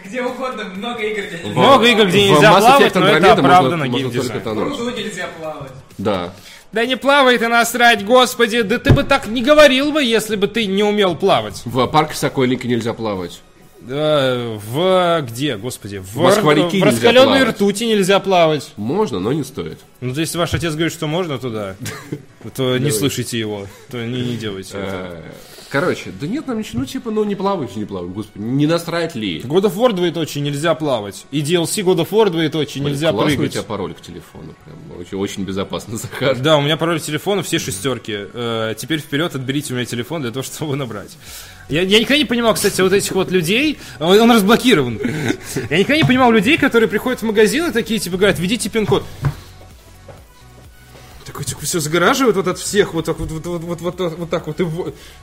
Где 0.04 0.22
угодно, 0.22 0.66
много 0.66 1.02
игр, 1.04 1.22
где 1.28 1.38
нельзя. 1.44 1.60
Много 1.60 1.86
игр, 1.88 2.06
где 2.08 2.30
нельзя 2.30 2.52
плавать, 2.52 2.96
но 2.96 3.08
это 3.08 3.34
оправдано 3.34 3.88
геймдизайном. 3.88 4.74
В 4.74 4.98
нельзя 4.98 5.28
плавать. 5.40 5.72
Да. 5.98 6.34
Да 6.76 6.86
не 6.86 6.98
плавай 6.98 7.38
ты 7.38 7.48
насрать, 7.48 8.04
господи, 8.04 8.62
да 8.62 8.78
ты 8.80 8.92
бы 8.92 9.06
так 9.06 9.28
не 9.28 9.42
говорил 9.42 9.94
бы, 9.94 10.04
если 10.04 10.36
бы 10.36 10.50
ты 10.50 10.66
не 10.66 10.84
умел 10.84 11.16
плавать. 11.16 11.62
В 11.64 11.88
парке 11.88 12.16
Сокольники 12.16 12.68
нельзя 12.68 12.94
плавать. 12.94 13.40
Э, 13.88 14.58
в 14.58 15.22
где, 15.22 15.56
господи? 15.56 16.04
В, 16.04 16.18
Москва-реки 16.18 16.82
в 16.82 16.86
нельзя 16.86 16.88
раскаленной 16.88 17.40
плавать. 17.40 17.56
ртути 17.56 17.86
нельзя 17.86 18.20
плавать. 18.20 18.74
Можно, 18.76 19.20
но 19.20 19.32
не 19.32 19.46
стоит. 19.46 19.80
Ну, 20.02 20.14
то 20.14 20.20
если 20.20 20.38
ваш 20.38 20.54
отец 20.54 20.74
говорит, 20.74 20.92
что 20.92 21.08
можно, 21.08 21.38
то 21.38 21.50
да. 21.50 21.76
То 22.58 22.78
не 22.78 22.92
слушайте 22.92 23.40
его, 23.40 23.68
то 23.90 24.06
не, 24.06 24.36
делайте 24.36 24.78
это. 24.78 25.24
Э, 25.76 25.80
Короче, 25.82 26.12
да 26.20 26.28
нет, 26.28 26.48
нам 26.48 26.60
ничего, 26.60 26.80
ну 26.80 26.86
типа, 26.86 27.12
ну 27.12 27.24
не 27.24 27.36
плавайте, 27.36 27.80
не 27.80 27.86
плавайте, 27.86 28.14
господи, 28.14 28.44
не 28.44 28.66
насрать 28.66 29.16
ли? 29.16 29.40
God 29.42 29.64
of 29.64 29.76
War 29.76 29.94
двоеточие 29.94 30.42
нельзя 30.44 30.74
плавать. 30.76 31.26
И 31.32 31.42
DLC 31.42 31.84
God 31.84 31.98
of 31.98 32.10
War 32.12 32.30
двоеточие 32.30 32.84
нельзя 32.84 33.12
Классный 33.12 33.34
у 33.34 33.38
прыгать. 33.38 33.54
тебя 33.54 33.64
пароль 33.64 33.94
к 33.94 34.02
телефону, 34.02 34.56
прям 34.64 35.00
очень, 35.00 35.18
очень 35.18 35.44
безопасно, 35.44 35.98
Захар. 35.98 36.38
Да, 36.38 36.58
у 36.58 36.62
меня 36.62 36.78
пароль 36.78 37.00
телефона 37.00 37.44
все 37.44 37.60
шестерки. 37.60 38.14
Э, 38.16 38.74
теперь 38.78 39.00
вперед 39.00 39.36
отберите 39.36 39.74
у 39.74 39.76
меня 39.76 39.86
телефон 39.86 40.22
для 40.22 40.32
того, 40.32 40.44
чтобы 40.44 40.72
его 40.72 40.76
набрать. 40.76 41.18
Я, 41.70 41.82
я 41.82 42.00
никогда 42.00 42.18
не 42.18 42.26
понимал, 42.26 42.54
кстати, 42.54 42.80
вот 42.82 42.94
этих 42.94 43.12
вот 43.12 43.32
людей. 43.32 43.78
Он, 44.00 44.20
он 44.20 44.32
разблокирован. 44.32 45.00
Я 45.70 45.80
никогда 45.80 45.98
не 45.98 46.04
понимал 46.04 46.32
людей, 46.32 46.58
которые 46.58 46.88
приходят 46.88 47.22
в 47.22 47.26
магазин 47.26 47.68
и 47.68 47.72
такие, 47.72 48.00
типа, 48.00 48.18
говорят, 48.18 48.40
введите 48.40 48.70
пин-код. 48.70 49.04
Такой, 51.36 51.48
типа, 51.48 51.66
все 51.66 51.82
загораживают 51.82 52.38
вот 52.38 52.48
от 52.48 52.58
всех, 52.58 52.94
вот 52.94 53.04
так 53.04 53.20
вот, 53.20 53.30
вот, 53.30 53.46
вот, 53.46 53.62
вот, 53.62 53.82
вот, 53.82 54.00
вот 54.00 54.30
так 54.30 54.48
вот. 54.48 54.62
И 54.62 54.66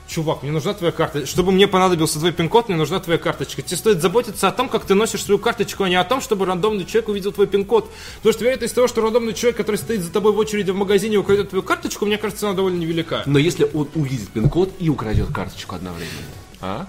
Чувак, 0.07 0.43
мне 0.43 0.51
нужна 0.51 0.75
твоя 0.75 0.91
карта. 0.91 1.25
Чтобы 1.25 1.51
мне 1.51 1.67
понадобился 1.67 2.19
твой 2.19 2.31
пин-код, 2.31 2.69
мне 2.69 2.77
нужна 2.77 2.99
твоя 2.99 3.17
карточка. 3.17 3.63
Тебе 3.63 3.77
стоит 3.77 3.99
заботиться 3.99 4.47
о 4.47 4.51
том, 4.51 4.69
как 4.69 4.85
ты 4.85 4.93
носишь 4.93 5.23
свою 5.23 5.39
карточку, 5.39 5.85
а 5.85 5.89
не 5.89 5.95
о 5.95 6.03
том, 6.03 6.21
чтобы 6.21 6.45
рандомный 6.45 6.85
человек 6.85 7.09
увидел 7.09 7.31
твой 7.31 7.47
пин-код. 7.47 7.89
Потому 8.17 8.31
что 8.31 8.43
вероятность 8.43 8.75
того, 8.75 8.87
что 8.87 9.01
рандомный 9.01 9.33
человек, 9.33 9.57
который 9.57 9.77
стоит 9.77 10.01
за 10.01 10.11
тобой 10.11 10.33
в 10.33 10.37
очереди 10.37 10.69
в 10.69 10.75
магазине, 10.75 11.17
украдет 11.17 11.49
твою 11.49 11.63
карточку, 11.63 12.05
мне 12.05 12.19
кажется, 12.19 12.45
она 12.45 12.55
довольно 12.55 12.77
невелика. 12.77 13.23
Но 13.25 13.39
если 13.39 13.67
он 13.73 13.89
увидит 13.95 14.29
пин-код 14.29 14.71
и 14.77 14.89
украдет 14.89 15.33
карточку 15.33 15.73
одновременно. 15.73 16.27
А? 16.61 16.87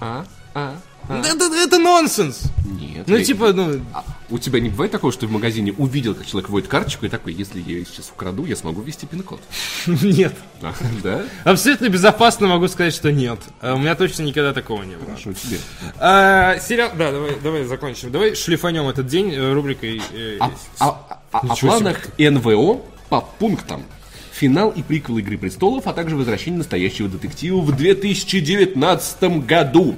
А? 0.00 0.26
А? 0.52 0.76
А? 1.08 1.22
Да, 1.22 1.62
это 1.62 1.78
нонсенс. 1.78 2.42
Нет. 2.64 3.04
Ну, 3.06 3.20
типа, 3.22 3.52
ну, 3.52 3.80
А 3.92 4.04
у 4.30 4.38
тебя 4.38 4.58
не 4.60 4.70
бывает 4.70 4.90
такого, 4.90 5.12
что 5.12 5.22
ты 5.22 5.26
в 5.26 5.30
магазине 5.30 5.72
увидел, 5.76 6.14
как 6.14 6.26
человек 6.26 6.48
вводит 6.48 6.68
карточку, 6.68 7.06
и 7.06 7.08
такой, 7.08 7.34
если 7.34 7.60
я 7.60 7.76
ее 7.78 7.84
сейчас 7.84 8.10
украду, 8.10 8.44
я 8.46 8.56
смогу 8.56 8.80
ввести 8.80 9.06
пин-код. 9.06 9.40
нет. 9.86 10.34
А, 10.62 10.72
Да? 11.02 11.22
Абсолютно 11.44 11.88
безопасно 11.88 12.48
могу 12.48 12.68
сказать, 12.68 12.94
что 12.94 13.12
нет. 13.12 13.38
А 13.60 13.74
У 13.74 13.78
меня 13.78 13.94
точно 13.94 14.22
никогда 14.22 14.52
такого 14.52 14.82
не 14.82 14.96
было. 14.96 15.06
Хорошо, 15.06 15.32
тебе. 15.34 15.58
А, 15.98 16.58
сериал... 16.58 16.90
Да, 16.96 17.12
давай, 17.12 17.36
давай 17.42 17.64
закончим. 17.64 18.10
Давай 18.10 18.34
шлифанем 18.34 18.88
этот 18.88 19.06
день 19.06 19.32
э, 19.32 19.52
рубрикой... 19.52 20.00
э, 20.12 20.38
о 20.78 21.56
планах 21.56 21.98
НВО 22.18 22.80
по 23.08 23.20
пунктам. 23.20 23.84
Финал 24.32 24.70
и 24.70 24.82
приквел 24.82 25.18
«Игры 25.18 25.38
престолов», 25.38 25.86
а 25.86 25.92
также 25.92 26.16
возвращение 26.16 26.58
настоящего 26.58 27.08
детектива 27.08 27.60
в 27.60 27.70
2019 27.76 29.46
году. 29.46 29.96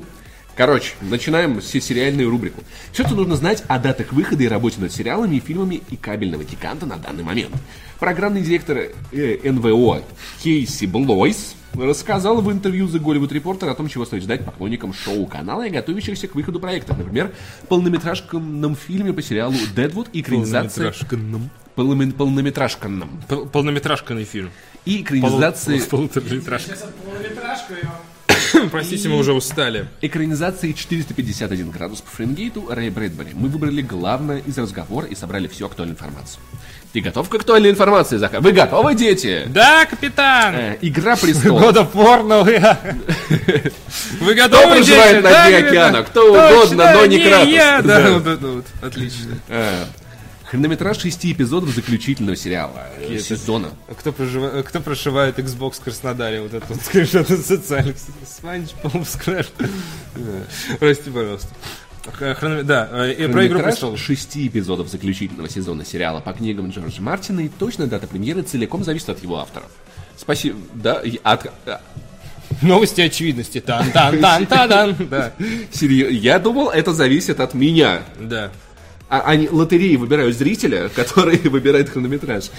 Короче, 0.57 0.95
начинаем 1.03 1.61
с 1.61 1.67
сериальную 1.67 2.31
рубрику. 2.31 2.65
Все, 2.93 3.05
что 3.05 3.15
нужно 3.15 3.37
знать 3.37 3.63
о 3.69 3.79
датах 3.79 4.13
выхода 4.13 4.43
и 4.43 4.49
работе 4.49 4.81
над 4.81 4.91
сериалами 4.91 5.37
и 5.37 5.41
фильмами 5.41 5.83
и 5.91 5.97
кабельного 5.97 6.45
гиганта 6.45 6.87
на 6.87 6.97
данный 6.97 7.25
момент. 7.25 7.55
Программный 8.01 8.41
директор 8.41 8.79
э, 9.13 9.39
НВО 9.51 10.03
Кейси 10.43 10.87
Блойс 10.87 11.55
рассказал 11.75 12.41
в 12.41 12.51
интервью 12.51 12.87
The 12.87 12.99
Голливуд 12.99 13.33
Reporter 13.33 13.69
о 13.69 13.75
том, 13.75 13.89
чего 13.89 14.07
стоит 14.07 14.23
ждать 14.23 14.47
поклонникам 14.47 14.95
шоу-канала 14.95 15.67
и 15.67 15.71
готовящихся 15.71 16.27
к 16.27 16.35
выходу 16.35 16.59
проектов. 16.59 16.97
Например, 16.97 17.33
полнометражном 17.69 18.77
фильме 18.77 19.13
по 19.13 19.21
сериалу 19.21 19.55
«Дедвуд» 19.75 20.09
и 20.15 20.23
экранизация... 20.23 20.91
Полнометражканном. 20.91 21.51
Полноме- 21.77 22.13
Полнометражканном. 22.13 23.23
Пол- 23.29 23.47
Полнометражканный 23.47 24.25
фильм. 24.25 24.51
И 24.87 25.03
экранизации... 25.03 25.79
Полнометражка. 25.81 26.77
Сейчас 26.77 26.87
полнометражку 27.05 27.75
ее. 28.67 28.71
Простите, 28.71 29.09
мы 29.09 29.17
уже 29.19 29.33
устали. 29.33 29.87
Экранизации 30.01 30.73
451 30.73 31.71
градус 31.71 32.01
по 32.01 32.11
Фаренгейту 32.11 32.67
Рэй 32.71 32.91
Брэдбери. 32.91 33.31
Мы 33.35 33.49
выбрали 33.49 33.83
главное 33.83 34.39
из 34.39 34.57
разговора 34.59 35.07
и 35.07 35.15
собрали 35.15 35.49
всю 35.49 35.67
актуальную 35.67 35.95
информацию. 35.97 36.41
Ты 36.93 37.01
готов 37.01 37.29
к 37.29 37.35
актуальной 37.35 37.71
информации, 37.71 38.17
Захар? 38.17 38.41
Вы 38.41 38.53
готовы, 38.53 38.95
дети? 38.95 39.43
Да, 39.49 39.85
капитан! 39.85 40.55
Э, 40.55 40.79
Игра 40.81 41.17
престолов. 41.17 41.95
War 41.95 42.23
новый. 42.23 42.59
Вы 44.21 44.35
Кто 44.35 44.49
готовы, 44.49 44.77
проживает 44.77 45.17
дети? 45.23 45.25
на 45.33 45.47
дне 45.49 45.57
океана? 45.59 46.03
Кто 46.05 46.31
угодно, 46.31 46.93
но 46.95 47.07
не 47.07 47.19
Кратос. 47.19 47.49
я, 47.49 47.83
да, 47.83 48.01
Да. 48.03 48.13
вот 48.13 48.27
это 48.27 48.47
вот. 48.47 48.65
Отлично. 48.83 49.35
Э, 50.47 50.51
Хронометраж 50.51 50.99
шести 51.01 51.33
эпизодов 51.33 51.71
заключительного 51.71 52.37
сериала 52.37 52.87
э, 52.99 53.19
сезона. 53.19 53.71
Кто, 53.99 54.11
прожива- 54.11 54.63
кто 54.63 54.81
прошивает 54.81 55.39
Xbox 55.39 55.75
в 55.81 55.81
Краснодаре? 55.81 56.41
Вот 56.43 56.55
это 56.55 56.65
вот 56.69 56.81
скриншот 56.83 57.31
из 57.31 57.47
социальных. 57.47 57.97
Спанч, 58.27 58.71
Скраш. 59.07 59.47
Прости, 60.79 61.11
пожалуйста. 61.11 61.49
Хрономе- 62.19 62.63
Да, 62.63 62.89
э, 62.93 63.13
и 63.15 63.27
про 63.33 63.47
Игру 63.47 63.61
престолов. 63.61 63.99
шести 63.99 64.47
эпизодов 64.47 64.89
заключительного 64.89 65.49
сезона 65.49 65.85
сериала 65.85 66.21
по 66.21 66.33
книгам 66.33 66.71
Джорджа 66.71 67.03
Мартина 67.03 67.41
и 67.41 67.49
точная 67.49 67.87
дата 67.89 68.07
премьеры 68.07 68.43
целиком 68.43 68.85
зависит 68.85 69.09
от 69.09 69.23
его 69.23 69.39
авторов. 69.39 69.69
Спасибо. 70.17 70.59
Да, 70.75 71.01
и 71.03 71.19
от... 71.23 71.51
Новости 72.63 73.01
очевидности. 73.01 73.61
тан 73.61 73.91
тан 73.91 74.21
тан 74.21 74.47
та 74.47 74.67
дан 74.69 74.97
Да, 75.11 75.33
серьё- 75.73 76.09
Я 76.09 76.39
думал, 76.39 76.71
это 76.71 76.93
зависит 76.95 77.41
от 77.41 77.55
меня. 77.55 78.03
да. 78.21 78.53
А, 79.09 79.21
они 79.21 79.49
лотереи 79.49 79.97
выбирают 79.97 80.37
зрителя, 80.37 80.89
который 80.89 81.37
выбирает 81.49 81.89
хронометраж. 81.91 82.51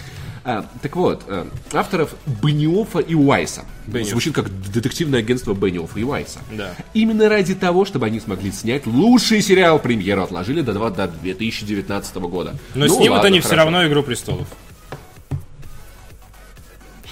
А, 0.46 0.66
так 0.82 0.96
вот, 0.96 1.24
а, 1.28 1.46
авторов 1.74 2.16
Бенниофа 2.42 3.00
и 3.00 3.14
Уайса. 3.16 3.66
Бенниофф. 3.86 4.12
Звучит 4.12 4.34
как 4.34 4.50
детективное 4.72 5.20
агентство 5.20 5.54
Бенниофа 5.54 6.00
и 6.00 6.04
Уайса. 6.04 6.40
Да. 6.52 6.74
Именно 6.94 7.28
ради 7.28 7.54
того, 7.54 7.84
чтобы 7.84 8.06
они 8.06 8.22
смогли 8.22 8.52
снять 8.54 8.86
лучший 8.88 9.42
сериал, 9.42 9.78
премьеру 9.78 10.24
отложили 10.24 10.62
до, 10.62 10.72
два- 10.74 10.90
до 10.90 11.10
2019 11.10 12.16
года. 12.16 12.56
Но 12.76 12.86
Ну, 12.86 12.94
снимут 12.94 13.10
ладно, 13.10 13.28
они 13.28 13.40
все 13.42 13.50
хорошо. 13.50 13.64
равно 13.66 13.86
Игру 13.88 14.04
престолов. 14.04 14.48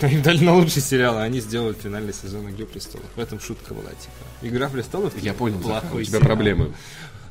Им 0.01 0.21
дали 0.21 0.43
на 0.43 0.53
лучший 0.55 0.81
сериал, 0.81 1.17
а 1.17 1.23
они 1.23 1.39
сделают 1.39 1.77
финальный 1.81 2.13
сезон 2.13 2.47
Игры 2.49 2.65
престолов. 2.65 3.05
В 3.15 3.19
этом 3.19 3.39
шутка 3.39 3.73
была, 3.73 3.89
типа. 3.91 4.25
Игра 4.47 4.67
престолов? 4.69 5.13
Я 5.21 5.33
понял, 5.33 5.57
Захар, 5.61 5.77
у 5.77 5.81
плохой 5.81 6.03
тебя 6.05 6.19
сериал. 6.19 6.25
проблемы. 6.25 6.73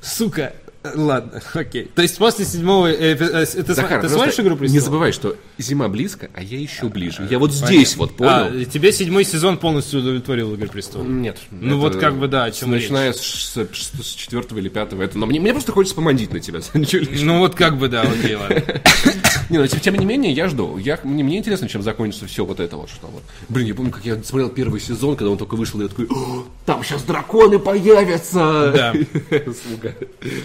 Сука. 0.00 0.54
Э, 0.84 0.92
Ладно, 0.94 1.40
окей. 1.54 1.90
То 1.94 2.02
есть 2.02 2.18
после 2.18 2.44
седьмого... 2.44 2.88
э, 2.92 3.14
эпи- 3.14 3.24
э, 3.58 3.62
Ты, 3.62 3.74
Захар, 3.74 4.02
ты 4.02 4.08
смотришь 4.10 4.38
Игру 4.38 4.50
престолов? 4.56 4.72
не 4.72 4.78
забывай, 4.80 5.12
что 5.12 5.34
зима 5.56 5.88
близко, 5.88 6.28
а 6.34 6.42
я 6.42 6.58
еще 6.60 6.88
ближе. 6.88 7.26
Я 7.30 7.38
вот 7.38 7.52
здесь 7.52 7.96
вот 7.96 8.16
понял. 8.16 8.30
А, 8.30 8.64
тебе 8.66 8.92
седьмой 8.92 9.24
сезон 9.24 9.56
полностью 9.56 10.00
удовлетворил 10.00 10.52
Игры 10.54 10.68
престолов? 10.68 11.06
Нет. 11.08 11.38
Ну 11.50 11.78
вот 11.78 11.96
как 11.96 12.16
бы 12.16 12.28
да, 12.28 12.44
о 12.44 12.50
чем 12.50 12.70
Начиная 12.70 13.12
с, 13.14 13.20
с- 13.20 13.56
с 14.02 14.08
четвертого 14.14 14.58
или 14.58 14.68
пятого. 14.68 15.02
Это, 15.02 15.16
но 15.18 15.24
мне, 15.26 15.40
мне 15.40 15.52
просто 15.52 15.72
хочется 15.72 15.96
помандить 15.96 16.32
на 16.32 16.40
тебя. 16.40 16.60
Ну 17.24 17.38
вот 17.38 17.54
как 17.54 17.78
бы 17.78 17.88
да, 17.88 18.02
окей, 18.02 18.34
ладно. 18.34 18.62
Не, 19.50 19.58
ну, 19.58 19.66
тем, 19.66 19.80
тем 19.80 19.94
не 19.96 20.04
менее, 20.04 20.32
я 20.32 20.48
жду. 20.48 20.78
Я, 20.78 20.98
мне, 21.04 21.22
мне 21.24 21.38
интересно, 21.38 21.68
чем 21.68 21.82
закончится 21.82 22.26
все 22.26 22.44
вот 22.44 22.60
это 22.60 22.76
вот, 22.76 22.88
что 22.90 23.06
вот. 23.08 23.22
Блин, 23.48 23.66
я 23.68 23.74
помню, 23.74 23.90
как 23.92 24.04
я 24.04 24.22
смотрел 24.22 24.48
первый 24.50 24.80
сезон, 24.80 25.16
когда 25.16 25.30
он 25.30 25.38
только 25.38 25.54
вышел, 25.56 25.80
и 25.80 25.84
я 25.84 25.88
такой, 25.88 26.06
«О, 26.10 26.44
там 26.66 26.82
сейчас 26.84 27.02
драконы 27.02 27.58
появятся! 27.58 28.72
Да. 28.74 28.92
Сука. 29.70 29.94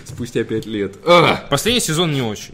Спустя 0.06 0.44
пять 0.44 0.66
лет. 0.66 0.96
А! 1.06 1.46
Последний 1.50 1.82
сезон 1.82 2.12
не 2.12 2.22
очень, 2.22 2.54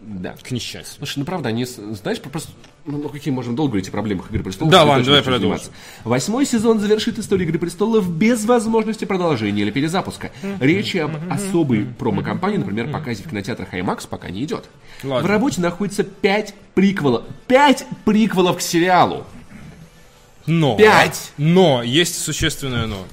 Да. 0.00 0.34
к 0.42 0.50
несчастью. 0.50 0.96
Слушай, 0.98 1.18
ну 1.20 1.24
правда, 1.24 1.48
они, 1.50 1.64
знаешь, 1.64 2.20
просто... 2.20 2.50
Ну, 2.86 2.98
ну, 2.98 3.08
какие 3.10 3.32
можем 3.32 3.56
долго 3.56 3.72
говорить 3.72 3.88
о 3.88 3.92
проблемах 3.92 4.30
Игры 4.30 4.42
Престолов? 4.42 4.72
Да, 4.72 4.84
ладно, 4.84 5.04
давай 5.04 5.22
продолжим. 5.22 5.70
Восьмой 6.04 6.46
сезон 6.46 6.80
завершит 6.80 7.18
историю 7.18 7.46
Игры 7.46 7.58
Престолов 7.58 8.10
без 8.10 8.44
возможности 8.44 9.04
продолжения 9.04 9.62
или 9.62 9.70
перезапуска. 9.70 10.30
Речи 10.60 10.96
об 10.96 11.12
особой 11.30 11.84
промо-компании, 11.84 12.56
например, 12.58 12.90
показе 12.90 13.22
в 13.22 13.28
кинотеатрах 13.28 13.74
IMAX 13.74 14.08
пока 14.08 14.30
не 14.30 14.44
идет. 14.44 14.64
Ладно. 15.04 15.26
В 15.26 15.30
работе 15.30 15.60
находится 15.60 16.04
пять 16.04 16.54
приквелов. 16.74 17.24
Пять 17.46 17.86
приквелов 18.04 18.58
к 18.58 18.60
сериалу! 18.60 19.26
Но. 20.46 20.76
Пять! 20.76 21.32
Но, 21.36 21.82
есть 21.82 22.18
существенное 22.22 22.86
но. 22.86 23.04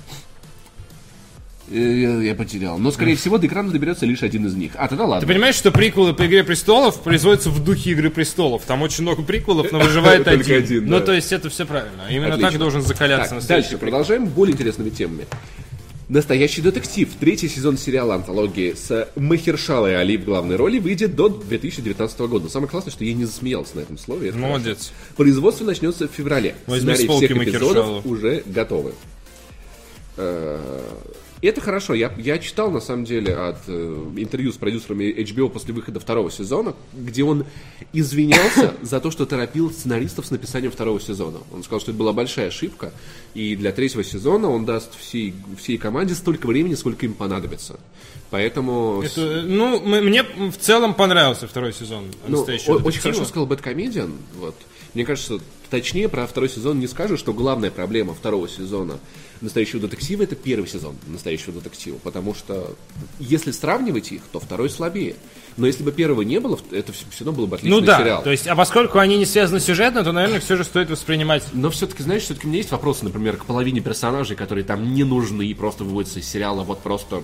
Э, 1.70 1.76
Я, 1.78 2.22
я 2.22 2.36
потерял. 2.36 2.78
Но, 2.78 2.92
скорее 2.92 3.16
всего, 3.16 3.38
до 3.38 3.48
экрана 3.48 3.72
доберется 3.72 4.06
лишь 4.06 4.24
один 4.24 4.46
из 4.46 4.54
них. 4.56 4.72
А, 4.76 4.88
тогда 4.88 5.06
ладно. 5.06 5.28
Ты 5.28 5.34
понимаешь, 5.34 5.56
что 5.56 5.72
приквелы 5.72 6.14
по 6.14 6.26
Игре 6.26 6.44
престолов 6.44 7.02
производятся 7.02 7.50
в 7.50 7.64
духе 7.64 7.92
Игры 7.92 8.10
престолов? 8.10 8.64
Там 8.66 8.82
очень 8.82 9.04
много 9.04 9.22
приквелов, 9.24 9.72
но 9.72 9.80
выживает 9.80 10.28
один. 10.28 10.58
один, 10.64 10.86
Ну, 10.86 11.00
да. 11.00 11.06
то 11.08 11.14
есть 11.14 11.32
это 11.32 11.50
все 11.50 11.66
правильно. 11.66 12.04
Именно 12.10 12.30
Отлично. 12.36 12.52
так 12.52 12.60
должен 12.60 12.82
закаляться 12.82 13.36
Так, 13.36 13.46
дальше 13.48 13.70
приквел. 13.72 13.80
продолжаем 13.92 14.26
более 14.28 14.54
интересными 14.54 14.90
темами. 14.90 15.26
Настоящий 16.10 16.62
детектив. 16.62 17.10
Третий 17.20 17.50
сезон 17.50 17.78
сериала 17.78 18.16
«Антологии» 18.16 18.74
с 18.74 19.10
Махершалой 19.18 19.98
Али 20.00 20.16
в 20.16 20.24
главной 20.24 20.56
роли 20.56 20.80
выйдет 20.80 21.18
до 21.18 21.28
2019 21.28 22.20
года. 22.22 22.48
Самое 22.48 22.70
классное, 22.70 22.92
что 22.92 23.04
я 23.04 23.14
не 23.14 23.26
засмеялся 23.26 23.76
на 23.76 23.82
этом 23.82 23.98
слове. 23.98 24.30
это 24.30 24.38
Молодец. 24.38 24.78
хорошо. 24.88 24.92
Производство 25.18 25.66
начнется 25.66 26.08
в 26.08 26.12
феврале. 26.12 26.56
Возьми 26.66 26.94
с 26.94 27.00
Сценарий 27.00 27.08
полки 27.10 27.26
всех 27.26 27.38
эпизодов 27.44 27.86
Махершалу. 27.88 28.02
уже 28.06 28.44
готовы. 28.46 28.94
Э, 31.42 31.48
Это 31.48 31.62
хорошо. 31.62 31.94
Я, 31.94 32.14
я 32.18 32.40
читал, 32.40 32.72
на 32.72 32.80
самом 32.80 33.06
деле, 33.06 33.36
от 33.36 33.58
э, 33.68 34.06
интервью 34.18 34.52
с 34.52 34.58
продюсерами 34.58 35.06
HBO 35.06 35.50
после 35.50 35.74
выхода 35.74 36.00
второго 36.00 36.32
сезона, 36.32 36.76
где 36.94 37.24
он 37.24 37.46
извинялся 37.94 38.74
за 38.82 39.00
то, 39.00 39.12
что 39.12 39.26
торопил 39.26 39.72
сценаристов 39.72 40.26
с 40.26 40.32
написанием 40.32 40.72
второго 40.72 41.00
сезона. 41.00 41.40
Он 41.54 41.64
сказал, 41.64 41.80
что 41.80 41.92
это 41.92 42.00
была 42.00 42.14
большая 42.14 42.48
ошибка, 42.48 42.92
и 43.34 43.56
для 43.56 43.72
третьего 43.72 44.04
сезона 44.04 44.50
он 44.50 44.66
даст 44.66 44.98
всей, 45.00 45.34
всей 45.60 45.78
команде 45.78 46.16
столько 46.16 46.48
времени, 46.48 46.76
сколько 46.76 47.06
им 47.06 47.14
понадобится. 47.14 47.80
Поэтому... 48.30 49.02
Это, 49.04 49.44
ну, 49.44 49.80
мне 49.80 50.24
в 50.24 50.58
целом 50.60 50.94
понравился 50.94 51.48
второй 51.48 51.74
сезон 51.74 52.06
ну, 52.28 52.42
очень 52.42 53.00
хорошо 53.02 53.26
сказал 53.26 53.46
Бэткомедиан. 53.46 54.12
Вот. 54.36 54.56
Мне 54.94 55.06
кажется, 55.06 55.40
точнее 55.70 56.10
про 56.10 56.26
второй 56.28 56.50
сезон 56.50 56.80
не 56.80 56.88
скажешь, 56.88 57.20
что 57.20 57.34
главная 57.34 57.72
проблема 57.72 58.14
второго 58.14 58.50
сезона 58.50 59.00
настоящего 59.42 59.82
детектива 59.82 60.24
это 60.24 60.36
первый 60.36 60.68
сезон 60.68 60.96
настоящего 61.08 61.54
детектива. 61.54 61.98
Потому 61.98 62.34
что 62.34 62.76
если 63.20 63.52
сравнивать 63.52 64.12
их, 64.12 64.24
то 64.32 64.40
второй 64.40 64.70
слабее. 64.70 65.16
Но 65.58 65.66
если 65.68 65.84
бы 65.84 65.92
первого 65.92 66.22
не 66.22 66.40
было, 66.40 66.58
это 66.72 66.94
все, 66.94 67.04
равно 67.20 67.32
было 67.32 67.46
бы 67.48 67.56
отличный 67.56 67.80
Ну 67.80 67.86
да, 67.86 67.98
сериал. 68.00 68.22
то 68.24 68.30
есть, 68.32 68.46
а 68.48 68.56
поскольку 68.56 69.00
они 69.00 69.18
не 69.18 69.26
связаны 69.26 69.60
сюжетно, 69.60 70.04
то, 70.04 70.12
наверное, 70.12 70.40
все 70.40 70.56
же 70.56 70.64
стоит 70.64 70.90
воспринимать... 70.92 71.44
Но 71.54 71.70
все-таки, 71.72 72.04
знаешь, 72.04 72.22
все-таки 72.24 72.46
у 72.46 72.50
меня 72.50 72.60
есть 72.60 72.72
вопросы, 72.72 73.04
например, 73.06 73.38
к 73.38 73.46
половине 73.46 73.82
персонажей, 73.82 74.36
которые 74.36 74.64
там 74.64 74.94
не 74.94 75.04
нужны 75.04 75.48
и 75.48 75.54
просто 75.56 75.84
выводятся 75.84 76.20
из 76.20 76.28
сериала 76.30 76.62
вот 76.64 76.80
просто... 76.80 77.24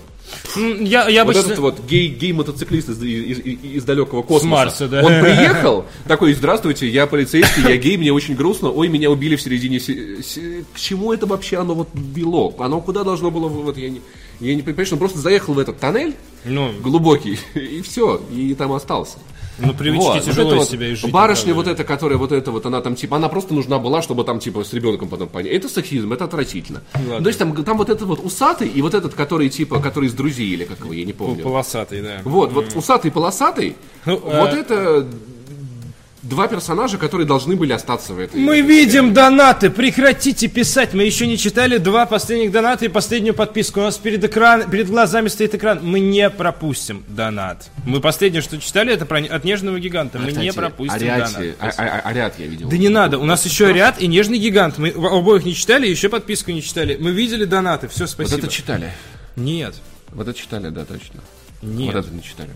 Я, 0.56 1.08
я 1.08 1.24
Вот 1.24 1.36
обычно... 1.36 1.46
этот 1.52 1.58
вот 1.60 1.80
гей, 1.88 2.08
гей-мотоциклист 2.08 2.88
из, 2.88 3.02
из- 3.02 3.38
из- 3.38 3.64
из 3.76 3.84
далекого 3.84 4.22
космоса. 4.22 4.46
Марса, 4.46 4.88
да. 4.88 5.02
Он 5.04 5.12
приехал, 5.20 5.84
такой, 6.08 6.34
здравствуйте, 6.34 6.88
я 6.88 7.06
полицейский, 7.06 7.62
я 7.62 7.76
гей, 7.76 7.96
мне 7.96 8.12
очень 8.12 8.34
грустно, 8.34 8.70
ой, 8.70 8.88
меня 8.88 9.10
убили 9.10 9.36
в 9.36 9.42
середине... 9.42 9.78
се- 9.80 10.22
се- 10.22 10.64
К 10.74 10.78
чему 10.78 11.12
это 11.12 11.26
вообще 11.26 11.58
оно 11.58 11.74
вот 11.74 11.88
вело? 11.94 12.54
Оно 12.58 12.80
куда 12.80 13.04
должно 13.04 13.30
было... 13.30 13.48
Вот 13.48 13.76
я 13.78 13.90
не, 13.90 14.00
я 14.40 14.54
не 14.54 14.62
понимаю, 14.62 14.86
что 14.86 14.94
он 14.96 14.98
просто 14.98 15.18
заехал 15.18 15.54
в 15.54 15.58
этот 15.58 15.78
тоннель 15.78 16.14
Ну, 16.44 16.72
глубокий, 16.80 17.38
и 17.54 17.82
все, 17.82 18.20
и 18.32 18.54
там 18.54 18.72
остался. 18.72 19.18
ну 19.58 19.72
привычки 19.72 20.04
Вот, 20.04 20.24
тяжело 20.24 20.54
из 20.54 20.56
вот 20.58 20.68
себя 20.68 20.92
изжить. 20.92 21.10
Барышня 21.12 21.54
правда. 21.54 21.70
вот 21.70 21.74
эта, 21.80 21.84
которая 21.84 22.18
вот 22.18 22.32
эта 22.32 22.50
вот, 22.50 22.66
она 22.66 22.80
там 22.80 22.96
типа, 22.96 23.16
она 23.16 23.28
просто 23.28 23.54
нужна 23.54 23.78
была, 23.78 24.02
чтобы 24.02 24.24
там 24.24 24.40
типа 24.40 24.64
с 24.64 24.72
ребенком 24.72 25.08
потом 25.08 25.28
понять. 25.28 25.52
Это 25.52 25.68
сексизм, 25.68 26.12
это 26.12 26.24
отвратительно. 26.24 26.82
Ладно. 26.94 27.20
То 27.22 27.28
есть 27.28 27.38
там, 27.38 27.64
там 27.64 27.78
вот 27.78 27.88
этот 27.88 28.02
вот 28.08 28.24
усатый 28.24 28.68
и 28.68 28.82
вот 28.82 28.94
этот, 28.94 29.14
который 29.14 29.48
типа, 29.48 29.80
который 29.80 30.08
из 30.08 30.12
друзей 30.14 30.48
или 30.48 30.64
как 30.64 30.80
его, 30.80 30.92
я 30.92 31.04
не 31.04 31.12
помню. 31.12 31.42
Полосатый, 31.42 32.02
да. 32.02 32.20
Вот, 32.24 32.52
вот 32.52 32.74
усатый 32.74 33.10
полосатый, 33.10 33.76
Ну, 34.06 34.18
вот 34.18 34.52
э, 34.52 34.56
это 34.60 35.06
два 36.24 36.48
персонажа, 36.48 36.98
которые 36.98 37.26
должны 37.26 37.56
были 37.56 37.72
остаться 37.72 38.12
в 38.14 38.18
этой. 38.18 38.40
Мы 38.40 38.58
этой 38.58 38.66
видим 38.68 39.12
донаты, 39.14 39.70
прекратите 39.70 40.48
писать. 40.48 40.94
Мы 40.94 41.04
еще 41.04 41.26
не 41.26 41.38
читали 41.38 41.78
два 41.78 42.06
последних 42.06 42.50
доната 42.50 42.84
и 42.84 42.88
последнюю 42.88 43.34
подписку. 43.34 43.80
У 43.80 43.82
нас 43.84 43.96
перед, 43.98 44.24
экран, 44.24 44.68
перед 44.70 44.88
глазами 44.88 45.28
стоит 45.28 45.54
экран. 45.54 45.80
Мы 45.82 46.00
не 46.00 46.28
пропустим 46.30 47.04
донат. 47.08 47.70
Мы 47.86 48.00
последнее, 48.00 48.42
что 48.42 48.58
читали, 48.60 48.92
это 48.92 49.06
про, 49.06 49.18
от 49.18 49.44
нежного 49.44 49.78
гиганта. 49.78 50.18
Мы 50.18 50.28
Кстати, 50.28 50.44
не 50.44 50.52
пропустим 50.52 50.96
Ариате- 50.96 51.32
донат. 51.32 51.56
а- 51.60 51.82
а- 51.82 52.00
а- 52.04 52.08
Ариат 52.08 52.38
я 52.38 52.46
видел. 52.46 52.68
Да 52.68 52.76
не 52.76 52.88
надо, 52.88 53.18
у 53.18 53.24
нас 53.24 53.44
еще 53.44 53.72
ряд 53.72 54.00
и 54.00 54.06
нежный 54.06 54.38
гигант. 54.38 54.78
Мы 54.78 54.88
обоих 54.90 55.44
не 55.44 55.54
читали, 55.54 55.86
еще 55.86 56.08
подписку 56.08 56.50
не 56.50 56.62
читали. 56.62 56.96
Мы 56.98 57.10
видели 57.12 57.44
донаты, 57.44 57.88
все, 57.88 58.04
Вот 58.04 58.10
спасибо. 58.10 58.38
это 58.38 58.48
читали. 58.48 58.92
Нет. 59.36 59.74
Вот 60.12 60.28
это 60.28 60.38
читали, 60.38 60.68
да, 60.70 60.84
точно. 60.84 61.20
Нет. 61.62 61.94
Вот 61.94 62.04
это 62.06 62.14
не 62.14 62.22
читали. 62.22 62.50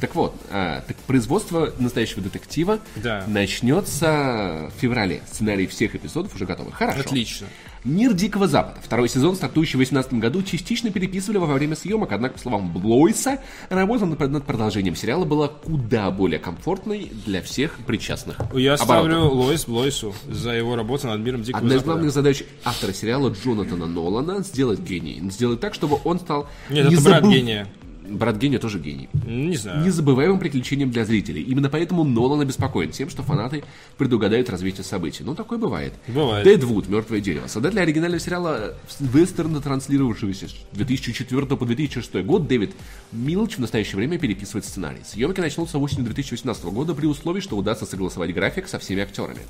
Так 0.00 0.14
вот, 0.14 0.34
а, 0.50 0.82
так 0.86 0.96
производство 0.98 1.72
настоящего 1.78 2.20
детектива 2.20 2.78
Да. 2.96 3.24
начнется 3.26 4.70
в 4.76 4.80
феврале. 4.80 5.22
Сценарий 5.30 5.66
всех 5.66 5.94
эпизодов 5.94 6.34
уже 6.34 6.44
готовы. 6.46 6.72
Хорошо. 6.72 7.00
Отлично. 7.00 7.46
Мир 7.84 8.14
Дикого 8.14 8.48
Запада. 8.48 8.78
Второй 8.82 9.10
сезон, 9.10 9.36
стартующий 9.36 9.74
в 9.74 9.78
2018 9.78 10.14
году, 10.18 10.42
частично 10.42 10.90
переписывали 10.90 11.36
во 11.36 11.46
время 11.52 11.76
съемок, 11.76 12.12
однако, 12.12 12.34
по 12.34 12.40
словам 12.40 12.72
Блойса, 12.72 13.40
работа 13.68 14.06
над 14.06 14.18
над 14.18 14.44
продолжением 14.44 14.96
сериала 14.96 15.24
была 15.26 15.48
куда 15.48 16.10
более 16.10 16.38
комфортной 16.38 17.10
для 17.26 17.42
всех 17.42 17.76
причастных. 17.86 18.38
Я 18.54 18.74
оборотов. 18.74 18.84
ставлю 18.84 19.18
Лоис 19.28 19.66
Блойсу 19.66 20.14
за 20.30 20.52
его 20.52 20.76
работу 20.76 21.08
над 21.08 21.20
миром 21.20 21.42
Дикого 21.42 21.58
Одна 21.60 21.74
из 21.74 21.78
Запада. 21.80 21.92
главных 21.92 22.12
задач 22.14 22.42
автора 22.64 22.92
сериала 22.94 23.28
Джонатана 23.28 23.86
Нолана 23.86 24.42
сделать 24.42 24.80
гений. 24.80 25.20
Сделать 25.30 25.60
так, 25.60 25.74
чтобы 25.74 25.98
он 26.04 26.18
стал... 26.20 26.48
Нет, 26.70 26.88
не 26.88 26.94
это 26.94 27.04
брат 27.04 27.22
забыл- 27.22 27.32
гения. 27.32 27.68
Брат 28.08 28.36
гения 28.36 28.58
тоже 28.58 28.78
гений. 28.78 29.08
Не 29.26 29.56
знаю. 29.56 29.84
Незабываемым 29.84 30.38
приключением 30.38 30.90
для 30.90 31.06
зрителей. 31.06 31.42
Именно 31.42 31.70
поэтому 31.70 32.04
Нолан 32.04 32.40
обеспокоен 32.42 32.90
тем, 32.90 33.08
что 33.08 33.22
фанаты 33.22 33.64
предугадают 33.96 34.50
развитие 34.50 34.84
событий. 34.84 35.24
Ну, 35.24 35.34
такое 35.34 35.58
бывает. 35.58 35.94
Бывает. 36.08 36.44
Дэдвуд, 36.44 36.88
«Мертвое 36.88 37.20
дерево». 37.20 37.46
Создатель 37.46 37.80
оригинального 37.80 38.20
сериала 38.20 38.74
вестерна, 39.00 39.62
транслировавшегося 39.62 40.48
с 40.48 40.54
2004 40.72 41.46
по 41.46 41.64
2006 41.64 42.14
год, 42.24 42.46
Дэвид 42.46 42.72
Милч 43.12 43.56
в 43.56 43.60
настоящее 43.60 43.96
время 43.96 44.18
переписывает 44.18 44.66
сценарий. 44.66 45.00
Съемки 45.04 45.40
начнутся 45.40 45.78
осенью 45.78 46.04
2018 46.04 46.64
года 46.64 46.94
при 46.94 47.06
условии, 47.06 47.40
что 47.40 47.56
удастся 47.56 47.86
согласовать 47.86 48.34
график 48.34 48.68
со 48.68 48.78
всеми 48.78 49.02
актерами. 49.02 49.40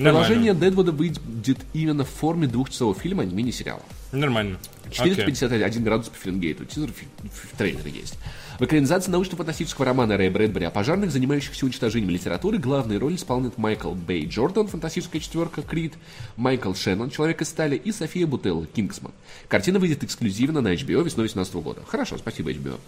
Нормально. 0.00 0.26
Продолжение 0.26 0.54
Дэдвуда 0.54 0.92
выйдет 0.92 1.58
именно 1.74 2.04
в 2.04 2.08
форме 2.08 2.46
двухчасового 2.46 2.98
фильма, 2.98 3.22
а 3.22 3.26
не 3.26 3.34
мини-сериала. 3.34 3.82
Нормально. 4.12 4.58
Окей. 4.86 5.14
451 5.14 5.84
градус 5.84 6.08
по 6.08 6.16
Фаренгейту. 6.16 6.64
Тизер 6.64 6.90
в 6.90 7.56
трейлере 7.56 7.90
есть. 7.90 8.18
В 8.58 8.64
экранизации 8.64 9.10
научно-фантастического 9.10 9.84
романа 9.84 10.16
Рэя 10.16 10.30
Брэдбери 10.30 10.64
о 10.66 10.70
пожарных, 10.70 11.10
занимающихся 11.10 11.64
уничтожением 11.64 12.10
литературы, 12.10 12.58
главные 12.58 12.98
роли 12.98 13.16
исполняют 13.16 13.58
Майкл 13.58 13.92
Бэй 13.92 14.26
Джордан, 14.26 14.68
фантастическая 14.68 15.20
четверка, 15.20 15.62
Крид, 15.62 15.94
Майкл 16.36 16.74
Шеннон, 16.74 17.10
Человек 17.10 17.42
из 17.42 17.48
стали 17.48 17.76
и 17.76 17.92
София 17.92 18.26
Бутелла, 18.26 18.66
Кингсман. 18.66 19.12
Картина 19.48 19.78
выйдет 19.78 20.02
эксклюзивно 20.02 20.60
на 20.60 20.74
HBO 20.74 21.04
весной 21.04 21.28
2018 21.28 21.54
года. 21.56 21.82
Хорошо, 21.86 22.18
спасибо, 22.18 22.50
HBO. 22.50 22.78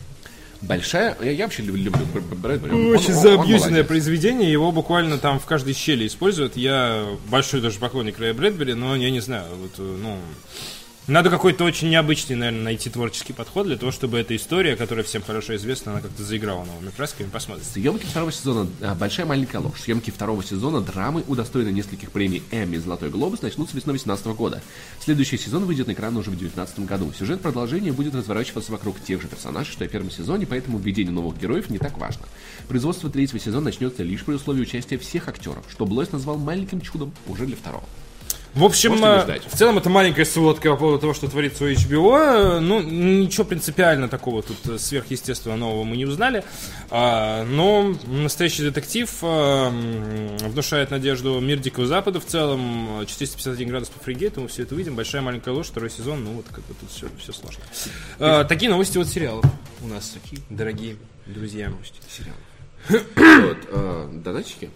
Большая... 0.62 1.16
Я, 1.20 1.30
я 1.32 1.44
вообще 1.44 1.62
люблю, 1.62 1.84
люблю 1.84 2.06
Бр- 2.14 2.36
Брэдбери. 2.36 2.72
Он- 2.74 2.86
он- 2.86 2.92
Очень 3.40 3.58
молодец. 3.74 3.86
произведение, 3.88 4.50
его 4.50 4.70
буквально 4.72 5.18
там 5.18 5.38
в 5.40 5.44
каждой 5.44 5.74
щели 5.74 6.06
используют. 6.06 6.56
Я 6.56 7.04
большой 7.28 7.60
даже 7.60 7.78
поклонник 7.78 8.18
Рэя 8.18 8.32
Брэдбери, 8.32 8.74
но 8.74 8.94
я 8.96 9.10
не 9.10 9.20
знаю, 9.20 9.46
вот, 9.60 9.72
э, 9.78 9.82
ну... 10.02 10.16
Надо 11.08 11.30
какой-то 11.30 11.64
очень 11.64 11.90
необычный, 11.90 12.36
наверное, 12.36 12.62
найти 12.62 12.88
творческий 12.88 13.32
подход 13.32 13.66
для 13.66 13.76
того, 13.76 13.90
чтобы 13.90 14.20
эта 14.20 14.36
история, 14.36 14.76
которая 14.76 15.04
всем 15.04 15.20
хорошо 15.20 15.56
известна, 15.56 15.90
она 15.90 16.00
как-то 16.00 16.22
заиграла 16.22 16.64
новыми 16.64 16.90
красками. 16.90 17.28
Посмотрим. 17.28 17.64
Съемки 17.64 18.06
второго 18.06 18.30
сезона 18.30 18.70
а, 18.80 18.94
«Большая 18.94 19.26
маленькая 19.26 19.58
ложь». 19.58 19.80
Съемки 19.80 20.12
второго 20.12 20.44
сезона 20.44 20.80
драмы, 20.80 21.24
удостоены 21.26 21.70
нескольких 21.70 22.12
премий 22.12 22.44
Эмми 22.52 22.76
«Золотой 22.76 23.10
глобус», 23.10 23.42
начнутся 23.42 23.76
весной 23.76 23.94
2018 23.94 24.26
года. 24.38 24.62
Следующий 25.00 25.38
сезон 25.38 25.64
выйдет 25.64 25.88
на 25.88 25.92
экран 25.94 26.16
уже 26.16 26.30
в 26.30 26.38
2019 26.38 26.86
году. 26.86 27.12
Сюжет 27.18 27.40
продолжения 27.40 27.90
будет 27.90 28.14
разворачиваться 28.14 28.70
вокруг 28.70 29.00
тех 29.00 29.20
же 29.20 29.26
персонажей, 29.26 29.72
что 29.72 29.84
и 29.84 29.88
в 29.88 29.90
первом 29.90 30.12
сезоне, 30.12 30.46
поэтому 30.46 30.78
введение 30.78 31.12
новых 31.12 31.36
героев 31.36 31.68
не 31.68 31.78
так 31.78 31.98
важно. 31.98 32.26
Производство 32.68 33.10
третьего 33.10 33.40
сезона 33.40 33.64
начнется 33.64 34.04
лишь 34.04 34.24
при 34.24 34.34
условии 34.34 34.62
участия 34.62 34.98
всех 34.98 35.26
актеров, 35.26 35.64
что 35.68 35.84
Блойс 35.84 36.12
назвал 36.12 36.38
маленьким 36.38 36.80
чудом 36.80 37.12
уже 37.26 37.44
для 37.46 37.56
второго. 37.56 37.88
В 38.54 38.64
общем, 38.64 39.02
э, 39.02 39.40
в 39.48 39.56
целом 39.56 39.78
это 39.78 39.88
маленькая 39.88 40.26
сводка 40.26 40.70
по 40.72 40.76
поводу 40.76 40.98
того, 40.98 41.14
что 41.14 41.26
творится 41.26 41.64
у 41.64 41.68
HBO. 41.68 42.58
Э, 42.58 42.60
Ну, 42.60 42.82
ничего 42.82 43.44
принципиально 43.44 44.08
такого 44.08 44.42
тут 44.42 44.58
э, 44.68 44.78
сверхъестественного 44.78 45.58
нового 45.58 45.84
мы 45.84 45.96
не 45.96 46.04
узнали. 46.04 46.44
А, 46.90 47.44
Но 47.46 47.94
настоящий 48.06 48.62
детектив 48.62 49.10
внушает 49.22 50.90
надежду 50.90 51.40
мир 51.40 51.60
Дикого 51.60 51.86
Запада 51.86 52.20
в 52.20 52.26
целом. 52.26 53.00
э, 53.00 53.06
451 53.06 53.68
градус 53.68 53.88
по 53.88 54.04
фригейту, 54.04 54.42
мы 54.42 54.48
все 54.48 54.64
это 54.64 54.74
увидим. 54.74 54.96
Большая 54.96 55.22
маленькая 55.22 55.54
ложь, 55.54 55.68
второй 55.68 55.88
сезон. 55.90 56.22
Ну, 56.22 56.32
вот 56.32 56.46
как 56.52 56.64
бы 56.66 56.74
тут 56.74 56.90
все, 56.90 57.06
все 57.18 57.32
сложно. 57.32 58.44
Такие 58.44 58.70
новости 58.70 58.98
от 58.98 59.08
сериалов 59.08 59.44
у 59.82 59.88
нас, 59.88 60.14
дорогие 60.50 60.96
друзья. 61.26 61.72
Вот, 62.88 63.58
а, 63.70 64.10
донатчики? 64.12 64.68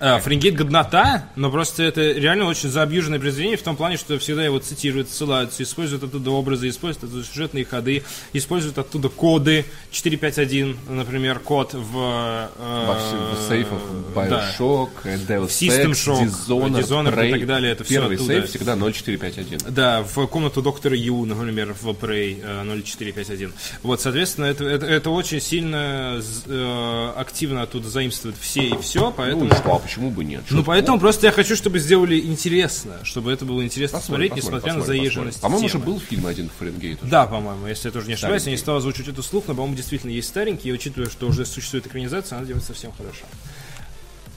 А, 0.00 0.18
Фаренгейт 0.20 0.54
годнота, 0.54 1.28
но 1.36 1.50
просто 1.50 1.82
это 1.82 2.00
реально 2.12 2.46
очень 2.46 2.70
заобъюженное 2.70 3.18
произведение 3.20 3.56
в 3.56 3.62
том 3.62 3.76
плане, 3.76 3.96
что 3.96 4.18
всегда 4.18 4.44
его 4.44 4.58
цитируют, 4.58 5.10
ссылаются, 5.10 5.62
используют 5.62 6.02
оттуда 6.02 6.30
образы, 6.30 6.68
используют 6.68 7.04
оттуда 7.04 7.24
сюжетные 7.24 7.64
ходы, 7.64 8.02
используют 8.32 8.78
оттуда 8.78 9.08
коды. 9.08 9.64
451, 9.90 10.76
например, 10.88 11.38
код 11.38 11.74
в... 11.74 12.48
э, 12.58 12.86
Во 12.86 12.94
всех 12.98 13.48
сейфах 13.48 13.80
да. 14.14 14.50
Bioshock, 14.58 14.90
Deus 15.04 15.46
System 15.48 15.90
Ex, 15.92 16.26
Dishonored, 16.48 16.80
Dishonored 16.80 17.28
и 17.28 17.32
так 17.32 17.46
далее, 17.46 17.72
это 17.72 17.84
Первый 17.84 18.16
оттуда. 18.16 18.32
сейф 18.32 18.48
всегда 18.48 18.76
0451. 18.76 19.60
Да, 19.68 20.02
в 20.02 20.26
комнату 20.26 20.62
доктора 20.62 20.96
Ю, 20.96 21.24
например, 21.24 21.74
в 21.80 21.88
Prey 21.90 22.40
э, 22.42 22.80
0451. 22.82 23.52
Вот, 23.82 24.00
соответственно, 24.00 24.46
это, 24.46 24.64
это, 24.64 24.86
это 24.86 25.10
очень 25.10 25.40
сильно 25.40 26.20
э, 26.46 27.12
активно 27.16 27.62
оттуда 27.62 27.88
заимствуют 27.88 28.36
все 28.40 28.62
и 28.68 28.78
все, 28.80 29.12
поэтому... 29.14 29.44
Ну 29.44 29.54
что, 29.54 29.76
а 29.76 29.81
почему 29.82 30.10
бы 30.10 30.24
нет? 30.24 30.42
Ну, 30.50 30.62
поэтому 30.62 30.98
просто 30.98 31.26
я 31.26 31.32
хочу, 31.32 31.56
чтобы 31.56 31.78
сделали 31.78 32.18
интересно, 32.18 32.98
чтобы 33.02 33.32
это 33.32 33.44
было 33.44 33.62
интересно 33.64 33.98
Посмотрим, 33.98 34.28
смотреть, 34.28 34.44
посмотрим, 34.44 34.76
несмотря 34.76 34.80
на 34.80 34.86
заезженность. 34.86 35.40
По-моему, 35.40 35.66
уже 35.66 35.78
был 35.78 36.00
фильм 36.00 36.26
один 36.26 36.48
по 36.48 36.54
Фаренгейту. 36.58 37.06
Да, 37.06 37.26
по-моему, 37.26 37.66
если 37.66 37.88
я 37.88 37.92
тоже 37.92 38.06
не 38.06 38.14
ошибаюсь, 38.14 38.44
я 38.44 38.52
не 38.52 38.58
стал 38.58 38.76
озвучивать 38.76 39.08
эту 39.08 39.22
слух, 39.22 39.44
но, 39.48 39.54
по-моему, 39.54 39.76
действительно 39.76 40.10
есть 40.10 40.28
старенький, 40.28 40.68
и 40.68 40.72
учитывая, 40.72 41.10
что 41.10 41.26
уже 41.26 41.44
существует 41.44 41.86
экранизация, 41.86 42.38
она 42.38 42.46
делает 42.46 42.64
совсем 42.64 42.92
хорошо. 42.92 43.24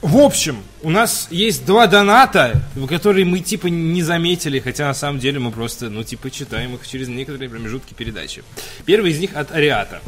В 0.02 0.18
общем, 0.18 0.62
у 0.82 0.90
нас 0.90 1.26
есть 1.30 1.64
два 1.64 1.86
доната, 1.86 2.62
которые 2.88 3.24
мы 3.24 3.40
типа 3.40 3.68
не 3.68 4.02
заметили, 4.02 4.60
хотя 4.60 4.86
на 4.86 4.94
самом 4.94 5.18
деле 5.18 5.38
мы 5.38 5.50
просто, 5.50 5.88
ну, 5.88 6.04
типа, 6.04 6.30
читаем 6.30 6.74
их 6.74 6.86
через 6.86 7.08
некоторые 7.08 7.48
промежутки 7.48 7.94
передачи. 7.94 8.44
Первый 8.84 9.12
из 9.12 9.18
них 9.18 9.34
от 9.34 9.52
Ариата, 9.52 10.02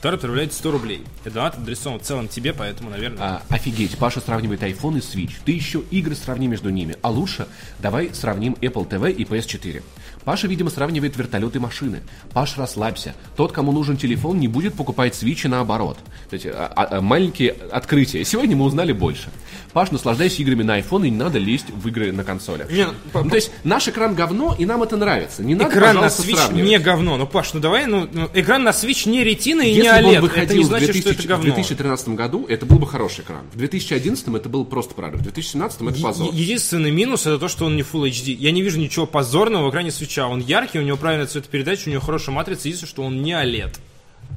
который 0.00 0.14
отправляет 0.14 0.52
100 0.52 0.70
рублей. 0.70 1.04
Этот 1.20 1.34
донат 1.34 1.58
адресован 1.58 2.00
в 2.00 2.02
целом 2.02 2.28
тебе, 2.28 2.54
поэтому, 2.54 2.90
наверное... 2.90 3.18
А, 3.22 3.42
офигеть, 3.50 3.98
Паша 3.98 4.20
сравнивает 4.20 4.62
iPhone 4.62 4.98
и 4.98 5.00
Switch. 5.00 5.34
Ты 5.44 5.52
еще 5.52 5.82
игры 5.90 6.14
сравни 6.14 6.48
между 6.48 6.70
ними. 6.70 6.96
А 7.02 7.10
лучше 7.10 7.46
давай 7.78 8.14
сравним 8.14 8.56
Apple 8.60 8.88
TV 8.88 9.12
и 9.12 9.24
PS4. 9.24 9.82
Паша, 10.24 10.46
видимо, 10.48 10.70
сравнивает 10.70 11.16
вертолеты 11.16 11.58
и 11.58 11.60
машины. 11.60 12.00
Паш, 12.32 12.56
расслабься. 12.58 13.14
Тот, 13.36 13.52
кому 13.52 13.72
нужен 13.72 13.96
телефон, 13.96 14.38
не 14.38 14.48
будет 14.48 14.74
покупать 14.74 15.14
Switch 15.14 15.46
и 15.46 15.48
наоборот. 15.48 15.98
Эти, 16.30 16.48
а, 16.48 16.70
а, 16.74 16.98
а, 16.98 17.00
маленькие 17.00 17.56
открытия. 17.72 18.24
Сегодня 18.24 18.54
мы 18.56 18.66
узнали 18.66 18.92
больше. 18.92 19.30
Паш, 19.72 19.90
наслаждайся 19.90 20.42
играми 20.42 20.62
на 20.62 20.78
iPhone 20.78 21.06
и 21.06 21.10
не 21.10 21.16
надо 21.16 21.38
лезть 21.38 21.70
в 21.70 21.88
игры 21.88 22.12
на 22.12 22.24
консолях. 22.24 22.70
Не, 22.70 22.86
ну, 23.14 23.28
то 23.28 23.36
есть 23.36 23.50
наш 23.64 23.88
экран 23.88 24.14
говно, 24.14 24.54
и 24.58 24.66
нам 24.66 24.82
это 24.82 24.96
нравится. 24.96 25.42
Не 25.42 25.54
надо, 25.54 25.70
Экран 25.70 25.96
на 25.96 26.06
Switch 26.06 26.36
сравнивать. 26.36 26.68
не 26.68 26.78
говно. 26.78 27.16
Ну, 27.16 27.26
Паш, 27.26 27.54
ну 27.54 27.60
давай, 27.60 27.86
ну, 27.86 28.08
ну, 28.12 28.28
экран 28.34 28.62
на 28.62 28.70
Switch 28.70 29.08
не 29.08 29.24
ретина 29.24 29.62
и 29.62 29.70
Если 29.70 29.82
не 29.82 29.88
бы 30.02 30.08
он 30.08 30.14
OLED. 30.16 30.30
Это 30.36 30.54
не 30.54 30.60
в 30.60 30.66
значит, 30.66 30.92
2000 30.92 31.00
что 31.02 31.10
это 31.12 31.22
в 31.22 31.26
говно. 31.26 31.44
2013 31.44 32.08
году, 32.10 32.46
это 32.48 32.66
был 32.66 32.78
бы 32.78 32.86
хороший 32.86 33.22
экран. 33.24 33.42
В 33.52 33.56
2011 33.58 34.28
это 34.34 34.48
был 34.48 34.64
просто 34.64 34.94
прорыв. 34.94 35.20
В 35.20 35.22
2017 35.22 35.80
это 35.82 36.00
позор. 36.00 36.34
Единственный 36.34 36.90
минус 36.90 37.22
это 37.22 37.38
то, 37.38 37.48
что 37.48 37.64
он 37.66 37.76
не 37.76 37.82
Full 37.82 38.08
HD. 38.10 38.32
Я 38.32 38.50
не 38.52 38.62
вижу 38.62 38.78
ничего 38.78 39.06
позорного 39.06 39.66
в 39.66 39.70
экране 39.70 39.90
свеча. 39.90 40.26
Он 40.28 40.40
яркий, 40.40 40.78
у 40.78 40.82
него 40.82 40.96
правильная 40.96 41.26
цветопередача, 41.26 41.88
у 41.88 41.90
него 41.92 42.00
хорошая 42.02 42.34
матрица. 42.34 42.68
Единственное, 42.68 42.90
что 42.90 43.02
он 43.02 43.22
не 43.22 43.32
OLED. 43.32 43.78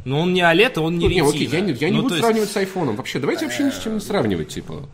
Но 0.05 0.19
он 0.21 0.33
не 0.33 0.41
OLED, 0.41 0.73
а 0.77 0.81
он 0.81 0.97
не 0.97 1.05
Ну, 1.05 1.09
не, 1.11 1.15
ретина. 1.21 1.29
окей, 1.29 1.47
я 1.47 1.59
не, 1.61 1.73
я 1.73 1.89
не 1.89 1.97
Ну, 1.97 2.03
буду 2.03 2.15
есть- 2.15 2.25
сравнивать 2.25 2.51
с 2.51 2.57
айфоном. 2.57 2.95
Вообще, 2.95 3.19
давайте 3.19 3.45
вообще 3.45 3.63
ни 3.63 3.69
с 3.69 3.79
чем 3.79 3.95
не 3.95 3.99
сравнивать, 4.01 4.49
типа. 4.49 4.87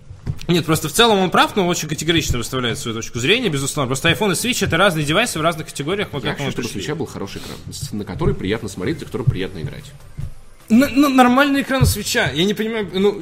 Нет, 0.48 0.66
просто 0.66 0.90
в 0.90 0.92
целом 0.92 1.20
он 1.20 1.30
прав, 1.30 1.56
но 1.56 1.68
очень 1.68 1.88
категорично 1.88 2.38
выставляет 2.40 2.78
свою 2.80 2.96
точку 2.98 3.20
зрения, 3.20 3.50
безусловно. 3.50 3.88
Просто 3.88 4.10
iPhone 4.12 4.32
и 4.32 4.34
Switch 4.34 4.66
это 4.66 4.78
разные 4.78 5.06
девайсы 5.06 5.38
в 5.38 5.42
разных 5.42 5.68
категориях. 5.68 6.10
Мы 6.12 6.22
Я 6.22 6.34
хочу, 6.34 6.52
чтобы 6.52 6.68
у 6.68 6.72
свеча 6.72 6.96
был 6.96 7.06
хороший 7.06 7.38
экран, 7.42 7.58
на 7.92 8.04
который 8.06 8.34
приятно 8.36 8.68
смотреть, 8.68 9.00
за 9.00 9.06
который 9.06 9.24
приятно 9.24 9.60
играть. 9.62 9.86
Ну, 10.70 10.88
ну, 10.96 11.10
нормальный 11.10 11.62
экран 11.64 11.86
свеча. 11.86 12.30
Я 12.32 12.46
не 12.46 12.54
понимаю, 12.54 12.88
ну... 12.94 13.22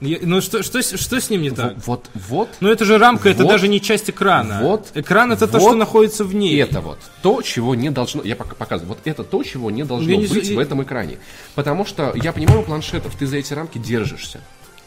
я- 0.00 0.18
ну 0.22 0.40
что, 0.40 0.62
что, 0.62 0.82
что 0.82 1.20
с 1.20 1.30
ним 1.30 1.42
не 1.42 1.50
так? 1.50 1.76
Вот, 1.86 2.08
вот, 2.14 2.48
Ну 2.60 2.68
это 2.70 2.84
же 2.84 2.98
рамка, 2.98 3.28
это 3.28 3.44
Вот. 3.44 3.50
даже 3.50 3.68
не 3.68 3.80
часть 3.80 4.08
экрана. 4.10 4.60
Вот. 4.62 4.88
Экран 4.94 5.30
это 5.30 5.46
то, 5.46 5.58
Вот. 5.58 5.68
что 5.68 5.76
находится 5.76 6.24
в 6.24 6.34
ней. 6.34 6.56
это 6.60 6.80
вот 6.80 6.98
то, 7.22 7.42
чего 7.42 7.74
не 7.74 7.90
должно, 7.90 8.22
я 8.22 8.34
пока 8.34 8.54
показываю, 8.54 8.88
вот 8.96 8.98
это 9.04 9.22
то, 9.24 9.42
чего 9.42 9.70
не 9.70 9.84
должно 9.84 10.10
Я 10.10 10.16
не 10.16 10.26
быть 10.26 10.46
за- 10.46 10.54
в 10.54 10.58
этом 10.58 10.82
экране. 10.82 11.18
Потому 11.54 11.84
что, 11.84 12.12
я 12.16 12.32
понимаю, 12.32 12.60
у 12.60 12.64
планшетов 12.64 13.14
ты 13.18 13.26
за 13.26 13.36
эти 13.36 13.52
рамки 13.52 13.78
держишься. 13.78 14.40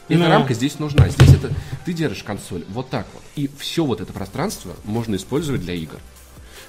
Эта 0.09 0.19
Ну. 0.19 0.27
рамка 0.29 0.53
здесь 0.53 0.77
нужна. 0.79 1.09
Здесь 1.09 1.33
это 1.35 1.49
ты 1.85 1.93
держишь 1.93 2.23
консоль 2.23 2.63
вот 2.69 2.89
так 2.89 3.07
вот. 3.13 3.23
И 3.35 3.49
все 3.57 3.83
вот 3.85 4.01
это 4.01 4.13
пространство 4.13 4.73
можно 4.83 5.15
использовать 5.15 5.61
для 5.61 5.73
игр. 5.73 5.97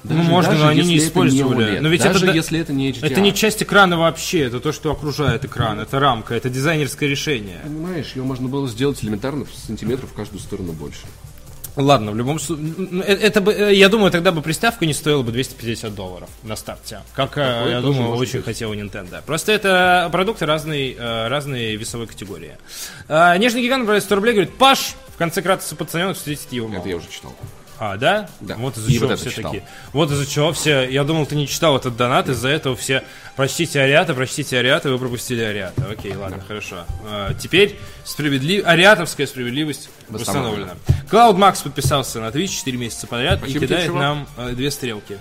Ну, 0.04 0.22
можно, 0.22 0.54
но 0.54 0.68
они 0.68 0.82
не 0.82 0.98
использовали. 0.98 1.76
OLED, 1.76 1.80
Но 1.80 1.88
ведь 1.88 2.02
даже 2.02 2.26
это 2.26 2.34
если 2.34 2.60
это 2.60 2.72
не 2.72 2.90
HDR. 2.90 3.06
Это 3.06 3.20
не 3.20 3.34
часть 3.34 3.62
экрана 3.62 3.98
вообще, 3.98 4.40
это 4.40 4.60
то, 4.60 4.72
что 4.72 4.90
окружает 4.90 5.44
экран, 5.44 5.80
это 5.80 5.98
рамка, 5.98 6.34
это 6.34 6.48
дизайнерское 6.48 7.08
решение. 7.08 7.60
Понимаешь, 7.64 8.12
ее 8.14 8.22
можно 8.22 8.48
было 8.48 8.68
сделать 8.68 9.02
элементарно 9.02 9.44
в 9.44 9.54
сантиметров 9.54 10.10
в 10.10 10.14
каждую 10.14 10.40
сторону 10.40 10.72
больше. 10.72 11.06
Ладно, 11.76 12.10
в 12.10 12.16
любом 12.16 12.38
случае, 12.38 13.02
это 13.02 13.42
бы, 13.42 13.52
э, 13.52 13.74
я 13.74 13.90
думаю, 13.90 14.10
тогда 14.10 14.32
бы 14.32 14.40
приставка 14.40 14.86
не 14.86 14.94
стоила 14.94 15.20
бы 15.22 15.30
250 15.30 15.94
долларов 15.94 16.30
на 16.42 16.56
старте, 16.56 17.00
как, 17.14 17.36
э, 17.36 17.44
Такое 17.44 17.70
я 17.70 17.80
думаю, 17.82 18.10
очень 18.12 18.38
быть. 18.38 18.46
хотела 18.46 18.72
Nintendo. 18.72 19.22
Просто 19.26 19.52
это 19.52 20.08
продукты 20.10 20.46
разной, 20.46 20.96
э, 20.98 21.28
разной 21.28 21.76
весовой 21.76 22.06
категории. 22.06 22.56
Нежный 23.08 23.62
гигант 23.62 23.84
брали 23.84 24.00
100 24.00 24.14
рублей, 24.14 24.32
говорит, 24.32 24.54
Паш, 24.54 24.94
в 25.14 25.18
конце 25.18 25.42
Кратоса 25.42 25.76
пацаненок, 25.76 26.16
встретить 26.16 26.50
его 26.50 26.66
мало. 26.66 26.80
Это 26.80 26.88
я 26.88 26.96
уже 26.96 27.08
читал. 27.10 27.34
А, 27.78 27.96
да? 27.96 28.28
Да. 28.40 28.56
Вот 28.56 28.76
из-за 28.76 28.90
И 28.90 28.94
чего 28.94 29.08
вот 29.08 29.18
все 29.18 29.30
читал. 29.30 29.52
такие. 29.52 29.68
Вот 29.92 30.10
из-за 30.10 30.26
чего 30.26 30.52
все. 30.52 30.88
Я 30.88 31.04
думал, 31.04 31.26
ты 31.26 31.36
не 31.36 31.46
читал 31.46 31.76
этот 31.76 31.96
донат, 31.96 32.28
из-за 32.28 32.48
этого 32.48 32.74
все. 32.76 33.02
Прочтите 33.36 33.80
Ариата, 33.80 34.14
прочтите 34.14 34.58
Ариата, 34.58 34.90
вы 34.90 34.98
пропустили 34.98 35.42
Ариата. 35.42 35.86
Окей, 35.90 36.14
ладно, 36.14 36.42
хорошо. 36.46 36.84
А, 37.04 37.34
теперь 37.34 37.78
справедлив... 38.04 38.64
Ариатовская 38.66 39.26
справедливость 39.26 39.90
Восстановлена. 40.08 40.74
Клауд 41.10 41.36
Макс 41.36 41.60
подписался 41.60 42.20
на 42.20 42.28
Twitch 42.28 42.48
4 42.48 42.76
месяца 42.78 43.06
подряд 43.06 43.38
Спасибо 43.40 43.58
и 43.58 43.66
кидает 43.66 43.84
тебе, 43.90 43.98
нам 43.98 44.26
э, 44.38 44.52
две 44.54 44.70
стрелки. 44.70 45.18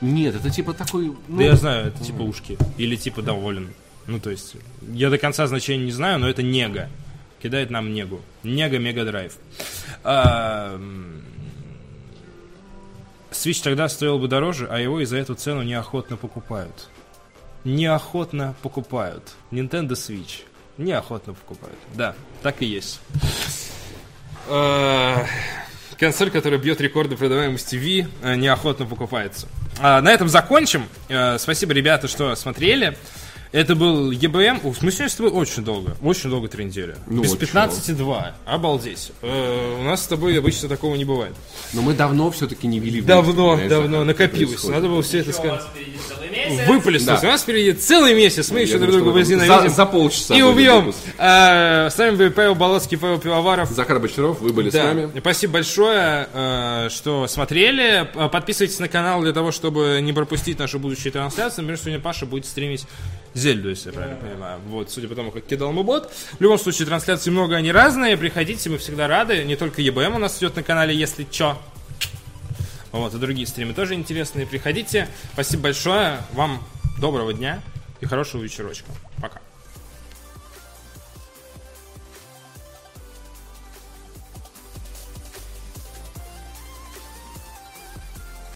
Нет, 0.00 0.34
это 0.34 0.50
типа 0.50 0.74
такой... 0.74 1.06
ну, 1.28 1.38
Да 1.38 1.44
я 1.44 1.56
знаю, 1.56 1.86
это 1.88 2.04
типа 2.04 2.22
ушки. 2.22 2.58
Или 2.76 2.96
типа 2.96 3.22
доволен. 3.22 3.72
Ну, 4.06 4.20
то 4.20 4.28
есть, 4.30 4.54
я 4.92 5.08
до 5.08 5.16
конца 5.16 5.46
значения 5.46 5.86
не 5.86 5.92
знаю, 5.92 6.18
но 6.18 6.28
это 6.28 6.42
нега. 6.42 6.90
Кидает 7.42 7.70
нам 7.70 7.92
негу. 7.92 8.20
Нега 8.42 8.78
Мега 8.78 9.04
Драйв. 9.04 9.36
А, 10.02 10.78
Switch 13.34 13.62
тогда 13.62 13.88
стоил 13.88 14.18
бы 14.18 14.28
дороже, 14.28 14.66
а 14.70 14.78
его 14.78 15.00
и 15.00 15.04
за 15.04 15.16
эту 15.18 15.34
цену 15.34 15.62
неохотно 15.62 16.16
покупают. 16.16 16.88
Неохотно 17.64 18.54
покупают. 18.62 19.32
Nintendo 19.50 19.90
Switch. 19.92 20.42
Неохотно 20.76 21.34
покупают. 21.34 21.78
Да, 21.94 22.14
так 22.42 22.62
и 22.62 22.66
есть. 22.66 23.00
А, 24.48 25.24
Консоль, 25.98 26.30
которая 26.30 26.58
бьет 26.60 26.80
рекорды 26.80 27.16
продаваемости 27.16 27.76
Wii, 27.76 28.08
э, 28.22 28.34
неохотно 28.36 28.84
покупается. 28.86 29.48
А, 29.80 30.00
На 30.02 30.10
этом 30.12 30.28
закончим. 30.28 30.88
Э, 31.08 31.38
Спасибо, 31.38 31.72
ребята, 31.72 32.08
что 32.08 32.34
смотрели. 32.34 32.96
Это 33.54 33.76
был 33.76 34.10
ЕБМ. 34.10 34.66
Ух, 34.66 34.82
мы 34.82 34.90
сегодня 34.90 35.08
с 35.08 35.14
тобой 35.14 35.30
очень 35.30 35.62
долго, 35.64 35.96
очень 36.02 36.28
долго 36.28 36.48
трендели. 36.48 36.96
Ну, 37.06 37.22
Без 37.22 37.30
вот 37.30 37.40
15,2. 37.40 38.32
Обалдеть. 38.46 39.12
Э, 39.22 39.76
У 39.80 39.84
нас 39.84 40.02
с 40.02 40.08
тобой 40.08 40.36
обычно 40.36 40.68
такого 40.68 40.96
не 40.96 41.04
бывает. 41.04 41.36
Но 41.72 41.80
мы 41.80 41.94
давно 41.94 42.32
все-таки 42.32 42.66
не 42.66 42.80
вели... 42.80 43.00
Давно, 43.00 43.56
давно 43.68 44.02
накопилось. 44.02 44.64
Надо 44.64 44.88
было 44.88 45.02
все 45.02 45.20
это 45.20 45.32
сказать. 45.32 45.52
вас 45.62 45.68
впереди 45.72 45.96
целый 46.08 46.30
месяц. 46.30 46.66
Выплеснуть. 46.68 47.20
Да. 47.20 47.28
У 47.28 47.30
нас 47.30 47.42
впереди 47.42 47.72
целый 47.74 48.14
месяц. 48.16 48.50
Мы 48.50 48.58
Я 48.58 48.64
еще 48.64 48.78
друг 48.78 48.90
друга 48.90 49.04
что 49.04 49.12
за, 49.12 49.18
возненавидим. 49.36 49.70
за 49.72 49.86
полчаса 49.86 50.34
И 50.34 50.42
убьем. 50.42 50.86
выпуск. 50.86 50.98
Э, 51.16 51.90
С 51.90 51.96
вами 51.96 52.16
был 52.16 52.30
Павел 52.32 52.56
Болоцкий, 52.56 52.98
Павел 52.98 53.20
Пивоваров. 53.20 53.70
Захар 53.70 54.00
Бочаров, 54.00 54.40
вы 54.40 54.52
были 54.52 54.70
Да. 54.70 54.80
с 54.80 54.84
нами. 54.84 55.12
Спасибо 55.20 55.52
большое, 55.52 56.28
э, 56.32 56.88
что 56.90 57.28
смотрели. 57.28 58.10
Подписывайтесь 58.32 58.80
на 58.80 58.88
канал 58.88 59.22
для 59.22 59.32
того, 59.32 59.52
чтобы 59.52 60.00
не 60.02 60.12
пропустить 60.12 60.58
наши 60.58 60.78
будущие 60.80 61.12
трансляции. 61.12 61.60
Например, 61.62 61.78
сегодня 61.78 62.00
Паша 62.00 62.26
будет 62.26 62.46
стримить 62.46 62.84
Зельду, 63.34 63.70
если 63.70 63.90
я 63.90 63.92
правильно 63.94 64.16
понимаю. 64.16 64.60
Вот, 64.68 64.90
судя 64.90 65.08
по 65.08 65.14
тому, 65.14 65.30
как 65.30 65.44
кидал 65.44 65.70
ему 65.70 65.82
бот. 65.82 66.10
В 66.38 66.40
любом 66.40 66.58
случае, 66.58 66.86
трансляции 66.86 67.30
много, 67.30 67.56
они 67.56 67.72
разные. 67.72 68.16
Приходите, 68.16 68.70
мы 68.70 68.78
всегда 68.78 69.08
рады. 69.08 69.44
Не 69.44 69.56
только 69.56 69.82
ЕБМ 69.82 70.14
у 70.14 70.18
нас 70.18 70.38
идет 70.38 70.56
на 70.56 70.62
канале, 70.62 70.94
если 70.94 71.26
чё. 71.30 71.58
Вот, 72.92 73.12
и 73.12 73.18
другие 73.18 73.46
стримы 73.46 73.74
тоже 73.74 73.94
интересные. 73.94 74.46
Приходите. 74.46 75.08
Спасибо 75.32 75.64
большое. 75.64 76.18
Вам 76.32 76.62
доброго 77.00 77.34
дня 77.34 77.60
и 78.00 78.06
хорошего 78.06 78.42
вечерочка. 78.42 78.86